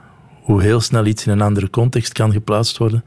hoe 0.42 0.62
heel 0.62 0.80
snel 0.80 1.06
iets 1.06 1.26
in 1.26 1.32
een 1.32 1.42
andere 1.42 1.70
context 1.70 2.14
kan 2.14 2.32
geplaatst 2.32 2.78
worden. 2.78 3.04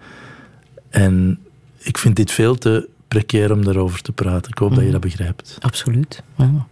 En 0.88 1.38
ik 1.78 1.98
vind 1.98 2.16
dit 2.16 2.30
veel 2.30 2.54
te 2.54 2.88
precair 3.08 3.52
om 3.52 3.64
daarover 3.64 4.02
te 4.02 4.12
praten. 4.12 4.50
Ik 4.50 4.58
hoop 4.58 4.70
mm. 4.70 4.76
dat 4.76 4.84
je 4.84 4.90
dat 4.90 5.00
begrijpt. 5.00 5.56
Absoluut. 5.60 6.22
Ja. 6.34 6.66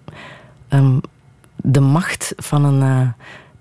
Um, 0.69 1.01
de 1.57 1.81
macht 1.81 2.33
van 2.37 2.65
een 2.65 3.03
uh, 3.03 3.09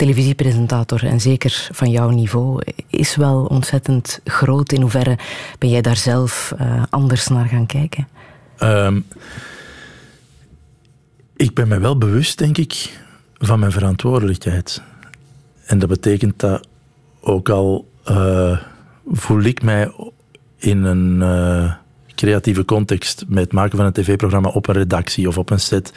televisiepresentator, 0.04 1.04
en 1.04 1.22
zeker 1.22 1.68
van 1.72 1.90
jouw 1.90 2.10
niveau, 2.10 2.62
is 2.90 3.16
wel 3.16 3.46
ontzettend 3.46 4.20
groot. 4.26 4.72
In 4.72 4.82
hoeverre 4.82 5.18
ben 5.60 5.70
jij 5.70 5.82
daar 5.82 5.98
zelf 5.98 6.54
uh, 6.62 6.84
anders 6.90 7.28
naar 7.28 7.46
gaan 7.46 7.66
kijken? 7.66 8.08
Um, 8.60 9.06
ik 11.36 11.54
ben 11.54 11.68
me 11.68 11.80
wel 11.80 11.98
bewust, 11.98 12.38
denk 12.38 12.58
ik, 12.58 13.00
van 13.38 13.60
mijn 13.60 13.72
verantwoordelijkheid. 13.72 14.82
En 15.66 15.80
dat 15.80 15.90
betekent 15.90 16.40
dat 16.40 16.68
ook 17.20 17.50
al 17.50 17.88
uh, 18.10 18.58
voel 19.12 19.42
ik 19.42 19.62
mij 19.62 19.92
in 20.58 20.84
een 20.84 21.22
eh, 21.22 21.74
creatieve 22.16 22.66
context 22.66 23.26
met 23.28 23.44
het 23.44 23.54
maken 23.54 23.78
van 23.78 23.86
een 23.86 23.94
tv-programma 23.94 24.50
op 24.50 24.68
een 24.68 24.76
redactie 24.76 25.28
of 25.28 25.38
op 25.38 25.50
een 25.50 25.60
set, 25.60 25.94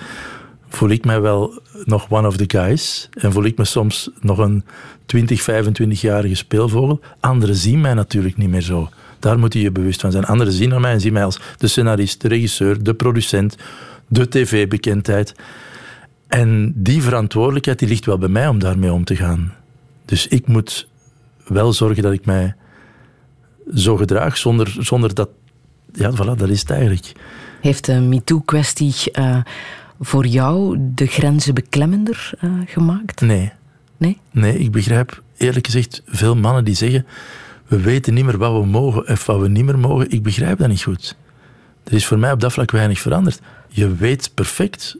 voel 0.68 0.88
ik 0.90 1.04
mij 1.04 1.20
wel 1.20 1.60
nog 1.84 2.06
one 2.10 2.26
of 2.26 2.36
the 2.36 2.44
guys. 2.46 3.08
En 3.12 3.32
voel 3.32 3.44
ik 3.44 3.58
me 3.58 3.64
soms 3.64 4.10
nog 4.20 4.38
een 4.38 4.64
20, 5.06 5.46
25-jarige 5.50 6.34
speelvogel. 6.34 7.00
Anderen 7.20 7.56
zien 7.56 7.80
mij 7.80 7.94
natuurlijk 7.94 8.36
niet 8.36 8.48
meer 8.48 8.60
zo. 8.60 8.88
Daar 9.18 9.38
moet 9.38 9.52
je 9.52 9.60
je 9.60 9.70
bewust 9.70 10.00
van 10.00 10.12
zijn. 10.12 10.24
Anderen 10.24 10.52
zien 10.52 10.68
naar 10.68 10.80
mij 10.80 10.92
en 10.92 11.00
zien 11.00 11.12
mij 11.12 11.24
als 11.24 11.40
de 11.58 11.66
scenarist, 11.66 12.20
de 12.20 12.28
regisseur, 12.28 12.82
de 12.82 12.94
producent, 12.94 13.56
de 14.08 14.28
tv-bekendheid. 14.28 15.34
En 16.28 16.72
die 16.76 17.02
verantwoordelijkheid 17.02 17.78
die 17.78 17.88
ligt 17.88 18.06
wel 18.06 18.18
bij 18.18 18.28
mij 18.28 18.48
om 18.48 18.58
daarmee 18.58 18.92
om 18.92 19.04
te 19.04 19.16
gaan. 19.16 19.54
Dus 20.04 20.28
ik 20.28 20.46
moet 20.46 20.88
wel 21.46 21.72
zorgen 21.72 22.02
dat 22.02 22.12
ik 22.12 22.26
mij 22.26 22.54
zo 23.74 23.96
gedraag 23.96 24.36
zonder, 24.36 24.76
zonder 24.78 25.14
dat... 25.14 25.28
Ja, 25.92 26.12
voilà, 26.12 26.36
dat 26.36 26.48
is 26.48 26.60
het 26.60 26.70
eigenlijk. 26.70 27.12
Heeft 27.60 27.84
de 27.84 28.00
MeToo-kwestie 28.00 28.94
uh, 29.12 29.40
voor 30.00 30.26
jou 30.26 30.76
de 30.94 31.06
grenzen 31.06 31.54
beklemmender 31.54 32.30
uh, 32.40 32.52
gemaakt? 32.66 33.20
Nee. 33.20 33.52
Nee? 33.96 34.18
Nee, 34.30 34.58
ik 34.58 34.72
begrijp 34.72 35.22
eerlijk 35.36 35.66
gezegd 35.66 36.02
veel 36.06 36.36
mannen 36.36 36.64
die 36.64 36.74
zeggen 36.74 37.06
we 37.66 37.80
weten 37.80 38.14
niet 38.14 38.24
meer 38.24 38.38
wat 38.38 38.60
we 38.60 38.66
mogen 38.66 39.08
of 39.08 39.26
wat 39.26 39.40
we 39.40 39.48
niet 39.48 39.64
meer 39.64 39.78
mogen. 39.78 40.10
Ik 40.10 40.22
begrijp 40.22 40.58
dat 40.58 40.68
niet 40.68 40.82
goed. 40.82 41.16
Er 41.84 41.92
is 41.92 42.06
voor 42.06 42.18
mij 42.18 42.32
op 42.32 42.40
dat 42.40 42.52
vlak 42.52 42.70
weinig 42.70 43.00
veranderd. 43.00 43.40
Je 43.68 43.94
weet 43.94 44.30
perfect 44.34 44.96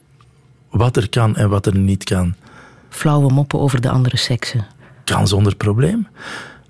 wat 0.70 0.96
er 0.96 1.08
kan 1.08 1.36
en 1.36 1.48
wat 1.48 1.66
er 1.66 1.76
niet 1.76 2.04
kan. 2.04 2.34
Flauwe 2.88 3.32
moppen 3.32 3.58
over 3.58 3.80
de 3.80 3.90
andere 3.90 4.16
seksen. 4.16 4.66
Kan 5.04 5.28
zonder 5.28 5.56
probleem. 5.56 6.08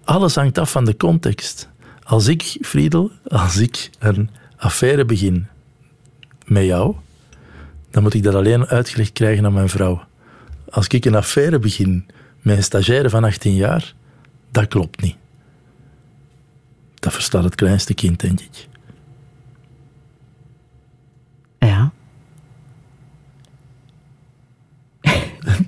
Alles 0.05 0.35
hangt 0.35 0.59
af 0.59 0.70
van 0.70 0.85
de 0.85 0.97
context. 0.97 1.69
Als 2.03 2.27
ik, 2.27 2.59
Friedel, 2.61 3.11
als 3.28 3.57
ik 3.57 3.90
een 3.98 4.31
affaire 4.57 5.05
begin 5.05 5.47
met 6.44 6.65
jou, 6.65 6.94
dan 7.97 8.05
moet 8.05 8.14
ik 8.14 8.23
dat 8.23 8.35
alleen 8.35 8.66
uitgelegd 8.66 9.12
krijgen 9.12 9.44
aan 9.44 9.52
mijn 9.52 9.68
vrouw. 9.68 10.05
Als 10.70 10.86
ik 10.86 11.05
een 11.05 11.14
affaire 11.14 11.59
begin 11.59 12.06
met 12.40 12.56
een 12.56 12.62
stagiaire 12.62 13.10
van 13.10 13.24
18 13.24 13.55
jaar, 13.55 13.94
dat 14.51 14.68
klopt 14.68 15.02
niet. 15.02 15.16
Dat 16.94 17.12
verstaat 17.12 17.44
het 17.44 17.55
kleinste 17.55 17.94
kind, 17.94 18.20
denk 18.20 18.40
ik. 18.40 18.68
Ja. 21.59 21.93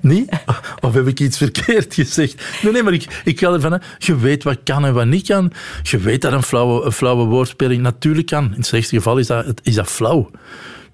niet? 0.01 0.43
Of 0.79 0.93
heb 0.93 1.07
ik 1.07 1.19
iets 1.19 1.37
verkeerd 1.37 1.93
gezegd? 1.93 2.61
Nee, 2.61 2.71
nee, 2.71 2.83
maar 2.83 2.93
ik, 2.93 3.21
ik 3.23 3.39
ga 3.39 3.53
ervan 3.53 3.71
uit. 3.71 3.83
Je 3.97 4.17
weet 4.17 4.43
wat 4.43 4.59
kan 4.63 4.85
en 4.85 4.93
wat 4.93 5.05
niet 5.05 5.27
kan. 5.27 5.51
Je 5.83 5.97
weet 5.97 6.21
dat 6.21 6.33
een 6.33 6.43
flauwe, 6.43 6.85
een 6.85 6.91
flauwe 6.91 7.25
woordspeling 7.25 7.81
natuurlijk 7.81 8.27
kan. 8.27 8.45
In 8.45 8.51
het 8.51 8.65
slechtste 8.65 8.95
geval 8.95 9.17
is 9.17 9.27
dat, 9.27 9.59
is 9.63 9.75
dat 9.75 9.87
flauw. 9.87 10.31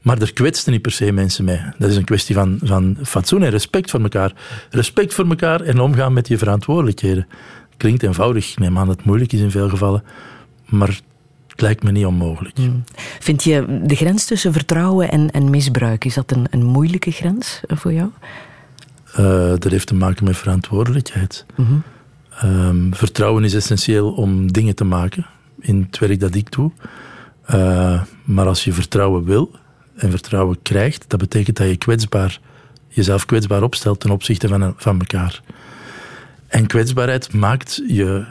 Maar 0.06 0.22
er 0.22 0.34
kwetsten 0.34 0.72
niet 0.72 0.82
per 0.82 0.92
se 0.92 1.12
mensen 1.12 1.46
mee. 1.46 1.62
Dat 1.78 1.90
is 1.90 1.96
een 1.96 2.04
kwestie 2.04 2.36
van, 2.36 2.60
van 2.64 2.98
fatsoen 3.04 3.44
en 3.44 3.50
respect 3.50 3.92
voor 3.92 4.02
elkaar. 4.02 4.34
Respect 4.70 5.14
voor 5.14 5.28
elkaar 5.30 5.62
en 5.62 5.80
omgaan 5.80 6.14
met 6.14 6.28
je 6.28 6.38
verantwoordelijkheden. 6.38 7.28
Klinkt 7.78 8.04
eenvoudig. 8.04 8.52
Ik 8.52 8.60
neem 8.60 8.78
aan 8.78 8.88
dat 8.88 8.96
het 8.96 9.06
moeilijk 9.06 9.34
is 9.34 9.40
in 9.40 9.52
veel 9.52 9.70
gevallen. 9.70 10.04
Maar 10.66 10.88
het 11.48 11.62
lijkt 11.62 11.84
me 11.84 11.92
niet 11.92 12.06
onmogelijk. 12.06 12.58
Hmm. 12.58 12.84
Vind 13.20 13.44
je 13.44 13.82
de 13.84 13.96
grens 13.96 14.26
tussen 14.26 14.54
vertrouwen 14.54 15.12
en, 15.12 15.32
en 15.32 15.50
misbruik, 15.50 16.06
is 16.06 16.14
dat 16.14 16.32
een, 16.32 16.48
een 16.50 16.64
moeilijke 16.64 17.12
grens 17.12 17.62
voor 17.68 17.94
jou? 17.94 18.10
Uh, 19.20 19.50
dat 19.50 19.72
heeft 19.72 19.88
te 19.88 19.96
maken 19.96 20.26
met 20.26 20.38
verantwoordelijkheid. 20.38 21.46
Mhm. 21.56 21.74
Ehm, 22.40 22.92
vertrouwen 22.92 23.44
is 23.44 23.54
essentieel 23.54 24.12
om 24.12 24.52
dingen 24.52 24.76
te 24.76 24.84
maken 24.84 25.26
in 25.60 25.86
het 25.90 26.00
werk 26.00 26.20
dat 26.20 26.36
ik 26.36 26.52
doe. 26.52 26.72
Uh, 27.54 28.02
maar 28.24 28.48
als 28.48 28.64
je 28.64 28.74
vertrouwen 28.74 29.24
wil 29.24 29.64
en 29.96 30.10
vertrouwen 30.10 30.62
krijgt, 30.62 31.06
dat 31.08 31.20
betekent 31.20 31.58
dat 31.58 31.68
je 31.68 31.78
kwetsbaar, 31.78 32.40
jezelf 32.88 33.26
kwetsbaar 33.26 33.64
opstelt 33.64 34.00
ten 34.00 34.12
opzichte 34.12 34.48
van, 34.48 34.74
van 34.78 35.00
elkaar. 35.00 35.42
En 36.48 36.68
kwetsbaarheid 36.68 37.34
maakt 37.34 37.82
je, 37.88 38.26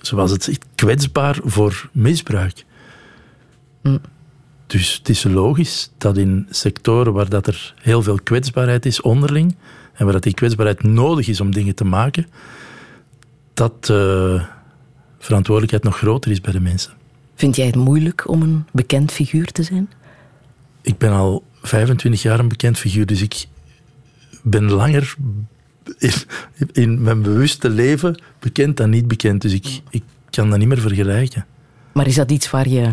zoals 0.00 0.30
het 0.30 0.42
zegt, 0.42 0.64
kwetsbaar 0.74 1.38
voor 1.44 1.88
misbruik. 1.92 2.64
Mm. 3.82 4.00
Dus 4.66 4.94
het 4.94 5.08
is 5.08 5.22
logisch 5.22 5.90
dat 5.98 6.16
in 6.16 6.46
sectoren 6.50 7.12
waar 7.12 7.28
dat 7.28 7.46
er 7.46 7.74
heel 7.80 8.02
veel 8.02 8.18
kwetsbaarheid 8.22 8.86
is 8.86 9.00
onderling, 9.00 9.56
en 9.92 10.04
waar 10.04 10.12
dat 10.12 10.22
die 10.22 10.34
kwetsbaarheid 10.34 10.82
nodig 10.82 11.28
is 11.28 11.40
om 11.40 11.52
dingen 11.52 11.74
te 11.74 11.84
maken, 11.84 12.26
dat 13.54 13.84
de 13.84 14.34
uh, 14.34 14.44
verantwoordelijkheid 15.18 15.84
nog 15.84 15.98
groter 15.98 16.30
is 16.30 16.40
bij 16.40 16.52
de 16.52 16.60
mensen. 16.60 16.92
Vind 17.34 17.56
jij 17.56 17.66
het 17.66 17.76
moeilijk 17.76 18.28
om 18.28 18.42
een 18.42 18.64
bekend 18.72 19.12
figuur 19.12 19.52
te 19.52 19.62
zijn? 19.62 19.90
Ik 20.88 20.98
ben 20.98 21.12
al 21.12 21.44
25 21.62 22.22
jaar 22.22 22.38
een 22.38 22.48
bekend 22.48 22.78
figuur, 22.78 23.06
dus 23.06 23.22
ik 23.22 23.46
ben 24.42 24.70
langer 24.70 25.14
in, 26.72 27.02
mijn 27.02 27.22
bewuste 27.22 27.70
leven 27.70 28.22
bekend 28.38 28.76
dan 28.76 28.90
niet 28.90 29.08
bekend. 29.08 29.42
Dus 29.42 29.52
ik, 29.52 29.80
ik 29.90 30.02
kan 30.30 30.50
dat 30.50 30.58
niet 30.58 30.68
meer 30.68 30.80
vergelijken. 30.80 31.46
Maar 31.98 32.06
is 32.06 32.14
dat 32.14 32.30
iets 32.30 32.50
waar 32.50 32.68
je 32.68 32.92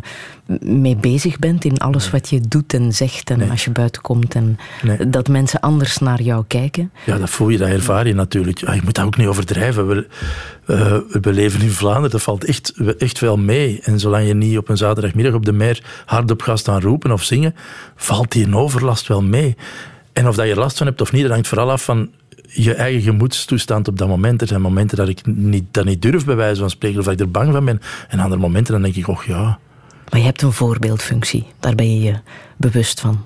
mee 0.59 0.95
bezig 0.95 1.39
bent 1.39 1.65
in 1.65 1.77
alles 1.77 2.09
wat 2.09 2.29
je 2.29 2.41
doet 2.47 2.73
en 2.73 2.93
zegt 2.93 3.29
en 3.29 3.49
als 3.49 3.63
je 3.63 3.71
buiten 3.71 4.01
komt 4.01 4.35
en 4.35 4.57
dat 5.07 5.27
mensen 5.27 5.59
anders 5.59 5.97
naar 5.97 6.21
jou 6.21 6.43
kijken? 6.47 6.91
Ja, 7.05 7.17
dat 7.17 7.29
voel 7.29 7.49
je, 7.49 7.57
dat 7.57 7.69
ervaar 7.69 8.07
je 8.07 8.13
natuurlijk. 8.13 8.59
je 8.59 8.81
moet 8.83 8.95
dat 8.95 9.05
ook 9.05 9.17
niet 9.17 9.27
overdrijven. 9.27 9.87
We, 9.87 10.07
uh, 10.67 10.97
we 11.21 11.33
leven 11.33 11.61
in 11.61 11.69
Vlaanderen, 11.69 12.09
dat 12.09 12.21
valt 12.21 12.45
echt, 12.45 12.73
echt 12.97 13.19
wel 13.19 13.37
mee. 13.37 13.79
En 13.83 13.99
zolang 13.99 14.27
je 14.27 14.33
niet 14.33 14.57
op 14.57 14.69
een 14.69 14.77
zaterdagmiddag 14.77 15.33
op 15.33 15.45
de 15.45 15.51
meer 15.51 15.83
hardop 16.05 16.41
gaat 16.41 16.59
staan 16.59 16.81
roepen 16.81 17.11
of 17.11 17.23
zingen, 17.23 17.55
valt 17.95 18.31
die 18.31 18.45
een 18.45 18.55
overlast 18.55 19.07
wel 19.07 19.21
mee. 19.21 19.55
En 20.13 20.27
of 20.27 20.35
dat 20.35 20.47
je 20.47 20.55
last 20.55 20.77
van 20.77 20.87
hebt 20.87 21.01
of 21.01 21.11
niet, 21.11 21.21
dat 21.21 21.31
hangt 21.31 21.47
vooral 21.47 21.71
af 21.71 21.83
van 21.83 22.09
je 22.55 22.73
eigen 22.73 23.01
gemoedstoestand 23.01 23.87
op 23.87 23.97
dat 23.97 24.07
moment. 24.07 24.41
Er 24.41 24.47
zijn 24.47 24.61
momenten 24.61 24.97
dat 24.97 25.07
ik 25.07 25.25
niet, 25.25 25.63
dat 25.71 25.85
niet 25.85 26.01
durf, 26.01 26.25
bij 26.25 26.35
wijze 26.35 26.59
van 26.59 26.69
spreken, 26.69 26.99
of 26.99 27.05
dat 27.05 27.13
ik 27.13 27.19
er 27.19 27.31
bang 27.31 27.51
van 27.51 27.65
ben. 27.65 27.81
En 28.07 28.19
andere 28.19 28.41
momenten 28.41 28.73
dan 28.73 28.81
denk 28.81 28.95
ik, 28.95 29.07
och 29.07 29.25
ja. 29.25 29.59
Maar 30.09 30.19
je 30.19 30.25
hebt 30.25 30.41
een 30.41 30.51
voorbeeldfunctie, 30.51 31.45
daar 31.59 31.75
ben 31.75 31.95
je 31.95 32.01
je 32.01 32.19
bewust 32.57 32.99
van. 32.99 33.25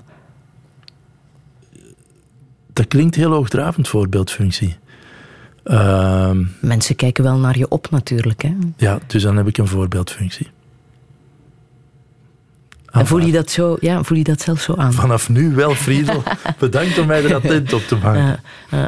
Dat 2.74 2.88
klinkt 2.88 3.16
heel 3.16 3.32
hoogdravend, 3.32 3.88
voorbeeldfunctie. 3.88 4.78
Uh, 5.66 6.32
Mensen 6.62 6.96
kijken 6.96 7.24
wel 7.24 7.38
naar 7.38 7.58
je 7.58 7.68
op 7.68 7.90
natuurlijk. 7.90 8.42
Hè? 8.42 8.56
Ja, 8.78 9.00
dus 9.08 9.24
dan 9.24 9.38
heb 9.38 9.48
ik 9.48 9.58
een 9.58 9.68
voorbeeldfunctie. 9.68 10.48
En 12.92 13.08
voel 13.08 13.20
je, 13.20 13.32
dat 13.32 13.52
zo, 13.52 13.78
ja, 13.80 14.04
voel 14.04 14.18
je 14.18 14.24
dat 14.24 14.42
zelf 14.42 14.62
zo 14.62 14.76
aan? 14.76 14.94
Vanaf 14.94 15.30
nu 15.30 15.56
wel, 15.56 15.76
Friedel. 15.76 16.24
Bedankt 16.60 16.98
om 16.98 17.08
mij 17.08 17.24
er 17.24 17.36
attent 17.36 17.74
op 17.74 17.82
te 17.82 17.96
maken. 17.96 18.40
Uh, 18.74 18.80
uh, 18.80 18.86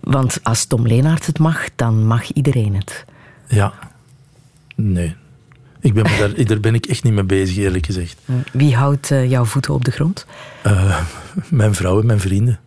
want 0.00 0.38
als 0.42 0.64
Tom 0.64 0.86
Leenaert 0.86 1.26
het 1.26 1.38
mag, 1.38 1.68
dan 1.76 2.06
mag 2.06 2.32
iedereen 2.32 2.76
het. 2.76 3.04
Ja. 3.48 3.72
Nee. 4.74 5.14
Ik 5.80 5.94
ben 5.94 6.04
daar, 6.04 6.44
daar 6.46 6.60
ben 6.60 6.74
ik 6.74 6.86
echt 6.86 7.04
niet 7.04 7.12
mee 7.12 7.24
bezig, 7.24 7.56
eerlijk 7.56 7.86
gezegd. 7.86 8.20
Wie 8.52 8.76
houdt 8.76 9.10
uh, 9.10 9.30
jouw 9.30 9.44
voeten 9.44 9.74
op 9.74 9.84
de 9.84 9.90
grond? 9.90 10.26
Uh, 10.66 11.00
mijn 11.48 11.74
vrouw 11.74 12.00
en 12.00 12.06
mijn 12.06 12.20
vrienden. 12.20 12.60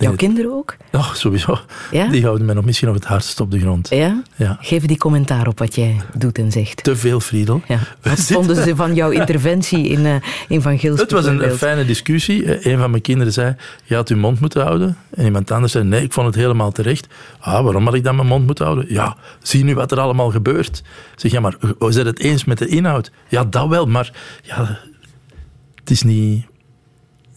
Jouw 0.00 0.14
kinderen 0.16 0.52
ook? 0.52 0.76
Oh, 0.92 1.14
sowieso. 1.14 1.58
Ja? 1.90 2.06
Die 2.06 2.22
houden 2.22 2.46
mij 2.46 2.54
nog 2.54 2.64
misschien 2.64 2.88
nog 2.88 2.96
het 2.96 3.06
hardst 3.06 3.40
op 3.40 3.50
de 3.50 3.58
grond. 3.58 3.88
Ja? 3.88 4.22
ja? 4.36 4.58
Geven 4.60 4.88
die 4.88 4.96
commentaar 4.96 5.46
op 5.46 5.58
wat 5.58 5.74
jij 5.74 5.96
doet 6.14 6.38
en 6.38 6.52
zegt? 6.52 6.84
Te 6.84 6.96
veel, 6.96 7.20
Friedel. 7.20 7.62
Ja. 7.68 7.78
Wat 8.02 8.20
vonden 8.36 8.56
ze 8.56 8.76
van 8.76 8.94
jouw 8.94 9.10
interventie 9.10 9.88
in, 9.88 10.00
uh, 10.00 10.14
in 10.48 10.62
Van 10.62 10.78
Gils? 10.78 11.00
Het 11.00 11.10
was 11.10 11.26
een, 11.26 11.44
een, 11.44 11.56
fijne 11.56 11.84
discussie. 11.84 12.68
Een 12.70 12.78
van 12.78 12.90
mijn 12.90 13.02
kinderen 13.02 13.32
zei, 13.32 13.56
je 13.84 13.94
had 13.94 14.08
je 14.08 14.16
mond 14.16 14.40
moeten 14.40 14.62
houden. 14.62 14.96
En 15.10 15.24
iemand 15.24 15.50
anders 15.50 15.72
zei, 15.72 15.84
nee, 15.84 16.02
ik 16.02 16.12
vond 16.12 16.26
het 16.26 16.34
helemaal 16.34 16.72
terecht. 16.72 17.06
Ah, 17.38 17.64
waarom 17.64 17.84
had 17.84 17.94
ik 17.94 18.04
dan 18.04 18.16
mijn 18.16 18.28
mond 18.28 18.46
moeten 18.46 18.64
houden? 18.64 18.84
Ja, 18.88 19.16
zie 19.42 19.64
nu 19.64 19.74
wat 19.74 19.92
er 19.92 20.00
allemaal 20.00 20.30
gebeurt. 20.30 20.82
Zeg, 21.16 21.30
ja, 21.32 21.40
maar 21.40 21.56
zijn 21.78 22.06
het 22.06 22.18
eens 22.18 22.44
met 22.44 22.58
de 22.58 22.66
inhoud? 22.66 23.10
Ja, 23.28 23.44
dat 23.44 23.68
wel, 23.68 23.86
maar 23.86 24.12
ja, 24.42 24.78
het 25.74 25.90
is 25.90 26.02
niet 26.02 26.44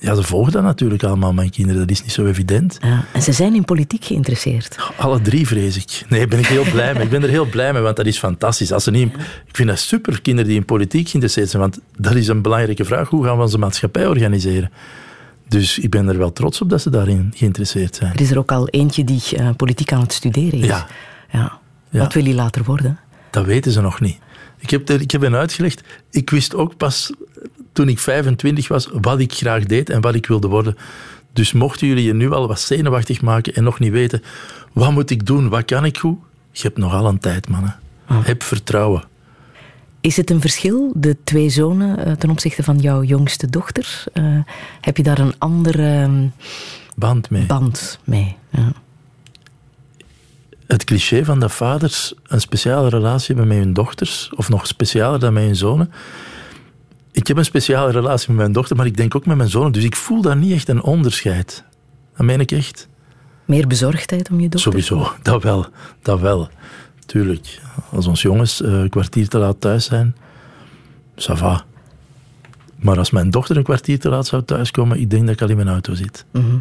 ja, 0.03 0.15
ze 0.15 0.23
volgen 0.23 0.51
dat 0.51 0.63
natuurlijk 0.63 1.03
allemaal, 1.03 1.33
mijn 1.33 1.49
kinderen. 1.49 1.81
Dat 1.81 1.89
is 1.89 2.01
niet 2.01 2.11
zo 2.11 2.25
evident. 2.25 2.77
Ja, 2.81 3.05
en 3.11 3.21
ze 3.21 3.31
zijn 3.31 3.55
in 3.55 3.65
politiek 3.65 4.05
geïnteresseerd. 4.05 4.77
Alle 4.97 5.21
drie, 5.21 5.47
vrees 5.47 5.75
ik. 5.77 6.05
Nee, 6.09 6.27
ben 6.27 6.39
ik 6.39 6.45
heel 6.45 6.65
blij 6.71 6.93
mee. 6.93 7.03
Ik 7.03 7.09
ben 7.09 7.23
er 7.23 7.29
heel 7.29 7.45
blij 7.45 7.73
mee, 7.73 7.81
want 7.81 7.95
dat 7.95 8.05
is 8.05 8.17
fantastisch. 8.17 8.71
Als 8.71 8.83
ze 8.83 8.91
niet, 8.91 9.13
Ik 9.47 9.55
vind 9.55 9.69
dat 9.69 9.79
super, 9.79 10.21
kinderen 10.21 10.49
die 10.49 10.59
in 10.59 10.65
politiek 10.65 11.09
geïnteresseerd 11.09 11.49
zijn. 11.49 11.61
Want 11.61 11.79
dat 11.97 12.15
is 12.15 12.27
een 12.27 12.41
belangrijke 12.41 12.85
vraag. 12.85 13.09
Hoe 13.09 13.25
gaan 13.25 13.35
we 13.35 13.41
onze 13.41 13.57
maatschappij 13.57 14.07
organiseren? 14.07 14.71
Dus 15.47 15.79
ik 15.79 15.89
ben 15.89 16.07
er 16.07 16.17
wel 16.17 16.33
trots 16.33 16.61
op 16.61 16.69
dat 16.69 16.81
ze 16.81 16.89
daarin 16.89 17.33
geïnteresseerd 17.35 17.95
zijn. 17.95 18.13
Er 18.13 18.21
is 18.21 18.31
er 18.31 18.37
ook 18.37 18.51
al 18.51 18.67
eentje 18.67 19.03
die 19.03 19.21
uh, 19.33 19.49
politiek 19.57 19.91
aan 19.91 20.01
het 20.01 20.13
studeren 20.13 20.59
is. 20.59 20.65
Ja. 20.65 20.87
ja. 21.31 21.59
Wat 21.89 22.13
wil 22.13 22.23
hij 22.23 22.33
later 22.33 22.63
worden? 22.63 22.99
Dat 23.29 23.45
weten 23.45 23.71
ze 23.71 23.81
nog 23.81 23.99
niet. 23.99 24.17
Ik 24.57 24.69
heb, 24.69 24.89
ik 24.89 25.11
heb 25.11 25.21
hen 25.21 25.35
uitgelegd. 25.35 25.81
Ik 26.11 26.29
wist 26.29 26.55
ook 26.55 26.77
pas 26.77 27.11
toen 27.73 27.89
ik 27.89 27.99
25 27.99 28.67
was 28.67 28.89
wat 29.01 29.19
ik 29.19 29.33
graag 29.33 29.65
deed 29.65 29.89
en 29.89 30.01
wat 30.01 30.15
ik 30.15 30.25
wilde 30.25 30.47
worden. 30.47 30.77
Dus 31.33 31.53
mochten 31.53 31.87
jullie 31.87 32.03
je 32.03 32.13
nu 32.13 32.31
al 32.31 32.47
wat 32.47 32.59
zenuwachtig 32.59 33.21
maken 33.21 33.53
en 33.53 33.63
nog 33.63 33.79
niet 33.79 33.91
weten 33.91 34.21
wat 34.73 34.91
moet 34.91 35.09
ik 35.09 35.25
doen, 35.25 35.49
wat 35.49 35.65
kan 35.65 35.85
ik 35.85 35.97
goed, 35.97 36.17
je 36.51 36.61
hebt 36.61 36.77
nog 36.77 36.93
al 36.93 37.07
een 37.07 37.19
tijd, 37.19 37.49
mannen. 37.49 37.79
Ah. 38.05 38.25
Heb 38.25 38.43
vertrouwen. 38.43 39.03
Is 40.01 40.17
het 40.17 40.29
een 40.29 40.41
verschil, 40.41 40.91
de 40.95 41.17
twee 41.23 41.49
zonen, 41.49 42.05
eh, 42.05 42.13
ten 42.13 42.29
opzichte 42.29 42.63
van 42.63 42.77
jouw 42.77 43.03
jongste 43.03 43.49
dochter? 43.49 44.03
Eh, 44.13 44.23
heb 44.81 44.97
je 44.97 45.03
daar 45.03 45.19
een 45.19 45.33
andere 45.37 46.01
ehm, 46.01 46.27
Band 46.95 47.29
mee. 47.29 47.45
band 47.45 47.99
mee? 48.03 48.35
Ja. 48.49 48.71
het 50.67 50.83
cliché 50.83 51.25
van 51.25 51.39
dat 51.39 51.51
vaders 51.51 52.13
een 52.27 52.41
speciale 52.41 52.89
relatie 52.89 53.35
hebben 53.35 53.55
met 53.55 53.63
hun 53.63 53.73
dochters, 53.73 54.29
of 54.35 54.49
nog 54.49 54.67
specialer 54.67 55.19
dan 55.19 55.33
met 55.33 55.43
hun 55.43 55.55
zonen. 55.55 55.91
Ik 57.13 57.27
heb 57.27 57.37
een 57.37 57.45
speciale 57.45 57.91
relatie 57.91 58.27
met 58.27 58.37
mijn 58.37 58.51
dochter, 58.51 58.75
maar 58.75 58.85
ik 58.85 58.97
denk 58.97 59.15
ook 59.15 59.25
met 59.25 59.37
mijn 59.37 59.49
zonen, 59.49 59.71
dus 59.71 59.83
ik 59.83 59.95
voel 59.95 60.21
daar 60.21 60.35
niet 60.35 60.51
echt 60.51 60.69
een 60.69 60.81
onderscheid. 60.81 61.63
Dat 62.17 62.25
meen 62.25 62.39
ik 62.39 62.51
echt. 62.51 62.87
Meer 63.45 63.67
bezorgdheid 63.67 64.29
om 64.29 64.39
je 64.39 64.49
dochter? 64.49 64.71
Sowieso, 64.71 65.11
dat 65.21 65.43
wel. 65.43 65.65
Dat 66.01 66.19
wel. 66.19 66.49
Tuurlijk. 67.05 67.61
Als 67.91 68.07
ons 68.07 68.21
jongens 68.21 68.61
eh, 68.61 68.71
een 68.71 68.89
kwartier 68.89 69.27
te 69.27 69.37
laat 69.37 69.61
thuis 69.61 69.85
zijn, 69.85 70.15
ça 71.15 71.33
va. 71.33 71.65
Maar 72.75 72.97
als 72.97 73.11
mijn 73.11 73.29
dochter 73.29 73.57
een 73.57 73.63
kwartier 73.63 73.99
te 73.99 74.09
laat 74.09 74.27
zou 74.27 74.43
thuiskomen, 74.43 74.99
ik 74.99 75.09
denk 75.09 75.25
dat 75.25 75.35
ik 75.35 75.41
al 75.41 75.49
in 75.49 75.55
mijn 75.55 75.67
auto 75.67 75.93
zit. 75.93 76.25
Mhm. 76.31 76.57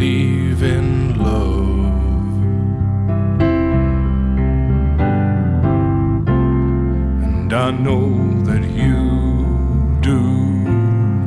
Believe 0.00 0.62
in 0.62 1.18
love. 1.18 1.60
And 7.22 7.52
I 7.52 7.70
know 7.70 8.08
that 8.44 8.64
you 8.80 8.96
do 10.00 10.18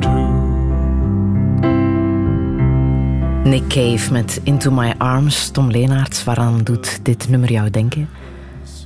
too. 0.01 0.27
Nick 3.49 3.69
Cave 3.69 4.11
met 4.11 4.39
Into 4.43 4.71
My 4.71 4.93
Arms. 4.97 5.49
Tom 5.51 5.71
Leenaerts, 5.71 6.23
waaraan 6.23 6.63
doet 6.63 7.05
dit 7.05 7.29
nummer 7.29 7.51
jou 7.51 7.69
denken? 7.69 8.09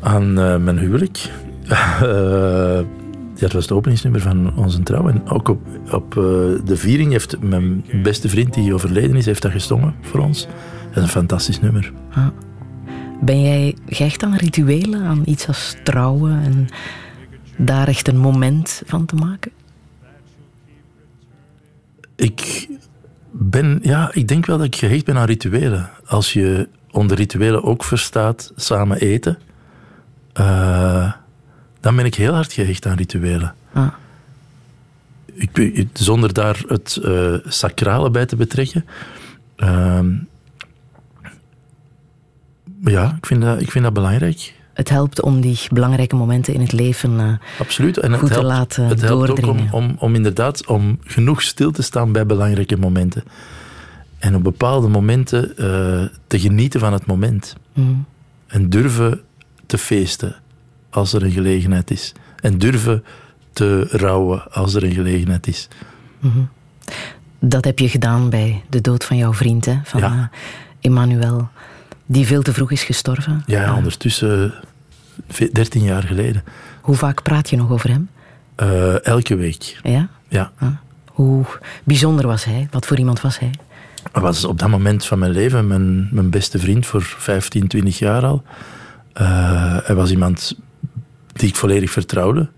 Aan 0.01 0.39
eh, 0.39 0.57
mijn 0.57 0.77
huwelijk. 0.77 1.31
Dat 3.39 3.51
was 3.51 3.63
het 3.63 3.71
openingsnummer 3.71 4.21
van 4.21 4.55
onze 4.55 4.83
trouw. 4.83 5.09
En 5.09 5.29
ook 5.29 5.47
op, 5.47 5.67
op 5.91 6.17
eh, 6.17 6.23
de 6.65 6.75
viering 6.75 7.11
heeft 7.11 7.41
mijn 7.41 7.85
beste 8.03 8.29
vriend 8.29 8.53
die 8.53 8.73
overleden 8.73 9.15
is, 9.15 9.25
heeft 9.25 9.41
dat 9.41 9.51
gezongen 9.51 9.95
voor 10.01 10.19
ons. 10.19 10.47
Dat 10.87 10.95
is 10.95 11.01
een 11.01 11.07
fantastisch 11.07 11.59
nummer. 11.59 11.93
Ah. 12.11 12.27
Ben 13.21 13.41
jij 13.41 13.75
gehecht 13.85 14.23
aan 14.23 14.35
rituelen, 14.35 15.03
aan 15.03 15.21
iets 15.25 15.47
als 15.47 15.75
trouwen 15.83 16.41
en 16.43 16.67
daar 17.57 17.87
echt 17.87 18.07
een 18.07 18.17
moment 18.17 18.81
van 18.85 19.05
te 19.05 19.15
maken? 19.15 19.51
Ik 22.15 22.67
ben, 23.31 23.79
ja, 23.81 24.09
ik 24.13 24.27
denk 24.27 24.45
wel 24.45 24.57
dat 24.57 24.65
ik 24.65 24.75
gehecht 24.75 25.05
ben 25.05 25.17
aan 25.17 25.25
rituelen. 25.25 25.89
Als 26.05 26.33
je 26.33 26.67
onder 26.91 27.17
rituelen 27.17 27.63
ook 27.63 27.83
verstaat 27.83 28.51
samen 28.55 28.97
eten, 28.97 29.37
eh, 30.33 31.13
dan 31.79 31.95
ben 31.95 32.05
ik 32.05 32.15
heel 32.15 32.33
hard 32.33 32.53
gehecht 32.53 32.85
aan 32.85 32.97
rituelen. 32.97 33.55
Ah. 33.73 33.87
Ik, 35.33 35.51
ben- 35.51 35.89
zonder 35.93 36.33
daar 36.33 36.63
het 36.67 36.99
eh, 37.03 37.33
sacrale 37.45 38.09
bij 38.09 38.25
te 38.25 38.35
betrekken. 38.35 38.85
Ehm, 39.55 40.15
ja, 42.83 43.15
ik 43.17 43.25
vind, 43.25 43.41
dat, 43.41 43.61
ik 43.61 43.71
vind 43.71 43.83
dat 43.83 43.93
belangrijk. 43.93 44.55
Het 44.73 44.89
helpt 44.89 45.21
om 45.21 45.41
die 45.41 45.59
belangrijke 45.71 46.15
momenten 46.15 46.53
in 46.53 46.61
het 46.61 46.71
leven 46.71 47.19
eh, 47.19 47.33
Absoluut. 47.59 47.97
En 47.97 48.13
goed 48.13 48.29
het 48.29 48.37
te 48.37 48.43
laten 48.43 48.85
het 48.85 49.01
helpt 49.01 49.29
ook 49.29 49.73
om, 49.73 49.95
om 49.99 50.15
inderdaad 50.15 50.65
om 50.65 50.99
genoeg 51.03 51.41
stil 51.41 51.71
te 51.71 51.81
staan 51.81 52.11
bij 52.11 52.25
belangrijke 52.25 52.77
momenten. 52.77 53.23
En 54.17 54.35
op 54.35 54.43
bepaalde 54.43 54.87
momenten 54.87 55.57
eh, 55.57 56.17
te 56.27 56.39
genieten 56.39 56.79
van 56.79 56.93
het 56.93 57.05
moment. 57.05 57.55
Mm. 57.73 58.05
En 58.47 58.69
durven 58.69 59.21
te 59.65 59.77
feesten 59.77 60.35
als 60.97 61.13
er 61.13 61.23
een 61.23 61.31
gelegenheid 61.31 61.91
is. 61.91 62.13
En 62.39 62.57
durven 62.57 63.03
te 63.53 63.87
rouwen 63.91 64.51
als 64.51 64.73
er 64.73 64.83
een 64.83 64.93
gelegenheid 64.93 65.47
is. 65.47 65.67
Mhm. 66.19 66.39
Dat 67.39 67.65
heb 67.65 67.79
je 67.79 67.89
gedaan 67.89 68.29
bij 68.29 68.63
de 68.69 68.81
dood 68.81 69.03
van 69.03 69.17
jouw 69.17 69.33
vriend, 69.33 69.65
hè, 69.65 69.75
van 69.83 69.99
Ja. 69.99 70.29
eh, 70.31 70.39
Emmanuel, 70.81 71.49
die 72.05 72.25
veel 72.25 72.41
te 72.41 72.53
vroeg 72.53 72.71
is 72.71 72.83
gestorven. 72.83 73.43
Ja, 73.45 73.75
ondertussen 73.75 74.53
ve- 75.29 75.49
13 75.53 75.83
jaar 75.83 76.03
geleden. 76.03 76.43
Hoe 76.81 76.95
vaak 76.95 77.23
praat 77.23 77.49
je 77.49 77.55
nog 77.57 77.71
over 77.71 77.89
hem? 77.89 78.09
Eh, 78.55 79.05
elke 79.05 79.35
week. 79.35 79.79
Ja? 79.83 80.07
Ja. 80.27 80.51
Hoe 81.11 81.45
bijzonder 81.83 82.27
was 82.27 82.43
hij? 82.45 82.67
Wat 82.71 82.85
voor 82.85 82.97
iemand 82.97 83.21
was 83.21 83.39
hij? 83.39 83.51
Hij 84.11 84.21
was 84.21 84.45
op 84.45 84.59
dat 84.59 84.69
moment 84.69 85.05
van 85.05 85.19
mijn 85.19 85.31
leven 85.31 85.67
mijn, 85.67 86.07
mijn 86.11 86.29
beste 86.29 86.59
vriend 86.59 86.85
voor 86.85 87.01
15, 87.03 87.67
20 87.67 87.99
jaar 87.99 88.23
al. 88.25 88.43
Eh, 89.13 89.77
hij 89.83 89.95
was 89.95 90.11
iemand 90.11 90.55
die 91.39 91.49
ik 91.49 91.55
volledig 91.55 91.91
vertrouwde. 91.91 92.49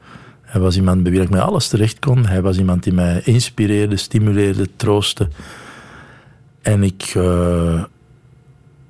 Hij 0.42 0.62
was 0.62 0.76
iemand 0.76 1.04
bij 1.04 1.12
wie 1.12 1.22
ik 1.22 1.30
met 1.30 1.42
alles 1.42 1.68
terecht 1.68 2.00
kon. 2.00 2.26
Hij 2.26 2.42
was 2.42 2.58
iemand 2.58 2.84
die 2.84 2.94
mij 2.94 3.22
inspireerde, 3.24 3.98
stimuleerde, 3.98 4.70
troostte. 4.76 5.28
En 6.62 6.84
ik... 6.84 7.12
eh, 7.16 7.84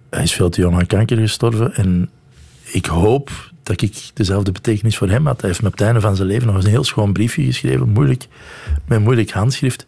hij 0.09 0.23
is 0.23 0.33
veel 0.33 0.49
te 0.49 0.61
jong 0.61 0.75
aan 0.75 0.85
kanker 0.85 1.17
gestorven. 1.17 1.75
En 1.75 2.09
ik 2.63 2.85
hoop 2.85 3.51
dat 3.63 3.81
ik 3.81 4.11
dezelfde 4.13 4.51
betekenis 4.51 4.97
voor 4.97 5.09
hem 5.09 5.25
had. 5.25 5.41
Hij 5.41 5.49
heeft 5.49 5.61
me 5.61 5.67
op 5.67 5.73
het 5.73 5.81
einde 5.81 6.01
van 6.01 6.15
zijn 6.15 6.27
leven 6.27 6.47
nog 6.47 6.55
eens 6.55 6.65
een 6.65 6.71
heel 6.71 6.83
schoon 6.83 7.13
briefje 7.13 7.43
geschreven. 7.43 7.89
Moeilijk, 7.89 8.27
met 8.85 8.99
moeilijk 8.99 9.31
handschrift. 9.31 9.85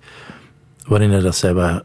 Waarin 0.86 1.11
hij 1.11 1.19
dat 1.19 1.36
zei 1.36 1.53
wat 1.53 1.84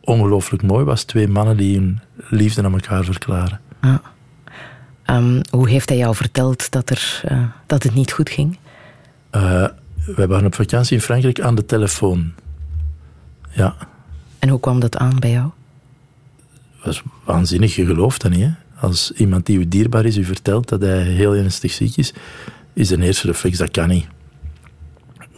ongelooflijk 0.00 0.62
mooi 0.62 0.84
was. 0.84 1.04
Twee 1.04 1.28
mannen 1.28 1.56
die 1.56 1.76
hun 1.76 2.00
liefde 2.28 2.62
aan 2.62 2.72
elkaar 2.72 3.04
verklaren. 3.04 3.60
Ah. 3.80 3.94
Ehm, 5.12 5.40
hoe 5.50 5.68
heeft 5.68 5.88
hij 5.88 5.98
jou 5.98 6.14
verteld 6.14 6.70
dat, 6.70 6.90
er, 6.90 7.20
eh, 7.24 7.44
dat 7.66 7.82
het 7.82 7.94
niet 7.94 8.12
goed 8.12 8.30
ging? 8.30 8.58
Eh, 9.30 9.66
wij 10.16 10.26
waren 10.26 10.46
op 10.46 10.54
vakantie 10.54 10.96
in 10.96 11.02
Frankrijk 11.02 11.40
aan 11.40 11.54
de 11.54 11.64
telefoon. 11.66 12.32
Ja, 13.50 13.76
En 14.38 14.48
hoe 14.48 14.60
kwam 14.60 14.80
dat 14.80 14.96
aan 14.96 15.18
bij 15.18 15.30
jou? 15.30 15.50
dat 16.76 16.84
was 16.84 17.02
waanzinnig. 17.24 17.76
Je 17.76 17.86
gelooft 17.86 18.22
dat 18.22 18.30
niet. 18.30 18.40
Hè? 18.40 18.50
Als 18.74 19.12
iemand 19.12 19.46
die 19.46 19.58
u 19.58 19.68
dierbaar 19.68 20.04
is, 20.04 20.16
u 20.16 20.24
vertelt 20.24 20.68
dat 20.68 20.80
hij 20.80 21.02
heel 21.02 21.34
ernstig 21.34 21.72
ziek 21.72 21.96
is, 21.96 22.12
is 22.72 22.88
de 22.88 23.02
eerste 23.02 23.26
reflex, 23.26 23.58
dat 23.58 23.70
kan 23.70 23.88
niet. 23.88 24.06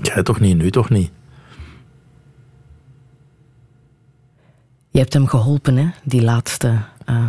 Jij 0.02 0.22
toch 0.22 0.40
niet, 0.40 0.56
nu 0.56 0.70
toch 0.70 0.90
niet. 0.90 1.10
Je 4.90 4.98
hebt 4.98 5.12
hem 5.12 5.26
geholpen, 5.26 5.76
hè, 5.76 5.90
die 6.02 6.22
laatste 6.22 6.78
eh, 7.04 7.24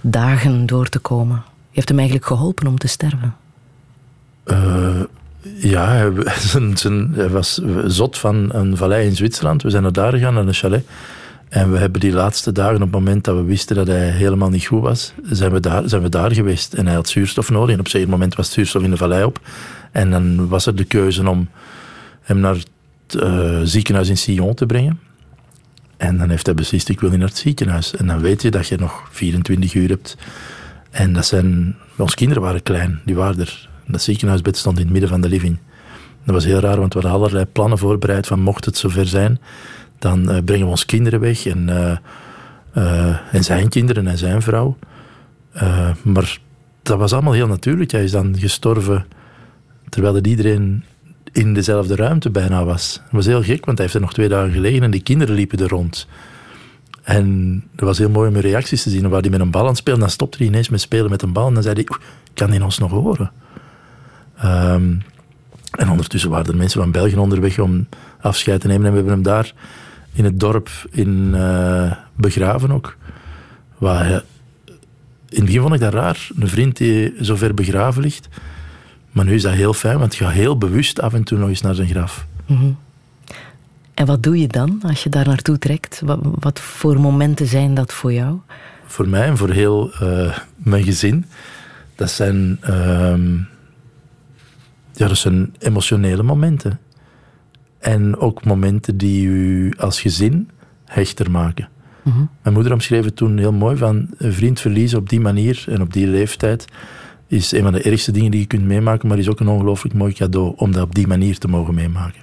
dagen 0.00 0.66
door 0.66 0.88
te 0.88 0.98
komen. 0.98 1.50
Hebt 1.72 1.88
hem 1.88 1.98
eigenlijk 1.98 2.26
geholpen 2.26 2.66
om 2.66 2.78
te 2.78 2.88
sterven. 2.88 3.36
Eh, 4.44 5.00
ja, 5.42 5.88
hij, 5.88 6.12
zijn, 6.74 7.30
was 7.30 7.60
zot 7.86 8.18
van 8.18 8.54
een 8.54 8.76
vallei 8.76 9.06
in 9.06 9.16
Zwitserland. 9.16 9.62
We 9.62 9.70
zijn 9.70 9.82
naar 9.82 9.92
daar 9.92 10.12
gegaan, 10.12 10.34
naar 10.34 10.46
een 10.46 10.54
chalet. 10.54 10.86
En 11.48 11.72
we 11.72 11.78
hebben 11.78 12.00
die 12.00 12.12
laatste 12.12 12.52
dagen, 12.52 12.74
op 12.74 12.80
het 12.80 12.90
moment 12.90 13.24
dat 13.24 13.36
we 13.36 13.42
wisten 13.42 13.76
dat 13.76 13.86
hij 13.86 14.10
helemaal 14.10 14.50
niet 14.50 14.64
goed 14.64 14.82
was, 14.82 15.12
zijn 15.22 15.52
we 15.52 15.60
daar, 15.60 15.82
zijn 15.88 16.02
we 16.02 16.08
daar 16.08 16.32
geweest. 16.32 16.74
En 16.74 16.86
hij 16.86 16.94
had 16.94 17.08
zuurstof 17.08 17.50
nodig. 17.50 17.74
En 17.74 17.80
op 17.80 17.88
zeker 17.88 18.08
moment 18.08 18.34
was 18.34 18.52
zuurstof 18.52 18.82
in 18.82 18.90
de 18.90 18.96
vallei 18.96 19.24
op. 19.24 19.40
En 19.90 20.10
dan 20.10 20.48
was 20.48 20.66
er 20.66 20.76
de 20.76 20.84
keuze 20.84 21.28
om 21.28 21.48
hem 22.22 22.38
naar 22.38 22.54
het 22.54 23.22
eh, 23.22 23.60
ziekenhuis 23.62 24.08
in 24.08 24.16
Sion 24.16 24.54
te 24.54 24.66
brengen. 24.66 25.00
En 25.96 26.18
dan 26.18 26.28
heeft 26.28 26.46
hij 26.46 26.54
beslist, 26.54 26.88
ik 26.88 27.00
wil 27.00 27.10
niet 27.10 27.18
naar 27.18 27.28
het 27.28 27.36
ziekenhuis. 27.36 27.96
En 27.96 28.06
dan 28.06 28.20
weet 28.20 28.42
je 28.42 28.50
dat 28.50 28.68
je 28.68 28.76
nog 28.76 29.08
24 29.10 29.74
uur 29.74 29.88
hebt. 29.88 30.16
En 30.92 31.12
dat 31.12 31.26
zijn... 31.26 31.76
Onze 31.96 32.16
kinderen 32.16 32.42
waren 32.42 32.62
klein, 32.62 33.00
die 33.04 33.14
waren 33.14 33.40
er. 33.40 33.68
Dat 33.86 34.02
ziekenhuisbed 34.02 34.56
stond 34.56 34.76
in 34.76 34.82
het 34.82 34.92
midden 34.92 35.10
van 35.10 35.20
de 35.20 35.28
living. 35.28 35.58
Dat 36.24 36.34
was 36.34 36.44
heel 36.44 36.58
raar, 36.58 36.78
want 36.78 36.94
we 36.94 37.00
hadden 37.00 37.20
allerlei 37.20 37.44
plannen 37.44 37.78
voorbereid 37.78 38.26
van 38.26 38.40
mocht 38.40 38.64
het 38.64 38.76
zover 38.76 39.06
zijn, 39.06 39.40
dan 39.98 40.30
eh, 40.30 40.44
brengen 40.44 40.64
we 40.64 40.70
onze 40.70 40.86
kinderen 40.86 41.20
weg 41.20 41.46
en, 41.46 41.68
eh, 41.68 41.96
eh, 42.72 43.16
en 43.34 43.44
zijn 43.44 43.68
kinderen 43.68 44.06
en 44.06 44.18
zijn 44.18 44.42
vrouw. 44.42 44.76
Maar 46.02 46.38
dat 46.82 46.98
was 46.98 47.12
allemaal 47.12 47.32
heel 47.32 47.46
natuurlijk. 47.46 47.90
Hij 47.90 48.04
is 48.04 48.10
dan 48.10 48.38
gestorven 48.38 49.04
terwijl 49.88 50.14
het 50.14 50.26
iedereen 50.26 50.84
in 51.32 51.54
dezelfde 51.54 51.96
ruimte 51.96 52.30
bijna 52.30 52.64
was. 52.64 53.00
Dat 53.02 53.12
was 53.12 53.26
heel 53.26 53.42
gek, 53.42 53.64
want 53.64 53.78
hij 53.78 53.86
heeft 53.86 53.94
er 53.94 54.00
nog 54.00 54.12
twee 54.12 54.28
dagen 54.28 54.52
gelegen 54.52 54.82
en 54.82 54.90
die 54.90 55.02
kinderen 55.02 55.34
liepen 55.34 55.58
er 55.58 55.68
rond. 55.68 56.08
En 57.02 57.54
dat 57.74 57.86
was 57.88 57.98
heel 57.98 58.10
mooi 58.10 58.28
om 58.28 58.34
hun 58.34 58.42
reacties 58.42 58.82
te 58.82 58.90
zien. 58.90 59.08
Waar 59.08 59.20
hij 59.20 59.30
met 59.30 59.40
een 59.40 59.50
bal 59.50 59.62
aan 59.62 59.68
het 59.68 59.76
spelen, 59.76 60.00
dan 60.00 60.10
stopte 60.10 60.38
hij 60.38 60.46
ineens 60.46 60.68
met 60.68 60.80
spelen 60.80 61.10
met 61.10 61.22
een 61.22 61.32
bal. 61.32 61.46
En 61.48 61.54
dan 61.54 61.62
zei 61.62 61.74
hij, 61.74 61.86
"Oeh, 61.90 62.00
kan 62.34 62.50
hij 62.50 62.60
ons 62.60 62.78
nog 62.78 62.90
horen? 62.90 63.32
Ehm, 64.36 64.94
en 65.70 65.90
ondertussen 65.90 66.30
waren 66.30 66.46
er 66.46 66.56
mensen 66.56 66.80
van 66.80 66.90
België 66.90 67.16
onderweg 67.16 67.58
om 67.58 67.86
afscheid 68.20 68.60
te 68.60 68.66
nemen. 68.66 68.84
En 68.84 68.90
we 68.90 68.96
hebben 68.96 69.14
hem 69.14 69.22
daar 69.22 69.52
in 70.12 70.24
het 70.24 70.40
dorp 70.40 70.68
in, 70.90 71.30
eh, 71.34 71.92
begraven 72.14 72.70
ook. 72.70 72.96
Waar 73.78 74.04
hij- 74.06 74.22
in 75.28 75.36
het 75.38 75.44
begin 75.44 75.60
vond 75.60 75.74
ik 75.74 75.80
dat 75.80 75.92
raar. 75.94 76.28
Een 76.38 76.48
vriend 76.48 76.76
die 76.76 77.14
zo 77.20 77.36
ver 77.36 77.54
begraven 77.54 78.02
ligt. 78.02 78.28
Maar 79.12 79.24
nu 79.24 79.34
is 79.34 79.42
dat 79.42 79.52
heel 79.52 79.72
fijn, 79.74 79.98
want 79.98 80.16
je 80.16 80.24
gaat 80.24 80.32
heel 80.32 80.58
bewust 80.58 81.00
af 81.00 81.14
en 81.14 81.24
toe 81.24 81.38
nog 81.38 81.48
eens 81.48 81.60
naar 81.60 81.74
zijn 81.74 81.88
graf. 81.88 82.26
Mhm. 82.46 82.70
En 84.02 84.08
wat 84.08 84.22
doe 84.22 84.38
je 84.38 84.46
dan 84.46 84.80
als 84.82 85.02
je 85.02 85.08
daar 85.08 85.26
naartoe 85.26 85.58
trekt? 85.58 86.00
Wat, 86.04 86.18
wat 86.22 86.60
voor 86.60 87.00
momenten 87.00 87.46
zijn 87.46 87.74
dat 87.74 87.92
voor 87.92 88.12
jou? 88.12 88.38
voor 88.92 89.08
mij 89.08 89.26
en 89.26 89.36
voor 89.36 89.50
heel 89.50 89.92
eh, 89.92 90.38
mijn 90.56 90.84
gezin, 90.84 91.24
dat 91.94 92.10
zijn, 92.10 92.58
ehm, 92.60 93.36
ja, 94.92 95.08
dat 95.08 95.16
zijn 95.16 95.54
emotionele 95.58 96.22
momenten. 96.22 96.80
En 97.78 98.16
ook 98.16 98.44
momenten 98.44 98.96
die 98.96 99.26
u 99.26 99.72
als 99.78 100.00
gezin 100.00 100.50
hechter 100.84 101.30
maken. 101.30 101.68
Mhm. 102.02 102.24
Mijn 102.42 102.54
moeder 102.54 102.72
omschreef 102.72 103.04
het 103.04 103.16
toen 103.16 103.38
heel 103.38 103.52
mooi 103.52 103.76
van 103.76 104.08
een 104.16 104.32
vriend 104.32 104.60
verliezen 104.60 104.98
op 104.98 105.08
die 105.08 105.20
manier 105.20 105.64
en 105.68 105.82
op 105.82 105.92
die 105.92 106.06
leeftijd 106.06 106.64
is 107.26 107.52
een 107.52 107.62
van 107.62 107.72
de 107.72 107.82
ergste 107.82 108.12
dingen 108.12 108.30
die 108.30 108.40
je 108.40 108.46
kunt 108.46 108.64
meemaken, 108.64 109.08
maar 109.08 109.18
is 109.18 109.30
ook 109.30 109.40
een 109.40 109.48
ongelooflijk 109.48 109.94
mooi 109.94 110.12
cadeau 110.12 110.52
om 110.56 110.72
dat 110.72 110.82
op 110.82 110.94
die 110.94 111.06
manier 111.06 111.38
te 111.38 111.48
mogen 111.48 111.74
meemaken. 111.74 112.22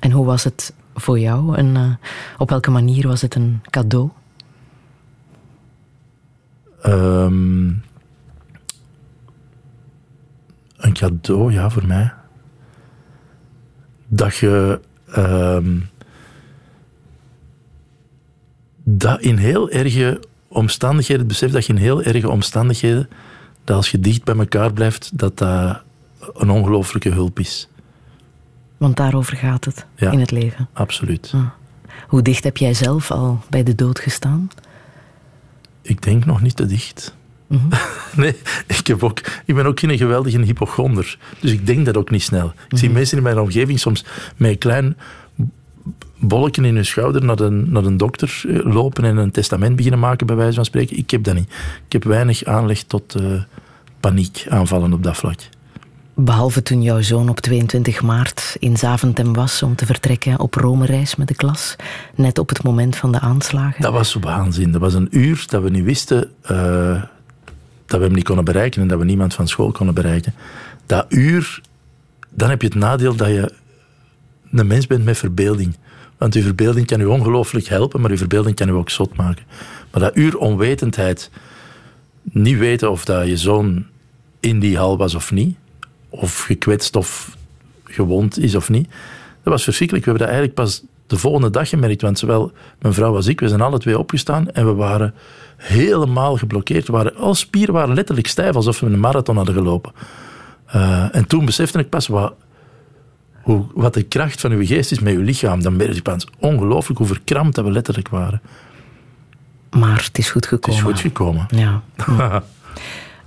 En 0.00 0.10
hoe 0.10 0.24
was 0.24 0.44
het 0.44 0.74
voor 0.96 1.18
jou? 1.18 1.56
En 1.56 1.76
eh, 1.76 2.08
op 2.38 2.50
welke 2.50 2.70
manier 2.70 3.08
was 3.08 3.22
het 3.22 3.34
een 3.34 3.60
cadeau? 3.70 4.10
Ehm, 6.82 7.66
een 10.76 10.92
cadeau, 10.92 11.52
ja, 11.52 11.70
voor 11.70 11.86
mij. 11.86 12.12
Dat 14.08 14.36
je 14.36 14.80
ehm, 15.06 15.78
dat 18.82 19.20
in 19.20 19.36
heel 19.36 19.70
erge 19.70 20.20
omstandigheden, 20.48 21.22
het 21.22 21.28
besef 21.28 21.50
dat 21.50 21.66
je 21.66 21.72
in 21.72 21.78
heel 21.78 22.02
erge 22.02 22.30
omstandigheden, 22.30 23.08
dat 23.64 23.76
als 23.76 23.90
je 23.90 24.00
dicht 24.00 24.24
bij 24.24 24.36
elkaar 24.36 24.72
blijft, 24.72 25.18
dat 25.18 25.38
dat 25.38 25.82
een 26.34 26.50
ongelooflijke 26.50 27.10
hulp 27.10 27.38
is. 27.38 27.68
Want 28.76 28.96
daarover 28.96 29.36
gaat 29.36 29.64
het 29.64 29.86
Ja. 29.94 30.10
in 30.10 30.20
het 30.20 30.30
leven. 30.30 30.68
Absoluut. 30.72 31.34
Hoe 32.08 32.22
dicht 32.22 32.44
heb 32.44 32.56
jij 32.56 32.74
zelf 32.74 33.10
al 33.10 33.40
bij 33.50 33.62
de 33.62 33.74
dood 33.74 33.98
gestaan? 33.98 34.50
Ik 35.82 36.02
denk 36.02 36.24
nog 36.24 36.42
niet 36.42 36.56
te 36.56 36.66
dicht. 36.66 37.14
nee, 38.16 38.36
ik, 38.66 38.86
heb 38.86 39.02
ook, 39.02 39.20
ik 39.44 39.54
ben 39.54 39.66
ook 39.66 39.80
geen 39.80 39.98
geweldige 39.98 40.38
hypochonder. 40.40 41.18
Dus 41.40 41.52
ik 41.52 41.66
denk 41.66 41.86
dat 41.86 41.96
ook 41.96 42.10
niet 42.10 42.22
snel. 42.22 42.52
Ik 42.68 42.78
zie 42.78 42.90
mensen 42.90 43.16
in 43.16 43.22
mijn 43.22 43.38
omgeving 43.38 43.80
soms 43.80 44.04
met 44.36 44.50
een 44.50 44.58
klein 44.58 44.96
bolletje 46.18 46.62
in 46.62 46.74
hun 46.74 46.86
schouder 46.86 47.24
naar 47.24 47.36
de, 47.36 47.50
naar 47.50 47.82
de 47.82 47.96
dokter 47.96 48.42
eh, 48.48 48.72
lopen 48.72 49.04
en 49.04 49.16
een 49.16 49.30
testament 49.30 49.76
beginnen 49.76 50.00
maken, 50.00 50.26
bij 50.26 50.36
wijze 50.36 50.54
van 50.54 50.64
spreken. 50.64 50.96
Ik 50.96 51.10
heb 51.10 51.24
dat 51.24 51.34
niet. 51.34 51.48
Ik 51.86 51.92
heb 51.92 52.04
weinig 52.04 52.44
aanleg 52.44 52.82
tot 52.82 53.14
eh, 53.14 53.42
paniek 54.00 54.46
aanvallen 54.48 54.92
op 54.92 55.02
dat 55.02 55.16
vlak. 55.16 55.38
Behalve 56.18 56.62
toen 56.62 56.82
jouw 56.82 57.02
zoon 57.02 57.28
op 57.28 57.40
22 57.40 58.02
maart 58.02 58.56
in 58.58 58.76
Zaventem 58.76 59.32
was 59.32 59.62
om 59.62 59.74
te 59.74 59.86
vertrekken 59.86 60.40
op 60.40 60.54
Rome-reis 60.54 61.16
met 61.16 61.28
de 61.28 61.34
klas, 61.34 61.76
net 62.14 62.38
op 62.38 62.48
het 62.48 62.62
moment 62.62 62.96
van 62.96 63.12
de 63.12 63.20
aanslagen. 63.20 63.82
Dat 63.82 63.92
was 63.92 64.14
waanzin. 64.14 64.72
Dat 64.72 64.80
was 64.80 64.94
een 64.94 65.08
uur 65.10 65.44
dat 65.46 65.62
we 65.62 65.70
niet 65.70 65.84
wisten 65.84 66.30
eh, 66.42 67.02
dat 67.86 67.98
we 67.98 68.04
hem 68.04 68.14
niet 68.14 68.24
konden 68.24 68.44
bereiken 68.44 68.82
en 68.82 68.88
dat 68.88 68.98
we 68.98 69.04
niemand 69.04 69.34
van 69.34 69.48
school 69.48 69.72
konden 69.72 69.94
bereiken. 69.94 70.34
Dat 70.86 71.06
uur, 71.08 71.60
dan 72.30 72.48
heb 72.48 72.60
je 72.60 72.68
het 72.68 72.76
nadeel 72.76 73.16
dat 73.16 73.28
je 73.28 73.52
een 74.50 74.66
mens 74.66 74.86
bent 74.86 75.04
met 75.04 75.18
verbeelding. 75.18 75.76
Want 76.18 76.34
je 76.34 76.42
verbeelding 76.42 76.86
kan 76.86 76.98
je 76.98 77.08
ongelooflijk 77.08 77.66
helpen, 77.66 78.00
maar 78.00 78.10
je 78.10 78.16
verbeelding 78.16 78.56
kan 78.56 78.66
je 78.66 78.72
ook 78.72 78.90
zot 78.90 79.16
maken. 79.16 79.44
Maar 79.90 80.00
dat 80.00 80.16
uur 80.16 80.38
onwetendheid, 80.38 81.30
niet 82.22 82.58
weten 82.58 82.90
of 82.90 83.04
dat 83.04 83.26
je 83.26 83.36
zoon 83.36 83.86
in 84.40 84.60
die 84.60 84.76
hal 84.76 84.96
was 84.96 85.14
of 85.14 85.30
niet, 85.30 85.56
of 86.16 86.42
gekwetst 86.42 86.96
of 86.96 87.36
gewond 87.84 88.38
is 88.38 88.54
of 88.54 88.68
niet, 88.68 88.88
dat 89.42 89.52
was 89.52 89.64
verschrikkelijk. 89.64 90.04
We 90.04 90.10
hebben 90.10 90.28
dat 90.28 90.36
eigenlijk 90.36 90.68
pas 90.68 90.82
de 91.06 91.16
volgende 91.16 91.50
dag 91.50 91.68
gemerkt, 91.68 92.02
want 92.02 92.18
zowel 92.18 92.52
mijn 92.78 92.94
vrouw 92.94 93.14
als 93.14 93.26
ik, 93.26 93.40
we 93.40 93.48
zijn 93.48 93.60
alle 93.60 93.78
twee 93.78 93.98
opgestaan 93.98 94.50
en 94.50 94.66
we 94.66 94.74
waren 94.74 95.14
helemaal 95.56 96.36
geblokkeerd. 96.36 96.86
We 96.86 96.92
waren, 96.92 97.16
alle 97.16 97.34
spieren 97.34 97.74
waren 97.74 97.94
letterlijk 97.94 98.26
stijf, 98.26 98.54
alsof 98.54 98.80
we 98.80 98.86
een 98.86 99.00
marathon 99.00 99.36
hadden 99.36 99.54
gelopen. 99.54 99.92
Eh, 100.66 101.14
en 101.14 101.26
toen 101.26 101.44
besefte 101.44 101.78
ik 101.78 101.88
pas 101.88 102.06
wat, 102.06 102.34
hoe, 103.42 103.64
wat 103.74 103.94
de 103.94 104.02
kracht 104.02 104.40
van 104.40 104.50
uw 104.52 104.66
geest 104.66 104.92
is 104.92 105.00
met 105.00 105.14
uw 105.14 105.22
lichaam. 105.22 105.62
Dan 105.62 105.76
merkte 105.76 105.96
ik 105.96 106.02
pas 106.02 106.26
ongelooflijk 106.38 106.98
hoe 106.98 107.08
verkrampt 107.08 107.54
dat 107.54 107.64
we 107.64 107.70
letterlijk 107.70 108.08
waren. 108.08 108.40
Maar 109.70 110.04
het 110.04 110.18
is 110.18 110.30
goed 110.30 110.44
Het 110.44 110.54
gekomen. 110.54 110.78
is 110.80 110.86
goed 110.86 111.00
gekomen. 111.00 111.46
Ja. 111.50 111.82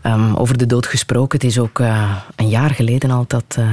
Ehm, 0.02 0.36
over 0.36 0.58
de 0.58 0.66
dood 0.66 0.86
gesproken, 0.86 1.40
het 1.40 1.48
is 1.48 1.60
ook 1.60 1.80
eh, 1.80 2.12
een 2.36 2.50
jaar 2.50 2.70
geleden 2.70 3.12
al 3.12 3.24
dat 3.28 3.56
eh, 3.58 3.66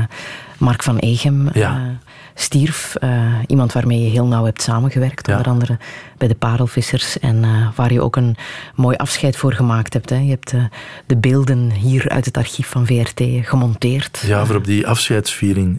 Mark 0.59 0.83
van 0.83 0.97
Egem 0.99 1.49
Ja. 1.53 1.99
stierf. 2.35 2.95
Eh, 2.95 3.33
iemand 3.47 3.73
waarmee 3.73 4.01
je 4.03 4.11
heel 4.11 4.27
nauw 4.27 4.45
hebt 4.45 4.63
samengewerkt, 4.63 5.27
Ja. 5.27 5.37
onder 5.37 5.53
andere 5.53 5.79
bij 6.19 6.29
de 6.29 6.35
Parelvissers. 6.35 7.19
En 7.19 7.45
waar 7.75 7.93
je 7.93 8.03
ook 8.03 8.17
een 8.17 8.37
mooi 8.75 8.97
afscheid 8.97 9.37
voor 9.37 9.53
gemaakt 9.53 9.93
hebt. 9.93 10.11
Hè. 10.11 10.17
Je 10.17 10.29
hebt 10.31 10.55
de 11.07 11.17
beelden 11.17 11.71
hier 11.71 12.09
uit 12.09 12.25
het 12.25 12.37
archief 12.37 12.69
van 12.69 12.87
VRT 12.87 13.21
gemonteerd. 13.43 14.23
Ja, 14.27 14.47
voor 14.47 14.57
op 14.57 14.65
die 14.65 14.87
afscheidsviering. 14.87 15.79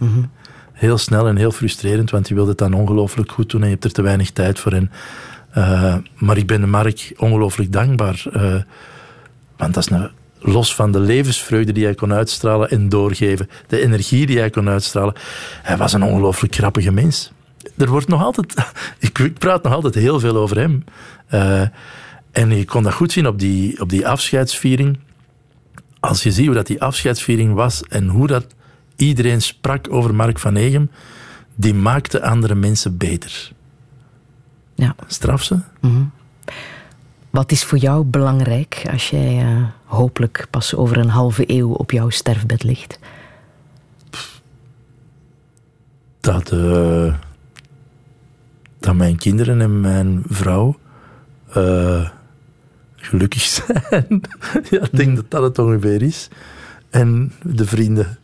Heel 0.74 0.98
snel 0.98 1.28
en 1.28 1.38
heel 1.38 1.52
frustrerend, 1.52 2.10
want 2.12 2.28
je 2.28 2.34
wilde 2.34 2.50
het 2.50 2.60
dan 2.60 2.74
ongelooflijk 2.74 3.32
goed 3.32 3.50
doen 3.50 3.62
en 3.62 3.68
je 3.68 3.74
hebt 3.74 3.86
er 3.86 3.92
te 3.92 4.02
weinig 4.02 4.32
tijd 4.32 4.60
voor. 4.60 4.72
En, 4.74 4.92
maar 6.16 6.38
ik 6.38 6.48
ben 6.48 6.62
de 6.62 6.68
Mark 6.68 7.14
ongelooflijk 7.18 7.72
dankbaar. 7.72 8.24
want 9.58 9.74
dat 9.74 9.84
is 9.84 9.88
nou, 9.90 10.10
los 10.48 10.76
van 10.76 10.92
de 10.92 11.00
levensvreugde 11.00 11.72
die 11.72 11.84
hij 11.84 11.96
kon 11.96 12.14
uitstralen 12.14 12.70
en 12.70 12.90
doorgeven, 12.90 13.50
de 13.68 13.82
energie 13.82 14.26
die 14.26 14.38
hij 14.38 14.50
kon 14.50 14.70
uitstralen. 14.70 15.14
Hij 15.62 15.78
was 15.78 15.94
een 15.94 16.04
ongelooflijk 16.04 16.56
grappige 16.56 16.92
mens. 16.92 17.32
Er 17.78 17.90
wordt 17.90 18.08
nog 18.08 18.24
altijd, 18.24 18.54
ik, 19.00 19.40
praat 19.40 19.64
nog 19.64 19.74
altijd 19.74 19.96
heel 19.96 20.20
veel 20.20 20.36
over 20.36 20.58
hem. 20.58 20.84
Eh, 21.28 21.62
en 22.32 22.50
je 22.58 22.66
kon 22.66 22.84
dat 22.84 22.94
goed 22.94 23.12
zien 23.12 23.28
op 23.28 23.40
die, 23.40 23.82
op 23.82 23.90
die 23.90 24.08
afscheidsviering 24.08 24.98
als 26.00 26.24
je 26.24 26.32
ziet 26.32 26.46
hoe 26.46 26.56
dat 26.56 26.68
die 26.68 26.82
afscheidsviering 26.82 27.54
was 27.54 27.84
en 27.84 28.08
hoe 28.08 28.28
dat 28.28 28.46
iedereen 28.96 29.42
sprak 29.42 29.86
over 29.90 30.16
Mark 30.16 30.40
van 30.40 30.56
Egem, 30.56 30.90
die 31.56 31.74
maakte 31.74 32.22
andere 32.22 32.56
mensen 32.56 32.98
beter. 32.98 33.52
Ja. 34.76 34.96
Straf 35.08 35.44
ze? 35.44 35.60
Mhm. 35.82 36.04
Wat 37.38 37.52
is 37.52 37.64
voor 37.64 37.78
jou 37.78 38.06
belangrijk 38.06 38.86
als 38.92 39.10
jij 39.10 39.40
eh, 39.40 39.64
hopelijk 39.86 40.48
pas 40.50 40.76
over 40.76 40.98
een 40.98 41.10
halve 41.10 41.44
eeuw 41.48 41.74
op 41.74 41.92
jouw 41.92 42.10
sterfbed 42.10 42.64
ligt? 42.64 43.00
Dat, 46.20 46.52
eh, 46.52 47.14
dat 48.80 48.96
mijn 48.96 49.18
kinderen 49.18 49.62
en 49.62 49.82
mijn 49.82 50.24
vrouw 50.28 50.80
eh, 51.54 52.10
gelukkig 52.96 53.42
zijn. 53.58 54.22
ja, 54.70 54.82
ik 54.82 54.96
denk 54.98 55.16
dat 55.16 55.32
dat 55.32 55.44
het 55.44 55.60
ongeveer 55.60 56.02
is. 56.02 56.30
En 56.90 57.32
de 57.44 57.66
vrienden. 57.66 58.18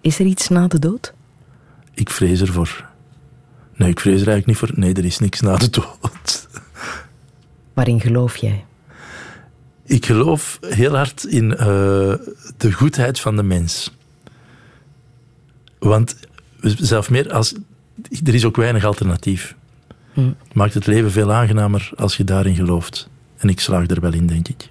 Is 0.00 0.18
er 0.18 0.26
iets 0.26 0.48
na 0.48 0.66
de 0.66 0.78
dood? 0.78 1.14
Ik 1.94 2.10
vrees 2.10 2.40
ervoor. 2.40 2.86
Nee, 3.74 3.90
ik 3.90 4.00
vrees 4.00 4.20
er 4.20 4.28
eigenlijk 4.28 4.46
niet 4.46 4.56
voor. 4.56 4.70
Nee, 4.74 4.94
er 4.94 5.04
is 5.04 5.18
niks 5.18 5.40
na 5.40 5.56
de 5.56 5.70
dood. 5.70 6.48
Waarin 7.74 8.00
geloof 8.00 8.36
jij? 8.36 8.64
Ik 9.84 10.06
geloof 10.06 10.58
heel 10.60 10.96
hard 10.96 11.24
in 11.24 11.56
eh, 11.56 11.66
de 12.56 12.72
goedheid 12.72 13.20
van 13.20 13.36
de 13.36 13.42
mens. 13.42 13.96
Want 15.78 16.16
zelf 16.60 17.10
meer 17.10 17.32
als. 17.32 17.54
Er 18.24 18.34
is 18.34 18.44
ook 18.44 18.56
weinig 18.56 18.84
alternatief. 18.84 19.54
Hm. 20.12 20.20
Het 20.20 20.54
maakt 20.54 20.74
het 20.74 20.86
leven 20.86 21.10
veel 21.10 21.32
aangenamer 21.32 21.90
als 21.96 22.16
je 22.16 22.24
daarin 22.24 22.54
gelooft. 22.54 23.08
En 23.36 23.48
ik 23.48 23.60
slaag 23.60 23.88
er 23.88 24.00
wel 24.00 24.12
in, 24.12 24.26
denk 24.26 24.48
ik. 24.48 24.70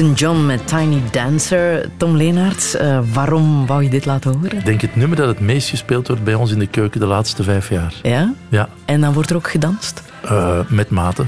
Elton 0.00 0.14
John 0.14 0.46
met 0.46 0.66
Tiny 0.66 1.02
Dancer. 1.10 1.88
Tom 1.96 2.16
Leenaerts, 2.16 2.74
eh, 2.74 3.00
waarom 3.12 3.66
wou 3.66 3.82
je 3.82 3.90
dit 3.90 4.04
laten 4.04 4.32
horen? 4.32 4.58
Ik 4.58 4.64
denk 4.64 4.80
het 4.80 4.96
nummer 4.96 5.16
dat 5.16 5.28
het 5.28 5.40
meest 5.40 5.68
gespeeld 5.68 6.06
wordt 6.06 6.24
bij 6.24 6.34
ons 6.34 6.52
in 6.52 6.58
de 6.58 6.66
keuken 6.66 7.00
de 7.00 7.06
laatste 7.06 7.42
vijf 7.42 7.68
jaar. 7.68 7.94
Ja? 8.02 8.34
Ja. 8.48 8.68
En 8.84 9.00
dan 9.00 9.12
wordt 9.12 9.30
er 9.30 9.36
ook 9.36 9.50
gedanst? 9.50 10.02
Eh, 10.22 10.58
met 10.68 10.90
mate. 10.90 11.24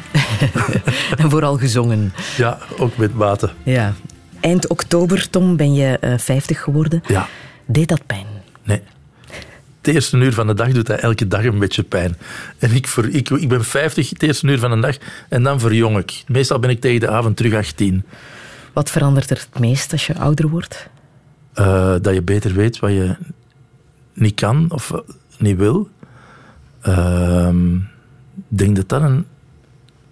En 1.16 1.30
vooral 1.30 1.56
gezongen. 1.56 2.12
Ja, 2.36 2.58
ook 2.78 2.96
met 2.96 3.14
mate. 3.14 3.50
Ja. 3.62 3.94
Eind 4.40 4.68
oktober, 4.68 5.30
Tom, 5.30 5.56
ben 5.56 5.74
je 5.74 5.98
eh, 5.98 6.18
50 6.18 6.62
geworden. 6.62 7.02
Ja. 7.06 7.28
Deed 7.66 7.88
dat 7.88 8.06
pijn? 8.06 8.26
Nee. 8.62 8.82
Het 9.80 9.94
eerste 9.94 10.16
uur 10.16 10.32
van 10.32 10.46
de 10.46 10.54
dag 10.54 10.72
doet 10.72 10.86
dat 10.86 11.00
elke 11.00 11.28
dag 11.28 11.44
een 11.44 11.58
beetje 11.58 11.82
pijn. 11.82 12.16
En 12.58 12.74
ik, 12.74 12.86
voor, 12.86 13.08
ik, 13.08 13.30
ik 13.30 13.48
ben 13.48 13.64
50 13.64 14.10
het 14.10 14.22
eerste 14.22 14.46
uur 14.46 14.58
van 14.58 14.70
de 14.70 14.80
dag 14.80 14.96
en 15.28 15.42
dan 15.42 15.60
verjong 15.60 15.98
ik. 15.98 16.22
Meestal 16.26 16.58
ben 16.58 16.70
ik 16.70 16.80
tegen 16.80 17.00
de 17.00 17.08
avond 17.08 17.36
terug 17.36 17.54
18. 17.54 18.04
Wat 18.72 18.90
verandert 18.90 19.30
er 19.30 19.46
het 19.50 19.60
meest 19.60 19.92
als 19.92 20.06
je 20.06 20.18
ouder 20.18 20.48
wordt? 20.48 20.88
Eh, 21.52 21.94
dat 22.00 22.14
je 22.14 22.22
beter 22.22 22.52
weet 22.54 22.78
wat 22.78 22.90
je 22.90 23.16
niet 24.14 24.34
kan 24.34 24.66
of 24.70 24.90
eh, 24.90 24.98
niet 25.38 25.56
wil. 25.56 25.88
Ehm, 26.80 27.74
Ik 28.50 28.58
denk 28.58 28.76
dat 28.76 28.88
dat 28.88 29.02
een... 29.02 29.26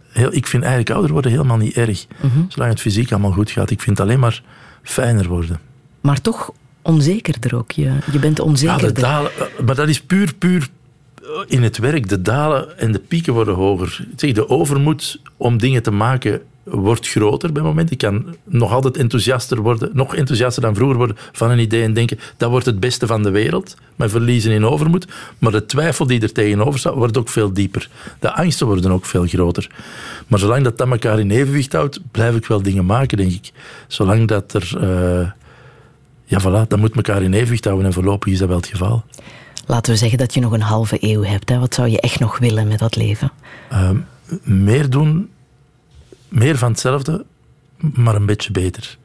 Heel, 0.09 0.33
ik 0.35 0.47
vind 0.47 0.63
eigenlijk 0.63 0.93
ouder 0.93 1.13
worden 1.13 1.31
helemaal 1.31 1.57
niet 1.57 1.75
erg. 1.77 2.07
Mhm. 2.23 2.41
Zolang 2.49 2.71
het 2.73 2.81
fysiek 2.81 3.11
allemaal 3.13 3.33
goed 3.33 3.51
gaat. 3.51 3.71
Ik 3.71 3.81
vind 3.81 3.99
het 3.99 4.07
alleen 4.07 4.21
maar 4.21 4.43
fijner 4.83 5.29
worden. 5.29 5.61
Maar 6.01 6.21
toch 6.21 6.53
onzekerder 6.83 7.57
ook. 7.57 7.71
Je, 7.73 7.93
je 8.13 8.19
bent 8.19 8.37
Ja, 8.39 8.45
onzekerder. 8.45 8.95
de 8.95 9.01
dalen, 9.01 9.31
eh, 9.39 9.65
maar 9.67 9.75
dat 9.75 9.89
is 9.89 10.01
puur, 10.03 10.35
puur 10.35 10.69
in 11.47 11.63
het 11.63 11.79
werk. 11.79 12.09
De 12.09 12.23
dalen 12.23 12.79
en 12.79 12.93
de 12.93 12.99
pieken 12.99 13.33
worden 13.33 13.55
hoger. 13.55 14.07
Zeg, 14.17 14.33
de 14.33 14.49
overmoed 14.49 15.21
om 15.37 15.59
dingen 15.59 15.83
te 15.83 15.91
maken 15.91 16.43
wordt 16.71 17.09
groter 17.09 17.53
bij 17.53 17.63
moment. 17.63 17.91
Ik 17.91 17.99
kan 17.99 18.37
nog 18.45 18.73
altijd 18.73 18.97
enthousiaster 18.97 19.61
worden, 19.61 19.91
nog 19.93 20.15
enthousiaster 20.15 20.63
dan 20.63 20.75
vroeger 20.75 20.97
worden 20.97 21.17
van 21.33 21.51
een 21.51 21.59
idee 21.59 21.83
en 21.83 21.93
denken 21.93 22.19
dat 22.37 22.51
wordt 22.51 22.67
het 22.67 22.81
beste 22.81 23.07
van 23.07 23.23
de 23.23 23.31
wereld. 23.31 23.77
Maar 23.97 24.09
verliezen 24.09 24.53
in 24.53 24.65
overmoed. 24.67 25.07
Maar 25.39 25.53
de 25.53 25.67
twijfel 25.67 26.07
die 26.07 26.21
er 26.21 26.33
tegenover 26.33 26.79
staat, 26.79 26.95
wordt 26.95 27.19
ook 27.19 27.29
veel 27.29 27.53
dieper. 27.53 27.89
De 28.19 28.35
angsten 28.35 28.67
worden 28.67 28.91
ook 28.91 29.07
veel 29.07 29.27
groter. 29.27 29.71
Maar 30.27 30.39
zolang 30.39 30.65
dat 30.65 30.79
dat 30.79 30.89
elkaar 30.89 31.19
in 31.21 31.31
evenwicht 31.31 31.73
houdt, 31.73 32.01
blijf 32.11 32.37
ik 32.37 32.47
wel 32.47 32.63
dingen 32.63 32.87
maken, 32.87 33.17
denk 33.17 33.33
ik. 33.33 33.53
Zolang 33.87 34.29
dat 34.29 34.53
er... 34.53 34.77
eh, 34.81 35.31
ja, 36.25 36.41
voilà, 36.41 36.67
dat 36.69 36.79
moet 36.79 36.97
elkaar 36.97 37.23
in 37.23 37.33
evenwicht 37.33 37.65
houden 37.65 37.87
en 37.87 37.93
voorlopig 37.93 38.33
is 38.33 38.39
dat 38.39 38.49
wel 38.49 38.57
het 38.57 38.67
geval. 38.67 39.05
Laten 39.67 39.93
we 39.93 39.99
zeggen 39.99 40.19
dat 40.19 40.35
je 40.35 40.41
nog 40.41 40.53
een 40.53 40.61
halve 40.61 40.97
eeuw 41.01 41.23
hebt. 41.23 41.49
Hè. 41.49 41.59
Wat 41.59 41.75
zou 41.75 41.89
je 41.89 42.01
echt 42.01 42.19
nog 42.21 42.39
willen 42.39 42.69
met 42.69 42.79
dat 42.79 42.97
leven? 42.97 43.33
Ehm, 43.71 43.97
meer 44.43 44.91
doen, 44.91 45.31
meer 46.31 46.59
van 46.59 46.71
hetzelfde, 46.71 47.25
maar 47.77 48.15
een 48.15 48.27
beetje 48.27 48.53
beter. 48.53 48.99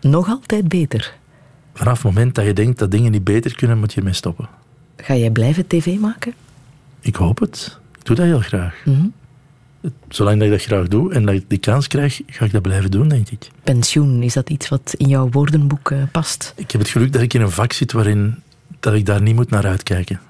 Nog 0.00 0.28
altijd 0.28 0.68
beter. 0.68 1.14
Vanaf 1.74 1.94
het 1.94 2.02
moment 2.02 2.34
dat 2.34 2.44
je 2.44 2.52
denkt 2.52 2.78
dat 2.78 2.90
dingen 2.90 3.12
niet 3.12 3.24
beter 3.24 3.54
kunnen, 3.54 3.78
moet 3.78 3.92
je 3.92 3.98
ermee 3.98 4.14
stoppen. 4.14 4.48
Ga 4.96 5.14
jij 5.14 5.30
blijven 5.30 5.66
tv 5.66 5.98
maken? 5.98 6.34
Ik 7.00 7.16
hoop 7.16 7.38
het. 7.40 7.78
Ik 7.98 8.04
doe 8.04 8.16
dat 8.16 8.24
heel 8.24 8.40
graag. 8.40 8.74
Mhm. 8.84 9.06
Zolang 10.08 10.36
dat 10.36 10.46
ik 10.46 10.52
dat 10.52 10.62
graag 10.62 10.88
doe 10.88 11.12
en 11.12 11.26
dat 11.26 11.34
ik 11.34 11.44
die 11.48 11.58
kans 11.58 11.86
krijg, 11.86 12.20
ga 12.26 12.44
ik 12.44 12.52
dat 12.52 12.62
blijven 12.62 12.90
doen, 12.90 13.08
denk 13.08 13.28
ik. 13.28 13.50
Pensioen, 13.62 14.22
is 14.22 14.32
dat 14.32 14.50
iets 14.50 14.68
wat 14.68 14.94
in 14.96 15.08
jouw 15.08 15.28
woordenboek 15.30 15.90
eh, 15.90 16.02
past? 16.12 16.52
Ik 16.56 16.70
heb 16.70 16.80
het 16.80 16.90
geluk 16.90 17.12
dat 17.12 17.22
ik 17.22 17.34
in 17.34 17.40
een 17.40 17.50
vak 17.50 17.72
zit 17.72 17.92
waarin 17.92 18.42
dat 18.80 18.94
ik 18.94 19.06
daar 19.06 19.22
niet 19.22 19.34
moet 19.34 19.50
naar 19.50 19.66
uitkijken. 19.66 20.20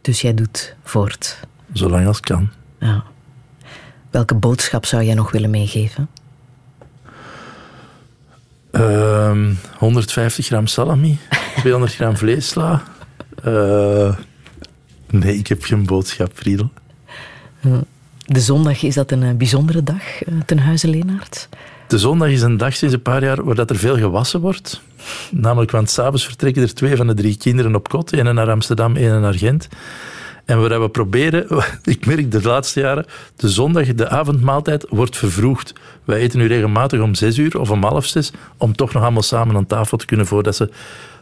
Dus 0.00 0.20
jij 0.20 0.34
doet 0.34 0.76
voort. 0.82 1.40
Zolang 1.72 2.06
als 2.06 2.20
kan. 2.20 2.48
Ja. 2.78 3.04
Welke 4.14 4.34
boodschap 4.34 4.86
zou 4.86 5.02
jij 5.02 5.14
nog 5.14 5.30
willen 5.30 5.50
meegeven? 5.50 6.08
Ehm, 8.70 9.52
150 9.78 10.46
gram 10.46 10.66
salami, 10.66 11.18
200 11.60 11.94
gram 11.94 12.16
vleessla. 12.16 12.82
Eh, 13.42 14.16
nee, 15.10 15.36
ik 15.36 15.46
heb 15.46 15.62
geen 15.62 15.86
boodschap, 15.86 16.30
Friedel. 16.34 16.70
De 18.26 18.40
zondag, 18.40 18.82
is 18.82 18.94
dat 18.94 19.10
een 19.10 19.22
eh, 19.22 19.34
bijzondere 19.34 19.82
dag 19.82 20.22
eh, 20.22 20.34
ten 20.46 20.58
huize 20.58 20.88
Leenaert? 20.88 21.48
De 21.88 21.98
zondag 21.98 22.28
is 22.28 22.42
een 22.42 22.56
dag 22.56 22.76
sinds 22.76 22.94
een 22.94 23.02
paar 23.02 23.22
jaar 23.22 23.44
waar 23.44 23.54
dat 23.54 23.70
er 23.70 23.76
veel 23.76 23.96
gewassen 23.96 24.40
wordt. 24.40 24.80
Namelijk, 25.30 25.70
want 25.70 25.90
s'avonds 25.90 26.26
vertrekken 26.26 26.62
er 26.62 26.74
twee 26.74 26.96
van 26.96 27.06
de 27.06 27.14
drie 27.14 27.36
kinderen 27.36 27.74
op 27.74 27.88
kot. 27.88 28.12
Eén 28.12 28.34
naar 28.34 28.50
Amsterdam, 28.50 28.96
één 28.96 29.20
naar 29.20 29.34
Gent. 29.34 29.68
En 30.44 30.60
waar 30.60 30.80
we 30.80 30.88
proberen, 30.88 31.46
ik 31.84 32.06
merk 32.06 32.30
de 32.30 32.42
laatste 32.42 32.80
jaren, 32.80 33.06
de 33.36 33.48
zondag, 33.48 33.94
de 33.94 34.08
avondmaaltijd 34.08 34.86
wordt 34.88 35.16
vervroegd. 35.16 35.72
Wij 36.04 36.18
eten 36.18 36.38
nu 36.38 36.46
regelmatig 36.46 37.00
om 37.00 37.14
zes 37.14 37.38
uur 37.38 37.60
of 37.60 37.70
om 37.70 37.84
half 37.84 38.06
zes, 38.06 38.32
om 38.56 38.76
toch 38.76 38.92
nog 38.92 39.02
allemaal 39.02 39.22
samen 39.22 39.56
aan 39.56 39.66
tafel 39.66 39.96
te 39.96 40.06
kunnen 40.06 40.26
voordat 40.26 40.56
ze 40.56 40.70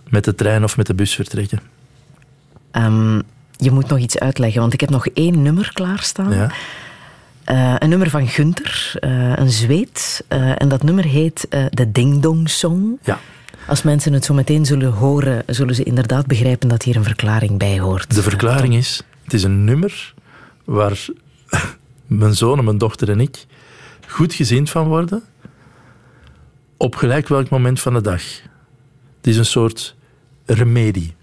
met 0.08 0.24
de 0.24 0.34
trein 0.34 0.64
of 0.64 0.76
met 0.76 0.86
de 0.86 0.94
bus 0.94 1.14
vertrekken. 1.14 1.60
Ehm, 2.70 3.20
je 3.56 3.70
moet 3.70 3.88
nog 3.88 3.98
iets 3.98 4.18
uitleggen, 4.18 4.60
want 4.60 4.72
ik 4.72 4.80
heb 4.80 4.90
nog 4.90 5.06
één 5.06 5.42
nummer 5.42 5.70
klaarstaan. 5.72 6.32
Ja. 6.32 6.50
Eh, 7.44 7.74
een 7.78 7.88
nummer 7.88 8.10
van 8.10 8.28
Gunther, 8.28 8.92
eh, 9.00 9.32
een 9.36 9.50
Zweed. 9.50 10.24
Eh, 10.28 10.62
en 10.62 10.68
dat 10.68 10.82
nummer 10.82 11.04
heet 11.04 11.46
de 11.70 11.92
Ding 11.92 12.20
Dong 12.20 12.50
Song. 12.50 12.98
Ja. 13.02 13.18
Als 13.66 13.82
mensen 13.82 14.12
het 14.12 14.24
zo 14.24 14.34
meteen 14.34 14.66
zullen 14.66 14.92
horen, 14.92 15.42
zullen 15.46 15.74
ze 15.74 15.82
inderdaad 15.82 16.26
begrijpen 16.26 16.68
dat 16.68 16.82
hier 16.82 16.96
een 16.96 17.04
verklaring 17.04 17.58
bij 17.58 17.80
hoort. 17.80 18.14
De 18.14 18.22
verklaring 18.22 18.74
is, 18.74 19.02
het 19.24 19.32
is 19.32 19.42
een 19.42 19.64
nummer 19.64 20.14
waar 20.64 21.06
mijn 22.06 22.34
zoon 22.34 22.58
en 22.58 22.64
mijn 22.64 22.78
dochter 22.78 23.10
en 23.10 23.20
ik 23.20 23.46
goed 24.08 24.34
gezind 24.34 24.70
van 24.70 24.86
worden, 24.88 25.22
op 26.76 26.94
gelijk 26.94 27.28
welk 27.28 27.48
moment 27.48 27.80
van 27.80 27.94
de 27.94 28.00
dag. 28.00 28.22
Het 29.16 29.26
is 29.26 29.36
een 29.36 29.44
soort 29.44 29.94
remedie. 30.46 31.14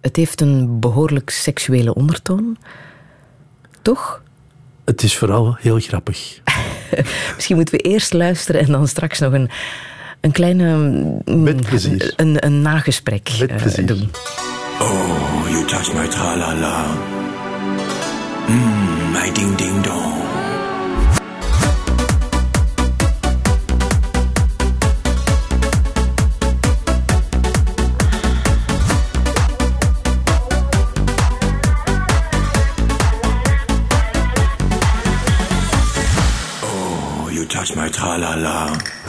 Het 0.00 0.16
heeft 0.16 0.40
een 0.40 0.80
behoorlijk 0.80 1.30
seksuele 1.30 1.94
ondertoon. 1.94 2.56
Toch? 3.82 4.22
Het 4.84 5.02
is 5.02 5.16
vooral 5.16 5.54
heel 5.60 5.78
grappig. 5.80 6.40
Misschien 7.34 7.56
moeten 7.56 7.74
we 7.74 7.80
eerst 7.80 8.12
luisteren 8.12 8.60
en 8.60 8.72
dan 8.72 8.88
straks 8.88 9.18
nog 9.18 9.32
een, 9.32 9.50
een 10.20 10.32
kleine... 10.32 10.76
mm, 11.24 11.42
Met 11.42 11.66
plezier. 11.66 12.12
Een, 12.16 12.44
een 12.46 12.62
nagesprek 12.62 13.30
Met 13.40 13.50
eh, 13.50 13.56
plezier. 13.56 13.86
doen. 13.86 14.10
Oh, 14.84 15.48
you 15.48 15.64
touch 15.68 15.94
my 15.94 16.06
tra-la-la. 16.08 16.76
Mmm, 18.48 19.12
my 19.14 19.30
ding-ding-dong. 19.30 20.18
Oh, 36.64 37.30
you 37.32 37.44
touch 37.46 37.76
my 37.76 37.88
tra-la-la. 37.88 39.01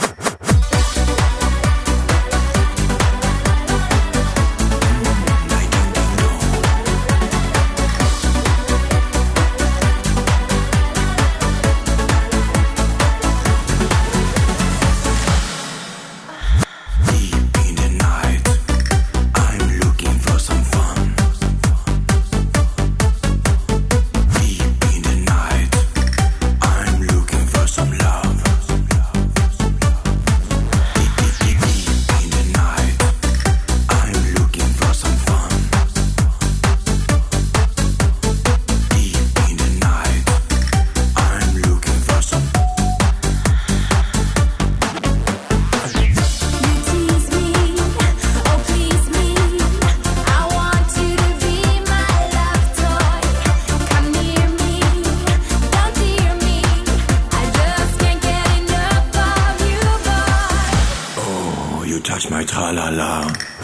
Oh, 62.26 62.30
you 62.30 62.32
touch 62.32 62.32
my 62.32 62.46
tra-la-la. 62.46 63.24
tralala. 63.24 63.63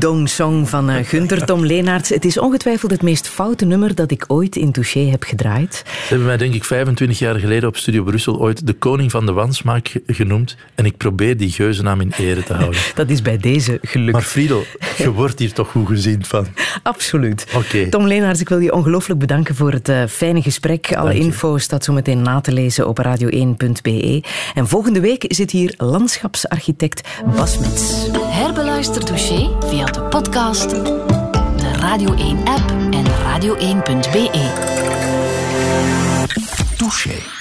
Ding 0.00 0.12
Dong 0.12 0.28
Song 0.28 0.66
van 0.66 0.90
uh, 0.90 0.96
Gunter 1.04 1.44
Tom 1.44 1.64
Leenaerts. 1.66 2.08
Het 2.08 2.24
is 2.24 2.38
ongetwijfeld 2.38 2.90
het 2.90 3.02
meest 3.02 3.28
foute 3.28 3.64
nummer 3.64 3.94
dat 3.94 4.10
ik 4.10 4.24
ooit 4.26 4.56
in 4.56 4.72
Touché 4.72 5.00
heb 5.00 5.22
gedraaid. 5.22 5.82
Ze 5.86 5.92
hebben 6.08 6.26
mij 6.26 6.36
denk 6.36 6.54
ik 6.54 6.64
25 6.64 7.18
jaar 7.18 7.34
geleden 7.38 7.68
op 7.68 7.76
Studio 7.76 8.02
Brussel 8.02 8.38
ooit 8.40 8.66
de 8.66 8.72
koning 8.72 9.10
van 9.10 9.26
de 9.26 9.32
wansmaak 9.32 9.88
ge- 9.88 10.02
genoemd. 10.06 10.56
En 10.74 10.84
ik 10.84 10.96
probeer 10.96 11.36
die 11.36 11.50
geuzennaam 11.50 12.00
in 12.00 12.12
ere 12.18 12.42
te 12.42 12.52
houden. 12.54 12.80
Dat 12.94 13.10
is 13.10 13.22
bij 13.22 13.36
deze 13.38 13.78
gelukt. 13.82 14.12
Maar 14.12 14.22
Friedel, 14.22 14.64
je 15.04 15.12
wordt 15.12 15.38
hier 15.38 15.52
toch 15.52 15.70
goed 15.70 15.86
gezien 15.86 16.24
van. 16.24 16.46
Absoluut. 16.82 17.46
Oké. 17.56 17.88
Tom 17.88 18.06
Leenaerts, 18.06 18.40
ik 18.40 18.48
wil 18.48 18.58
je 18.58 18.72
ongelooflijk 18.72 19.20
bedanken 19.20 19.54
voor 19.54 19.72
het 19.72 19.88
uh, 19.88 20.02
fijne 20.08 20.42
gesprek. 20.42 20.94
Alle 20.94 21.14
info 21.14 21.58
staat 21.58 21.84
zo 21.84 21.92
meteen 21.92 22.22
na 22.22 22.40
te 22.40 22.52
lezen 22.52 22.88
op 22.88 22.98
radio1.be. 23.06 24.22
En 24.54 24.68
volgende 24.68 25.00
week 25.00 25.24
zit 25.28 25.50
hier 25.50 25.74
landschapsarchitect 25.76 27.08
Bas 27.36 27.58
Mets. 27.58 28.08
Herbeluister 28.22 29.04
Touché 29.04 29.50
via 29.66 29.84
de 29.84 30.02
podcast, 30.02 30.70
de 30.70 31.72
Radio 31.78 32.14
1-app 32.14 32.70
en 32.90 33.04
radio1.be. 33.06 34.30
Touché. 36.76 37.39